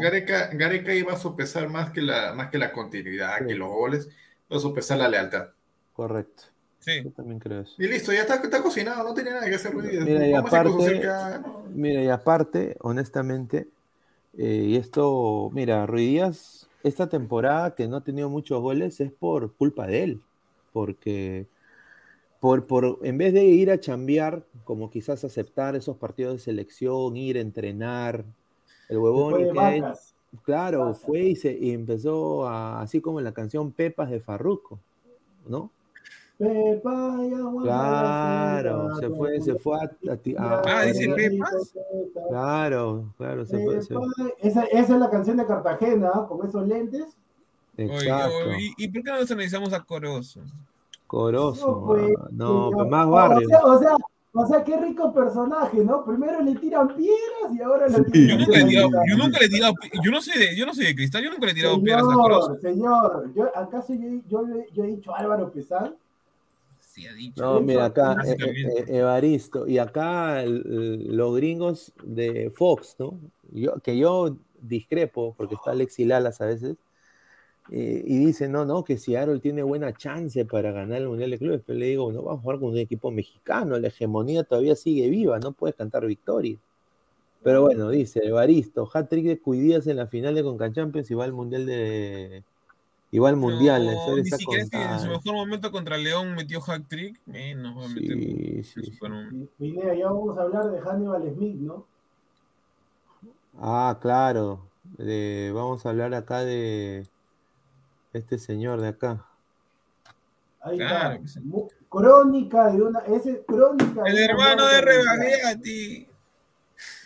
Gareca, 0.00 0.50
Gareca, 0.52 0.94
iba 0.94 1.14
a 1.14 1.16
sopesar 1.16 1.68
más 1.68 1.90
que 1.90 2.00
la, 2.00 2.32
más 2.32 2.50
que 2.50 2.58
la 2.58 2.72
continuidad, 2.72 3.44
que 3.46 3.54
los 3.54 3.68
goles, 3.68 4.08
iba 4.48 4.58
a 4.58 4.60
sopesar 4.60 4.98
la 4.98 5.08
lealtad. 5.08 5.48
Correcto. 5.92 6.44
Sí. 6.78 7.02
Yo 7.04 7.10
también 7.10 7.38
creo 7.40 7.62
eso. 7.62 7.74
Y 7.78 7.88
listo, 7.88 8.12
ya 8.12 8.20
está, 8.20 8.36
está 8.36 8.62
cocinado, 8.62 9.04
no 9.04 9.14
tiene 9.14 9.32
nada 9.32 9.48
que 9.48 9.56
hacer. 9.56 9.74
Mira, 9.74 10.26
y 10.26 10.32
aparte, 10.32 11.02
mira, 11.74 12.02
y 12.02 12.08
aparte, 12.08 12.76
honestamente, 12.80 13.68
eh, 14.38 14.64
y 14.68 14.76
esto, 14.76 15.50
mira, 15.52 15.84
Ruiz 15.86 16.08
Díaz, 16.08 16.68
esta 16.82 17.08
temporada 17.08 17.74
que 17.74 17.88
no 17.88 17.96
ha 17.96 18.04
tenido 18.04 18.30
muchos 18.30 18.60
goles 18.62 19.00
es 19.00 19.12
por 19.12 19.52
culpa 19.54 19.86
de 19.86 20.02
él, 20.04 20.20
porque 20.72 21.46
por, 22.40 22.66
por, 22.66 22.98
en 23.02 23.18
vez 23.18 23.34
de 23.34 23.44
ir 23.44 23.70
a 23.70 23.78
chambear, 23.78 24.44
como 24.64 24.90
quizás 24.90 25.24
aceptar 25.24 25.76
esos 25.76 25.98
partidos 25.98 26.34
de 26.34 26.38
selección, 26.40 27.16
ir 27.16 27.36
a 27.36 27.40
entrenar, 27.40 28.24
el 28.88 28.98
huevón 28.98 29.52
claro, 30.42 30.94
fue 30.94 31.20
y, 31.20 31.36
se, 31.36 31.52
y 31.52 31.72
empezó 31.72 32.46
a, 32.46 32.80
así 32.80 33.00
como 33.00 33.18
en 33.18 33.24
la 33.24 33.32
canción 33.32 33.72
Pepas 33.72 34.10
de 34.10 34.20
Farruco, 34.20 34.78
¿no? 35.46 35.70
Pepa 36.38 37.18
Claro, 37.62 38.96
se 38.96 39.10
fue, 39.10 39.40
se 39.42 39.54
fue 39.56 39.78
a, 39.78 39.90
Ah, 40.38 40.84
dice 40.84 41.12
Pepas. 41.14 41.74
Claro, 42.30 43.12
claro, 43.18 43.44
se 43.44 43.62
fue. 43.62 43.76
Esa, 43.76 44.64
esa, 44.64 44.64
es 44.64 44.88
la 44.88 45.10
canción 45.10 45.36
de 45.36 45.44
Cartagena, 45.44 46.10
con 46.26 46.48
esos 46.48 46.66
lentes. 46.66 47.18
Exacto. 47.76 48.52
¿y, 48.78 48.88
por 48.88 49.02
qué 49.02 49.10
no 49.10 49.20
nos 49.20 49.30
analizamos 49.30 49.72
a 49.74 49.80
Corozo? 49.84 50.40
Corozo, 51.10 51.96
no, 52.30 52.70
pues, 52.70 52.88
más 52.88 53.08
barrio. 53.10 53.48
O 53.64 53.78
sea, 53.80 53.96
o 54.32 54.46
sea, 54.46 54.62
qué 54.62 54.76
rico 54.76 55.12
personaje, 55.12 55.84
¿no? 55.84 56.04
Primero 56.04 56.40
le 56.40 56.54
tiran 56.54 56.94
piedras 56.94 57.52
y 57.52 57.60
ahora 57.60 57.88
le 57.88 57.96
Yo 58.28 58.38
nunca 58.38 58.58
le 58.58 58.64
tirado, 58.64 58.90
yo 59.08 59.16
nunca 59.16 59.38
le 59.40 59.46
he 59.46 59.48
tirado, 59.48 59.74
yo 60.04 60.10
no 60.12 60.22
soy 60.22 60.38
de, 60.38 60.56
yo 60.56 60.66
no 60.66 60.72
soy 60.72 60.86
de 60.86 60.94
cristal, 60.94 61.24
yo 61.24 61.30
nunca 61.30 61.46
le 61.46 61.52
he 61.52 61.54
tirado 61.56 61.82
piedras 61.82 62.04
a 62.04 62.14
Corozo. 62.14 62.56
Señor, 62.60 63.32
yo, 63.34 63.50
¿acaso 63.56 63.92
yo, 63.92 64.20
yo, 64.28 64.46
yo 64.72 64.84
he 64.84 64.86
dicho 64.86 65.12
Álvaro 65.12 65.50
Pesán? 65.50 65.96
No, 67.34 67.60
mira, 67.60 67.86
acá, 67.86 68.16
eh, 68.24 68.36
eh, 68.38 68.84
Evaristo, 68.86 69.66
y 69.66 69.78
acá 69.78 70.44
los 70.44 71.34
gringos 71.34 71.92
de 72.04 72.52
Fox, 72.54 72.94
¿no? 73.00 73.18
Yo, 73.50 73.74
que 73.80 73.98
yo 73.98 74.36
discrepo, 74.60 75.34
porque 75.36 75.56
está 75.56 75.72
Alexi 75.72 76.04
Lalas 76.04 76.40
a 76.40 76.46
veces, 76.46 76.76
eh, 77.68 78.02
y 78.04 78.18
dice, 78.18 78.48
no, 78.48 78.64
no, 78.64 78.82
que 78.82 78.96
si 78.96 79.12
Seattle 79.12 79.38
tiene 79.38 79.62
buena 79.62 79.92
chance 79.92 80.44
para 80.44 80.72
ganar 80.72 80.98
el 80.98 81.08
Mundial 81.08 81.30
de 81.30 81.38
Clubes, 81.38 81.62
pero 81.64 81.78
le 81.78 81.86
digo, 81.86 82.10
no, 82.10 82.22
vamos 82.22 82.40
a 82.40 82.42
jugar 82.42 82.58
con 82.58 82.70
un 82.70 82.78
equipo 82.78 83.10
mexicano, 83.10 83.78
la 83.78 83.88
hegemonía 83.88 84.42
todavía 84.42 84.74
sigue 84.74 85.08
viva, 85.08 85.38
no 85.38 85.52
puedes 85.52 85.76
cantar 85.76 86.06
victoria. 86.06 86.56
Pero 87.42 87.62
bueno, 87.62 87.88
dice 87.90 88.20
Evaristo, 88.24 88.88
hat-trick 88.92 89.24
de 89.24 89.38
Cuidías 89.38 89.86
en 89.86 89.96
la 89.96 90.06
final 90.08 90.34
de 90.34 90.42
Conca 90.42 90.72
Champions 90.72 91.10
y 91.10 91.14
va 91.14 91.24
al 91.24 91.32
Mundial 91.32 91.64
de, 91.64 92.42
mundial, 93.12 93.86
no, 93.86 94.16
ni 94.16 94.24
siquiera 94.24 94.62
es 94.62 94.70
que 94.70 94.82
en 94.82 95.00
su 95.00 95.06
mejor 95.06 95.34
momento 95.34 95.70
contra 95.70 95.96
León 95.96 96.34
metió 96.34 96.60
hack 96.60 96.86
trick, 96.88 97.20
menos 97.26 97.76
va 97.76 97.84
a 97.86 97.88
meter. 97.88 98.18
Sí, 98.18 98.62
sí, 98.64 98.98
Mira, 99.58 99.94
ya 99.94 100.06
vamos 100.06 100.36
a 100.36 100.42
hablar 100.42 100.70
de 100.70 100.80
Hannibal 100.80 101.34
Smith, 101.34 101.56
¿no? 101.56 101.86
Ah, 103.58 103.98
claro. 104.00 104.60
vamos 104.98 105.86
a 105.86 105.90
hablar 105.90 106.14
acá 106.14 106.44
de 106.44 107.06
este 108.12 108.38
señor 108.38 108.80
de 108.80 108.88
acá. 108.88 109.26
Ahí 110.60 110.80
está. 110.80 111.18
Crónica 111.88 112.70
de 112.70 112.82
una. 112.82 113.00
Ese, 113.00 113.42
crónica 113.46 114.02
El 114.06 114.18
hermano 114.18 114.66
de 114.66 114.80
Rebagueati. 114.80 116.08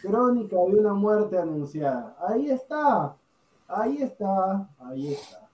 Crónica 0.03 0.57
de 0.57 0.79
una 0.81 0.93
muerte 0.93 1.39
anunciada. 1.39 2.17
Ahí 2.29 2.51
está. 2.51 3.15
Ahí 3.69 4.03
está. 4.03 4.69
Ahí 4.79 5.15
está 5.15 5.45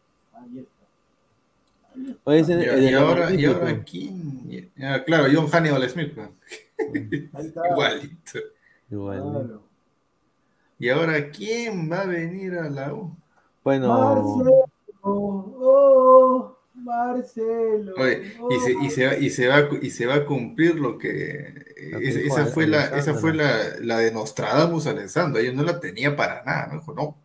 y, 1.95 2.95
ahora, 2.95 3.35
y 3.35 3.45
ahora 3.45 3.85
quién. 3.85 4.71
claro, 5.07 5.27
John 5.33 5.49
Hannibal 5.49 5.89
Smith. 5.89 6.17
Igualito. 7.71 8.39
Igualito. 8.91 9.63
Y 10.79 10.89
ahora, 10.89 11.31
¿quién 11.31 11.91
va 11.91 12.03
a 12.03 12.07
venir 12.07 12.55
a 12.55 12.71
la 12.71 12.95
U? 12.95 13.15
Bueno. 13.63 13.89
Marcelo. 13.89 14.70
Oh, 15.03 16.57
Marcelo. 16.75 17.95
y, 18.51 18.61
se, 18.61 18.73
y, 18.73 18.91
se 18.91 19.07
va, 19.07 19.17
y, 19.17 19.31
se 19.31 19.49
va, 19.49 19.69
y 19.81 19.91
se 19.91 20.07
va 20.07 20.15
a 20.17 20.27
cumplir 20.27 20.77
lo 20.77 20.99
que. 20.99 21.65
esa, 22.03 22.47
fue 22.47 22.67
la, 22.67 22.87
esa 22.97 23.15
fue 23.15 23.35
la, 23.35 23.77
la 23.81 23.99
de 23.99 24.13
Nostradamus 24.13 24.87
Alessandro. 24.87 25.41
Ella 25.41 25.53
no 25.53 25.63
la 25.63 25.81
tenía 25.81 26.17
para 26.17 26.43
nada. 26.45 26.69
¿no? 26.69 26.81
Dijo, 26.81 26.95
no 26.95 27.17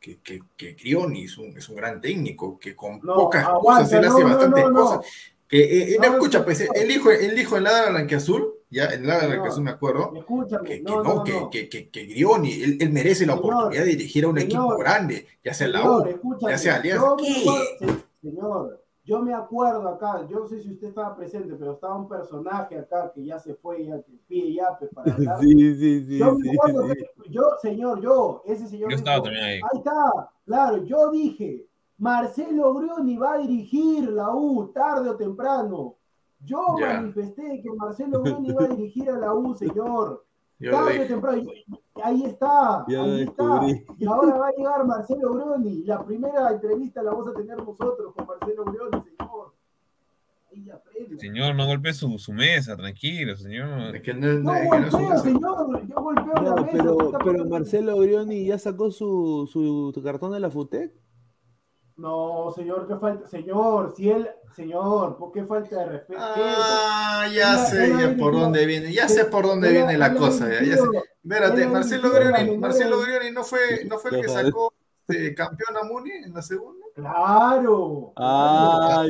que, 0.00 0.18
que, 0.20 0.40
que 0.56 0.72
Grioni 0.72 1.24
es 1.24 1.36
un, 1.36 1.56
es 1.56 1.68
un 1.68 1.76
gran 1.76 2.00
técnico, 2.00 2.58
que 2.58 2.74
con 2.74 3.00
pocas 3.00 3.46
cosas 3.48 3.92
él 3.92 4.04
hace 4.04 4.24
bastantes 4.24 4.64
cosas. 4.64 5.06
Que, 5.46 5.58
eh, 5.58 5.92
eh 5.92 5.98
escucha, 6.00 6.44
pues 6.44 6.60
el 6.60 6.90
hijo, 6.90 7.10
el 7.10 7.38
hijo 7.38 7.56
en 7.56 7.64
la 7.64 7.90
Blanquiazul, 7.90 8.54
ya 8.70 8.86
en 8.86 9.06
la 9.06 9.26
Blanquiazul 9.26 9.64
me 9.64 9.70
acuerdo, 9.70 10.12
que, 10.12 10.64
que, 10.64 10.80
no, 10.80 11.24
que, 11.50 11.68
que, 11.68 11.90
que, 11.90 12.06
Grioni, 12.06 12.62
él, 12.62 12.78
él 12.80 12.92
merece 12.92 13.26
la 13.26 13.34
oportunidad 13.34 13.82
de 13.82 13.90
dirigir 13.90 14.24
a 14.24 14.28
un 14.28 14.38
equipo 14.38 14.76
grande, 14.76 15.26
ya 15.44 15.52
sea 15.52 15.68
la 15.68 15.90
U, 15.90 16.04
ya 16.48 16.56
sea 16.56 16.76
Alianza. 16.76 17.16
Señor, 18.22 18.80
yo 19.04 19.20
me 19.22 19.34
acuerdo 19.34 19.88
acá, 19.88 20.26
yo 20.28 20.40
no 20.40 20.46
sé 20.46 20.60
si 20.60 20.70
usted 20.70 20.88
estaba 20.88 21.16
presente, 21.16 21.56
pero 21.58 21.72
estaba 21.72 21.96
un 21.96 22.08
personaje 22.08 22.78
acá 22.78 23.10
que 23.12 23.24
ya 23.24 23.40
se 23.40 23.54
fue, 23.54 23.84
ya 23.84 24.00
que 24.02 24.12
pide 24.28 24.54
yape 24.54 24.86
para 24.86 25.12
hablar. 25.14 25.40
Sí, 25.40 25.74
sí, 25.74 26.06
sí. 26.06 26.18
Yo 26.18 26.34
me 26.36 26.50
acuerdo 26.52 26.86
que, 26.88 27.10
yo, 27.28 27.42
señor, 27.60 28.00
yo, 28.00 28.42
ese 28.46 28.68
señor. 28.68 28.90
Yo 28.90 28.96
estaba 28.96 29.22
también 29.22 29.44
ahí. 29.44 29.54
Ahí 29.56 29.78
está, 29.78 30.30
claro, 30.44 30.84
yo 30.84 31.10
dije, 31.10 31.66
Marcelo 31.98 32.72
Brioni 32.74 33.16
va 33.16 33.34
a 33.34 33.38
dirigir 33.38 34.10
la 34.10 34.30
U 34.34 34.70
tarde 34.72 35.10
o 35.10 35.16
temprano. 35.16 35.96
Yo 36.44 36.76
manifesté 36.78 37.60
que 37.62 37.70
Marcelo 37.70 38.20
Brioni 38.22 38.52
va 38.52 38.64
a 38.64 38.68
dirigir 38.74 39.10
a 39.10 39.18
la 39.18 39.34
U, 39.34 39.54
señor. 39.54 40.24
tarde 40.58 41.04
o 41.04 41.06
temprano. 41.06 41.50
Ahí 42.02 42.24
está, 42.24 42.84
ahí 42.84 43.22
está. 43.22 43.60
Y 43.98 44.06
ahora 44.06 44.38
va 44.38 44.48
a 44.48 44.52
llegar 44.52 44.86
Marcelo 44.86 45.34
Bruni. 45.34 45.84
La 45.84 46.04
primera 46.04 46.50
entrevista 46.50 47.02
la 47.02 47.10
vamos 47.10 47.28
a 47.28 47.34
tener 47.34 47.58
nosotros 47.58 48.14
con 48.14 48.26
Marcelo 48.26 48.64
Bruni, 48.64 49.04
señor. 49.04 49.54
Señor, 51.18 51.54
no 51.54 51.66
golpee 51.66 51.92
su, 51.92 52.18
su, 52.18 52.32
mesa, 52.32 52.76
tranquilo, 52.76 53.36
señor. 53.36 53.94
Es 53.94 54.02
que 54.02 54.14
no, 54.14 54.32
no, 54.40 54.52
golpeo, 54.64 55.18
señor, 55.18 55.86
yo 55.86 55.94
golpeo 55.96 56.34
la 56.42 56.62
mesa. 56.62 56.72
Pero, 56.72 57.10
pero 57.24 57.44
Marcelo 57.44 57.96
Brioni 57.98 58.46
ya 58.46 58.58
sacó 58.58 58.90
su, 58.90 59.48
su 59.52 60.02
cartón 60.02 60.32
de 60.32 60.40
la 60.40 60.50
FUTEC. 60.50 60.92
No, 62.00 62.50
señor, 62.56 62.88
qué 62.88 62.96
falta, 62.96 63.28
señor, 63.28 63.92
si 63.94 64.08
él, 64.08 64.26
señor, 64.56 65.18
¿por 65.18 65.32
qué 65.32 65.44
falta 65.44 65.80
de 65.80 65.84
respeto? 65.84 66.18
Ah, 66.18 67.28
ya 67.30 67.58
sé 67.58 67.90
ya 67.90 68.16
por 68.16 68.32
dónde 68.32 68.64
viene, 68.64 68.90
ya 68.90 69.06
sé 69.06 69.26
por 69.26 69.46
dónde 69.46 69.70
viene 69.70 69.98
la 69.98 70.14
cosa, 70.14 70.48
ya, 70.48 70.62
ya 70.62 70.76
sé. 70.76 70.82
Espérate, 71.22 71.66
Marcelo 71.66 72.10
Grioni, 72.10 72.56
Marcelo 72.56 73.00
Grioni 73.02 73.30
no 73.32 73.44
fue, 73.44 73.84
no 73.86 73.98
fue 73.98 74.12
el 74.12 74.22
que 74.22 74.28
sacó 74.28 74.72
de 75.08 75.34
campeón 75.34 75.76
a 75.76 75.84
Muni 75.84 76.10
en 76.10 76.32
la 76.32 76.40
segunda. 76.40 76.86
Claro. 76.94 78.14
Ah, 78.16 79.04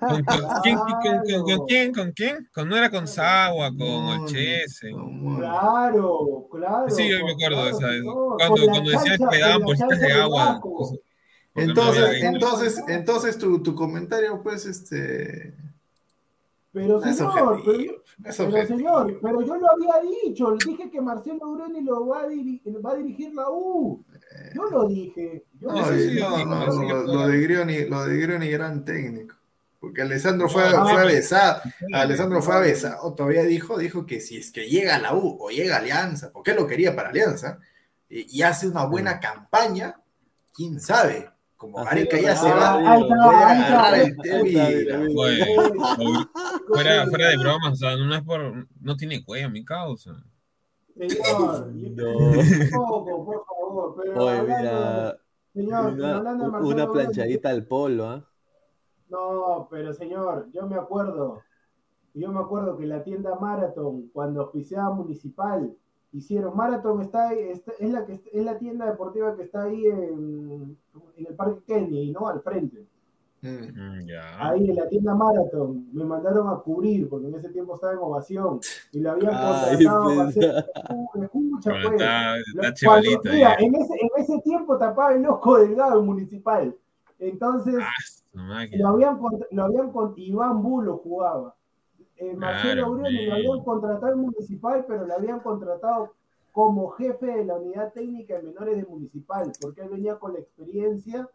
¿Con, 0.00 0.24
quién, 0.62 0.78
con, 0.78 1.66
quién? 1.66 1.94
¿Con 1.94 2.12
quién? 2.12 2.48
Con, 2.52 2.68
no 2.68 2.76
era 2.76 2.90
con 2.90 3.06
Sagua, 3.06 3.70
con 3.70 3.88
Olchese. 3.88 4.90
Claro, 5.38 6.48
claro. 6.50 6.90
Sí, 6.90 7.08
yo 7.08 7.24
me 7.24 7.32
acuerdo 7.32 7.64
de 7.66 7.70
esa. 7.70 7.86
Cuando, 8.36 8.66
cuando 8.66 8.90
decían 8.90 9.16
que 9.16 9.36
le 9.36 9.40
daban 9.40 9.62
bolsitas 9.62 10.00
de 10.00 10.12
agua. 10.12 10.60
Entonces, 11.58 12.22
entonces, 12.22 12.82
entonces 12.88 13.38
tu, 13.38 13.62
tu 13.62 13.74
comentario, 13.74 14.42
pues, 14.42 14.66
este. 14.66 15.54
Pero 16.72 17.00
señor, 17.00 17.62
pero, 17.64 18.66
señor, 18.66 19.18
pero 19.22 19.40
yo 19.40 19.56
lo 19.56 19.72
había 19.72 20.08
dicho, 20.22 20.50
le 20.50 20.58
dije 20.64 20.90
que 20.90 21.00
Marcelo 21.00 21.52
Bruni 21.52 21.82
lo 21.82 22.06
va 22.06 22.20
a, 22.20 22.26
va 22.84 22.92
a 22.92 22.96
dirigir 22.96 23.34
la 23.34 23.50
U. 23.50 24.04
Yo 24.54 24.64
lo 24.70 24.86
dije. 24.86 25.44
Yo 25.58 25.68
no, 25.68 27.04
lo, 27.04 27.26
de 27.26 27.40
Grioni, 27.40 27.84
lo 27.86 28.04
de 28.04 28.18
Grioni 28.18 28.48
gran 28.48 28.84
técnico. 28.84 29.34
Porque 29.80 30.02
Alessandro 30.02 30.48
fue, 30.48 30.68
fue 30.70 31.00
avesado, 31.00 31.62
Alessandro 31.92 32.42
fue 32.42 32.56
avesado, 32.56 33.14
todavía 33.14 33.44
dijo, 33.44 33.78
dijo 33.78 34.04
que 34.04 34.20
si 34.20 34.36
es 34.36 34.50
que 34.50 34.68
llega 34.68 34.96
a 34.96 34.98
la 35.00 35.14
U 35.14 35.38
o 35.40 35.50
llega 35.50 35.76
a 35.76 35.78
Alianza, 35.78 36.32
porque 36.32 36.50
él 36.50 36.56
lo 36.56 36.66
quería 36.66 36.96
para 36.96 37.10
Alianza, 37.10 37.60
y, 38.10 38.38
y 38.38 38.42
hace 38.42 38.66
una 38.66 38.86
buena 38.86 39.20
campaña, 39.20 40.00
quién 40.52 40.80
sabe, 40.80 41.30
como 41.58 41.84
Gareca 41.84 42.20
ya 42.20 42.36
se 42.36 42.48
va, 42.48 42.78
Fuera, 46.68 47.06
fuera 47.06 47.28
de 47.28 47.36
bromas, 47.36 47.72
o 47.72 47.76
sea, 47.76 47.96
no 47.96 48.14
es 48.14 48.22
por. 48.22 48.68
No 48.80 48.96
tiene 48.96 49.24
cuello 49.24 49.50
mi 49.50 49.64
causa. 49.64 50.22
Señor, 50.96 51.72
no. 51.74 53.24
por 53.24 53.44
favor. 53.44 53.94
Pero 54.00 54.24
Oye, 54.24 54.42
mira, 54.42 55.18
señor, 55.52 55.92
una, 55.94 56.60
una 56.60 56.92
planchadita 56.92 57.50
al 57.50 57.66
polo, 57.66 58.06
¿ah? 58.06 58.24
No, 59.08 59.66
pero 59.70 59.92
señor, 59.92 60.48
yo 60.52 60.66
me 60.66 60.76
acuerdo, 60.76 61.42
yo 62.14 62.30
me 62.30 62.38
acuerdo 62.38 62.76
que 62.76 62.86
la 62.86 63.02
tienda 63.02 63.34
Marathon, 63.34 64.08
cuando 64.12 64.42
auspiciaba 64.42 64.94
Municipal, 64.94 65.74
hicieron 66.12 66.56
Marathon 66.56 67.02
está, 67.02 67.32
es 67.32 67.62
la 67.80 68.04
que 68.06 68.20
es 68.32 68.44
la 68.44 68.58
tienda 68.58 68.86
deportiva 68.86 69.36
que 69.36 69.42
está 69.42 69.64
ahí 69.64 69.86
en, 69.86 70.76
en 71.16 71.26
el 71.26 71.34
Parque 71.34 71.62
Kennedy, 71.66 72.12
¿no? 72.12 72.28
Al 72.28 72.40
frente. 72.40 72.86
Mm, 73.40 74.08
ahí 74.40 74.70
en 74.70 74.76
la 74.76 74.88
tienda 74.88 75.14
Marathon. 75.14 75.88
Me 75.92 76.04
mandaron 76.04 76.48
a 76.48 76.56
cubrir 76.56 77.08
porque 77.08 77.28
en 77.28 77.34
ese 77.36 77.50
tiempo 77.50 77.74
estaba 77.74 77.92
en 77.92 77.98
ovación 77.98 78.60
y 78.92 79.00
lo 79.00 79.12
habían 79.12 79.32
contratado 79.32 80.16
para 80.16 80.28
hacer 80.28 80.64
escucha 81.22 81.70
pues. 81.70 82.00
en, 83.60 83.74
ese, 83.76 83.94
en 83.94 84.22
ese 84.22 84.40
tiempo 84.40 84.76
tapaba 84.76 85.14
el 85.14 85.22
loco 85.22 85.58
delgado 85.58 86.02
municipal. 86.02 86.74
Entonces 87.20 87.76
ah, 87.80 88.64
lo 88.72 88.88
habían 88.88 89.20
lo 89.50 89.64
habían 89.64 89.92
con 89.92 90.14
Iván 90.16 90.62
Bulo 90.62 90.98
jugaba 90.98 91.54
eh, 92.18 92.34
Marcelo 92.34 92.96
claro, 92.96 93.10
lo 93.10 93.34
habían 93.34 93.64
contratado 93.64 94.12
en 94.12 94.20
municipal 94.20 94.84
pero 94.86 95.06
lo 95.06 95.14
habían 95.14 95.40
contratado 95.40 96.14
como 96.52 96.90
jefe 96.90 97.26
de 97.26 97.44
la 97.44 97.56
unidad 97.56 97.92
técnica 97.92 98.36
de 98.36 98.42
menores 98.42 98.76
de 98.76 98.84
municipal 98.84 99.52
porque 99.60 99.82
él 99.82 99.90
venía 99.90 100.16
con 100.16 100.32
la 100.32 100.40
experiencia 100.40 101.28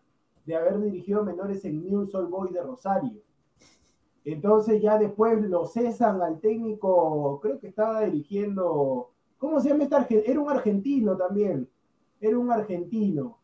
de 0.46 0.56
haber 0.56 0.80
dirigido 0.82 1.24
menores 1.24 1.64
en 1.66 1.84
News 1.84 2.14
All 2.16 2.28
Boys 2.28 2.54
de 2.54 2.62
Rosario. 2.62 3.22
Entonces 4.26 4.82
ya 4.82 4.98
después 4.98 5.42
lo 5.42 5.66
cesan 5.66 6.22
al 6.22 6.40
técnico, 6.40 7.40
creo 7.42 7.60
que 7.60 7.68
estaba 7.68 8.02
dirigiendo, 8.02 9.12
¿cómo 9.38 9.60
se 9.60 9.70
llama 9.70 9.84
este 9.84 10.30
Era 10.30 10.40
un 10.40 10.50
argentino 10.50 11.18
también, 11.18 11.68
era 12.22 12.38
un 12.38 12.52
argentino. 12.52 13.38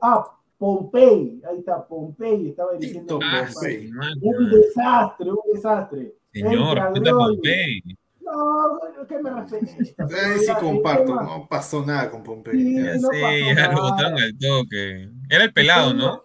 Ah, 0.00 0.36
Pompey, 0.56 1.42
ahí 1.48 1.58
está, 1.58 1.84
Pompey 1.86 2.48
estaba 2.48 2.72
dirigiendo. 2.74 3.18
un 3.18 4.50
desastre, 4.50 5.30
un 5.32 5.52
desastre. 5.52 6.14
Señor, 6.32 6.92
Pompey. 6.92 7.82
No, 8.20 9.06
que 9.06 9.18
me 9.18 9.30
respete. 9.30 9.66
Sí 10.38 10.52
comparto, 10.60 11.14
no 11.14 11.46
pasó 11.48 11.84
nada 11.84 12.10
con 12.10 12.22
Pompey. 12.22 12.58
Sí, 12.58 12.76
ya 12.76 12.94
lo 13.72 13.82
botaron 13.82 14.18
al 14.18 14.38
toque. 14.38 15.10
Era 15.28 15.44
el 15.44 15.52
pelado, 15.52 15.94
¿no? 15.94 16.22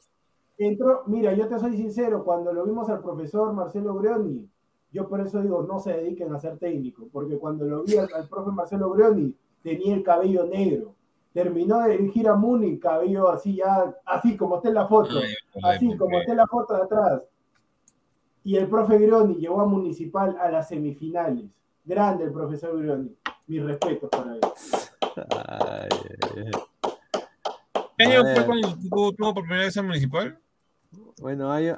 entró, 0.57 1.03
mira, 1.07 1.33
yo 1.33 1.47
te 1.47 1.59
soy 1.59 1.75
sincero, 1.75 2.23
cuando 2.23 2.53
lo 2.53 2.65
vimos 2.65 2.89
al 2.89 3.01
profesor 3.01 3.53
Marcelo 3.53 3.95
Grioni, 3.95 4.47
yo 4.91 5.07
por 5.09 5.19
eso 5.19 5.41
digo, 5.41 5.63
no 5.63 5.79
se 5.79 5.93
dediquen 5.93 6.33
a 6.33 6.39
ser 6.39 6.57
técnico, 6.57 7.07
porque 7.11 7.37
cuando 7.37 7.65
lo 7.65 7.83
vi 7.83 7.97
al, 7.97 8.07
profe 8.29 8.51
Marcelo 8.51 8.91
Grioni, 8.91 9.35
tenía 9.61 9.93
el 9.95 10.03
cabello 10.03 10.45
negro. 10.45 10.95
Terminó 11.33 11.81
de 11.81 11.97
dirigir 11.97 12.29
a 12.29 12.35
Muni, 12.35 12.79
cabello 12.79 13.27
así 13.27 13.57
ya, 13.57 13.93
así 14.05 14.37
como 14.37 14.55
está 14.55 14.69
en 14.69 14.75
la 14.75 14.87
foto, 14.87 15.19
así 15.63 15.97
como 15.97 16.17
está 16.19 16.31
en 16.31 16.37
la 16.37 16.47
foto 16.47 16.73
de 16.75 16.83
atrás. 16.83 17.21
Y 18.45 18.57
el 18.57 18.67
profe 18.67 18.99
Grioni 18.99 19.37
llevó 19.37 19.59
a 19.59 19.65
Municipal 19.65 20.37
a 20.39 20.51
las 20.51 20.67
semifinales. 20.67 21.45
Grande 21.83 22.25
el 22.25 22.31
profesor 22.31 22.77
Grioni. 22.77 23.11
Mi 23.47 23.59
respeto 23.59 24.07
para 24.07 24.35
él. 24.35 24.41
¿Qué 27.97 28.03
año 28.03 28.21
fue 28.35 28.45
cuando 28.45 28.77
tuvo 28.77 29.33
por 29.33 29.43
primera 29.43 29.63
vez 29.63 29.75
a 29.75 29.81
Municipal? 29.81 30.37
Bueno, 31.19 31.51
hay... 31.51 31.73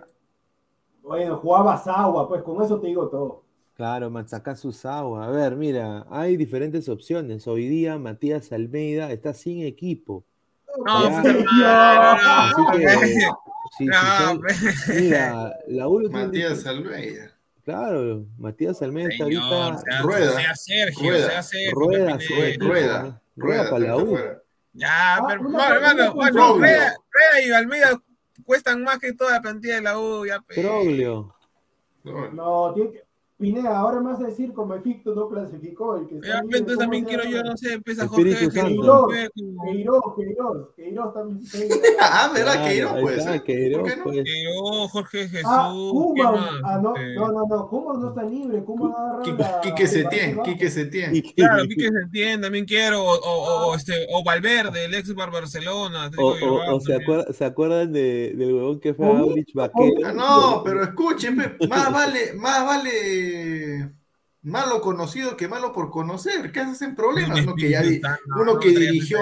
Bueno, 1.02 1.38
jugaba 1.38 1.76
agua, 1.76 2.28
pues 2.28 2.44
con 2.44 2.62
eso 2.62 2.82
te 2.82 2.88
digo 2.88 3.08
todo. 3.08 3.44
Claro, 3.76 4.12
sus 4.58 4.84
agua. 4.84 5.26
A 5.26 5.30
ver, 5.30 5.56
mira, 5.56 6.06
hay 6.10 6.36
diferentes 6.36 6.90
opciones. 6.90 7.48
Hoy 7.48 7.70
día 7.70 7.98
Matías 7.98 8.52
Almeida 8.52 9.10
está 9.14 9.34
sin 9.34 9.62
equipo. 9.66 10.26
No, 10.86 11.10
no, 11.10 11.24
mira, 13.78 15.60
la 15.68 15.88
última. 15.88 16.26
Matías 16.26 16.66
Almeida. 16.66 17.32
Claro, 17.64 18.26
Matías 18.38 18.82
Almeida 18.82 19.10
está 19.10 19.24
ahorita. 19.26 20.02
rueda, 20.02 20.32
sea 20.36 20.56
Sergio, 20.56 21.10
rueda, 21.10 21.30
sea 21.30 21.44
Sergio, 21.44 21.72
rueda, 21.74 22.18
rueda, 22.18 22.56
rueda, 22.60 23.22
rueda, 23.36 23.70
para 23.70 23.86
la 23.86 23.98
U. 23.98 24.18
Ya, 24.74 25.16
ah, 25.18 25.26
pero, 25.28 25.44
no, 25.44 25.64
hermano, 25.64 26.14
rueda, 26.14 26.96
rueda 27.12 27.42
y 27.44 27.52
Almeida 27.52 28.02
cuestan 28.46 28.84
más 28.84 29.00
que 29.00 29.14
toda 29.14 29.34
la 29.34 29.42
plantilla 29.42 29.76
de 29.76 29.82
la 29.82 30.00
U. 30.00 30.26
Ya, 30.26 30.40
Troglio. 30.48 31.36
No, 32.04 32.74
tiene 32.74 32.92
que, 32.92 33.07
Pineda, 33.40 33.78
ahora 33.78 34.00
me 34.00 34.14
vas 34.14 34.20
a 34.20 34.26
decir 34.26 34.52
como 34.52 34.74
Egipto 34.74 35.14
no 35.14 35.30
clasificó. 35.30 35.96
El 35.96 36.08
que 36.08 36.28
ya, 36.28 36.40
entonces 36.40 36.80
también 36.80 37.06
quiero 37.06 37.24
yo, 37.26 37.44
no 37.44 37.56
sé, 37.56 37.74
empieza 37.74 38.08
Jorge 38.08 38.50
Queiroz, 38.50 39.14
Queiroz, 39.64 40.02
Queiroz, 40.16 40.70
Queiroz 40.76 41.14
también. 41.14 41.40
ah, 42.02 42.32
¿verdad? 42.34 42.66
Queiroz 42.66 43.00
puede 43.00 43.22
ser. 43.22 43.44
Queiroz, 43.44 43.94
pues. 44.04 44.24
Queiroz, 44.24 44.92
Jorge 44.92 45.30
Jesús. 45.30 45.46
Ah, 45.46 45.72
Kuma, 45.72 46.62
ah, 46.64 46.80
no, 46.82 46.96
no, 46.96 47.32
no, 47.32 47.46
no, 47.48 47.70
Kuma 47.70 47.94
no 48.00 48.10
está 48.10 48.24
libre, 48.24 48.64
Kuma 48.64 48.90
va 48.90 49.04
a 49.04 49.22
agarrar 49.22 49.62
Quique 49.62 49.88
Setién, 49.88 50.42
Quique 50.42 50.70
Setién. 50.72 51.22
Claro, 51.36 51.64
Quique 51.68 51.90
Setién 51.92 52.42
también 52.42 52.66
quiero, 52.66 53.04
o, 53.04 53.20
o, 53.20 53.68
o, 53.68 53.76
este, 53.76 54.08
o 54.14 54.24
Valverde, 54.24 54.86
el 54.86 54.96
ex 54.96 55.14
Bar 55.14 55.30
Barcelona. 55.30 56.10
O, 56.18 56.34
o, 56.74 56.80
se, 56.80 56.96
acuerdan, 56.96 57.32
¿se 57.32 57.46
acuerdan 57.46 57.94
de, 57.94 58.34
del 58.36 58.56
huevón 58.56 58.80
que 58.80 58.96
fue 58.96 59.06
a 59.06 59.20
Aurich 59.20 59.54
Vaquero? 59.54 60.12
No, 60.16 60.64
pero 60.66 60.84
escuchen, 60.84 61.36
más 61.70 61.94
vale, 61.94 62.34
más 62.34 62.66
vale 62.66 63.27
malo 64.42 64.82
conocido 64.82 65.38
que 65.38 65.48
malo 65.48 65.74
por 65.74 65.92
conocer. 65.92 66.52
¿Qué 66.52 66.62
hacen 66.62 66.96
problemas? 66.96 67.42
Uno 67.42 67.56
que, 67.56 67.70
ya, 67.70 67.84
uno 68.40 68.60
que 68.60 68.70
dirigió, 68.70 69.20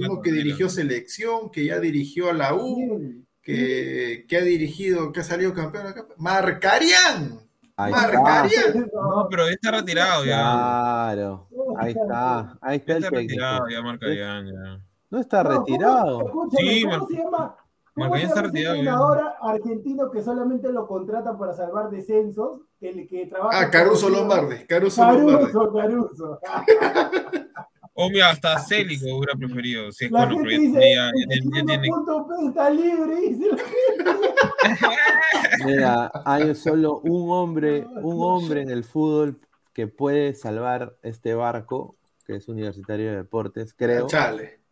uno 0.00 0.20
que 0.20 0.32
dirigió 0.32 0.68
selección, 0.68 1.50
que 1.50 1.66
ya 1.66 1.78
dirigió 1.78 2.30
a 2.30 2.34
la 2.34 2.54
U, 2.54 3.24
que, 3.42 4.24
que 4.28 4.36
ha 4.36 4.42
dirigido, 4.42 5.12
que 5.12 5.20
ha 5.20 5.24
salido 5.24 5.54
campeón 5.54 5.86
acá. 5.86 6.06
Marcarían. 6.16 7.40
Marcarían. 7.76 8.90
No, 8.92 9.28
pero 9.30 9.48
está 9.48 9.70
retirado 9.70 10.24
ya. 10.24 10.40
Claro. 10.40 11.48
Ahí 11.78 11.92
está. 11.92 12.58
Ahí 12.60 12.76
está, 12.76 12.96
está 12.96 13.08
el 13.08 13.14
retirado 13.14 13.68
ya 13.68 13.82
Marcarían 13.82 14.46
ya. 14.46 14.80
No 15.10 15.20
está 15.20 15.42
retirado. 15.42 16.48
sí, 16.56 16.84
¿cómo 16.84 17.06
se 17.06 17.14
llama? 17.14 17.56
¿Cómo 17.94 18.16
está 18.16 18.42
retirado. 18.42 18.90
ahora 18.90 19.36
argentino 19.40 20.10
que 20.10 20.22
solamente 20.22 20.72
lo 20.72 20.86
contrata 20.86 21.38
para 21.38 21.54
salvar 21.54 21.90
descensos, 21.90 22.62
que, 22.80 23.06
que 23.06 23.26
trabaja. 23.26 23.60
Ah, 23.60 23.70
Caruso 23.70 24.08
Lombardi. 24.08 24.64
Caruso, 24.66 25.00
Caruso 25.00 25.72
Caruso. 25.72 26.40
O 27.92 28.10
mira, 28.10 28.30
hasta 28.30 28.58
Célico 28.58 29.04
hubiera 29.16 29.36
preferido. 29.36 29.92
Si 29.92 30.06
es 30.06 30.10
La 30.10 30.26
bueno, 30.26 30.48
dice, 30.48 30.94
ya, 30.94 31.06
ya 31.06 31.64
tiene. 31.64 31.88
está 32.48 32.70
libre. 32.70 33.14
Mira, 35.64 36.10
hay 36.24 36.52
solo 36.56 36.98
un 37.04 37.30
hombre, 37.30 37.86
un 38.02 38.20
hombre 38.20 38.62
en 38.62 38.70
el 38.70 38.82
fútbol 38.82 39.38
que 39.72 39.86
puede 39.86 40.34
salvar 40.34 40.96
este 41.02 41.34
barco, 41.34 41.94
que 42.26 42.34
es 42.34 42.48
Universitario 42.48 43.12
de 43.12 43.18
Deportes, 43.18 43.72
creo. 43.72 44.08
Chale 44.08 44.63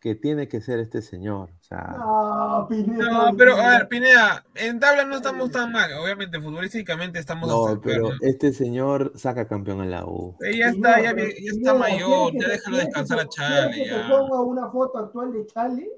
que 0.00 0.14
tiene 0.14 0.48
que 0.48 0.60
ser 0.60 0.80
este 0.80 1.02
señor. 1.02 1.50
O 1.50 1.62
sea... 1.62 1.94
No, 1.98 2.66
Pineda. 2.68 3.30
No, 3.30 3.36
pero 3.36 3.54
a 3.56 3.68
ver, 3.78 3.88
Pineda, 3.88 4.44
en 4.54 4.80
tabla 4.80 5.04
no 5.04 5.16
estamos 5.16 5.50
tan 5.50 5.70
mal. 5.70 5.92
Obviamente, 5.92 6.40
futbolísticamente 6.40 7.18
estamos. 7.18 7.48
No, 7.48 7.80
pero 7.80 8.10
este 8.22 8.52
señor 8.52 9.12
saca 9.14 9.46
campeón 9.46 9.82
en 9.82 9.90
la 9.90 10.06
U. 10.06 10.36
ya 10.40 10.70
está, 10.70 11.02
ya, 11.02 11.14
ya 11.14 11.52
está 11.52 11.74
mayor, 11.74 12.32
ya 12.32 12.48
déjalo 12.48 12.78
descansar 12.78 13.20
a 13.20 13.28
Chale. 13.28 13.86
Ya. 13.86 14.02
¿Te 14.02 14.08
pongo 14.08 14.42
una 14.44 14.70
foto 14.70 14.98
actual 14.98 15.32
de 15.32 15.46
Chale? 15.46 15.88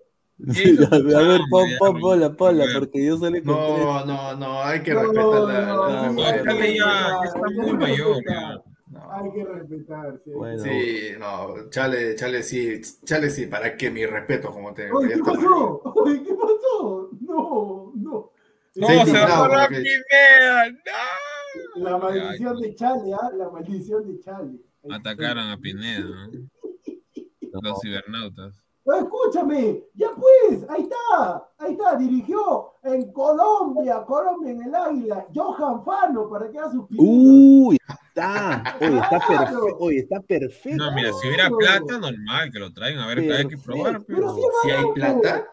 Sí, 0.52 0.76
a 0.90 0.98
ver, 0.98 1.40
pon, 1.48 1.68
pon, 1.78 2.00
ponla, 2.00 2.32
ponla, 2.32 2.64
porque 2.76 3.06
yo 3.06 3.16
solo 3.16 3.38
No, 3.44 4.04
no, 4.04 4.34
no, 4.34 4.62
hay 4.64 4.82
que 4.82 4.94
respetarla. 4.94 5.66
No, 5.66 6.12
no, 6.12 6.22
Chale 6.22 6.76
ya, 6.76 7.20
está 7.24 7.40
muy 7.54 7.72
mayor. 7.74 8.16
Ya. 8.28 8.62
Hay 9.10 9.32
que 9.32 9.44
respetarse. 9.44 10.30
Sí, 10.58 11.18
no, 11.18 11.70
chale, 11.70 12.14
chale, 12.14 12.42
sí, 12.42 12.80
chale, 13.04 13.30
sí, 13.30 13.46
para 13.46 13.76
que 13.76 13.90
mi 13.90 14.04
respeto, 14.04 14.50
como 14.50 14.72
te 14.72 14.90
Oye, 14.90 15.14
¿qué 15.14 15.22
pasó? 15.22 15.80
Oye, 15.84 16.22
¿qué 16.22 16.34
pasó? 16.34 17.10
No, 17.20 17.92
no. 17.94 18.32
No, 18.74 18.88
se 19.06 19.12
va 19.12 19.48
la 19.48 19.68
Pineda, 19.68 20.70
no. 20.70 21.84
La 21.84 21.98
maldición 21.98 22.60
de 22.60 22.74
Chale, 22.74 23.12
¿ah? 23.14 23.30
La 23.36 23.50
maldición 23.50 24.06
de 24.06 24.20
Chale. 24.20 24.58
Atacaron 24.90 25.50
a 25.50 25.58
Pineda, 25.58 26.28
¿no? 26.32 27.60
Los 27.60 27.80
cibernautas. 27.82 28.61
Escúchame, 28.84 29.84
ya 29.94 30.08
pues, 30.10 30.68
ahí 30.68 30.82
está, 30.82 31.48
ahí 31.58 31.72
está, 31.72 31.96
dirigió 31.96 32.72
en 32.82 33.12
Colombia, 33.12 34.02
Colombia 34.04 34.50
en 34.50 34.62
el 34.62 34.74
Águila, 34.74 35.26
Johan 35.32 35.84
Fano, 35.84 36.28
para 36.28 36.50
que 36.50 36.58
haga 36.58 36.72
su 36.72 36.88
Uy, 36.98 37.78
está, 38.08 38.76
oye, 38.80 38.98
está 38.98 39.20
perfecto, 39.20 39.76
oye, 39.78 39.98
está 39.98 40.20
perfecto. 40.20 40.84
No, 40.84 40.92
mira, 40.92 41.12
si 41.12 41.28
hubiera 41.28 41.48
plata, 41.48 41.98
normal 41.98 42.50
que 42.50 42.58
lo 42.58 42.72
traigan, 42.72 43.04
a 43.04 43.06
ver, 43.06 43.18
hay 43.32 43.46
que 43.46 43.56
probar. 43.56 44.02
Pero, 44.04 44.34
si 44.34 44.70
hay 44.70 44.84
plata, 44.94 45.46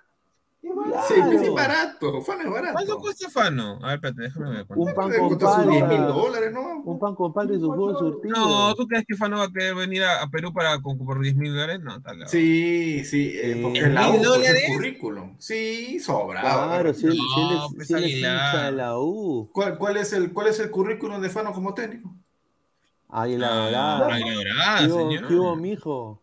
Sí, 0.62 1.14
es 1.14 1.54
barato. 1.54 2.22
Fano 2.22 2.42
es 2.42 2.50
barato. 2.50 2.74
¿Cuánto 2.74 3.00
cuesta 3.00 3.30
Fano? 3.30 3.80
A 3.82 3.88
ver, 3.88 3.96
espérate, 3.96 4.22
déjame 4.24 4.50
ver. 4.52 4.66
Un 4.70 4.94
pan 4.94 5.12
con 5.18 5.38
pan. 5.38 5.70
10 5.70 5.88
mil 5.88 6.02
dólares, 6.08 6.52
¿no? 6.52 6.82
Un 6.84 7.00
pan 7.00 7.16
con 7.16 7.34
pan 7.34 7.54
y 7.54 7.60
su 7.60 7.72
juego 7.72 7.98
surtido. 7.98 8.36
No, 8.36 8.76
¿tú 8.76 8.86
crees 8.86 9.06
que 9.08 9.16
Fano 9.16 9.38
va 9.38 9.46
a 9.46 9.52
querer 9.52 9.76
venir 9.76 10.04
a, 10.04 10.28
Perú 10.30 10.54
para 10.54 10.82
con, 10.82 10.98
por 10.98 11.22
10 11.22 11.36
mil 11.36 11.54
dólares? 11.54 11.80
No, 11.82 12.02
tal 12.02 12.20
vez. 12.20 12.30
Sí, 12.30 13.06
sí. 13.06 13.32
Eh, 13.36 13.60
porque 13.62 13.80
en 13.80 13.94
la 13.96 14.10
U 14.10 14.22
dólares? 14.22 14.64
el 14.68 14.74
currículum. 14.74 15.36
Sí, 15.40 16.00
sobra. 16.00 16.42
Claro, 16.42 16.94
sí, 16.94 17.06
no, 17.06 17.14
sí, 17.14 17.76
pues, 17.76 17.88
sí, 17.88 18.22
la 18.22 19.00
U. 19.00 19.50
¿Cuál, 19.54 19.78
cuál, 19.78 19.98
es 19.98 20.12
el, 20.12 20.34
¿Cuál 20.34 20.48
es 20.48 20.60
el 20.60 20.70
currículum 20.70 21.22
de 21.22 21.30
Fano 21.30 21.54
como 21.54 21.74
técnico? 21.74 22.14
Águila 23.08 23.48
ah, 23.50 23.66
dorada. 23.66 24.16
Águila 24.16 24.34
dorada, 24.34 24.80
señor. 24.80 25.28
¿Qué 25.28 25.36
hubo, 25.36 25.56
mijo? 25.56 26.19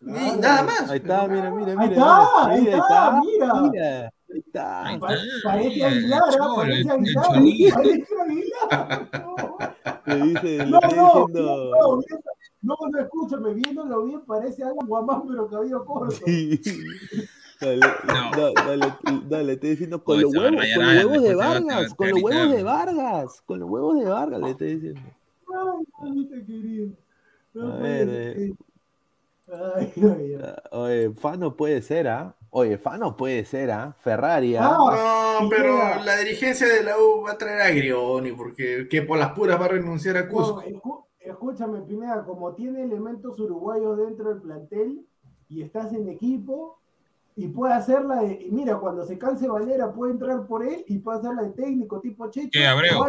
Nada 0.00 0.62
más. 0.62 0.90
Ahí 0.90 0.98
está, 0.98 1.28
mira, 1.28 1.50
mira, 1.50 1.76
mira. 1.76 1.82
Ahí 1.82 1.90
está, 1.92 2.46
ahí 2.46 2.66
está, 2.66 3.20
mira. 3.20 3.54
mira. 3.62 4.12
Ahí 4.32 4.38
está. 4.38 4.86
Ahí 4.86 4.98
Parece 4.98 5.84
Aguilar, 5.84 6.22
parece 6.56 6.90
Aguilar. 6.90 7.26
Parece 7.26 7.74
Aguilar. 8.20 9.08
Le 10.06 10.16
dice, 10.22 10.66
no, 10.66 10.80
no, 10.80 11.26
no, 11.28 12.00
no, 12.62 12.76
no, 12.90 13.00
escúchame, 13.00 13.54
viéndolo 13.54 14.04
bien 14.04 14.20
parece 14.26 14.62
algo 14.62 14.80
guamán, 14.86 15.22
pero 15.26 15.48
cabello 15.48 15.84
corto. 15.84 16.16
Sí. 16.26 16.60
Dale, 17.60 17.80
no. 17.80 18.52
dale, 18.54 18.94
dale, 19.28 19.52
estoy 19.52 19.70
diciendo 19.70 20.02
con 20.02 20.20
los 20.20 20.34
huevos, 20.34 20.50
con 20.74 20.86
los 20.86 21.04
huevos 21.04 21.22
de 21.22 21.34
Vargas, 21.34 21.94
con 21.94 22.10
los 22.10 22.22
huevos 22.22 22.50
de 22.50 22.62
Vargas, 22.62 23.42
con 23.44 23.60
los 23.60 23.70
huevos 23.70 23.98
de 23.98 24.04
Vargas, 24.06 24.40
le 24.40 24.50
estoy 24.50 24.74
diciendo. 24.76 25.00
Ay, 26.02 26.24
te 26.26 26.44
querido. 26.46 26.88
A 27.56 27.76
ver, 27.76 28.08
eh. 28.10 28.54
Ay, 29.52 29.92
ay, 29.96 30.34
ay. 30.34 30.54
Oye, 30.72 31.10
Fano 31.14 31.56
puede 31.56 31.82
ser, 31.82 32.08
¿ah? 32.08 32.34
Oye, 32.50 32.78
Fano 32.78 33.16
puede 33.16 33.44
ser, 33.44 33.70
¿ah? 33.70 33.94
Ferrari, 34.00 34.56
¿ah? 34.56 34.76
No, 35.40 35.48
pero 35.48 35.76
la 36.04 36.16
dirigencia 36.16 36.66
de 36.66 36.82
la 36.82 36.98
U 36.98 37.22
va 37.22 37.32
a 37.32 37.38
traer 37.38 37.60
a 37.62 37.70
Grioni, 37.70 38.32
porque 38.32 38.88
que 38.88 39.02
por 39.02 39.18
las 39.18 39.32
puras 39.32 39.60
va 39.60 39.66
a 39.66 39.68
renunciar 39.68 40.16
a 40.16 40.28
Cusco. 40.28 40.62
No, 40.84 41.08
escúchame, 41.20 41.80
Pineda, 41.82 42.24
como 42.24 42.54
tiene 42.54 42.82
elementos 42.82 43.38
uruguayos 43.38 43.98
dentro 43.98 44.30
del 44.30 44.40
plantel 44.40 45.06
y 45.48 45.62
estás 45.62 45.92
en 45.92 46.08
equipo, 46.08 46.80
y 47.36 47.48
puede 47.48 47.72
hacerla 47.74 48.22
de, 48.22 48.48
mira, 48.50 48.78
cuando 48.78 49.04
se 49.04 49.16
canse 49.16 49.48
Valera 49.48 49.92
puede 49.92 50.12
entrar 50.12 50.46
por 50.46 50.66
él 50.66 50.84
y 50.86 50.98
puede 50.98 51.20
hacerla 51.20 51.42
de 51.42 51.50
técnico 51.50 52.00
tipo 52.00 52.28
Checho. 52.30 52.50
¿Qué, 52.52 52.66
Abreu? 52.66 53.02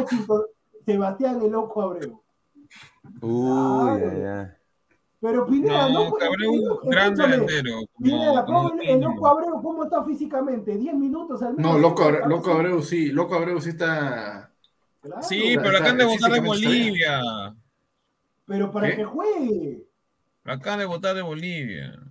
Sebastián 0.86 1.42
el 1.42 1.52
loco 1.52 1.82
Abreu. 1.82 2.22
Uy, 3.22 4.00
ya, 4.22 4.58
Pero 5.22 5.46
Pineda, 5.46 5.88
no, 5.88 6.10
no 6.10 6.16
Abreu, 6.16 6.80
gran 6.84 7.16
delantero. 7.16 7.82
Pineda, 8.02 8.46
el 8.84 9.02
loco 9.02 9.28
Abreu 9.28 9.62
cómo 9.62 9.84
está 9.84 10.04
físicamente? 10.04 10.76
¿10 10.78 10.94
minutos 10.96 11.42
al 11.44 11.56
menos? 11.56 11.74
No, 11.74 11.78
loco, 11.78 12.04
Abreu, 12.04 12.28
loco 12.28 12.52
Abreu 12.52 12.82
sí, 12.82 13.12
loco 13.12 13.36
Abreu 13.36 13.62
sí 13.62 13.70
está. 13.70 14.52
sí, 15.22 15.56
pero 15.62 15.78
acá 15.78 15.92
han 15.92 15.98
de 15.98 16.06
votar 16.06 16.32
de 16.32 16.40
Bolivia. 16.40 17.22
Pero 18.48 18.72
para 18.72 18.96
que 18.96 19.06
juegue. 19.06 19.88
Acá 20.44 20.74
han 20.74 20.80
de 20.80 20.86
votar 20.86 21.16
de 21.16 21.22
Bolivia 21.22 22.02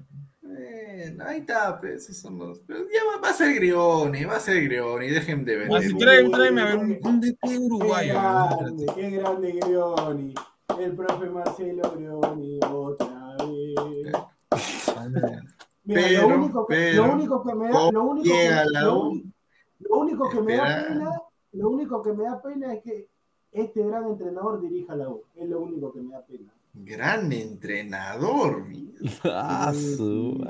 ahí 1.24 1.41
está, 1.41 1.78
pues, 1.78 2.09
esos 2.09 2.32
Pero 2.66 2.81
ya 2.81 3.20
va, 3.20 3.28
a 3.28 3.32
ser 3.32 3.55
Grioni, 3.55 4.24
va 4.24 4.37
a 4.37 4.41
ser 4.41 4.62
Grioni, 4.65 5.09
dejen 5.09 5.45
de 5.45 5.57
ver. 5.57 5.74
Así 5.74 5.97
tráeme, 5.97 6.61
a 6.61 6.65
ver 6.65 6.77
un, 6.77 6.99
un 7.03 7.20
DT 7.20 7.59
uruguayo. 7.59 8.15
Qué 8.15 8.19
grande, 8.19 8.87
qué 8.95 9.11
grande 9.11 9.53
Grioni. 9.53 10.35
El 10.78 10.94
profe 10.94 11.30
Marcelo 11.30 11.82
Grioni, 11.94 12.60
otra 12.70 13.36
vez. 13.38 14.12
Mira, 15.84 16.01
pero, 16.02 16.28
lo, 16.28 16.36
único 16.36 16.66
que, 16.66 16.74
pero, 16.74 17.06
lo 17.06 17.12
único 17.14 17.42
que 17.42 17.55
me 17.55 17.68
da, 17.68 17.90
lo 17.90 18.05
único 18.05 18.30
que, 18.30 18.64
lo, 18.72 19.12
lo 19.80 19.98
único 19.98 20.30
que 20.30 20.40
me 20.40 20.56
da 20.56 20.86
pena, 20.86 21.22
lo 21.52 21.70
único 21.70 22.02
que 22.02 22.12
me 22.12 22.24
da 22.24 22.42
pena 22.42 22.74
es 22.74 22.82
que 22.82 23.09
este 23.52 23.82
gran 23.82 24.06
entrenador 24.06 24.60
dirija 24.60 24.94
la 24.94 25.09
U. 25.09 25.24
Es 25.34 25.48
lo 25.48 25.60
único 25.60 25.92
que 25.92 26.01
me 26.01 26.12
da 26.12 26.24
pena. 26.24 26.52
Gran 26.74 27.32
entrenador, 27.32 28.66
ah, 29.24 29.72
su... 29.74 30.47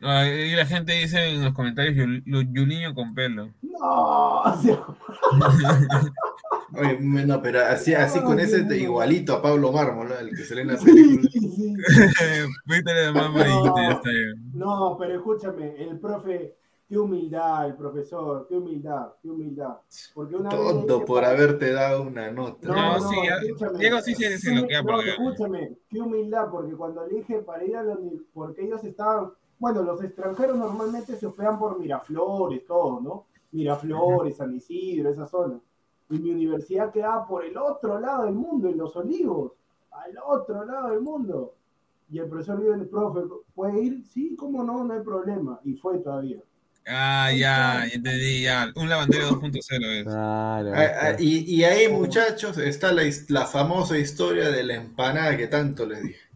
y 0.00 0.56
la 0.56 0.66
gente 0.66 0.92
dice 0.94 1.28
en 1.28 1.44
los 1.44 1.54
comentarios 1.54 1.94
Julinho 2.26 2.94
con 2.94 3.14
pelo. 3.14 3.50
No, 3.62 4.42
Oye, 6.78 6.98
no, 7.00 7.42
pero 7.42 7.60
así, 7.60 7.94
así 7.94 8.20
con 8.20 8.38
ese 8.38 8.64
igualito 8.76 9.34
a 9.34 9.42
Pablo 9.42 9.72
Mármol, 9.72 10.12
el 10.12 10.30
que 10.30 10.44
se 10.44 10.54
lee 10.54 10.62
en 10.62 10.68
la 10.68 10.78
película. 10.78 11.30
no, 14.54 14.96
pero 14.98 15.16
escúchame, 15.16 15.82
el 15.82 15.98
profe, 15.98 16.56
qué 16.88 16.98
humildad 16.98 17.66
el 17.66 17.76
profesor, 17.76 18.46
qué 18.48 18.56
humildad, 18.56 19.12
qué 19.22 19.30
humildad. 19.30 19.78
Porque 20.14 20.36
una 20.36 20.50
Todo 20.50 21.04
por 21.04 21.24
haberte 21.24 21.72
dado 21.72 22.02
una 22.02 22.30
nota. 22.30 22.68
No, 22.68 22.98
no, 22.98 23.08
sí, 23.08 23.16
Diego 23.78 24.00
sí 24.00 24.14
se 24.14 24.38
sí, 24.38 24.54
lo 24.54 24.66
que 24.66 24.82
no, 24.82 25.00
Escúchame, 25.00 25.76
qué 25.88 26.00
humildad, 26.00 26.50
porque 26.50 26.74
cuando 26.74 27.06
le 27.06 27.16
dije 27.16 27.40
para 27.40 27.64
ir 27.64 27.76
a 27.76 27.82
los 27.82 27.98
porque 28.32 28.64
ellos 28.64 28.82
estaban, 28.84 29.32
bueno, 29.58 29.82
los 29.82 30.02
extranjeros 30.02 30.56
normalmente 30.56 31.16
se 31.16 31.26
hospedan 31.26 31.58
por 31.58 31.78
Miraflores, 31.78 32.64
todo, 32.64 33.00
¿no? 33.00 33.26
Miraflores, 33.52 34.36
San 34.36 34.54
Isidro, 34.54 35.10
esa 35.10 35.26
zona. 35.26 35.60
Y 36.10 36.18
mi 36.18 36.30
universidad 36.30 36.92
quedaba 36.92 37.26
por 37.26 37.44
el 37.44 37.56
otro 37.56 37.98
lado 38.00 38.24
del 38.24 38.34
mundo, 38.34 38.68
en 38.68 38.76
Los 38.76 38.96
Olivos, 38.96 39.52
al 39.92 40.14
otro 40.26 40.64
lado 40.64 40.90
del 40.90 41.00
mundo. 41.00 41.54
Y 42.10 42.18
el 42.18 42.28
profesor 42.28 42.60
dijo, 42.60 42.74
el 42.74 42.88
profe, 42.88 43.20
¿puede 43.54 43.80
ir? 43.80 44.04
Sí, 44.04 44.34
cómo 44.36 44.64
no, 44.64 44.84
no 44.84 44.94
hay 44.94 45.00
problema. 45.00 45.60
Y 45.64 45.74
fue 45.74 45.98
todavía. 45.98 46.40
Ah, 46.86 47.30
ya, 47.32 47.86
entendí, 47.86 48.42
ya. 48.42 48.72
Un 48.74 48.88
lavandero 48.88 49.28
2.0 49.28 49.58
es. 49.60 50.04
Claro, 50.04 50.72
ah, 50.74 50.88
ah, 51.02 51.16
y, 51.18 51.54
y, 51.54 51.62
ahí, 51.62 51.86
muchachos, 51.92 52.58
está 52.58 52.92
la, 52.92 53.02
la, 53.28 53.46
famosa 53.46 53.96
historia 53.96 54.50
de 54.50 54.64
la 54.64 54.74
empanada 54.74 55.36
que 55.36 55.46
tanto 55.46 55.86
les 55.86 56.02
dije. 56.02 56.30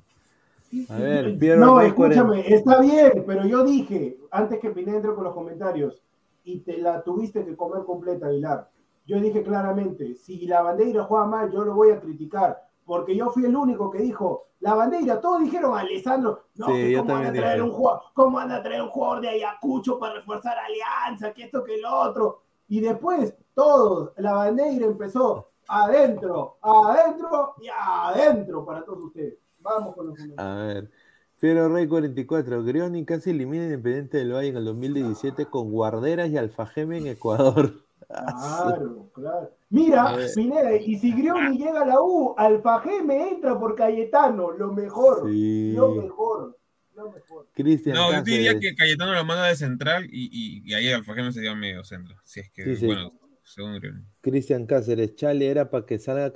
A 0.89 0.99
ver, 0.99 1.59
No, 1.59 1.81
escúchame, 1.81 2.53
está 2.53 2.81
bien, 2.81 3.25
pero 3.27 3.47
yo 3.47 3.65
dije, 3.65 4.19
antes 4.31 4.59
que 4.61 4.71
Pineda 4.71 4.97
entre 4.97 5.15
con 5.15 5.25
los 5.25 5.35
comentarios, 5.35 6.03
y 6.45 6.61
te 6.61 6.79
la 6.79 7.03
tuviste 7.03 7.45
que 7.45 7.57
comer 7.57 7.85
completa, 7.85 8.27
Aguilar. 8.27 8.69
Yo 9.07 9.21
dije 9.21 9.43
claramente, 9.43 10.15
si 10.15 10.47
la 10.47 10.63
bandera 10.63 11.05
juega 11.05 11.27
mal, 11.27 11.53
yo 11.53 11.65
lo 11.65 11.75
voy 11.75 11.91
a 11.91 12.01
criticar 12.01 12.65
porque 12.85 13.17
yo 13.17 13.31
fui 13.31 13.45
el 13.45 13.57
único 13.57 13.91
que 13.91 13.99
dijo 13.99 14.49
la 14.61 14.75
bandera. 14.75 15.21
Todos 15.21 15.43
dijeron, 15.43 15.77
Alessandro, 15.77 16.45
no, 16.57 16.67
¿cómo, 16.67 17.15
van 17.15 17.27
a 17.27 17.33
traer 17.33 17.63
un 17.63 17.71
jugador, 17.71 18.03
¿cómo 18.13 18.37
van 18.37 18.53
a 18.53 18.63
traer 18.63 18.83
un 18.83 18.89
jugador 18.89 19.21
de 19.23 19.29
Ayacucho 19.29 19.99
para 19.99 20.15
reforzar 20.15 20.57
Alianza? 20.59 21.33
Que 21.33 21.45
esto, 21.45 21.65
que 21.65 21.79
lo 21.79 21.95
otro. 21.95 22.43
Y 22.69 22.81
después, 22.81 23.35
todos, 23.55 24.13
la 24.17 24.35
bandera 24.35 24.87
empezó 24.87 25.51
adentro, 25.69 26.59
adentro 26.61 27.55
y 27.61 27.69
adentro 27.69 28.65
para 28.65 28.85
todos 28.85 29.05
ustedes. 29.05 29.39
Vamos 29.61 29.95
con 29.95 30.09
los 30.09 30.19
A 30.37 30.55
ver. 30.57 30.91
Fiero 31.37 31.69
Rey 31.69 31.87
44, 31.87 32.63
Grioni 32.63 33.05
casi 33.05 33.31
elimina 33.31 33.65
Independiente 33.65 34.19
del 34.19 34.33
Valle 34.33 34.49
en 34.49 34.57
el 34.57 34.65
2017 34.65 35.47
con 35.47 35.71
Guarderas 35.71 36.31
y 36.31 36.39
Alfajeme 36.39 36.99
en 36.99 37.09
Ecuador. 37.09 37.84
Claro, 38.09 39.11
claro. 39.13 39.51
Mira, 39.71 40.17
Pineda, 40.35 40.77
y 40.77 40.99
si 40.99 41.13
Grioni 41.13 41.59
llega 41.59 41.83
a 41.83 41.87
la 41.87 42.01
U, 42.01 42.35
Alfajé 42.37 43.03
me 43.03 43.31
entra 43.31 43.59
por 43.59 43.75
Cayetano, 43.75 44.53
lo 44.53 44.73
mejor, 44.73 45.29
lo 45.29 45.95
mejor. 45.95 46.59
Lo 46.95 47.11
mejor. 47.11 47.49
Cristian 47.53 47.97
no, 47.97 48.13
yo 48.13 48.23
diría 48.23 48.59
que 48.61 48.75
Cayetano 48.77 49.15
lo 49.15 49.25
manda 49.25 49.47
de 49.47 49.57
central 49.57 50.07
y, 50.13 50.29
y, 50.33 50.63
y 50.65 50.75
ahí 50.75 50.93
Alfajé 50.93 51.25
me 51.25 51.33
sería 51.33 51.55
medio 51.55 51.83
centro. 51.83 52.15
Si 52.23 52.39
es 52.39 52.51
que, 52.51 52.77
bueno, 52.87 53.11
según 53.43 53.75
Grioni. 53.77 54.05
Cristian 54.21 54.67
Cáceres, 54.67 55.17
Chale 55.17 55.49
era 55.49 55.71
para 55.71 55.87
que 55.87 55.99
salga, 55.99 56.33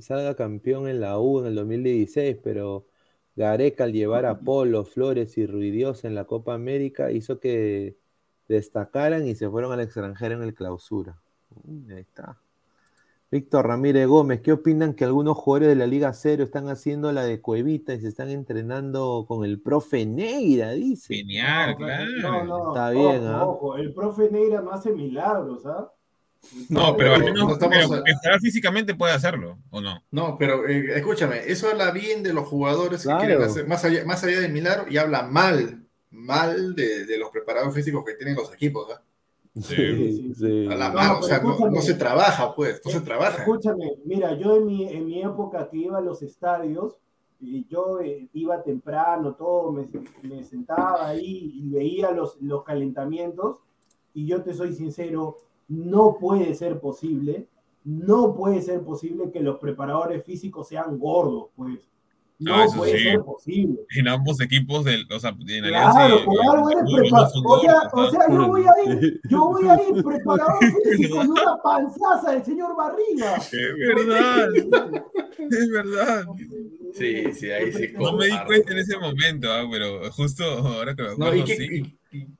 salga 0.00 0.34
campeón 0.34 0.88
en 0.88 1.00
la 1.00 1.18
U 1.20 1.40
en 1.40 1.46
el 1.46 1.54
2016, 1.54 2.38
pero 2.42 2.86
Gareca 3.36 3.84
al 3.84 3.92
llevar 3.92 4.26
a 4.26 4.40
Polo, 4.40 4.84
Flores 4.84 5.38
y 5.38 5.46
Ruidios 5.46 6.04
en 6.04 6.14
la 6.14 6.24
Copa 6.24 6.54
América 6.54 7.12
hizo 7.12 7.38
que 7.38 7.96
destacaran 8.54 9.26
y 9.26 9.34
se 9.34 9.48
fueron 9.48 9.72
al 9.72 9.80
extranjero 9.80 10.34
en 10.34 10.42
el 10.42 10.54
clausura. 10.54 11.16
ahí 11.88 12.00
está. 12.00 12.36
Víctor 13.30 13.68
Ramírez 13.68 14.08
Gómez, 14.08 14.40
¿qué 14.40 14.50
opinan 14.50 14.92
que 14.92 15.04
algunos 15.04 15.36
jugadores 15.36 15.68
de 15.68 15.76
la 15.76 15.86
Liga 15.86 16.12
Cero 16.12 16.42
están 16.42 16.68
haciendo 16.68 17.12
la 17.12 17.22
de 17.22 17.40
Cuevita 17.40 17.94
y 17.94 18.00
se 18.00 18.08
están 18.08 18.28
entrenando 18.28 19.24
con 19.28 19.44
el 19.44 19.60
profe 19.60 20.04
Neira? 20.04 20.72
Dice. 20.72 21.14
Genial, 21.14 21.76
claro. 21.76 22.10
No, 22.22 22.44
no, 22.44 22.68
está 22.68 22.90
bien, 22.90 23.26
¿ah? 23.26 23.46
ojo, 23.46 23.76
el 23.76 23.94
profe 23.94 24.30
Neira 24.32 24.60
no 24.62 24.72
hace 24.72 24.90
milagros, 24.90 25.64
¿ah? 25.64 25.92
No, 26.70 26.96
pero 26.96 27.14
al 27.14 27.22
menos 27.22 27.52
estar 28.06 28.40
físicamente 28.40 28.94
puede 28.94 29.12
hacerlo, 29.12 29.58
¿o 29.70 29.80
no? 29.80 30.02
No, 30.10 30.36
pero 30.38 30.66
eh, 30.66 30.96
escúchame, 30.96 31.42
eso 31.46 31.68
habla 31.68 31.92
bien 31.92 32.22
de 32.24 32.32
los 32.32 32.48
jugadores 32.48 33.06
que 33.06 33.14
quieren 33.14 33.42
hacer, 33.42 33.68
más 33.68 33.84
allá, 33.84 34.04
más 34.06 34.24
allá 34.24 34.40
del 34.40 34.50
milagro, 34.50 34.86
y 34.90 34.96
habla 34.96 35.22
mal 35.22 35.86
mal 36.10 36.74
de, 36.74 37.06
de, 37.06 37.18
los 37.18 37.30
preparados 37.30 37.74
físicos 37.74 38.04
que 38.04 38.14
tienen 38.14 38.36
los 38.36 38.52
equipos. 38.52 38.90
¿eh? 38.90 38.94
Sí, 39.60 40.34
sí. 40.34 40.66
A 40.66 40.74
la 40.74 40.90
no, 40.90 41.18
o 41.18 41.22
sea, 41.22 41.40
no, 41.40 41.80
se 41.80 41.94
trabaja, 41.94 42.54
pues, 42.54 42.80
no 42.84 42.90
se 42.90 43.00
trabaja. 43.00 43.38
Escúchame, 43.38 43.96
mira, 44.04 44.34
yo 44.34 44.56
en 44.56 44.66
mi, 44.66 44.88
en 44.88 45.06
mi 45.06 45.22
época 45.22 45.68
que 45.68 45.78
iba 45.78 45.98
a 45.98 46.02
los 46.02 46.22
estadios, 46.22 46.96
y 47.40 47.66
yo 47.68 48.00
eh, 48.00 48.28
iba 48.34 48.62
temprano, 48.62 49.34
todo, 49.34 49.72
me, 49.72 49.88
me, 50.22 50.44
sentaba 50.44 51.08
ahí 51.08 51.52
y 51.54 51.70
veía 51.70 52.10
los, 52.10 52.40
los 52.40 52.62
calentamientos, 52.64 53.58
y 54.12 54.26
yo 54.26 54.42
te 54.42 54.52
soy 54.52 54.74
sincero, 54.74 55.38
no 55.68 56.16
puede 56.20 56.54
ser 56.54 56.80
posible, 56.80 57.46
no 57.84 58.34
puede 58.34 58.60
ser 58.60 58.82
posible 58.82 59.30
que 59.30 59.40
los 59.40 59.58
preparadores 59.58 60.24
físicos 60.24 60.68
sean 60.68 60.98
gordos, 60.98 61.48
pues. 61.56 61.80
No 62.40 62.54
ah, 62.54 62.66
puede 62.74 62.98
ser 62.98 63.20
posible. 63.20 63.80
En 63.90 64.08
ambos 64.08 64.40
equipos 64.40 64.82
del, 64.86 65.06
o 65.12 65.20
sea, 65.20 65.36
en 65.46 65.64
Claro, 65.64 66.24
por 66.24 66.40
algo 66.40 66.70
eres 66.70 66.84
preparado. 66.90 67.42
O 67.44 67.60
sea, 67.60 67.74
o 67.92 68.10
sea, 68.10 68.20
yo 68.30 68.48
voy 68.48 68.62
a 68.62 68.90
ir, 68.90 69.20
yo 69.28 69.44
voy 69.44 69.68
a 69.68 69.74
ir 69.74 70.02
preparado 70.02 70.58
físico 70.90 71.16
con 71.16 71.30
una 71.30 71.56
panzaza 71.62 72.32
del 72.32 72.44
señor 72.44 72.74
Barriga. 72.74 73.36
Es 73.36 73.52
verdad. 73.52 74.48
es 75.50 75.70
verdad. 75.70 76.24
Sí, 76.94 77.32
sí, 77.34 77.50
ahí 77.50 77.72
sí. 77.72 77.92
No 77.98 78.16
me 78.16 78.26
di 78.26 78.38
cuenta 78.46 78.72
en 78.72 78.78
ese 78.78 78.96
momento, 78.96 79.52
¿ah? 79.52 79.68
pero 79.70 80.10
justo 80.10 80.44
ahora 80.44 80.96
que 80.96 81.02
me 81.02 81.08
acuerdo, 81.10 81.36
¿y, 81.36 81.44
qué, 81.44 81.56
sí. 81.56 81.98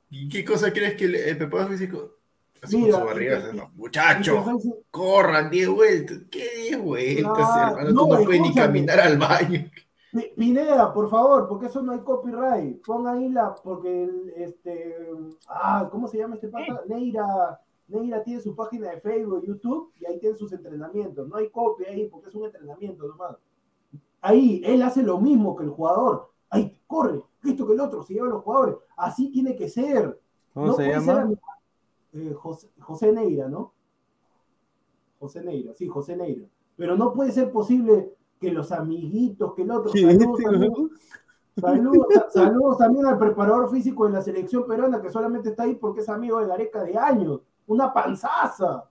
y, 0.09 0.29
qué 0.29 0.43
cosa 0.43 0.73
crees 0.73 0.95
que 0.95 1.05
el, 1.05 1.37
preparado 1.37 1.69
físico 1.69 2.17
Así 2.61 2.77
Mira, 2.77 2.91
con 2.91 3.01
su 3.01 3.07
barriga, 3.07 3.51
no, 3.53 3.71
muchachos, 3.75 4.45
corran 4.91 5.49
10 5.49 5.69
vueltas. 5.69 6.17
¿Qué 6.29 6.47
10 6.69 6.79
vueltas, 6.79 7.49
hermano? 7.57 7.89
No, 7.91 8.07
Tú 8.07 8.13
no 8.13 8.23
puedes 8.23 8.41
ni 8.41 8.53
caminar 8.53 8.99
al 8.99 9.17
baño. 9.17 9.69
Pineda, 10.35 10.93
por 10.93 11.09
favor, 11.09 11.47
porque 11.47 11.67
eso 11.67 11.81
no 11.81 11.93
hay 11.93 11.99
copyright. 11.99 12.83
Pon 12.85 13.07
ahí 13.07 13.29
la, 13.29 13.55
porque 13.55 14.03
el, 14.03 14.33
este, 14.35 15.09
ah, 15.47 15.87
¿cómo 15.89 16.07
se 16.07 16.17
llama 16.17 16.35
este 16.35 16.49
pata? 16.49 16.83
Neira, 16.87 17.61
Neira 17.87 18.21
tiene 18.21 18.41
su 18.41 18.53
página 18.53 18.89
de 18.89 18.99
Facebook, 18.99 19.45
YouTube, 19.45 19.93
y 19.99 20.05
ahí 20.05 20.19
tiene 20.19 20.35
sus 20.35 20.51
entrenamientos. 20.51 21.27
No 21.29 21.37
hay 21.37 21.49
copia 21.49 21.89
ahí, 21.89 22.07
porque 22.09 22.27
es 22.27 22.35
un 22.35 22.43
entrenamiento 22.43 23.07
nomás. 23.07 23.37
Ahí, 24.19 24.61
él 24.65 24.81
hace 24.81 25.01
lo 25.01 25.17
mismo 25.17 25.55
que 25.55 25.63
el 25.63 25.69
jugador. 25.69 26.29
Ahí, 26.49 26.77
corre, 26.87 27.21
esto 27.45 27.65
que 27.65 27.73
el 27.73 27.79
otro, 27.79 28.03
se 28.03 28.13
lleva 28.13 28.27
a 28.27 28.31
los 28.31 28.43
jugadores. 28.43 28.75
Así 28.97 29.31
tiene 29.31 29.55
que 29.55 29.69
ser. 29.69 30.19
¿Cómo 30.53 30.73
se 30.73 30.89
llama? 30.89 31.31
Eh, 32.13 32.33
José, 32.33 32.69
José 32.79 33.13
Neira, 33.13 33.47
¿no? 33.47 33.73
José 35.19 35.41
Neira, 35.41 35.73
sí, 35.73 35.87
José 35.87 36.17
Neira. 36.17 36.45
Pero 36.75 36.97
no 36.97 37.13
puede 37.13 37.31
ser 37.31 37.51
posible 37.51 38.13
que 38.41 38.51
los 38.51 38.71
amiguitos, 38.71 39.53
que 39.53 39.61
el 39.61 39.71
otro. 39.71 39.91
Saludos, 41.59 42.07
saludos, 42.33 42.77
también 42.77 43.05
al 43.05 43.19
preparador 43.19 43.69
físico 43.69 44.07
de 44.07 44.13
la 44.13 44.21
selección 44.21 44.65
peruana 44.65 45.01
que 45.01 45.11
solamente 45.11 45.49
está 45.49 45.63
ahí 45.63 45.75
porque 45.75 45.99
es 45.99 46.09
amigo 46.09 46.39
de 46.39 46.47
Gareca 46.47 46.83
de 46.83 46.97
años. 46.97 47.41
Una 47.67 47.93
panzaza. 47.93 48.85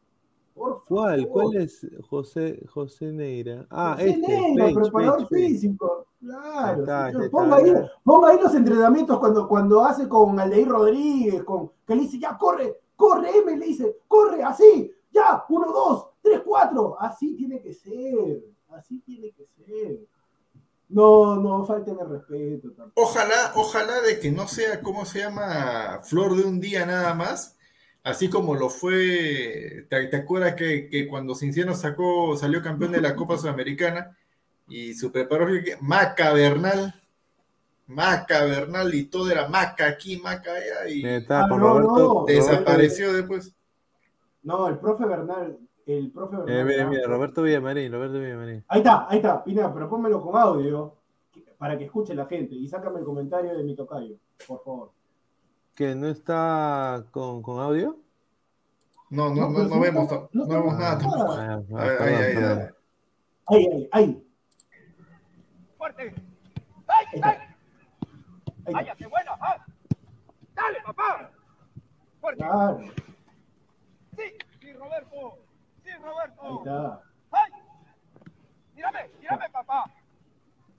Por 0.54 0.84
¿Cuál? 0.86 1.26
¿Cuál 1.26 1.56
es 1.56 1.86
José, 2.08 2.62
José 2.68 3.12
Neira? 3.12 3.66
Ah, 3.70 3.94
José 3.98 4.10
este, 4.10 4.40
Neira, 4.40 4.80
preparador 4.80 5.26
físico. 5.26 6.06
Claro. 6.20 6.84
ponga, 7.30 7.56
ahí, 7.56 7.72
ponga, 8.04 8.28
ahí, 8.28 8.38
los 8.40 8.54
entrenamientos 8.54 9.18
cuando, 9.18 9.48
cuando 9.48 9.82
hace 9.82 10.06
con 10.06 10.38
Aldeir 10.38 10.68
Rodríguez, 10.68 11.42
con, 11.44 11.72
que 11.86 11.94
le 11.94 12.02
dice, 12.02 12.18
ya 12.18 12.36
corre, 12.36 12.78
corre, 12.94 13.30
M 13.38 13.56
le 13.56 13.66
dice, 13.66 13.96
corre, 14.06 14.42
así, 14.42 14.92
ya, 15.10 15.44
uno, 15.48 15.72
dos, 15.72 16.10
tres, 16.20 16.42
cuatro. 16.44 16.96
Así 17.00 17.34
tiene 17.34 17.60
que 17.60 17.72
ser. 17.72 18.44
Así 18.72 19.00
tiene 19.00 19.32
que 19.32 19.46
ser. 19.46 20.00
No, 20.88 21.36
no 21.36 21.64
falten 21.66 21.96
el 22.00 22.08
respeto. 22.08 22.90
Ojalá, 22.94 23.52
ojalá 23.54 24.00
de 24.00 24.18
que 24.18 24.30
no 24.30 24.48
sea, 24.48 24.80
¿cómo 24.80 25.04
se 25.04 25.20
llama? 25.20 26.00
Flor 26.02 26.36
de 26.36 26.42
un 26.42 26.60
día 26.60 26.84
nada 26.84 27.14
más. 27.14 27.56
Así 28.02 28.30
como 28.30 28.54
lo 28.54 28.70
fue, 28.70 29.86
¿te, 29.88 30.16
acuerdas 30.16 30.54
que, 30.54 30.88
que, 30.88 31.06
cuando 31.06 31.34
Cinciano 31.34 31.74
sacó, 31.74 32.34
salió 32.36 32.62
campeón 32.62 32.92
de 32.92 33.00
la 33.00 33.14
Copa 33.14 33.36
Sudamericana 33.36 34.16
y 34.68 34.94
su 34.94 35.12
preparador 35.12 35.60
Maca 35.80 36.32
Bernal, 36.32 36.94
Maca 37.86 38.44
Bernal 38.44 38.94
y 38.94 39.04
todo 39.04 39.30
era 39.30 39.48
Maca 39.48 39.86
aquí, 39.86 40.16
Maca 40.16 40.52
allá 40.52 40.88
y 40.88 41.04
ah, 41.04 41.46
no, 41.50 42.24
desapareció 42.26 43.12
después. 43.12 43.54
No, 44.42 44.66
el 44.68 44.78
profe 44.78 45.04
Bernal 45.04 45.58
el 45.98 46.10
profe 46.10 46.36
eh, 46.48 46.64
mira, 46.64 46.86
mira, 46.86 47.06
Roberto 47.06 47.42
Villamarín, 47.42 47.92
Roberto 47.92 48.18
Villamarín. 48.18 48.64
Ahí 48.68 48.78
está, 48.80 49.06
ahí 49.08 49.18
está, 49.18 49.42
Pineda, 49.44 49.72
pero 49.72 49.88
pónmelo 49.88 50.20
con 50.20 50.36
audio 50.36 50.96
para 51.58 51.76
que 51.76 51.84
escuche 51.84 52.14
la 52.14 52.26
gente 52.26 52.54
y 52.54 52.66
sácame 52.66 53.00
el 53.00 53.04
comentario 53.04 53.56
de 53.56 53.62
mi 53.62 53.74
tocayo, 53.74 54.16
por 54.46 54.62
favor. 54.64 54.92
¿Que 55.74 55.94
no 55.94 56.08
está 56.08 57.04
con, 57.10 57.42
con 57.42 57.60
audio? 57.60 57.98
No, 59.10 59.34
no, 59.34 59.50
no, 59.50 59.64
no, 59.64 59.80
vemos, 59.80 60.08
no, 60.32 60.46
vemos 60.46 60.78
nada. 60.78 60.98
Ah, 61.36 61.60
ahí, 61.76 61.90
ahí, 61.98 62.14
ahí, 62.14 62.36
ahí, 63.48 63.58
ahí, 63.66 63.88
ahí. 63.92 64.26
Fuerte. 65.76 66.14
¡Ay, 66.86 67.20
ay! 67.22 67.36
¡Váyase, 68.72 69.06
bueno! 69.06 69.32
¿ah? 69.40 69.56
¡Dale, 70.54 70.78
papá! 70.84 71.30
¡Fuerte! 72.20 72.44
Claro. 72.44 72.80
Sí, 74.16 74.22
sí, 74.60 74.72
Roberto. 74.74 75.39
Roberto. 76.02 76.42
Ahí 76.42 76.54
está. 76.58 77.00
¡Ay! 77.32 77.52
¡Mírame! 78.74 79.10
¡Mírame, 79.20 79.48
papá! 79.50 79.84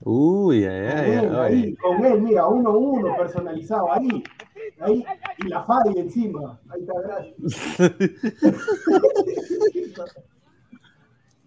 Uy, 0.03 0.65
ay, 0.65 0.87
ay, 0.87 1.15
ay, 1.15 1.27
ahí, 1.35 1.75
con 1.75 2.03
él, 2.03 2.21
mira, 2.21 2.47
uno 2.47 2.71
uno 2.71 3.15
personalizado, 3.15 3.91
ahí, 3.91 4.23
ahí, 4.79 5.05
y 5.37 5.47
la 5.47 5.61
Fari 5.61 5.99
encima, 5.99 6.59
ahí 6.69 6.81
está, 6.81 6.93
gracias. 7.01 7.35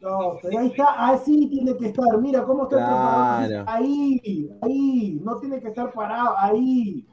no, 0.00 0.38
pero 0.40 0.58
ahí 0.60 0.68
está, 0.68 1.08
así 1.08 1.48
tiene 1.48 1.76
que 1.76 1.86
estar, 1.86 2.16
mira 2.18 2.44
cómo 2.44 2.62
está 2.64 2.76
claro. 2.76 3.64
ahí, 3.66 4.48
ahí, 4.62 5.20
no 5.24 5.40
tiene 5.40 5.60
que 5.60 5.66
estar 5.68 5.92
parado, 5.92 6.38
ahí, 6.38 7.04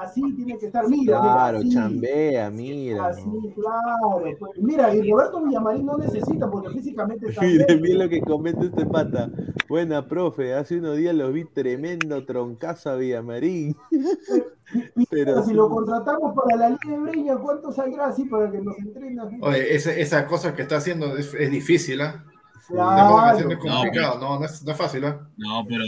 Así 0.00 0.20
tiene 0.34 0.58
que 0.58 0.66
estar, 0.66 0.88
mira. 0.88 1.20
Claro, 1.20 1.60
chambea, 1.68 2.50
mira. 2.50 3.06
Así, 3.06 3.22
claro. 3.54 4.36
Pues, 4.38 4.52
mira, 4.56 4.92
y 4.92 5.08
Roberto 5.08 5.44
Villamarín 5.44 5.86
no 5.86 5.96
necesita 5.96 6.50
porque 6.50 6.70
físicamente 6.70 7.28
está. 7.28 7.42
Miren 7.42 7.80
bien 7.80 7.98
lo 8.00 8.08
que 8.08 8.20
comenta 8.20 8.64
este 8.64 8.86
pata. 8.86 9.30
Buena, 9.68 10.08
profe, 10.08 10.54
hace 10.54 10.78
unos 10.78 10.96
días 10.96 11.14
lo 11.14 11.30
vi 11.30 11.44
tremendo 11.44 12.24
troncazo 12.24 12.90
a 12.90 12.96
Villamarín. 12.96 13.76
Pero 15.10 15.44
si 15.44 15.54
lo 15.54 15.68
contratamos 15.70 16.34
para 16.34 16.56
la 16.56 16.68
Liga 16.70 16.90
de 16.90 16.98
Breña, 16.98 17.36
¿cuánto 17.36 17.70
saldrá 17.70 18.06
así 18.06 18.24
para 18.24 18.50
que 18.50 18.58
nos 18.60 18.76
entrene? 18.78 19.22
Oye, 19.42 19.74
esa, 19.76 19.92
esa 19.92 20.26
cosa 20.26 20.54
que 20.54 20.62
está 20.62 20.78
haciendo 20.78 21.16
es, 21.16 21.34
es 21.34 21.50
difícil, 21.50 22.00
¿ah? 22.00 22.24
¿eh? 22.26 22.33
Claro. 22.68 23.38
Es 23.38 23.58
complicado, 23.58 24.18
no, 24.18 24.38
no, 24.38 24.44
es, 24.44 24.64
no 24.64 24.72
es 24.72 24.78
fácil, 24.78 25.04
¿eh? 25.04 25.14
No, 25.36 25.64
pero. 25.68 25.84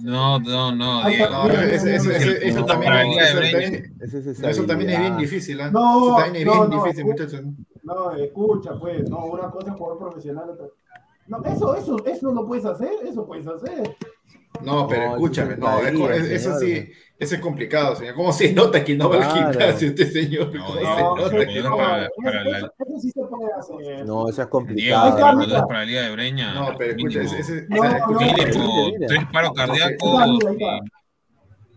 No, 0.00 0.38
no, 0.38 0.74
no. 0.74 1.08
eso 1.08 2.64
también, 2.66 2.92
eso 4.42 4.64
también 4.64 4.90
es 4.90 5.00
bien 5.00 5.16
difícil, 5.16 5.60
¿eh? 5.60 5.70
No, 5.70 6.18
eso 6.18 6.24
también 6.24 6.48
es 6.48 6.54
bien 6.54 6.70
difícil, 6.70 7.04
muchachos. 7.04 7.40
No, 7.82 8.12
escucha, 8.12 8.78
pues, 8.78 9.08
no, 9.08 9.24
una 9.24 9.50
cosa 9.50 9.70
es 9.70 9.76
jugador 9.76 9.98
profesional, 9.98 10.50
otra. 10.50 10.66
No, 11.28 11.44
eso, 11.44 11.74
eso, 11.74 12.04
eso 12.04 12.32
no 12.32 12.46
puedes 12.46 12.64
hacer, 12.64 12.92
eso 13.04 13.26
puedes 13.26 13.46
hacer. 13.46 13.96
No, 14.62 14.86
pero 14.88 15.12
escúchame, 15.12 15.56
no, 15.56 15.78
eso 15.80 16.58
sí, 16.58 16.90
eso 17.18 17.34
es 17.34 17.40
complicado, 17.40 17.96
señor. 17.96 18.14
¿Cómo 18.14 18.32
se 18.32 18.52
nota 18.52 18.84
que 18.84 18.94
no 18.94 19.10
va 19.10 19.16
al 19.16 19.52
gimnasio 19.52 19.88
este 19.88 20.06
señor? 20.06 20.54
No, 20.54 20.72
se 20.72 20.84
nota 20.84 21.46
que 21.46 21.62
no 21.62 21.76
va 21.76 22.04
Eso 22.04 23.00
sí 23.00 23.10
se 23.10 23.24
puede 23.24 23.52
hacer. 23.52 24.06
No, 24.06 24.28
eso 24.28 24.42
es 24.42 24.48
complicado. 24.48 25.16
Diego, 25.16 25.60
no 25.60 25.66
para 25.66 25.80
la 25.80 25.84
Liga 25.84 26.02
de 26.02 26.12
Breña. 26.12 26.54
No, 26.54 26.76
pero 26.78 26.92
escucha, 26.92 27.22
ese, 27.22 27.40
ese, 27.40 27.66
tres 29.08 29.24
paros 29.32 29.52
cardíacos. 29.52 30.38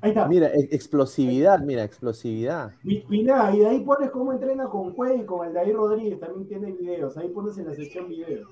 Ahí 0.02 0.12
está. 0.12 0.28
Mira, 0.28 0.52
explosividad, 0.54 1.60
mira, 1.60 1.84
explosividad. 1.84 2.74
Mira, 2.84 3.52
y 3.56 3.60
de 3.60 3.68
ahí 3.68 3.80
pones 3.80 4.12
cómo 4.12 4.34
entrena 4.34 4.66
con 4.66 4.94
Cuey 4.94 5.22
y 5.22 5.26
con 5.26 5.48
el 5.48 5.54
David 5.54 5.74
Rodríguez, 5.74 6.20
también 6.20 6.48
tiene 6.48 6.72
videos. 6.72 7.18
Ahí 7.18 7.30
pones 7.30 7.58
en 7.58 7.66
la 7.66 7.74
sección 7.74 8.08
videos. 8.08 8.48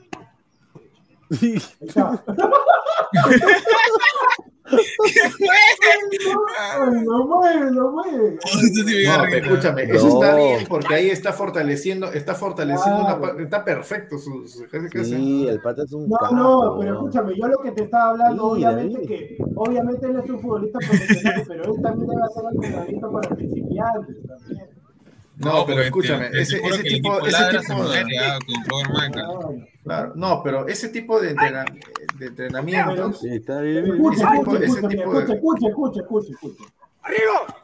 Ahí 1.42 1.62
está. 1.82 2.24
no 7.06 7.26
mueve, 7.28 7.72
no 7.72 7.92
mueve. 7.92 8.38
No, 9.06 9.26
escúchame, 9.26 9.84
eso 9.84 10.08
está 10.08 10.36
bien 10.36 10.66
porque 10.68 10.94
ahí 10.96 11.10
está 11.10 11.34
fortaleciendo, 11.34 12.12
está 12.12 12.36
fortaleciendo 12.36 13.02
una 13.02 13.44
está 13.44 13.64
perfecto 13.64 14.18
su, 14.18 14.48
su 14.48 14.66
Sí, 15.04 15.48
el 15.48 15.62
pata 15.62 15.84
es 15.84 15.94
un 15.94 16.08
No, 16.10 16.32
no, 16.32 16.78
pero 16.80 16.94
escúchame, 16.94 17.36
yo 17.36 17.48
lo 17.48 17.58
que 17.60 17.72
te 17.72 17.84
estaba 17.84 18.12
hablando, 18.12 18.48
obviamente 18.52 19.02
que, 19.02 19.38
obviamente 19.56 20.08
él 20.08 20.20
es 20.24 20.30
un 20.30 20.40
futbolista 20.40 20.80
profesional, 20.80 21.44
pero 21.48 21.64
él 21.64 21.82
también 21.82 22.10
debe 22.10 22.22
hacer 22.24 22.44
entrenamiento 22.52 23.12
para 23.12 23.30
principiantes 23.36 24.16
también. 24.28 24.69
No, 25.40 25.66
pero 25.66 25.82
escúchame, 25.82 26.28
ese, 26.34 26.58
ese 26.58 26.84
tipo, 26.84 27.26
ese 27.26 27.60
tipo 27.60 27.88
de, 27.88 28.04
claro, 29.84 30.12
no, 30.16 30.44
pero 30.44 30.68
ese 30.68 30.90
tipo 30.90 31.18
de, 31.22 31.34
de 31.34 32.26
entrenamientos, 32.26 33.22
sí, 33.22 33.30
está 33.36 33.62
bien, 33.62 33.88
escucha, 33.88 34.34
escucha, 34.34 34.66
ese 34.66 34.82
tipo 34.90 35.20
escucha, 35.20 35.26
de... 35.26 35.34
escucha, 35.34 35.68
escucha, 35.70 36.00
escucha, 36.02 36.32
escucha. 36.34 36.64
¡Arriba! 37.04 37.56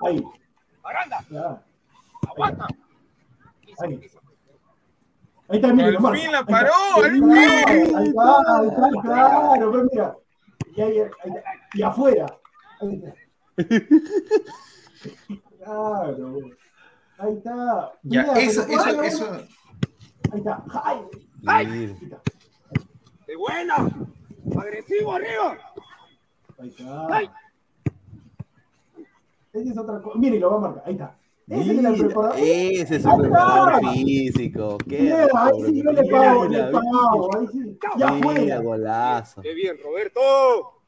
Ahí. 0.00 0.24
¡Aranda! 0.82 1.24
Ya. 1.30 1.62
¡Aguanta! 2.28 2.66
Ahí. 3.78 4.00
Ahí 5.48 5.58
está, 5.58 5.72
mira, 5.72 5.88
Al 5.88 6.16
fin 6.16 6.32
la 6.32 6.44
paró, 6.44 6.72
al 6.96 7.10
fin. 7.12 7.30
Ahí 7.30 8.08
está, 8.08 8.58
ahí 8.58 8.68
está, 8.68 8.90
claro, 9.02 9.70
pero 9.70 9.84
mira. 9.92 10.16
Y, 10.74 10.80
ahí, 10.80 10.98
ahí, 10.98 11.32
y 11.74 11.82
afuera. 11.82 12.26
Ahí 12.80 13.02
está. 13.04 13.14
Claro. 15.64 16.38
Ahí 17.22 17.34
está. 17.34 17.92
Ya, 18.02 18.22
Mira, 18.22 18.32
eso, 18.40 18.62
eso, 18.62 19.02
eso. 19.02 19.32
Ahí 20.32 20.38
está. 20.38 20.64
¡Ay! 20.82 20.98
¡Ay! 21.46 21.96
¡Qué 23.26 23.36
buena! 23.36 23.76
¡Agresivo 24.60 25.12
arriba! 25.12 25.56
Ahí 26.58 26.68
está. 26.68 27.32
Esa 29.52 29.70
es 29.70 29.78
otra 29.78 30.02
cosa. 30.02 30.18
Mire, 30.18 30.40
lo 30.40 30.50
va 30.50 30.56
a 30.56 30.60
marcar. 30.60 30.82
Ahí 30.84 30.94
está. 30.94 31.16
Ese 31.46 31.72
es 31.72 31.84
el 31.84 32.06
preparador. 32.06 32.38
Ese 32.40 32.96
es 32.96 33.04
el 33.04 33.20
preparador 33.20 33.92
físico. 33.92 34.78
Qué 34.88 35.02
Mira, 35.02 35.28
ahí 35.32 35.62
sí 35.64 35.82
yo 35.82 35.92
le 35.92 36.04
pago, 36.10 36.44
le 36.46 36.64
pago. 36.72 37.36
Ahí 37.36 37.46
sí. 37.52 37.78
Ya 37.98 38.12
fuera. 38.14 38.58
golazo. 38.58 39.42
¡Qué 39.42 39.54
bien, 39.54 39.76
Roberto! 39.80 40.81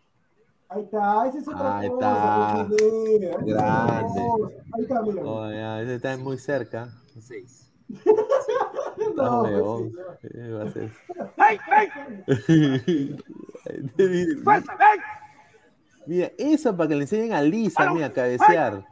Ahí 0.68 0.82
está, 0.82 1.26
esa 1.28 1.38
es 1.38 1.48
otra 1.48 1.78
Ahí 1.78 1.88
cosa. 1.88 2.66
está. 2.70 3.36
Grande. 3.44 4.20
Ahí 4.72 4.82
está, 4.82 5.02
mira. 5.02 5.22
Oh, 5.24 5.50
ya, 5.50 5.82
ese 5.82 5.94
está 5.96 6.16
muy 6.16 6.38
cerca. 6.38 6.88
Seis. 7.20 7.70
No, 9.16 9.42
pues, 9.42 9.52
señor. 9.52 10.18
Eh, 10.22 10.50
va 10.52 10.62
a 10.64 10.70
ser- 10.72 10.90
¡Ven, 11.36 11.58
ven! 13.96 14.38
¡Fuerza! 14.44 14.72
Mira, 16.06 16.30
eso 16.38 16.76
para 16.76 16.88
que 16.88 16.94
le 16.96 17.00
enseñen 17.02 17.32
a 17.32 17.42
Lisa, 17.42 17.90
mira, 17.92 18.06
a 18.06 18.12
cabecear. 18.12 18.84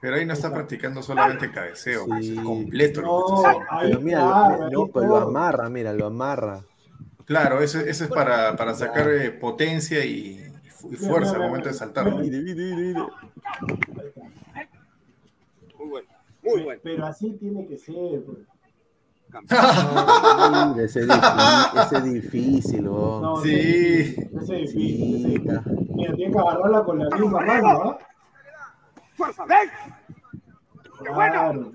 Pero 0.00 0.16
ahí 0.16 0.24
no 0.26 0.32
está 0.34 0.52
practicando 0.52 1.02
solamente 1.02 1.50
cabeceo, 1.50 2.04
Sí. 2.20 2.36
es 2.36 2.44
completo 2.44 3.00
lo 3.02 3.06
que 3.26 3.32
No, 3.32 3.36
está 3.38 3.50
ahí 3.70 3.88
Pero 3.90 4.00
mira, 4.00 4.58
lo, 4.58 4.70
no, 4.70 4.86
pues 4.88 5.06
lo 5.06 5.16
amarra, 5.16 5.68
mira, 5.68 5.92
lo 5.92 6.06
amarra. 6.06 6.60
Claro, 7.26 7.60
eso, 7.60 7.80
eso 7.80 8.04
es 8.04 8.10
para, 8.10 8.56
para 8.56 8.72
sacar 8.74 9.08
eh, 9.10 9.30
potencia 9.32 10.04
y, 10.04 10.40
y 10.64 10.70
fu- 10.70 10.92
y 10.92 10.96
fuerza 10.96 11.34
al 11.36 11.42
momento 11.42 11.68
de 11.68 11.74
saltar. 11.74 12.08
¿no? 12.08 12.18
Mire, 12.18 12.40
mire, 12.40 12.54
mire, 12.54 12.76
mire. 12.76 13.00
Muy 15.78 15.88
bueno, 15.88 16.08
muy 16.42 16.62
bueno. 16.62 16.80
Pero 16.82 17.06
así 17.06 17.32
tiene 17.40 17.66
que 17.66 17.76
ser. 17.78 18.22
pues. 18.24 18.38
Ese 20.78 21.00
es 21.00 21.06
difícil, 21.08 21.80
ese 21.82 21.96
es 21.96 22.04
difícil. 22.04 22.84
No, 22.84 23.36
Sí. 23.42 23.50
Ese 24.40 24.62
es 24.62 24.72
difícil. 24.72 25.42
Sí. 25.42 25.44
Mira, 25.94 26.14
tiene 26.14 26.32
que 26.32 26.38
agarrarla 26.38 26.84
con 26.84 26.98
la 26.98 27.16
misma 27.16 27.40
mano, 27.40 27.68
¿ah? 27.68 27.98
¡Fuerza, 29.14 29.44
ven! 29.46 29.68
Claro. 31.04 31.70
pues. 31.70 31.74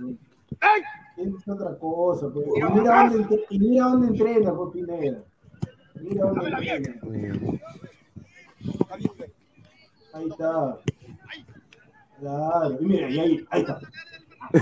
¡Ven! 1.17 1.35
Es 1.37 1.47
otra 1.47 1.77
cosa. 1.77 2.27
Pues. 2.33 2.47
Y, 2.55 2.73
mira 2.73 3.03
dónde, 3.03 3.17
entre- 3.17 3.45
y 3.49 3.59
mira 3.59 3.85
dónde 3.85 4.07
entrena, 4.07 4.53
pues, 4.55 4.69
Pineda. 4.73 4.97
Mira 4.97 5.11
dónde 5.11 5.11
entrena. 5.11 5.19
Mira. 5.19 5.19
Ahí 10.13 10.27
está. 10.29 10.77
Claro. 12.19 12.77
Y 12.79 12.85
mira, 12.85 13.09
y 13.09 13.19
ahí, 13.19 13.45
ahí 13.49 13.61
está. 13.61 13.79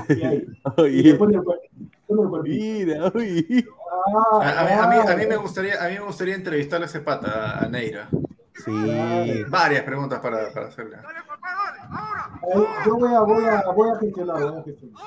Y 0.09 0.21
ahí. 0.23 0.47
Y 0.47 0.81
Oye, 0.81 1.03
le 1.03 1.15
pone 1.15 1.35
el 1.37 1.43
cuerpo. 1.43 1.63
Pone 2.07 2.21
el 2.21 2.29
cuerpito. 2.29 3.11
mira. 3.15 3.75
Ah, 4.13 4.39
A, 4.41 4.61
a 4.61 4.63
mí, 4.65 4.71
a, 4.71 5.03
mí, 5.03 5.11
a 5.11 5.15
mí 5.17 5.25
me 5.27 5.35
gustaría, 5.35 5.83
a 5.83 5.89
mí 5.89 5.95
me 5.95 6.05
gustaría 6.05 6.35
entrevistar 6.35 6.81
a 6.81 6.85
ese 6.85 7.01
pata, 7.01 7.59
a 7.63 7.67
Neira. 7.67 8.07
Sí. 8.63 9.43
Varias 9.49 9.83
preguntas 9.83 10.19
para, 10.19 10.51
para 10.53 10.67
hacerle. 10.67 10.97
Ahí, 10.97 12.63
Yo 12.85 12.97
voy 12.97 13.13
a, 13.13 13.19
voy 13.21 13.43
a, 13.45 13.63
voy 13.71 13.89
a 13.89 13.95
gestionar, 13.99 14.41
voy 14.41 14.59
a 14.59 14.63
gestionar. 14.63 15.03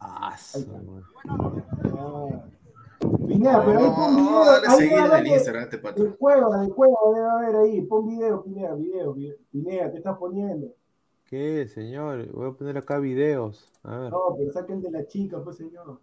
Ah. 0.00 0.36
Ah. 1.94 2.44
Pineda, 3.26 3.64
pero 3.64 3.78
ahí 3.78 3.90
pon 3.94 4.16
video. 4.16 4.44
dale 4.44 4.66
ahí 4.68 4.78
seguir 4.78 4.98
en 4.98 5.12
el 5.12 5.26
Instagram 5.26 5.62
este 5.64 5.78
pata. 5.78 6.02
De 6.02 6.10
cueva, 6.10 6.58
de 6.58 6.68
cueva, 6.70 6.96
debe 7.14 7.30
haber 7.30 7.56
ahí. 7.56 7.80
Pon 7.82 8.06
video, 8.06 8.42
Pineda, 8.42 8.74
video, 8.74 9.12
video. 9.12 9.36
Pineda, 9.50 9.90
¿qué 9.90 9.98
estás 9.98 10.18
poniendo? 10.18 10.68
¿Qué, 11.24 11.66
señor? 11.68 12.30
Voy 12.32 12.48
a 12.48 12.52
poner 12.52 12.78
acá 12.78 12.98
videos. 12.98 13.72
A 13.82 13.96
ver. 13.96 14.10
No, 14.10 14.34
pero 14.36 14.52
saca 14.52 14.72
el 14.72 14.82
de 14.82 14.90
la 14.90 15.06
chica, 15.06 15.42
pues 15.42 15.56
señor. 15.56 16.00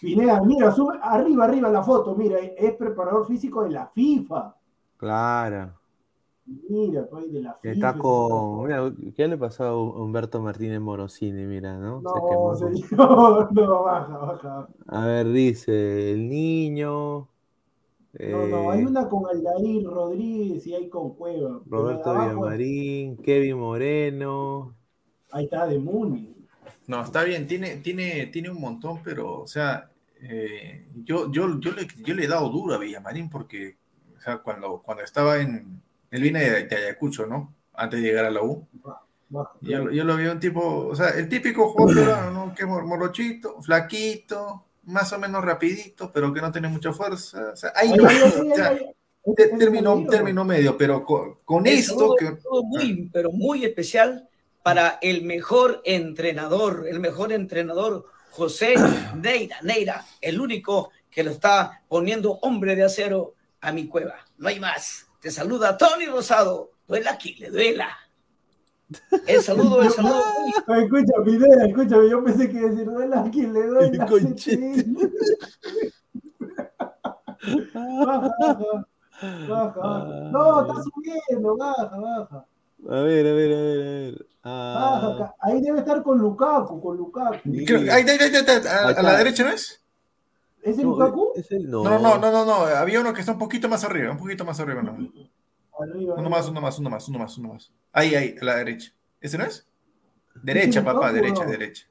Pineda, 0.00 0.40
mira, 0.42 0.72
sube 0.72 0.98
arriba, 1.02 1.44
arriba 1.44 1.68
la 1.68 1.82
foto, 1.82 2.14
mira, 2.14 2.38
es 2.38 2.74
preparador 2.74 3.26
físico 3.26 3.62
de 3.64 3.70
la 3.70 3.86
FIFA. 3.86 4.54
Claro. 4.96 5.75
Mira, 6.46 7.06
pues 7.10 7.32
de 7.32 7.42
la 7.42 7.54
FIFA. 7.54 7.74
Está 7.74 7.98
con. 7.98 8.64
Mira, 8.64 8.92
¿qué 9.16 9.26
le 9.26 9.36
pasó 9.36 9.64
a 9.64 9.76
Humberto 9.76 10.40
Martínez 10.40 10.80
Morosini? 10.80 11.44
Mira, 11.44 11.76
¿no? 11.76 12.00
Se 12.00 12.20
quemó 12.28 12.52
No, 12.96 13.48
señor, 13.48 13.52
no, 13.52 13.82
baja, 13.82 14.16
baja. 14.16 14.68
A 14.86 15.06
ver, 15.06 15.28
dice 15.32 16.12
el 16.12 16.28
niño. 16.28 17.28
No, 18.18 18.46
no, 18.46 18.70
hay 18.70 18.80
eh, 18.80 18.86
una 18.86 19.08
con 19.08 19.26
Aldair 19.26 19.84
Rodríguez 19.84 20.66
y 20.66 20.74
hay 20.74 20.88
con 20.88 21.14
Cueva. 21.14 21.60
Roberto 21.66 22.12
Villamarín, 22.12 23.16
Kevin 23.18 23.58
Moreno. 23.58 24.74
Ahí 25.32 25.44
está 25.44 25.66
de 25.66 25.78
Muni. 25.78 26.34
No, 26.86 27.02
está 27.02 27.24
bien, 27.24 27.46
tiene, 27.46 27.76
tiene, 27.76 28.26
tiene 28.26 28.48
un 28.48 28.60
montón, 28.60 29.00
pero, 29.02 29.42
o 29.42 29.46
sea, 29.46 29.90
eh, 30.22 30.86
yo, 30.94 31.30
yo, 31.30 31.60
yo, 31.60 31.72
le, 31.72 31.86
yo 32.04 32.14
le 32.14 32.24
he 32.24 32.28
dado 32.28 32.48
duro 32.48 32.74
a 32.74 32.78
Villamarín 32.78 33.28
porque, 33.28 33.76
o 34.16 34.20
sea, 34.20 34.38
cuando, 34.38 34.80
cuando 34.82 35.02
estaba 35.02 35.40
en. 35.40 35.82
Él 36.16 36.22
viene 36.22 36.40
de, 36.48 36.64
de 36.64 36.76
Ayacucho, 36.76 37.26
¿no? 37.26 37.54
Antes 37.74 38.00
de 38.00 38.06
llegar 38.08 38.24
a 38.24 38.30
la 38.30 38.42
U. 38.42 38.66
Yo, 39.60 39.90
yo 39.90 40.04
lo 40.04 40.16
vi 40.16 40.26
un 40.26 40.40
tipo, 40.40 40.86
o 40.86 40.94
sea, 40.94 41.10
el 41.10 41.28
típico 41.28 41.68
jugador 41.68 42.32
¿no? 42.32 42.54
Que 42.54 42.62
es 42.62 42.68
mor- 42.68 42.84
morochito, 42.86 43.60
flaquito, 43.60 44.64
más 44.84 45.12
o 45.12 45.18
menos 45.18 45.44
rapidito, 45.44 46.10
pero 46.12 46.32
que 46.32 46.40
no 46.40 46.50
tiene 46.52 46.68
mucha 46.68 46.92
fuerza. 46.92 47.50
O 47.52 47.56
sea, 47.56 47.72
ahí 47.74 47.92
no, 47.92 48.04
o 48.04 48.08
sea, 48.08 48.68
ahí, 48.68 48.78
ahí. 48.78 49.34
te- 49.34 49.42
Ese 49.42 49.56
término, 49.58 49.94
es 49.94 50.00
el 50.04 50.06
término 50.06 50.44
medio, 50.44 50.78
pero 50.78 51.04
con, 51.04 51.34
con 51.44 51.66
esto 51.66 52.14
que. 52.18 52.36
muy, 52.64 53.10
pero 53.12 53.30
muy 53.32 53.64
especial 53.64 54.28
para 54.62 54.98
el 55.02 55.22
mejor 55.24 55.82
entrenador, 55.84 56.86
el 56.88 57.00
mejor 57.00 57.32
entrenador, 57.32 58.06
José 58.30 58.74
Neira. 59.20 59.58
Neira, 59.62 60.04
el 60.20 60.40
único 60.40 60.90
que 61.10 61.24
lo 61.24 61.32
está 61.32 61.82
poniendo 61.88 62.32
hombre 62.42 62.76
de 62.76 62.84
acero 62.84 63.34
a 63.60 63.72
mi 63.72 63.88
cueva. 63.88 64.14
No 64.38 64.48
hay 64.48 64.60
más. 64.60 65.05
Te 65.20 65.30
saluda 65.30 65.76
Tony 65.76 66.06
Rosado. 66.06 66.70
Duela 66.86 67.12
aquí, 67.12 67.34
le 67.36 67.50
duela. 67.50 67.88
El 69.26 69.42
saludo, 69.42 69.82
el 69.82 69.90
saludo. 69.90 70.22
Escucha, 70.56 71.12
Pineda, 71.24 71.66
escúchame, 71.66 72.08
yo 72.08 72.22
pensé 72.22 72.48
que 72.48 72.60
decir 72.60 72.84
duela 72.84 73.20
a 73.24 73.30
quien 73.30 73.52
le 73.52 73.66
duela. 73.66 74.06
Baja, 77.74 78.30
baja, 78.38 78.86
baja, 79.48 79.80
baja. 79.80 80.30
No, 80.32 80.60
está 80.62 80.82
subiendo, 80.82 81.56
baja, 81.56 81.96
baja. 81.98 82.46
A 82.88 83.00
ver, 83.00 83.26
a 83.26 83.32
ver, 83.32 83.52
a 83.52 83.60
ver, 83.60 83.80
a 83.80 83.90
ver. 83.90 84.26
Ah, 84.44 85.00
Baja, 85.02 85.14
acá. 85.14 85.34
ahí 85.40 85.60
debe 85.60 85.80
estar 85.80 86.02
con 86.04 86.18
Lukaku, 86.18 86.80
con 86.80 86.96
Lukaku. 86.96 87.38
Creo- 87.66 87.80
ahí, 87.92 88.04
ahí, 88.04 88.08
ahí, 88.08 88.18
ahí, 88.20 88.36
ahí, 88.36 88.66
a, 88.66 88.88
Ahí 88.88 88.94
a 88.96 89.02
la 89.02 89.16
derecha, 89.16 89.42
¿no 89.42 89.50
es? 89.50 89.82
¿Ese 90.62 90.82
no, 90.82 90.90
Lukaku? 90.90 91.32
es 91.36 91.50
el- 91.52 91.70
no. 91.70 91.84
No, 91.84 91.98
no, 91.98 92.18
no, 92.18 92.30
no, 92.32 92.44
no. 92.44 92.54
Había 92.66 93.00
uno 93.00 93.12
que 93.12 93.20
está 93.20 93.32
un 93.32 93.38
poquito 93.38 93.68
más 93.68 93.84
arriba, 93.84 94.10
un 94.10 94.18
poquito 94.18 94.44
más 94.44 94.58
arriba, 94.60 94.82
¿no? 94.82 94.96
Arriba. 95.80 96.14
Uno 96.16 96.30
más, 96.30 96.48
uno 96.48 96.60
más, 96.60 96.78
uno 96.78 96.90
más, 96.90 97.08
uno 97.08 97.18
más, 97.20 97.38
uno 97.38 97.52
más. 97.54 97.72
Ahí, 97.92 98.14
ahí, 98.14 98.34
a 98.40 98.44
la 98.44 98.56
derecha. 98.56 98.92
¿Ese 99.20 99.38
no 99.38 99.44
es? 99.44 99.66
Derecha, 100.42 100.80
¿Ese 100.80 100.82
papá, 100.82 100.92
Lukaku 101.10 101.14
derecha, 101.14 101.44
no? 101.44 101.50
derecha. 101.50 101.86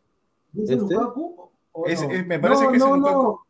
¿Dice 0.52 0.74
¿Este? 0.74 0.94
Lukaku? 0.94 1.52
Es- 1.86 2.02
es- 2.02 2.26
me 2.28 2.40
parece 2.40 2.64
No, 2.66 2.70
que 2.72 2.78
es 2.78 2.84
el 2.84 2.90
no, 2.90 2.96
Lukaku. 2.98 3.24
no. 3.24 3.46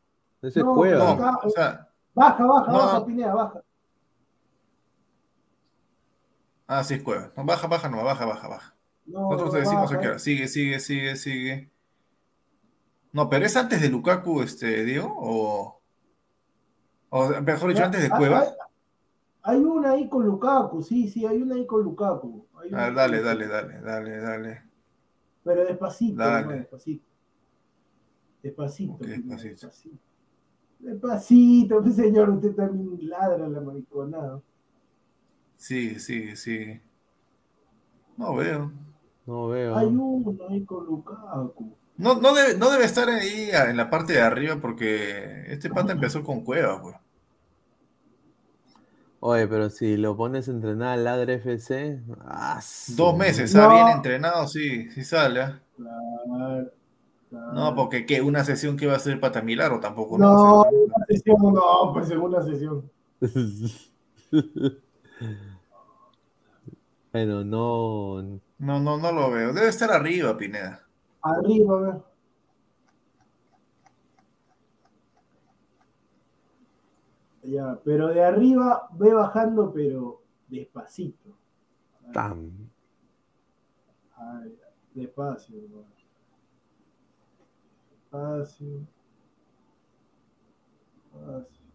Ese 0.48 0.60
es 0.60 0.66
No, 0.66 0.76
Cueva. 0.76 0.98
No, 1.04 1.10
Acá, 1.12 1.40
o 1.44 1.50
sea, 1.50 1.90
Baja, 2.14 2.46
baja, 2.46 2.72
No, 2.72 2.78
baja. 2.78 3.06
Pineda, 3.06 3.34
baja. 3.34 3.62
ah, 6.68 6.84
sí, 6.84 6.94
es 6.96 7.04
cueva. 7.04 7.32
No, 7.36 7.46
baja, 7.46 7.68
baja, 7.68 7.90
no, 7.90 8.04
baja, 8.04 8.26
baja, 8.26 8.48
baja. 8.48 8.76
No, 9.06 9.22
Nosotros 9.30 9.52
te 9.54 9.60
decimos 9.60 9.84
baja, 9.84 9.96
a 9.96 10.00
qué 10.02 10.08
hora. 10.08 10.20
Sigue, 10.20 10.48
sigue, 10.48 10.80
sigue, 10.80 11.16
sigue. 11.16 11.72
No, 13.16 13.30
pero 13.30 13.46
es 13.46 13.56
antes 13.56 13.80
de 13.80 13.88
Lukaku, 13.88 14.42
este, 14.42 14.84
Diego, 14.84 15.08
o. 15.18 15.82
O 17.12 17.30
mejor 17.42 17.70
dicho, 17.70 17.86
antes 17.86 18.02
de 18.02 18.10
Cueva. 18.10 18.42
Hay, 19.42 19.56
hay 19.56 19.64
una 19.64 19.92
ahí 19.92 20.10
con 20.10 20.26
Lukaku, 20.26 20.84
sí, 20.84 21.08
sí, 21.08 21.26
hay 21.26 21.42
una 21.42 21.56
ahí 21.56 21.66
con 21.66 21.82
Lukaku. 21.82 22.46
Ah, 22.74 22.92
dale, 22.92 23.20
con- 23.20 23.26
dale, 23.26 23.48
dale, 23.48 23.80
dale, 23.80 24.18
dale. 24.18 24.64
Pero 25.46 25.64
despacito, 25.64 26.18
Dale. 26.18 26.40
hermano, 26.40 26.58
despacito. 26.58 27.06
Despacito, 28.44 28.98
despacito. 29.06 29.70
despacito. 30.80 31.92
Señor, 31.94 32.32
usted 32.32 32.54
también 32.54 33.10
ladra 33.10 33.48
la 33.48 33.62
mariconada. 33.62 34.42
Sigue, 35.56 36.00
sigue, 36.00 36.36
sigue. 36.36 36.82
No 38.18 38.36
veo. 38.36 38.74
No 39.26 39.48
veo. 39.48 39.78
Hay 39.78 39.88
uno 39.88 40.36
ahí 40.50 40.66
con 40.66 40.86
Lukaku. 40.86 41.78
No, 41.98 42.16
no, 42.16 42.34
debe, 42.34 42.58
no 42.58 42.70
debe 42.72 42.84
estar 42.86 43.10
ahí 43.10 43.50
en 43.52 43.78
la 43.78 43.90
parte 43.90 44.14
de 44.14 44.22
arriba 44.22 44.58
porque 44.58 45.46
este 45.48 45.70
pata 45.70 45.94
empezó 45.94 46.24
con 46.24 46.44
Cueva, 46.44 46.82
pues. 46.82 46.96
Oye, 49.22 49.48
pero 49.48 49.70
si 49.70 49.98
lo 49.98 50.16
pones 50.16 50.48
a 50.48 50.52
entrenar 50.52 50.90
al 50.90 51.04
Ladre 51.06 51.36
FC. 51.36 52.02
ah, 52.26 52.60
Dos 52.90 53.18
meses, 53.18 53.56
No. 53.56 53.64
¿ah? 53.64 53.74
Bien 53.74 53.88
entrenado, 53.98 54.48
sí, 54.48 54.90
sí 54.92 55.04
sale. 55.04 55.42
¿ah? 55.42 55.60
Claro, 55.78 56.72
claro. 57.30 57.54
No, 57.54 57.76
porque 57.76 58.06
¿qué? 58.06 58.22
¿Una 58.22 58.44
sesión 58.44 58.78
que 58.78 58.88
va 58.88 58.96
a 58.96 59.00
ser 59.00 59.20
Pata 59.20 59.42
Milagro? 59.42 59.80
Tampoco 59.80 60.18
no. 60.18 60.32
No, 60.32 60.62
una 60.64 61.06
sesión, 61.08 61.38
no, 61.42 61.92
pues 61.94 62.12
en 62.12 62.20
una 62.20 62.44
sesión. 62.44 62.92
bueno, 67.12 67.44
no. 67.44 68.22
No, 68.60 68.80
no, 68.80 68.98
no 68.98 69.12
lo 69.12 69.32
veo. 69.32 69.54
Debe 69.54 69.68
estar 69.70 69.92
arriba, 69.92 70.38
Pineda. 70.38 70.85
Arriba, 71.26 71.76
a 71.76 71.82
ver. 71.82 72.04
Ya, 77.42 77.80
pero 77.84 78.10
de 78.10 78.24
arriba 78.24 78.88
ve 78.94 79.12
bajando, 79.12 79.72
pero 79.74 80.22
despacito. 80.48 81.36
Tam. 82.14 82.52
Ay, 84.16 84.56
despacio, 84.94 85.58
Despacio. 87.90 88.88
Despacio. 91.12 91.66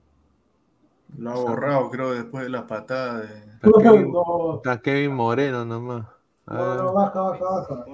Lo 1.19 1.31
ha 1.31 1.35
borrado, 1.35 1.91
creo, 1.91 2.13
después 2.13 2.45
de 2.45 2.51
la 2.51 2.67
patada 2.69 3.23
de. 3.23 3.51
Está 4.57 4.81
Kevin, 4.81 5.13
Moreno 5.13 5.65
nomás. 5.65 6.07
No, 6.47 6.75
no, 6.77 6.93
baja, 6.93 7.21
baja, 7.21 7.45
baja. 7.45 7.85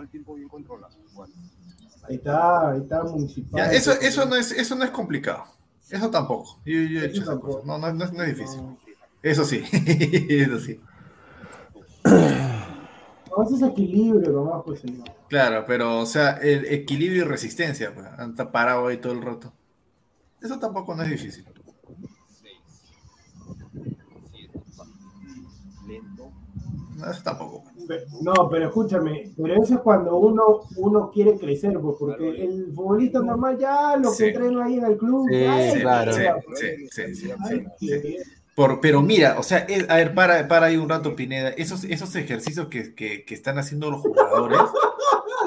Ahí 2.09 2.17
está, 2.17 2.71
ahí 2.71 2.81
está 2.81 3.03
municipal. 3.05 3.75
eso, 3.75 3.93
eso, 3.93 4.27
no 4.27 4.37
es, 4.37 4.53
eso 4.53 4.75
no 4.77 4.85
es 4.85 4.91
complicado. 4.91 5.45
Eso 5.91 6.11
tampoco. 6.11 6.61
Yo, 6.65 6.81
yo 6.81 7.01
he 7.01 7.07
hecho 7.07 7.23
esa 7.23 7.39
cosa. 7.39 7.61
No, 7.65 7.79
no, 7.79 7.93
no, 7.93 8.05
es, 8.05 8.37
difícil. 8.37 8.61
Eso 9.23 9.45
sí. 9.45 9.63
eso 9.73 10.59
sí. 10.59 10.81
No, 12.05 13.43
eso 13.43 13.57
es 13.57 13.63
equilibrio 13.63 14.33
nomás, 14.33 14.63
pues, 14.65 14.81
señor. 14.81 15.05
Claro, 15.29 15.65
pero, 15.67 16.01
o 16.01 16.07
sea, 16.07 16.33
el 16.33 16.65
equilibrio 16.67 17.25
y 17.25 17.29
resistencia, 17.29 17.93
pues, 17.95 18.07
está 18.29 18.51
parado 18.51 18.87
ahí 18.87 18.99
todo 18.99 19.13
el 19.13 19.23
rato. 19.23 19.53
Eso 20.41 20.59
tampoco 20.59 20.95
no 20.95 21.03
es 21.03 21.11
difícil. 21.11 21.45
No, 26.97 27.11
eso 27.11 27.23
tampoco. 27.23 27.65
No, 28.23 28.49
pero 28.51 28.67
escúchame, 28.67 29.33
pero 29.37 29.63
eso 29.63 29.75
es 29.75 29.81
cuando 29.81 30.17
uno, 30.17 30.63
uno 30.77 31.11
quiere 31.11 31.39
crecer, 31.39 31.79
pues, 31.79 31.97
porque 31.99 32.29
el 32.29 32.73
futbolista 32.75 33.21
normal 33.21 33.59
ya 33.59 33.97
lo 33.97 34.15
que 34.17 34.29
entrena 34.29 34.65
ahí 34.65 34.79
en 34.79 34.85
el 34.85 34.97
club. 34.97 35.29
Sí, 35.31 35.81
claro. 35.81 36.13
Sí, 36.13 36.89
sí, 36.91 37.15
sí, 37.15 37.31
Por, 38.55 38.81
pero 38.81 39.03
mira, 39.03 39.39
o 39.39 39.43
sea, 39.43 39.67
a 39.89 39.97
ver, 39.97 40.15
para, 40.15 40.49
para 40.49 40.67
ahí 40.67 40.77
un 40.77 40.89
rato, 40.89 41.15
Pineda, 41.15 41.51
esos, 41.51 41.85
esos 41.85 42.15
ejercicios 42.17 42.69
que, 42.69 42.95
que, 42.95 43.25
que 43.25 43.35
están 43.35 43.59
haciendo 43.59 43.91
los 43.91 44.01
jugadores. 44.01 44.59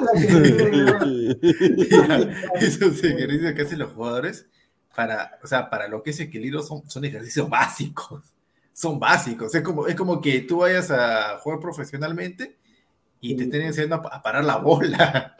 esos 2.60 3.04
ejercicios 3.04 3.52
que 3.54 3.62
hacen 3.62 3.78
los 3.78 3.92
jugadores, 3.92 4.46
para, 4.94 5.38
o 5.42 5.46
sea, 5.46 5.70
para 5.70 5.88
lo 5.88 6.02
que 6.02 6.10
es 6.10 6.20
equilibrio 6.20 6.62
son, 6.62 6.88
son 6.88 7.04
ejercicios 7.04 7.48
básicos 7.48 8.22
son 8.80 8.98
básicos. 8.98 9.54
Es 9.54 9.62
como, 9.62 9.86
es 9.86 9.94
como 9.94 10.22
que 10.22 10.40
tú 10.40 10.58
vayas 10.58 10.90
a 10.90 11.38
jugar 11.40 11.60
profesionalmente 11.60 12.56
y 13.20 13.36
te 13.36 13.42
estén 13.42 13.60
enseñando 13.60 13.96
a, 13.96 14.22
parar 14.22 14.42
la 14.42 14.56
bola. 14.56 15.36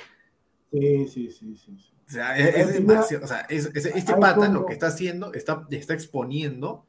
Sí, 0.71 1.09
sí, 1.09 1.31
sí, 1.31 1.57
sí. 1.57 1.73
O 2.07 2.13
sea, 2.13 2.37
es, 2.37 2.75
demasiado. 2.75 3.25
O 3.25 3.27
sea, 3.27 3.47
este 3.49 4.15
pata 4.17 4.47
lo 4.49 4.67
que 4.67 4.75
está 4.75 4.89
haciendo, 4.89 5.33
está, 5.33 5.67
está 5.71 5.95
exponiendo 5.95 6.85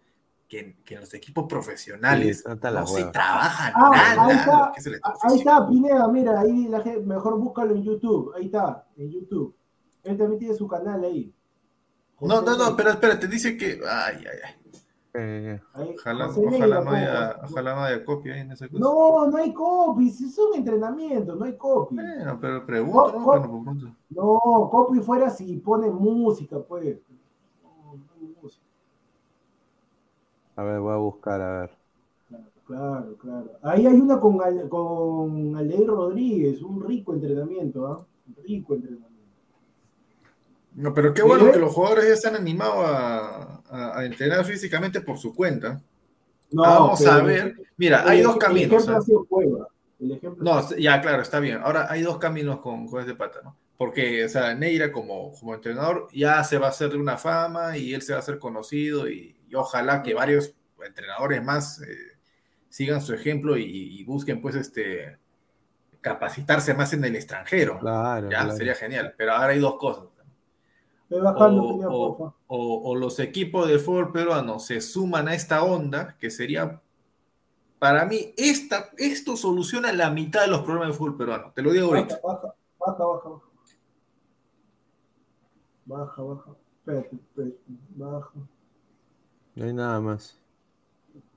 que, 0.49 0.75
que 0.83 0.97
los 0.97 1.13
equipos 1.13 1.45
profesionales 1.47 2.43
no 2.45 2.85
se 2.85 3.05
trabaja 3.05 3.71
ah, 3.73 4.13
nada. 4.15 4.25
Ahí 4.27 4.83
está, 4.83 5.13
ahí 5.23 5.37
está, 5.37 5.67
Pineda, 5.69 6.07
mira, 6.09 6.37
ahí 6.37 6.67
la 6.67 6.81
gente, 6.81 6.99
mejor 6.99 7.39
búscalo 7.39 7.73
en 7.75 7.83
YouTube. 7.83 8.33
Ahí 8.35 8.47
está, 8.47 8.85
en 8.97 9.09
YouTube. 9.09 9.55
Él 10.03 10.17
también 10.17 10.39
tiene 10.39 10.55
su 10.55 10.67
canal 10.67 11.01
ahí. 11.05 11.33
no, 12.19 12.41
no, 12.41 12.57
no, 12.57 12.75
pero 12.75 12.89
espérate, 12.89 13.27
dice 13.27 13.55
que. 13.55 13.79
Ay, 13.87 14.17
ay, 14.17 14.39
ay. 14.45 14.60
Eh, 15.13 15.59
ojalá, 15.73 16.29
ojalá, 16.29 16.81
no 16.81 16.91
haya, 16.91 17.39
ojalá 17.43 17.75
no 17.75 17.81
haya 17.81 18.05
copia 18.05 18.37
en 18.37 18.51
esa 18.51 18.69
cosa. 18.69 18.79
No, 18.79 19.27
no 19.27 19.37
hay 19.37 19.53
copy, 19.53 20.07
es 20.07 20.37
un 20.37 20.55
entrenamiento, 20.55 21.35
no 21.35 21.43
hay 21.43 21.57
copy. 21.57 21.95
Bueno, 21.95 22.37
pero 22.39 22.65
pregunto, 22.65 23.11
¿no? 23.11 23.25
Bueno, 23.25 23.95
no, 24.09 24.69
copy 24.71 24.99
fuera 24.99 25.29
si 25.29 25.57
pone 25.57 25.89
música, 25.89 26.59
pues. 26.59 26.97
A 30.55 30.63
ver, 30.63 30.79
voy 30.79 30.93
a 30.93 30.97
buscar, 30.97 31.41
a 31.41 31.61
ver. 31.61 31.71
Claro, 32.65 33.17
claro. 33.17 33.51
Ahí 33.63 33.85
hay 33.85 33.99
una 33.99 34.17
con, 34.17 34.37
con 34.69 35.87
Rodríguez, 35.87 36.61
un 36.61 36.81
rico 36.81 37.13
entrenamiento, 37.13 37.87
¿ah? 37.87 38.05
rico 38.45 38.75
entrenamiento. 38.75 39.10
No, 40.73 40.93
pero 40.93 41.13
qué 41.13 41.21
bueno 41.21 41.51
que 41.51 41.59
los 41.59 41.73
jugadores 41.73 42.07
ya 42.07 42.13
están 42.13 42.35
animados 42.35 42.85
a, 42.87 44.03
entrenar 44.03 44.43
físicamente 44.45 45.01
por 45.01 45.17
su 45.17 45.33
cuenta. 45.33 45.81
Vamos 46.51 47.05
a 47.05 47.21
ver. 47.21 47.55
Mira, 47.77 48.03
hay 48.05 48.21
dos 48.21 48.37
caminos. 48.37 48.87
¿ah? 48.89 48.99
no, 50.37 50.75
ya, 50.77 51.01
claro, 51.01 51.21
está 51.21 51.39
bien. 51.39 51.59
Ahora 51.63 51.87
hay 51.89 52.01
dos 52.01 52.17
caminos 52.17 52.59
con, 52.59 52.87
con 52.87 52.99
este 52.99 53.15
pata, 53.15 53.39
¿no? 53.43 53.55
Porque, 53.77 54.25
o 54.25 54.29
sea, 54.29 54.53
Neira 54.53 54.91
como, 54.91 55.33
como 55.33 55.55
entrenador 55.55 56.07
ya 56.13 56.43
se 56.43 56.57
va 56.57 56.67
a 56.67 56.69
hacer 56.69 56.89
de 56.89 56.97
una 56.97 57.17
fama 57.17 57.77
y 57.77 57.93
él 57.93 58.01
se 58.01 58.13
va 58.13 58.17
a 58.17 58.21
hacer 58.21 58.37
conocido 58.37 59.09
y, 59.09 59.35
ojalá 59.55 60.03
que 60.03 60.13
varios 60.13 60.53
entrenadores 60.85 61.43
más 61.43 61.81
eh, 61.81 61.97
sigan 62.69 63.01
su 63.01 63.13
ejemplo 63.13 63.57
y, 63.57 64.03
busquen, 64.03 64.39
pues, 64.39 64.55
este 64.55 65.17
capacitarse 65.99 66.73
más 66.73 66.93
en 66.93 67.05
el 67.05 67.15
extranjero. 67.15 67.79
Claro, 67.79 68.29
ya, 68.29 68.51
sería 68.51 68.75
genial. 68.75 69.13
Pero 69.17 69.33
ahora 69.33 69.53
hay 69.53 69.59
dos 69.59 69.77
cosas 69.77 70.10
o, 72.47 72.95
los 72.95 73.19
equipos 73.19 73.67
de 73.67 73.79
fútbol 73.79 74.11
peruano 74.11 74.59
se 74.59 74.81
suman 74.81 75.27
a 75.27 75.33
esta 75.33 75.63
onda, 75.63 76.15
que 76.17 76.29
sería, 76.29 76.81
para 77.79 78.05
mí, 78.05 78.33
esta, 78.37 78.89
esto 78.97 79.35
soluciona 79.35 79.91
la 79.91 80.09
mitad 80.09 80.41
de 80.41 80.47
los 80.47 80.61
problemas 80.61 80.89
del 80.89 80.97
fútbol 80.97 81.17
peruano. 81.17 81.51
Te 81.53 81.61
lo 81.61 81.71
digo 81.71 81.87
ahorita. 81.87 82.19
Baja, 82.23 82.53
baja, 82.79 83.05
baja. 83.05 83.29
Baja, 85.85 86.21
baja. 86.23 86.51
baja. 87.95 88.31
No 89.55 89.65
hay 89.65 89.73
nada 89.73 89.99
más. 89.99 90.39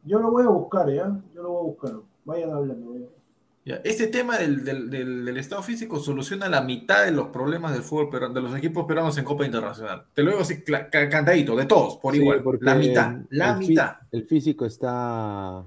Yo 0.04 0.20
lo 0.20 0.30
voy 0.30 0.44
a 0.44 0.48
buscar, 0.48 0.88
¿ya? 0.92 1.20
Yo 1.34 1.42
lo 1.42 1.48
voy 1.50 1.60
a 1.60 1.64
buscar. 1.64 1.92
Vayan 2.24 2.52
hablando. 2.52 3.10
Este 3.64 4.08
tema 4.08 4.36
del, 4.36 5.36
estado 5.38 5.62
físico 5.62 5.98
soluciona 5.98 6.50
la 6.50 6.60
mitad 6.60 7.06
de 7.06 7.12
los 7.12 7.28
problemas 7.28 7.72
del 7.72 7.82
fútbol 7.82 8.34
de 8.34 8.40
los 8.42 8.54
equipos 8.54 8.84
peruanos 8.84 9.16
en 9.16 9.24
Copa 9.24 9.46
Internacional. 9.46 10.04
Te 10.12 10.22
lo 10.22 10.32
digo 10.32 10.42
así, 10.42 10.62
cantadito, 10.62 11.56
de 11.56 11.64
todos, 11.64 11.96
por 11.96 12.14
igual. 12.14 12.44
La 12.60 12.74
mitad, 12.74 13.16
la 13.30 13.54
mitad. 13.54 13.96
el 14.12 14.26
físico 14.26 14.66
está. 14.66 15.64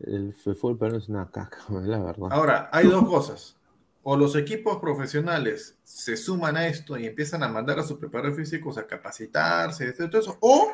El 0.00 0.34
fútbol 0.34 0.78
peruano 0.78 0.98
es 0.98 1.08
una 1.08 1.30
caca, 1.30 1.58
la 1.70 2.02
verdad. 2.02 2.28
Ahora, 2.30 2.70
hay 2.72 2.88
dos 2.88 3.06
cosas. 3.08 3.56
O 4.02 4.16
los 4.16 4.34
equipos 4.34 4.78
profesionales 4.78 5.76
se 5.84 6.16
suman 6.16 6.56
a 6.56 6.66
esto 6.66 6.98
y 6.98 7.06
empiezan 7.06 7.42
a 7.44 7.48
mandar 7.48 7.78
a 7.78 7.84
sus 7.84 7.98
preparadores 7.98 8.36
físicos 8.36 8.78
a 8.78 8.86
capacitarse, 8.86 9.92
todo 9.92 10.20
eso, 10.20 10.38
o 10.40 10.72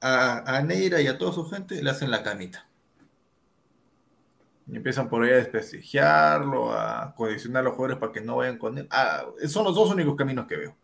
a, 0.00 0.56
a 0.56 0.62
Neira 0.62 1.00
y 1.02 1.08
a 1.08 1.18
toda 1.18 1.32
su 1.32 1.44
gente 1.44 1.82
le 1.82 1.90
hacen 1.90 2.10
la 2.10 2.22
camita. 2.22 2.69
Y 4.70 4.76
empiezan 4.76 5.08
por 5.08 5.22
ahí 5.22 5.30
a 5.30 5.36
desprestigiarlo, 5.36 6.70
a 6.72 7.12
condicionar 7.16 7.62
a 7.62 7.64
los 7.64 7.74
jugadores 7.74 7.98
para 7.98 8.12
que 8.12 8.20
no 8.20 8.36
vayan 8.36 8.56
con 8.56 8.78
él. 8.78 8.86
Ah, 8.90 9.24
son 9.46 9.64
los 9.64 9.74
dos 9.74 9.90
únicos 9.90 10.14
caminos 10.14 10.46
que 10.46 10.56
veo. 10.56 10.76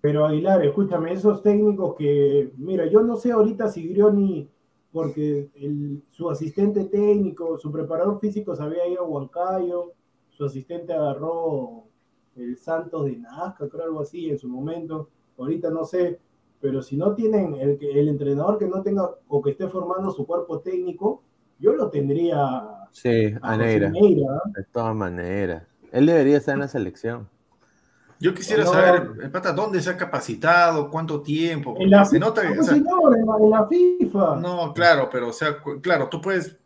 Pero 0.00 0.24
Aguilar, 0.26 0.64
escúchame, 0.64 1.12
esos 1.12 1.42
técnicos 1.42 1.94
que, 1.96 2.52
mira, 2.56 2.86
yo 2.86 3.02
no 3.02 3.16
sé 3.16 3.32
ahorita 3.32 3.68
si 3.68 3.88
Grioni, 3.88 4.48
porque 4.92 5.50
su 6.10 6.30
asistente 6.30 6.84
técnico, 6.84 7.58
su 7.58 7.72
preparador 7.72 8.20
físico 8.20 8.54
se 8.54 8.62
había 8.62 8.86
ido 8.86 9.02
a 9.02 9.06
Huancayo, 9.06 9.92
su 10.30 10.44
asistente 10.44 10.92
agarró 10.92 11.84
el 12.36 12.56
Santos 12.58 13.06
de 13.06 13.16
Nazca, 13.16 13.68
creo 13.68 13.84
algo 13.84 14.00
así 14.00 14.30
en 14.30 14.38
su 14.38 14.48
momento. 14.48 15.08
Ahorita 15.38 15.70
no 15.70 15.84
sé, 15.84 16.20
pero 16.64 16.80
si 16.80 16.96
no 16.96 17.14
tienen 17.14 17.56
el, 17.56 17.78
el 17.78 18.08
entrenador 18.08 18.58
que 18.58 18.66
no 18.66 18.80
tenga 18.80 19.10
o 19.28 19.42
que 19.42 19.50
esté 19.50 19.68
formando 19.68 20.10
su 20.10 20.26
cuerpo 20.26 20.60
técnico, 20.60 21.22
yo 21.58 21.74
lo 21.74 21.90
tendría. 21.90 22.40
Sí, 22.90 23.34
a, 23.42 23.54
Neira. 23.54 23.90
De 23.90 24.64
todas 24.72 24.96
maneras. 24.96 25.64
Él 25.92 26.06
debería 26.06 26.38
estar 26.38 26.54
en 26.54 26.60
la 26.60 26.68
selección. 26.68 27.28
Yo 28.18 28.32
quisiera 28.32 28.64
saber, 28.64 29.10
el 29.20 29.30
pata, 29.30 29.52
¿dónde 29.52 29.82
se 29.82 29.90
ha 29.90 29.96
capacitado? 29.98 30.88
¿Cuánto 30.88 31.20
tiempo? 31.20 31.76
En 31.78 31.90
la, 31.90 32.06
se 32.06 32.18
nota 32.18 32.40
que, 32.40 32.62
señor, 32.62 33.14
en 33.14 33.50
la, 33.50 33.66
FIFA. 33.66 34.36
No, 34.36 34.72
claro, 34.72 35.10
pero 35.12 35.28
o 35.28 35.32
sea, 35.34 35.58
claro, 35.82 36.08
tú 36.08 36.22
puedes, 36.22 36.56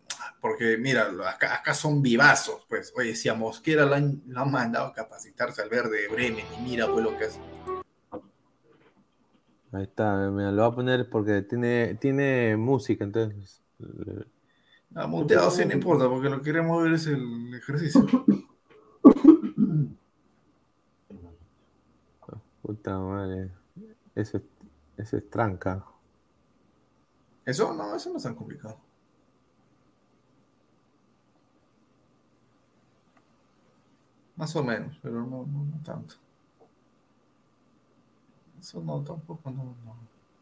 porque 0.40 0.78
mira, 0.78 1.08
acá, 1.26 1.74
son 1.74 2.02
vivazos, 2.02 2.64
pues, 2.68 2.92
oye, 2.96 3.16
si 3.16 3.28
a 3.28 3.34
Mosquera 3.34 3.84
lo 3.84 3.96
han, 3.96 4.22
lo 4.28 4.42
han 4.42 4.52
mandado 4.52 4.86
a 4.86 4.92
capacitarse 4.92 5.60
al 5.60 5.68
verde 5.68 6.06
Bremen 6.08 6.44
y 6.56 6.62
mira 6.62 6.86
pues 6.86 7.02
lo 7.02 7.18
que 7.18 7.24
hace. 7.24 7.40
Ahí 9.72 9.82
está, 9.82 10.30
me 10.30 10.50
lo 10.50 10.62
voy 10.62 10.72
a 10.72 10.74
poner 10.74 11.10
porque 11.10 11.42
tiene, 11.42 11.94
tiene 11.96 12.56
música, 12.56 13.04
entonces. 13.04 13.62
Ah, 14.94 15.06
muteado 15.06 15.50
sí 15.50 15.66
no 15.66 15.74
importa, 15.74 16.08
porque 16.08 16.30
lo 16.30 16.38
que 16.38 16.44
queremos 16.44 16.82
ver 16.82 16.94
es 16.94 17.06
el 17.06 17.54
ejercicio. 17.54 18.06
Puta 22.62 22.98
madre. 22.98 23.50
Eso, 24.14 24.40
eso 24.96 25.16
es 25.16 25.30
tranca. 25.30 25.84
Eso 27.44 27.72
no, 27.74 27.94
eso 27.94 28.10
no 28.10 28.16
es 28.16 28.22
tan 28.22 28.34
complicado. 28.34 28.78
Más 34.36 34.54
o 34.54 34.62
menos, 34.62 34.98
pero 35.02 35.26
no, 35.26 35.46
no 35.46 35.82
tanto. 35.82 36.14
Eso 38.60 38.82
no, 38.82 39.02
tampoco, 39.02 39.50
no, 39.50 39.74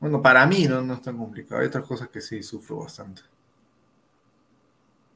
Bueno, 0.00 0.22
para 0.22 0.46
mí 0.46 0.66
no, 0.66 0.80
no 0.82 0.94
es 0.94 1.02
tan 1.02 1.16
complicado. 1.16 1.60
Hay 1.60 1.68
otras 1.68 1.84
cosas 1.84 2.08
que 2.08 2.20
sí 2.20 2.42
sufro 2.42 2.78
bastante. 2.78 3.22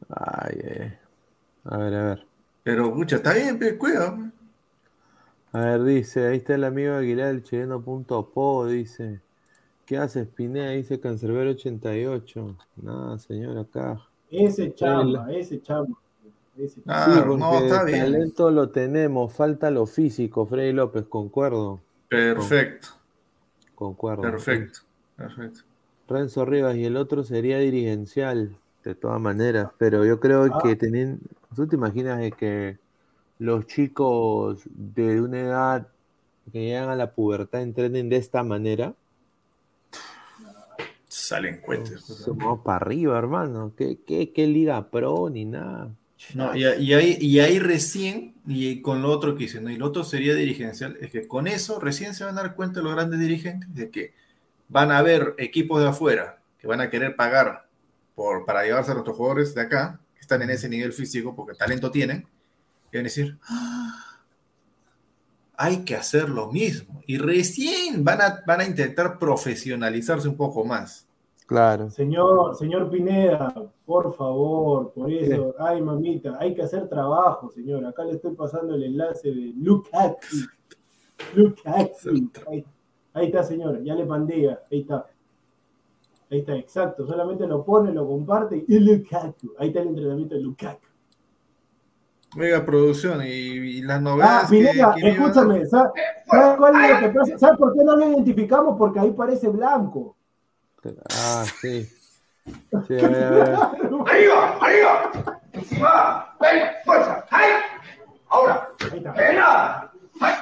Ay, 0.09 0.59
eh. 0.63 0.99
A 1.65 1.77
ver, 1.77 1.95
a 1.95 2.05
ver. 2.05 2.27
Pero, 2.63 2.91
mucha, 2.95 3.17
está 3.17 3.35
bien, 3.35 3.59
cuidado. 3.79 4.31
A 5.53 5.61
ver, 5.61 5.85
dice, 5.85 6.29
ahí 6.29 6.39
está 6.39 6.55
el 6.55 6.65
amigo 6.65 6.95
Aguilar, 6.95 7.29
el 7.29 7.43
chileno.po, 7.43 8.67
dice. 8.67 9.21
¿Qué 9.85 9.99
hace 9.99 10.25
Pineda? 10.25 10.71
Dice 10.71 11.01
Cancerbero 11.01 11.51
88. 11.51 12.57
Nada, 12.77 13.19
señor, 13.19 13.59
acá. 13.59 14.01
Ese 14.31 14.73
chamba, 14.73 15.33
ese 15.33 15.61
chamba. 15.61 15.99
Ese 16.57 16.81
chamba. 16.83 17.05
sí, 17.07 17.39
no, 17.39 17.59
está 17.59 17.83
bien. 17.83 18.01
talento 18.01 18.51
lo 18.53 18.71
tenemos, 18.71 19.33
falta 19.33 19.71
lo 19.71 19.87
físico, 19.87 20.47
Freddy 20.47 20.73
López, 20.73 21.07
concuerdo. 21.07 21.81
Perfecto. 22.11 22.89
Concuerdo. 23.75 24.23
Perfecto, 24.23 24.81
perfecto. 25.17 25.61
Renzo 26.09 26.45
Rivas 26.45 26.75
y 26.77 26.85
el 26.85 26.97
otro 26.97 27.23
sería 27.23 27.59
dirigencial, 27.59 28.57
de 28.85 28.95
todas 28.95 29.21
maneras, 29.21 29.71
pero 29.79 30.05
yo 30.05 30.19
creo 30.19 30.45
ah. 30.53 30.61
que 30.63 30.75
tienen, 30.75 31.21
¿tú 31.55 31.67
te 31.67 31.77
imaginas 31.77 32.33
que 32.37 32.79
los 33.39 33.67
chicos 33.67 34.63
de 34.67 35.21
una 35.21 35.41
edad 35.41 35.89
que 36.53 36.61
llegan 36.61 36.89
a 36.89 36.97
la 36.97 37.13
pubertad 37.13 37.63
entrenen 37.63 38.09
de 38.09 38.17
esta 38.17 38.43
manera? 38.43 38.95
Salen 41.07 41.61
cuentos. 41.61 42.03
Somos 42.03 42.61
para 42.61 42.77
arriba, 42.77 43.19
hermano. 43.19 43.73
¿Qué, 43.77 44.01
qué, 44.05 44.33
qué 44.33 44.47
Liga 44.47 44.91
Pro 44.91 45.31
ni 45.31 45.45
nada? 45.45 45.91
No, 46.35 46.55
y, 46.55 46.65
ahí, 46.65 47.17
y 47.21 47.41
ahí 47.41 47.59
recién, 47.59 48.35
y 48.47 48.83
con 48.83 49.03
lo 49.03 49.11
otro 49.11 49.37
que 49.37 49.45
hice, 49.45 49.61
¿no? 49.61 49.71
y 49.71 49.77
lo 49.77 49.87
otro 49.87 50.05
sería 50.05 50.35
dirigencial, 50.35 50.97
es 51.01 51.11
que 51.11 51.27
con 51.27 51.47
eso 51.47 51.81
recién 51.81 52.15
se 52.15 52.25
van 52.25 52.39
a 52.39 52.43
dar 52.43 52.55
cuenta 52.55 52.81
los 52.81 52.95
grandes 52.95 53.19
dirigentes 53.21 53.75
de 53.75 53.91
que 53.91 54.15
van 54.69 54.93
a 54.93 54.99
haber 54.99 55.35
equipos 55.39 55.81
de 55.81 55.89
afuera 55.89 56.41
que 56.61 56.67
van 56.67 56.81
a 56.81 56.91
querer 56.91 57.17
pagar 57.17 57.67
por, 58.15 58.45
para 58.45 58.65
llevarse 58.65 58.91
a 58.91 58.95
nuestros 58.95 59.17
jugadores 59.17 59.55
de 59.55 59.63
acá, 59.63 59.99
que 60.15 60.21
están 60.21 60.43
en 60.43 60.51
ese 60.51 60.69
nivel 60.69 60.93
físico, 60.93 61.35
porque 61.35 61.57
talento 61.57 61.91
tienen, 61.91 62.27
y 62.93 62.97
van 62.97 63.01
a 63.01 63.09
decir, 63.09 63.39
ah, 63.49 64.21
hay 65.57 65.85
que 65.85 65.97
hacer 65.97 66.29
lo 66.29 66.53
mismo. 66.53 67.03
Y 67.07 67.19
recién 67.19 68.05
van 68.05 68.21
a, 68.21 68.43
van 68.47 68.61
a 68.61 68.65
intentar 68.65 69.19
profesionalizarse 69.19 70.29
un 70.29 70.37
poco 70.37 70.65
más. 70.65 71.07
Claro. 71.51 71.91
Señor, 71.91 72.55
señor 72.55 72.89
Pineda, 72.89 73.53
por 73.85 74.15
favor, 74.15 74.93
por 74.93 75.11
eso, 75.11 75.53
ay 75.59 75.83
mamita, 75.83 76.37
hay 76.39 76.55
que 76.55 76.63
hacer 76.63 76.89
trabajo, 76.89 77.51
señor. 77.51 77.85
Acá 77.85 78.05
le 78.05 78.13
estoy 78.13 78.37
pasando 78.37 78.77
el 78.77 78.85
enlace 78.85 79.33
de 79.33 79.53
Lukaku. 79.57 80.17
Lukaku. 81.35 82.31
Ahí, 82.49 82.65
ahí 83.15 83.27
está, 83.27 83.43
señor, 83.43 83.83
ya 83.83 83.97
le 83.97 84.07
mandé, 84.07 84.49
ahí 84.71 84.83
está. 84.83 85.07
Ahí 86.31 86.39
está, 86.39 86.55
exacto. 86.55 87.05
Solamente 87.05 87.45
lo 87.49 87.65
pone, 87.65 87.91
lo 87.91 88.07
comparte 88.07 88.65
y 88.69 88.79
Lukaku. 88.79 89.55
Ahí 89.59 89.71
está 89.71 89.81
el 89.81 89.89
entrenamiento 89.89 90.37
de 90.37 90.43
Lukaku. 90.43 90.87
Mega 92.37 92.65
producción 92.65 93.23
y, 93.27 93.83
las 93.83 94.01
novedades. 94.01 94.45
Ah, 94.45 94.47
Pineda, 94.49 94.95
escúchame, 94.97 95.67
¿sabes, 95.67 95.91
cuál 96.57 96.77
es 96.77 96.91
lo 96.93 96.99
que 97.01 97.19
pasa? 97.19 97.39
¿Sabes 97.39 97.59
por 97.59 97.73
qué 97.75 97.83
no 97.83 97.97
lo 97.97 98.07
identificamos? 98.07 98.79
Porque 98.79 99.01
ahí 99.01 99.11
parece 99.11 99.49
blanco. 99.49 100.15
Ah, 100.83 101.45
sí. 101.61 101.87
sí 102.89 102.95
¡Arriba! 102.95 103.79
¡Arriba! 104.61 105.13
¡Encima! 105.53 106.35
¡Ven! 106.41 106.63
¡Fuerza! 106.85 107.27
¡Ay! 107.31 107.51
Ahora. 108.29 108.69
¡Venga! 108.91 109.93
¡Ay! 110.21 110.35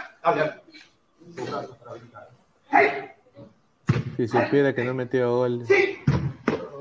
¡Ay! 2.71 2.87
Si 4.17 4.29
supiera 4.29 4.73
que 4.75 4.85
no 4.85 4.95
metió 4.95 5.39
gol. 5.39 5.65
¡Sí! 5.67 5.99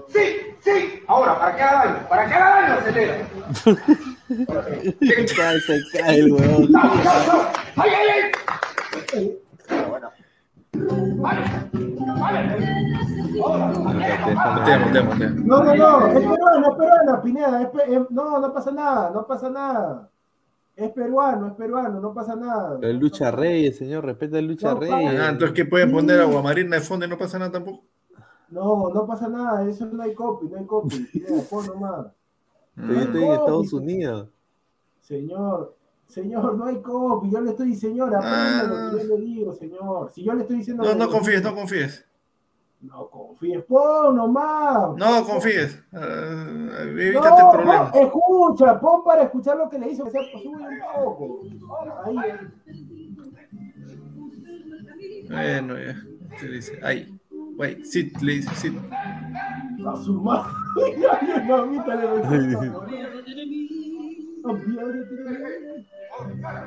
¡Sí! 0.09 0.55
¡Sí! 0.59 1.03
Ahora, 1.07 1.39
¿para 1.39 1.55
qué 1.55 1.61
haga 1.63 1.85
daño? 1.85 2.09
¿Para 2.09 2.27
qué 2.27 2.33
haga 2.35 2.61
daño, 2.61 2.73
acelera? 2.79 3.29
cae, 5.35 5.59
se 5.61 5.81
cae 5.97 6.19
el 6.19 6.31
huevón. 6.31 6.69
¡Ay, 7.75 7.91
ay, 7.95 8.31
ay! 9.13 9.37
Bueno. 9.87 10.11
Vale, 11.21 11.41
vale. 12.19 12.76
No, 15.45 15.63
no, 15.63 15.75
no, 15.75 16.07
es 16.07 16.13
peruano, 16.13 16.69
es 16.69 16.75
peruano, 16.77 17.21
Pineda. 17.21 17.71
no, 18.09 18.39
no 18.39 18.53
pasa 18.53 18.71
nada, 18.71 19.11
no 19.11 19.25
pasa 19.27 19.49
nada. 19.49 20.09
Es 20.75 20.91
peruano, 20.91 21.47
es 21.47 21.53
peruano, 21.53 21.99
no 21.99 22.13
pasa 22.13 22.35
nada. 22.35 22.77
El 22.81 22.97
Lucha 22.97 23.31
Reyes, 23.31 23.77
señor, 23.77 24.05
respeta 24.05 24.37
el 24.37 24.45
Lucha 24.47 24.75
Reyes. 24.75 25.19
Ah, 25.19 25.29
entonces, 25.29 25.55
¿qué 25.55 25.65
pueden 25.65 25.91
poner 25.91 26.21
agua 26.21 26.41
marina 26.41 26.75
de 26.75 26.81
fondo 26.81 27.05
y 27.05 27.09
no 27.09 27.17
pasa 27.17 27.39
nada 27.39 27.51
tampoco? 27.51 27.83
No, 28.49 28.89
no 28.93 29.05
pasa 29.05 29.27
nada, 29.27 29.67
eso 29.67 29.85
no 29.87 30.03
hay 30.03 30.13
copy, 30.13 30.47
no 30.47 30.57
hay 30.57 30.65
copy. 30.65 30.97
Pineda, 31.11 31.43
pon 31.49 31.65
nomás. 31.65 32.07
Yo 32.75 32.93
estoy 32.93 33.23
en 33.23 33.31
Estados 33.31 33.73
Unidos. 33.73 34.29
Señor, 35.01 35.75
señor, 36.05 36.55
no 36.55 36.65
hay 36.65 36.79
copy. 36.81 37.31
Yo 37.31 37.41
le 37.41 37.49
estoy 37.49 37.69
diciendo, 37.69 38.05
señor, 38.05 38.15
aprenda 38.15 38.63
lo 38.63 38.97
que 38.97 39.07
yo 39.07 39.15
le 39.17 39.21
digo, 39.25 39.53
señor. 39.53 40.11
Si 40.11 40.23
yo 40.23 40.33
le 40.33 40.41
estoy 40.41 40.57
diciendo. 40.57 40.83
No, 40.83 40.93
no 40.93 41.09
confíes, 41.09 41.41
no 41.43 41.55
confíes. 41.55 42.05
No 42.79 43.09
confíes, 43.09 43.63
pon 43.65 44.15
nomás. 44.15 44.95
No 44.97 45.25
confíes. 45.25 45.83
Uh, 45.91 45.97
evítate 46.99 47.41
no, 47.41 47.51
problemas. 47.51 47.95
escucha, 47.95 48.79
pon 48.79 49.03
para 49.03 49.23
escuchar 49.23 49.57
lo 49.57 49.67
que 49.67 49.79
le 49.79 49.89
hizo, 49.91 50.03
que 50.05 50.11
sea 50.11 50.21
sube 50.41 50.63
un 50.63 50.79
poco. 50.93 51.41
Ahí, 52.05 52.17
ahí. 52.17 52.33
Bueno, 55.29 55.75
ya. 55.79 55.95
Se 56.39 56.47
dice, 56.47 56.79
ahí. 56.83 57.19
Wait, 57.57 57.83
sit, 57.83 58.21
le 58.21 58.33
dice, 58.33 58.55
sit. 58.55 58.73
A 59.85 59.95
su 59.95 60.13
madre. 60.21 60.51
Le 60.75 60.97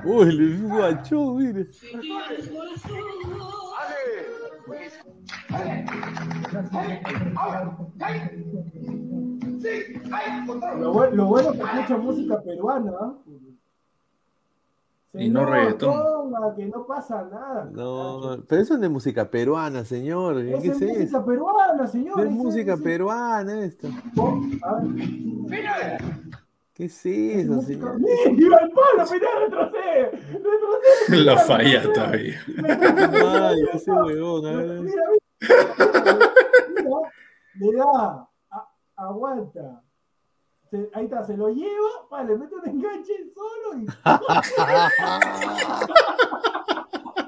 Uy, 0.05 0.33
le 0.33 0.57
guachó, 0.69 1.35
mire. 1.35 1.67
Lo, 10.79 10.93
bueno, 10.93 11.17
lo 11.17 11.27
bueno 11.27 11.53
es 11.53 11.59
que 11.59 11.65
escucha 11.65 11.97
música 11.99 12.41
peruana. 12.43 13.15
y 15.15 15.29
no 15.29 15.45
reggaetón. 15.45 16.33
que 16.57 16.67
no 16.67 16.87
pasa 16.87 17.29
nada. 17.31 17.69
No, 17.73 18.39
pero 18.49 18.63
eso 18.63 18.79
no 18.79 18.85
es 18.85 18.91
música 18.91 19.31
peruana, 19.31 19.85
señor. 19.85 20.37
¿Qué 20.37 20.57
es, 20.57 20.81
es 20.81 20.99
música 20.99 21.25
peruana, 21.25 21.87
señor. 21.87 22.27
es 22.27 22.31
música 22.31 22.77
peruana 22.77 23.65
esto. 23.65 23.89
A 24.63 24.81
ver. 25.49 26.30
¿Qué 26.81 26.87
es 26.87 27.05
eso, 27.05 27.61
señor? 27.61 28.01
¡Viva 28.01 28.57
el 28.57 28.71
palo! 28.71 29.05
¡Mira, 29.13 29.29
retrocede! 29.39 30.13
¡Retrocede! 30.33 31.25
La 31.25 31.37
falla 31.37 31.93
todavía. 31.93 32.41
Ay, 33.43 33.65
ese 33.75 33.93
huevón, 33.93 34.47
a 34.47 34.53
ver. 34.57 34.81
Mira, 34.81 35.03
mira. 36.79 36.97
Mira, 37.57 37.85
aguanta. 38.97 39.83
ahí 40.95 41.05
está, 41.05 41.23
se 41.23 41.37
lo 41.37 41.51
lleva, 41.51 42.09
vale, 42.11 42.39
mete 42.39 42.55
un 42.55 42.67
enganche 42.67 43.13
solo 43.35 43.77
y. 43.79 43.87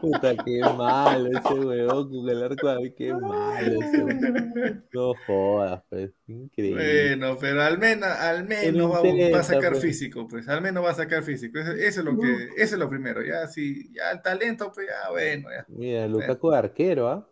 Puta, 0.02 0.34
qué 0.44 0.60
malo 0.60 1.30
ese 1.30 1.54
huevón 1.54 2.10
con 2.10 2.28
el 2.28 2.42
arco 2.42 2.68
ahí, 2.68 2.92
qué 2.92 3.14
malo 3.14 3.80
ese 3.80 4.82
No 4.92 5.14
jodas, 5.24 5.80
pues, 5.88 6.10
increíble. 6.26 7.16
Bueno, 7.16 7.38
pero 7.40 7.62
al 7.62 7.78
menos, 7.78 8.08
al 8.08 8.44
menos 8.44 8.92
va, 8.92 9.38
a 9.38 9.42
sacar 9.44 9.70
pues. 9.70 9.82
físico, 9.82 10.26
pues, 10.26 10.48
al 10.48 10.60
menos 10.60 10.84
va 10.84 10.90
a 10.90 10.94
sacar 10.94 11.22
físico. 11.22 11.60
Eso, 11.60 11.72
es 11.72 11.96
lo 11.98 12.18
que, 12.18 12.48
eso 12.56 12.74
es 12.74 12.78
lo 12.80 12.88
primero, 12.88 13.22
ya, 13.22 13.46
si, 13.46 13.92
ya 13.94 14.10
el 14.10 14.20
talento, 14.22 14.72
pues, 14.74 14.88
ya, 14.88 15.08
bueno, 15.10 15.48
ya. 15.56 15.64
Mira, 15.68 16.08
Lukaku 16.08 16.50
de 16.50 16.58
arquero, 16.58 17.08
¿ah? 17.08 17.30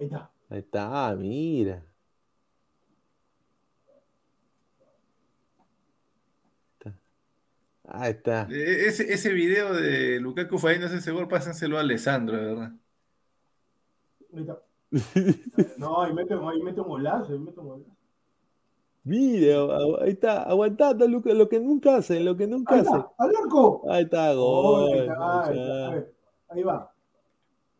Ahí 0.00 0.06
está. 0.06 0.30
Ahí 0.48 0.58
está, 0.60 1.14
mira. 1.14 1.84
Ahí 7.94 8.12
está. 8.12 8.48
E, 8.50 8.86
ese, 8.86 9.12
ese 9.12 9.32
video 9.34 9.74
de 9.74 10.18
Lukaku 10.18 10.56
no 10.56 10.86
ese 10.86 11.10
gol, 11.10 11.28
pásenselo 11.28 11.76
a 11.76 11.80
Alessandro, 11.80 12.36
de 12.36 12.44
verdad. 12.44 12.72
No, 15.78 16.02
ahí 16.02 16.12
mete, 16.12 16.34
ahí 16.34 16.62
mete 16.62 16.80
un 16.80 16.88
golazo, 16.88 17.32
ahí 17.32 17.38
mete 17.38 17.60
un 17.60 17.68
golazo. 17.68 17.96
Mira, 19.04 19.56
ahí 20.00 20.10
está, 20.10 20.42
aguantando 20.42 21.06
lo 21.08 21.48
que 21.48 21.60
nunca 21.60 21.96
hace, 21.96 22.20
lo 22.20 22.36
que 22.36 22.46
nunca 22.46 22.76
hace. 22.76 22.94
¡Al 23.18 23.36
arco! 23.42 23.82
Ahí 23.90 24.04
está, 24.04 24.32
gol. 24.34 24.90
ahí, 24.92 25.58
está, 25.58 26.06
ahí, 26.48 26.62
va. 26.62 26.94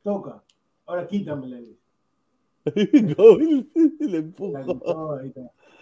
Toca. 0.03 0.43
Ahora 0.85 1.07
quítamela. 1.07 1.59
gol. 3.17 3.69
le 4.01 4.19
empujo. 4.19 5.21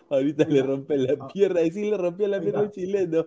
Ahorita 0.08 0.44
le 0.44 0.62
rompe 0.62 0.96
la 0.96 1.14
ah. 1.18 1.28
pierna. 1.32 1.60
Ahí 1.60 1.70
sí 1.70 1.88
le 1.88 1.96
rompió 1.96 2.28
la 2.28 2.40
pierna 2.40 2.60
al 2.60 2.70
chileno. 2.70 3.26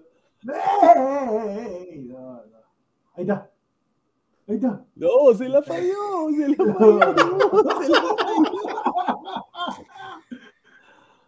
Ahí 3.15 3.21
está. 3.21 3.49
Ahí 4.47 4.55
está. 4.55 4.85
No, 4.95 5.33
se 5.37 5.47
la 5.47 5.61
falló, 5.61 6.29
se 6.35 6.49
la 6.49 6.55
falló. 6.73 6.99
se 7.81 7.89
la 7.89 8.01
falló. 8.17 8.43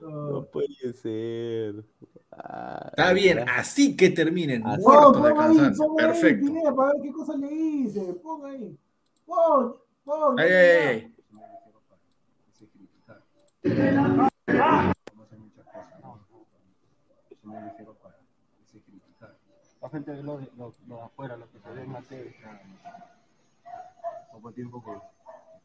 No 0.02 0.46
puede 0.46 0.94
ser. 0.94 1.84
Está 2.32 3.14
bien, 3.14 3.48
así 3.50 3.96
que 3.96 4.10
terminen. 4.10 4.62
Muertos 4.62 5.24
de 5.24 5.34
cansancio. 5.34 5.96
Perfecto. 5.96 6.52
Ahí, 6.52 6.76
para 6.76 6.94
ver 6.94 7.02
qué 7.02 7.12
cosa 7.12 7.38
le 7.38 7.52
hice. 7.54 8.14
Pon 8.22 8.46
ahí. 8.46 8.78
Pon, 9.26 9.76
pon. 10.04 10.40
Ay, 10.40 10.52
ay, 10.52 10.78
ay. 10.88 11.12
La 19.86 19.92
gente 19.92 20.14
de 20.14 20.24
los, 20.24 20.42
los, 20.58 20.80
los 20.88 21.00
afuera, 21.00 21.38
los 21.38 21.48
que 21.50 21.60
se 21.60 21.70
ven 21.70 21.86
en 21.86 21.94
la 21.94 22.02
tele, 22.02 22.36
poco 24.32 24.52
tiempo 24.52 24.84
que, 24.84 24.92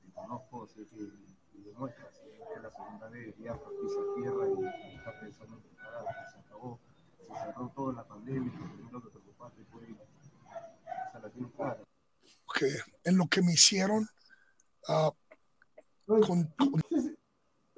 que 0.05 0.13
conozco, 0.13 0.67
sé 0.67 0.87
que 0.89 1.09
y 1.55 1.63
demuestra, 1.63 2.07
es 2.55 2.63
la 2.63 2.71
segunda 2.71 3.09
vez, 3.09 3.35
ya 3.39 3.55
pisa 3.55 4.01
tierra 4.17 4.47
y, 4.47 4.97
está 4.99 5.19
pensando 5.21 5.57
en 5.57 5.63
preparar, 5.63 6.05
se 6.35 6.39
acabó, 6.39 6.79
se 7.17 7.29
cerró 7.29 7.73
todo 7.75 7.93
la 7.93 8.05
pandemia, 8.07 8.53
lo 8.61 8.75
primero 8.75 9.03
que 9.03 9.09
preocupaste 9.09 9.65
fue 9.73 9.85
esa 9.89 11.19
la 11.19 11.31
tiene 11.31 11.51
clara. 11.53 11.83
Que 12.55 12.75
en 13.05 13.17
lo 13.17 13.27
que 13.27 13.41
me 13.41 13.55
hicieron, 13.55 14.07
uh, 14.87 15.13
con, 16.05 16.45
con... 16.45 16.83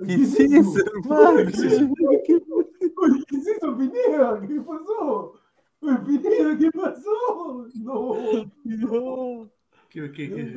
¿Qué 0.05 0.15
es 0.15 0.41
eso, 0.41 0.75
hermano? 0.87 1.37
¿Qué 1.53 3.37
es 3.37 3.47
eso, 3.47 3.79
Pineda? 3.79 4.41
¿Qué 4.41 4.61
pasó? 4.61 5.42
Pineda, 5.83 6.59
¿qué 6.59 6.71
pasó? 6.71 7.67
No, 7.75 8.45
no. 8.65 9.51
¿Qué, 9.89 10.13
qué, 10.13 10.31
qué? 10.31 10.55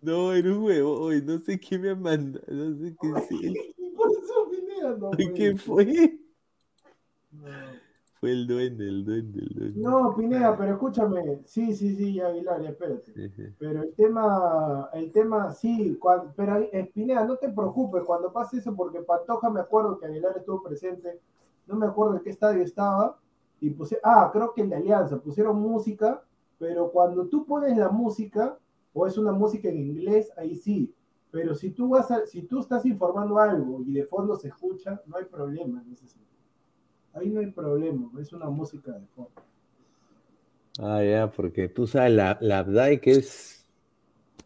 No, 0.00 0.32
era 0.32 0.50
un 0.50 0.64
huevo. 0.64 1.00
Hoy 1.00 1.22
no 1.22 1.38
sé 1.40 1.58
qué 1.58 1.78
me 1.78 1.94
manda. 1.94 2.40
No 2.48 2.72
sé 2.78 2.96
qué 3.00 3.08
es 3.08 3.74
¿Qué 3.76 3.92
pasó, 3.96 4.48
Pineda? 4.50 4.96
No, 4.96 5.10
¿Qué 5.34 5.56
fue? 5.56 6.18
No. 7.32 7.48
Fue 8.20 8.30
el 8.30 8.46
duende, 8.46 8.88
el 8.88 9.04
duende, 9.04 9.40
el 9.40 9.48
duende. 9.48 9.80
No, 9.80 10.14
Pineda, 10.14 10.56
pero 10.56 10.74
escúchame. 10.74 11.40
Sí, 11.44 11.74
sí, 11.74 11.96
sí, 11.96 12.20
Aguilar, 12.20 12.64
espérate. 12.64 13.12
Sí, 13.12 13.28
sí. 13.30 13.42
Pero 13.58 13.82
el 13.82 13.92
tema, 13.94 14.88
el 14.92 15.10
tema, 15.10 15.52
sí, 15.52 15.96
cuando, 15.98 16.32
pero 16.36 16.56
eh, 16.58 16.88
Pineda, 16.94 17.24
no 17.24 17.36
te 17.36 17.48
preocupes 17.48 18.04
cuando 18.04 18.32
pase 18.32 18.58
eso, 18.58 18.76
porque 18.76 19.00
Pantoja 19.00 19.50
me 19.50 19.58
acuerdo 19.58 19.98
que 19.98 20.06
Aguilar 20.06 20.34
estuvo 20.36 20.62
presente. 20.62 21.18
No 21.66 21.74
me 21.74 21.86
acuerdo 21.86 22.16
en 22.16 22.22
qué 22.22 22.30
estadio 22.30 22.62
estaba. 22.62 23.18
Y 23.62 23.70
puse, 23.70 24.00
ah, 24.02 24.28
creo 24.32 24.52
que 24.52 24.60
en 24.60 24.70
la 24.70 24.78
Alianza 24.78 25.22
pusieron 25.22 25.60
música, 25.60 26.20
pero 26.58 26.90
cuando 26.90 27.28
tú 27.28 27.46
pones 27.46 27.78
la 27.78 27.90
música, 27.90 28.58
o 28.92 29.06
es 29.06 29.16
una 29.16 29.30
música 29.30 29.68
en 29.68 29.78
inglés, 29.78 30.32
ahí 30.36 30.56
sí. 30.56 30.92
Pero 31.30 31.54
si 31.54 31.70
tú 31.70 31.88
vas 31.90 32.10
a, 32.10 32.26
si 32.26 32.42
tú 32.42 32.58
estás 32.58 32.84
informando 32.86 33.38
algo 33.38 33.80
y 33.86 33.92
de 33.92 34.04
fondo 34.04 34.34
se 34.34 34.48
escucha, 34.48 35.00
no 35.06 35.16
hay 35.16 35.26
problema 35.26 35.80
en 35.80 35.92
ese 35.92 36.08
sentido. 36.08 36.42
Ahí 37.12 37.30
no 37.30 37.38
hay 37.38 37.52
problema, 37.52 38.10
es 38.20 38.32
una 38.32 38.50
música 38.50 38.90
de 38.90 39.06
fondo. 39.06 39.30
Ah, 40.80 41.04
ya, 41.04 41.30
porque 41.30 41.68
tú 41.68 41.86
sabes 41.86 42.14
la, 42.14 42.38
la 42.40 42.58
Abdai 42.58 43.00
que 43.00 43.12
es. 43.12 43.64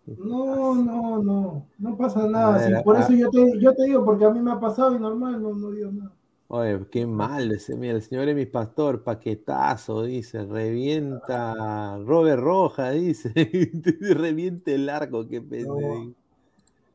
No, 0.05 0.75
no, 0.75 1.23
no, 1.23 1.67
no 1.79 1.97
pasa 1.97 2.29
nada. 2.29 2.59
Ver, 2.59 2.77
sí, 2.77 2.85
por 2.85 2.97
ah, 2.99 3.01
eso 3.01 3.15
yo 3.15 3.31
te, 3.31 3.59
yo 3.61 3.75
te 3.75 3.85
digo, 3.85 4.05
porque 4.05 4.27
a 4.27 4.31
mí 4.31 4.41
me 4.41 4.53
ha 4.53 4.61
pasado 4.61 4.95
y 4.95 4.99
normal, 4.99 5.43
no, 5.43 5.55
no 5.55 5.71
digo 5.71 5.91
nada. 5.91 6.16
Oye, 6.49 6.87
qué 6.93 7.07
mal, 7.07 7.51
ese, 7.51 7.75
mira, 7.75 7.95
el 7.95 8.03
señor 8.03 8.29
es 8.29 8.37
mi 8.37 8.47
pastor, 8.47 9.03
paquetazo, 9.03 10.05
dice, 10.05 10.45
revienta 10.45 11.99
Robert 11.99 12.41
Roja, 12.41 12.91
dice, 12.93 13.33
reviente 14.15 14.77
el 14.77 14.89
arco, 14.89 15.27
qué 15.27 15.41
pendejo. 15.41 15.81
No. 15.81 16.15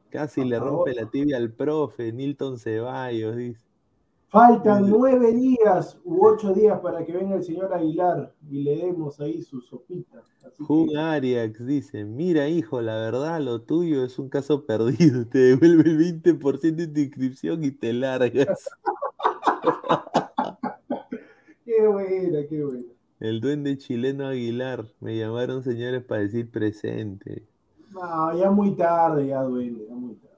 Casi 0.09 0.45
le 0.45 0.57
rompe 0.57 0.93
la 0.93 1.09
tibia 1.09 1.37
al 1.37 1.51
profe, 1.51 2.13
Nilton 2.13 2.57
Ceballos, 2.57 3.35
dice. 3.35 3.65
Faltan 4.31 4.89
nueve 4.89 5.33
días 5.33 5.99
u 6.05 6.25
ocho 6.25 6.53
días 6.53 6.79
para 6.79 7.05
que 7.05 7.11
venga 7.11 7.35
el 7.35 7.43
señor 7.43 7.73
Aguilar 7.73 8.33
y 8.49 8.63
le 8.63 8.77
demos 8.77 9.19
ahí 9.19 9.41
su 9.41 9.59
sopita. 9.59 10.23
Jun 10.59 10.87
que... 10.87 10.97
Ariax 10.97 11.65
dice, 11.65 12.05
mira 12.05 12.47
hijo, 12.47 12.81
la 12.81 12.95
verdad 12.95 13.41
lo 13.41 13.61
tuyo 13.61 14.05
es 14.05 14.17
un 14.19 14.29
caso 14.29 14.65
perdido, 14.65 15.27
te 15.27 15.37
devuelve 15.39 15.89
el 15.89 16.23
20% 16.23 16.75
de 16.75 16.87
tu 16.87 16.99
inscripción 17.01 17.65
y 17.65 17.71
te 17.71 17.91
largas. 17.91 18.69
qué 21.65 21.87
buena, 21.87 22.47
qué 22.47 22.63
buena. 22.63 22.83
El 23.19 23.39
duende 23.39 23.77
chileno 23.77 24.27
Aguilar, 24.27 24.85
me 24.99 25.17
llamaron 25.17 25.63
señores 25.63 26.03
para 26.03 26.21
decir 26.21 26.49
presente. 26.49 27.43
No, 27.91 28.37
ya 28.37 28.49
muy 28.49 28.75
tarde, 28.75 29.27
ya 29.27 29.43
duende, 29.43 29.85
ya 29.87 29.93
muy 29.93 30.15
tarde. 30.15 30.31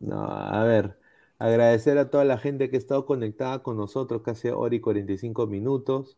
No, 0.00 0.24
a 0.24 0.64
ver, 0.64 0.98
agradecer 1.38 1.98
a 1.98 2.10
toda 2.10 2.24
la 2.24 2.38
gente 2.38 2.70
que 2.70 2.76
ha 2.76 2.78
estado 2.78 3.04
conectada 3.04 3.62
con 3.62 3.76
nosotros, 3.76 4.22
casi 4.22 4.48
hora 4.48 4.74
y 4.74 4.80
45 4.80 5.46
minutos. 5.46 6.16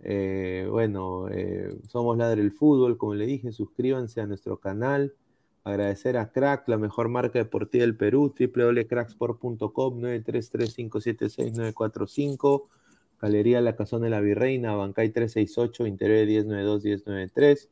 Eh, 0.00 0.66
bueno, 0.70 1.28
eh, 1.28 1.76
somos 1.88 2.16
Ladre 2.16 2.42
el 2.42 2.52
Fútbol, 2.52 2.98
como 2.98 3.14
le 3.14 3.26
dije, 3.26 3.52
suscríbanse 3.52 4.20
a 4.20 4.26
nuestro 4.26 4.58
canal. 4.58 5.14
Agradecer 5.68 6.16
a 6.16 6.32
Crack, 6.32 6.66
la 6.66 6.78
mejor 6.78 7.10
marca 7.10 7.38
deportiva 7.38 7.82
del 7.82 7.94
Perú, 7.94 8.32
www.cracksport.com, 8.32 10.00
933-576-945, 10.00 12.62
Galería 13.20 13.60
La 13.60 13.76
Casona 13.76 14.06
de 14.06 14.10
la 14.10 14.20
Virreina, 14.20 14.74
Bancay 14.74 15.10
368, 15.10 15.86
Interior 15.86 16.26
1092-1093. 16.46 17.68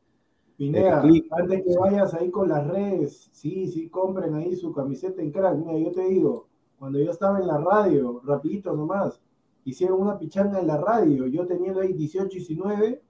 Pinea, 0.57 1.01
antes 1.01 1.63
que 1.63 1.75
vayas 1.75 2.13
ahí 2.13 2.29
con 2.29 2.49
las 2.49 2.67
redes, 2.67 3.31
sí, 3.31 3.65
sí, 3.65 3.89
compren 3.89 4.35
ahí 4.35 4.55
su 4.55 4.71
camiseta 4.71 5.23
en 5.23 5.31
Crack. 5.31 5.57
Mira, 5.57 5.79
yo 5.79 5.91
te 5.91 6.07
digo, 6.07 6.49
cuando 6.77 6.99
yo 6.99 7.09
estaba 7.09 7.39
en 7.39 7.47
la 7.47 7.57
radio, 7.57 8.21
rapidito 8.23 8.75
nomás, 8.75 9.19
hicieron 9.65 9.99
una 9.99 10.19
pichanga 10.19 10.59
en 10.59 10.67
la 10.67 10.77
radio, 10.77 11.25
yo 11.25 11.47
teniendo 11.47 11.81
ahí 11.81 11.93
18 11.93 12.29
y 12.31 12.35
19, 12.41 13.01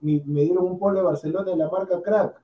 me, 0.00 0.22
me 0.26 0.42
dieron 0.42 0.64
un 0.64 0.78
polo 0.78 0.98
de 0.98 1.04
Barcelona 1.06 1.50
de 1.50 1.56
la 1.56 1.68
marca 1.68 2.00
Crack 2.00 2.40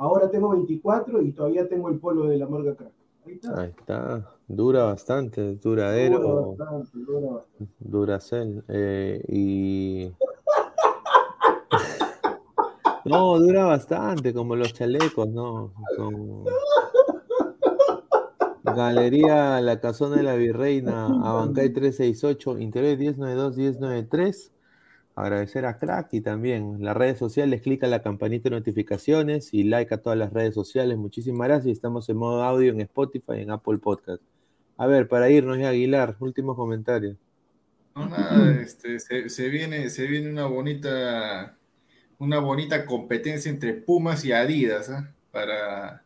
Ahora 0.00 0.30
tengo 0.30 0.48
24 0.48 1.20
y 1.20 1.32
todavía 1.32 1.68
tengo 1.68 1.90
el 1.90 1.98
polo 1.98 2.24
de 2.24 2.38
la 2.38 2.46
marca 2.46 2.74
Crack. 2.74 2.92
Ahí 3.26 3.34
está. 3.34 3.60
Ahí 3.60 3.68
está. 3.68 4.30
Dura 4.48 4.84
bastante, 4.84 5.56
duradero. 5.56 6.18
Dura 6.18 6.70
bastante, 6.70 6.98
dura 7.04 7.32
bastante. 7.34 7.74
Duracell. 7.80 8.64
Eh, 8.68 9.22
y. 9.28 10.10
no, 13.04 13.38
dura 13.38 13.66
bastante, 13.66 14.32
como 14.32 14.56
los 14.56 14.72
chalecos, 14.72 15.28
¿no? 15.28 15.74
Como... 15.98 16.46
Galería 18.62 19.60
La 19.60 19.80
Casona 19.80 20.16
de 20.16 20.22
la 20.22 20.34
Virreina, 20.34 21.08
Abancay 21.08 21.68
368, 21.74 22.58
Interior 22.58 22.96
1092-1093. 22.96 24.50
Agradecer 25.20 25.66
a 25.66 25.78
Crack 25.78 26.08
y 26.12 26.20
también 26.20 26.78
las 26.80 26.96
redes 26.96 27.18
sociales, 27.18 27.62
clica 27.62 27.86
la 27.86 28.02
campanita 28.02 28.48
de 28.48 28.56
notificaciones 28.56 29.52
y 29.52 29.64
like 29.64 29.94
a 29.94 29.98
todas 29.98 30.18
las 30.18 30.32
redes 30.32 30.54
sociales. 30.54 30.96
Muchísimas 30.96 31.48
gracias. 31.48 31.72
Estamos 31.72 32.08
en 32.08 32.16
modo 32.16 32.42
audio 32.42 32.72
en 32.72 32.80
Spotify 32.80 33.34
y 33.38 33.42
en 33.42 33.50
Apple 33.50 33.78
Podcast. 33.78 34.22
A 34.76 34.86
ver, 34.86 35.08
para 35.08 35.28
irnos 35.30 35.58
ya, 35.58 35.68
Aguilar, 35.68 36.16
últimos 36.20 36.56
comentarios. 36.56 37.16
No, 37.94 38.08
nada, 38.08 38.60
este, 38.62 38.98
se, 38.98 39.28
se, 39.28 39.48
viene, 39.48 39.90
se 39.90 40.06
viene 40.06 40.30
una 40.30 40.46
bonita, 40.46 41.56
una 42.18 42.38
bonita 42.38 42.86
competencia 42.86 43.50
entre 43.50 43.74
Pumas 43.74 44.24
y 44.24 44.32
Adidas, 44.32 44.88
¿eh? 44.88 45.06
para, 45.30 46.02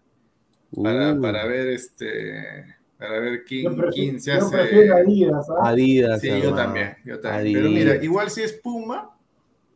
para, 0.74 1.12
uh. 1.12 1.20
para 1.20 1.46
ver 1.46 1.68
este 1.68 2.76
para 3.06 3.20
ver 3.20 3.44
quién, 3.44 3.76
prefiero, 3.76 3.92
quién 3.92 4.20
se 4.20 4.32
hace. 4.32 4.90
Adidas, 4.90 5.48
¿eh? 5.48 5.52
Adidas. 5.62 6.20
Sí, 6.20 6.28
yo 6.42 6.54
también, 6.54 6.96
yo 7.04 7.20
también. 7.20 7.54
Pero 7.54 7.68
mira, 7.70 8.02
igual 8.02 8.30
si 8.30 8.42
es 8.42 8.52
Puma, 8.52 9.16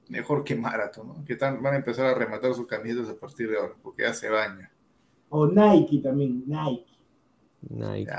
mejor 0.08 0.44
que 0.44 0.54
Marathon, 0.54 1.08
¿no? 1.08 1.24
Que 1.24 1.36
tan, 1.36 1.62
van 1.62 1.74
a 1.74 1.76
empezar 1.76 2.06
a 2.06 2.14
rematar 2.14 2.54
sus 2.54 2.66
camisetas 2.66 3.08
a 3.10 3.18
partir 3.18 3.50
de 3.50 3.58
ahora, 3.58 3.74
porque 3.82 4.02
ya 4.02 4.14
se 4.14 4.28
baña. 4.28 4.70
O 5.28 5.46
Nike 5.46 5.98
también, 5.98 6.44
Nike. 6.46 6.86
Nike. 7.68 8.12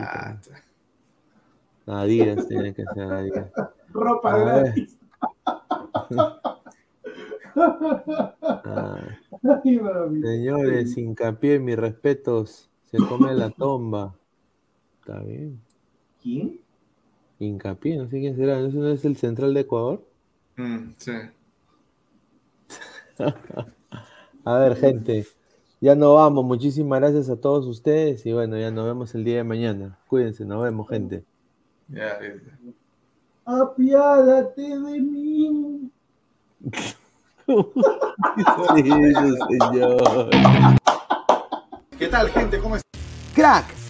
Adidas 1.88 2.48
tiene 2.48 2.74
que 2.74 2.84
ser 2.94 3.12
Adidas. 3.12 3.52
Ropa 3.94 4.34
a 4.34 4.38
gratis. 4.38 4.98
ah. 7.56 9.08
Señores, 10.22 10.98
hincapié, 10.98 11.60
mis 11.60 11.78
respetos. 11.78 12.70
Se 12.86 12.98
come 12.98 13.34
la 13.34 13.50
tomba. 13.58 14.16
Está 15.10 15.24
bien. 15.24 15.60
¿Quién? 16.22 16.60
Hincapié, 17.40 17.98
no 17.98 18.08
sé 18.08 18.20
quién 18.20 18.36
será. 18.36 18.60
¿Eso 18.60 18.78
no 18.78 18.90
es 18.90 19.04
el 19.06 19.18
central 19.18 19.56
de 19.56 19.62
Ecuador? 19.62 20.06
Mm, 20.56 20.90
sí. 20.98 21.12
a 24.46 24.60
ver, 24.60 24.76
gente. 24.76 25.26
Ya 25.82 25.96
no 25.96 26.14
vamos. 26.14 26.46
Muchísimas 26.46 27.00
gracias 27.00 27.28
a 27.32 27.42
todos 27.42 27.66
ustedes. 27.66 28.24
Y 28.28 28.34
bueno, 28.34 28.56
ya 28.60 28.70
nos 28.70 28.86
vemos 28.86 29.16
el 29.16 29.24
día 29.24 29.38
de 29.38 29.44
mañana. 29.44 29.98
Cuídense, 30.08 30.46
nos 30.46 30.62
vemos, 30.62 30.88
gente. 30.88 31.24
Ya, 31.88 32.20
Apiádate 33.46 34.62
de 34.62 35.02
mí. 35.02 35.90
sí, 38.76 38.84
señor. 39.72 40.30
¿Qué 41.98 42.08
tal, 42.10 42.30
gente? 42.30 42.60
¿Cómo 42.60 42.76
están? 42.76 43.02
Crack, 43.34 43.79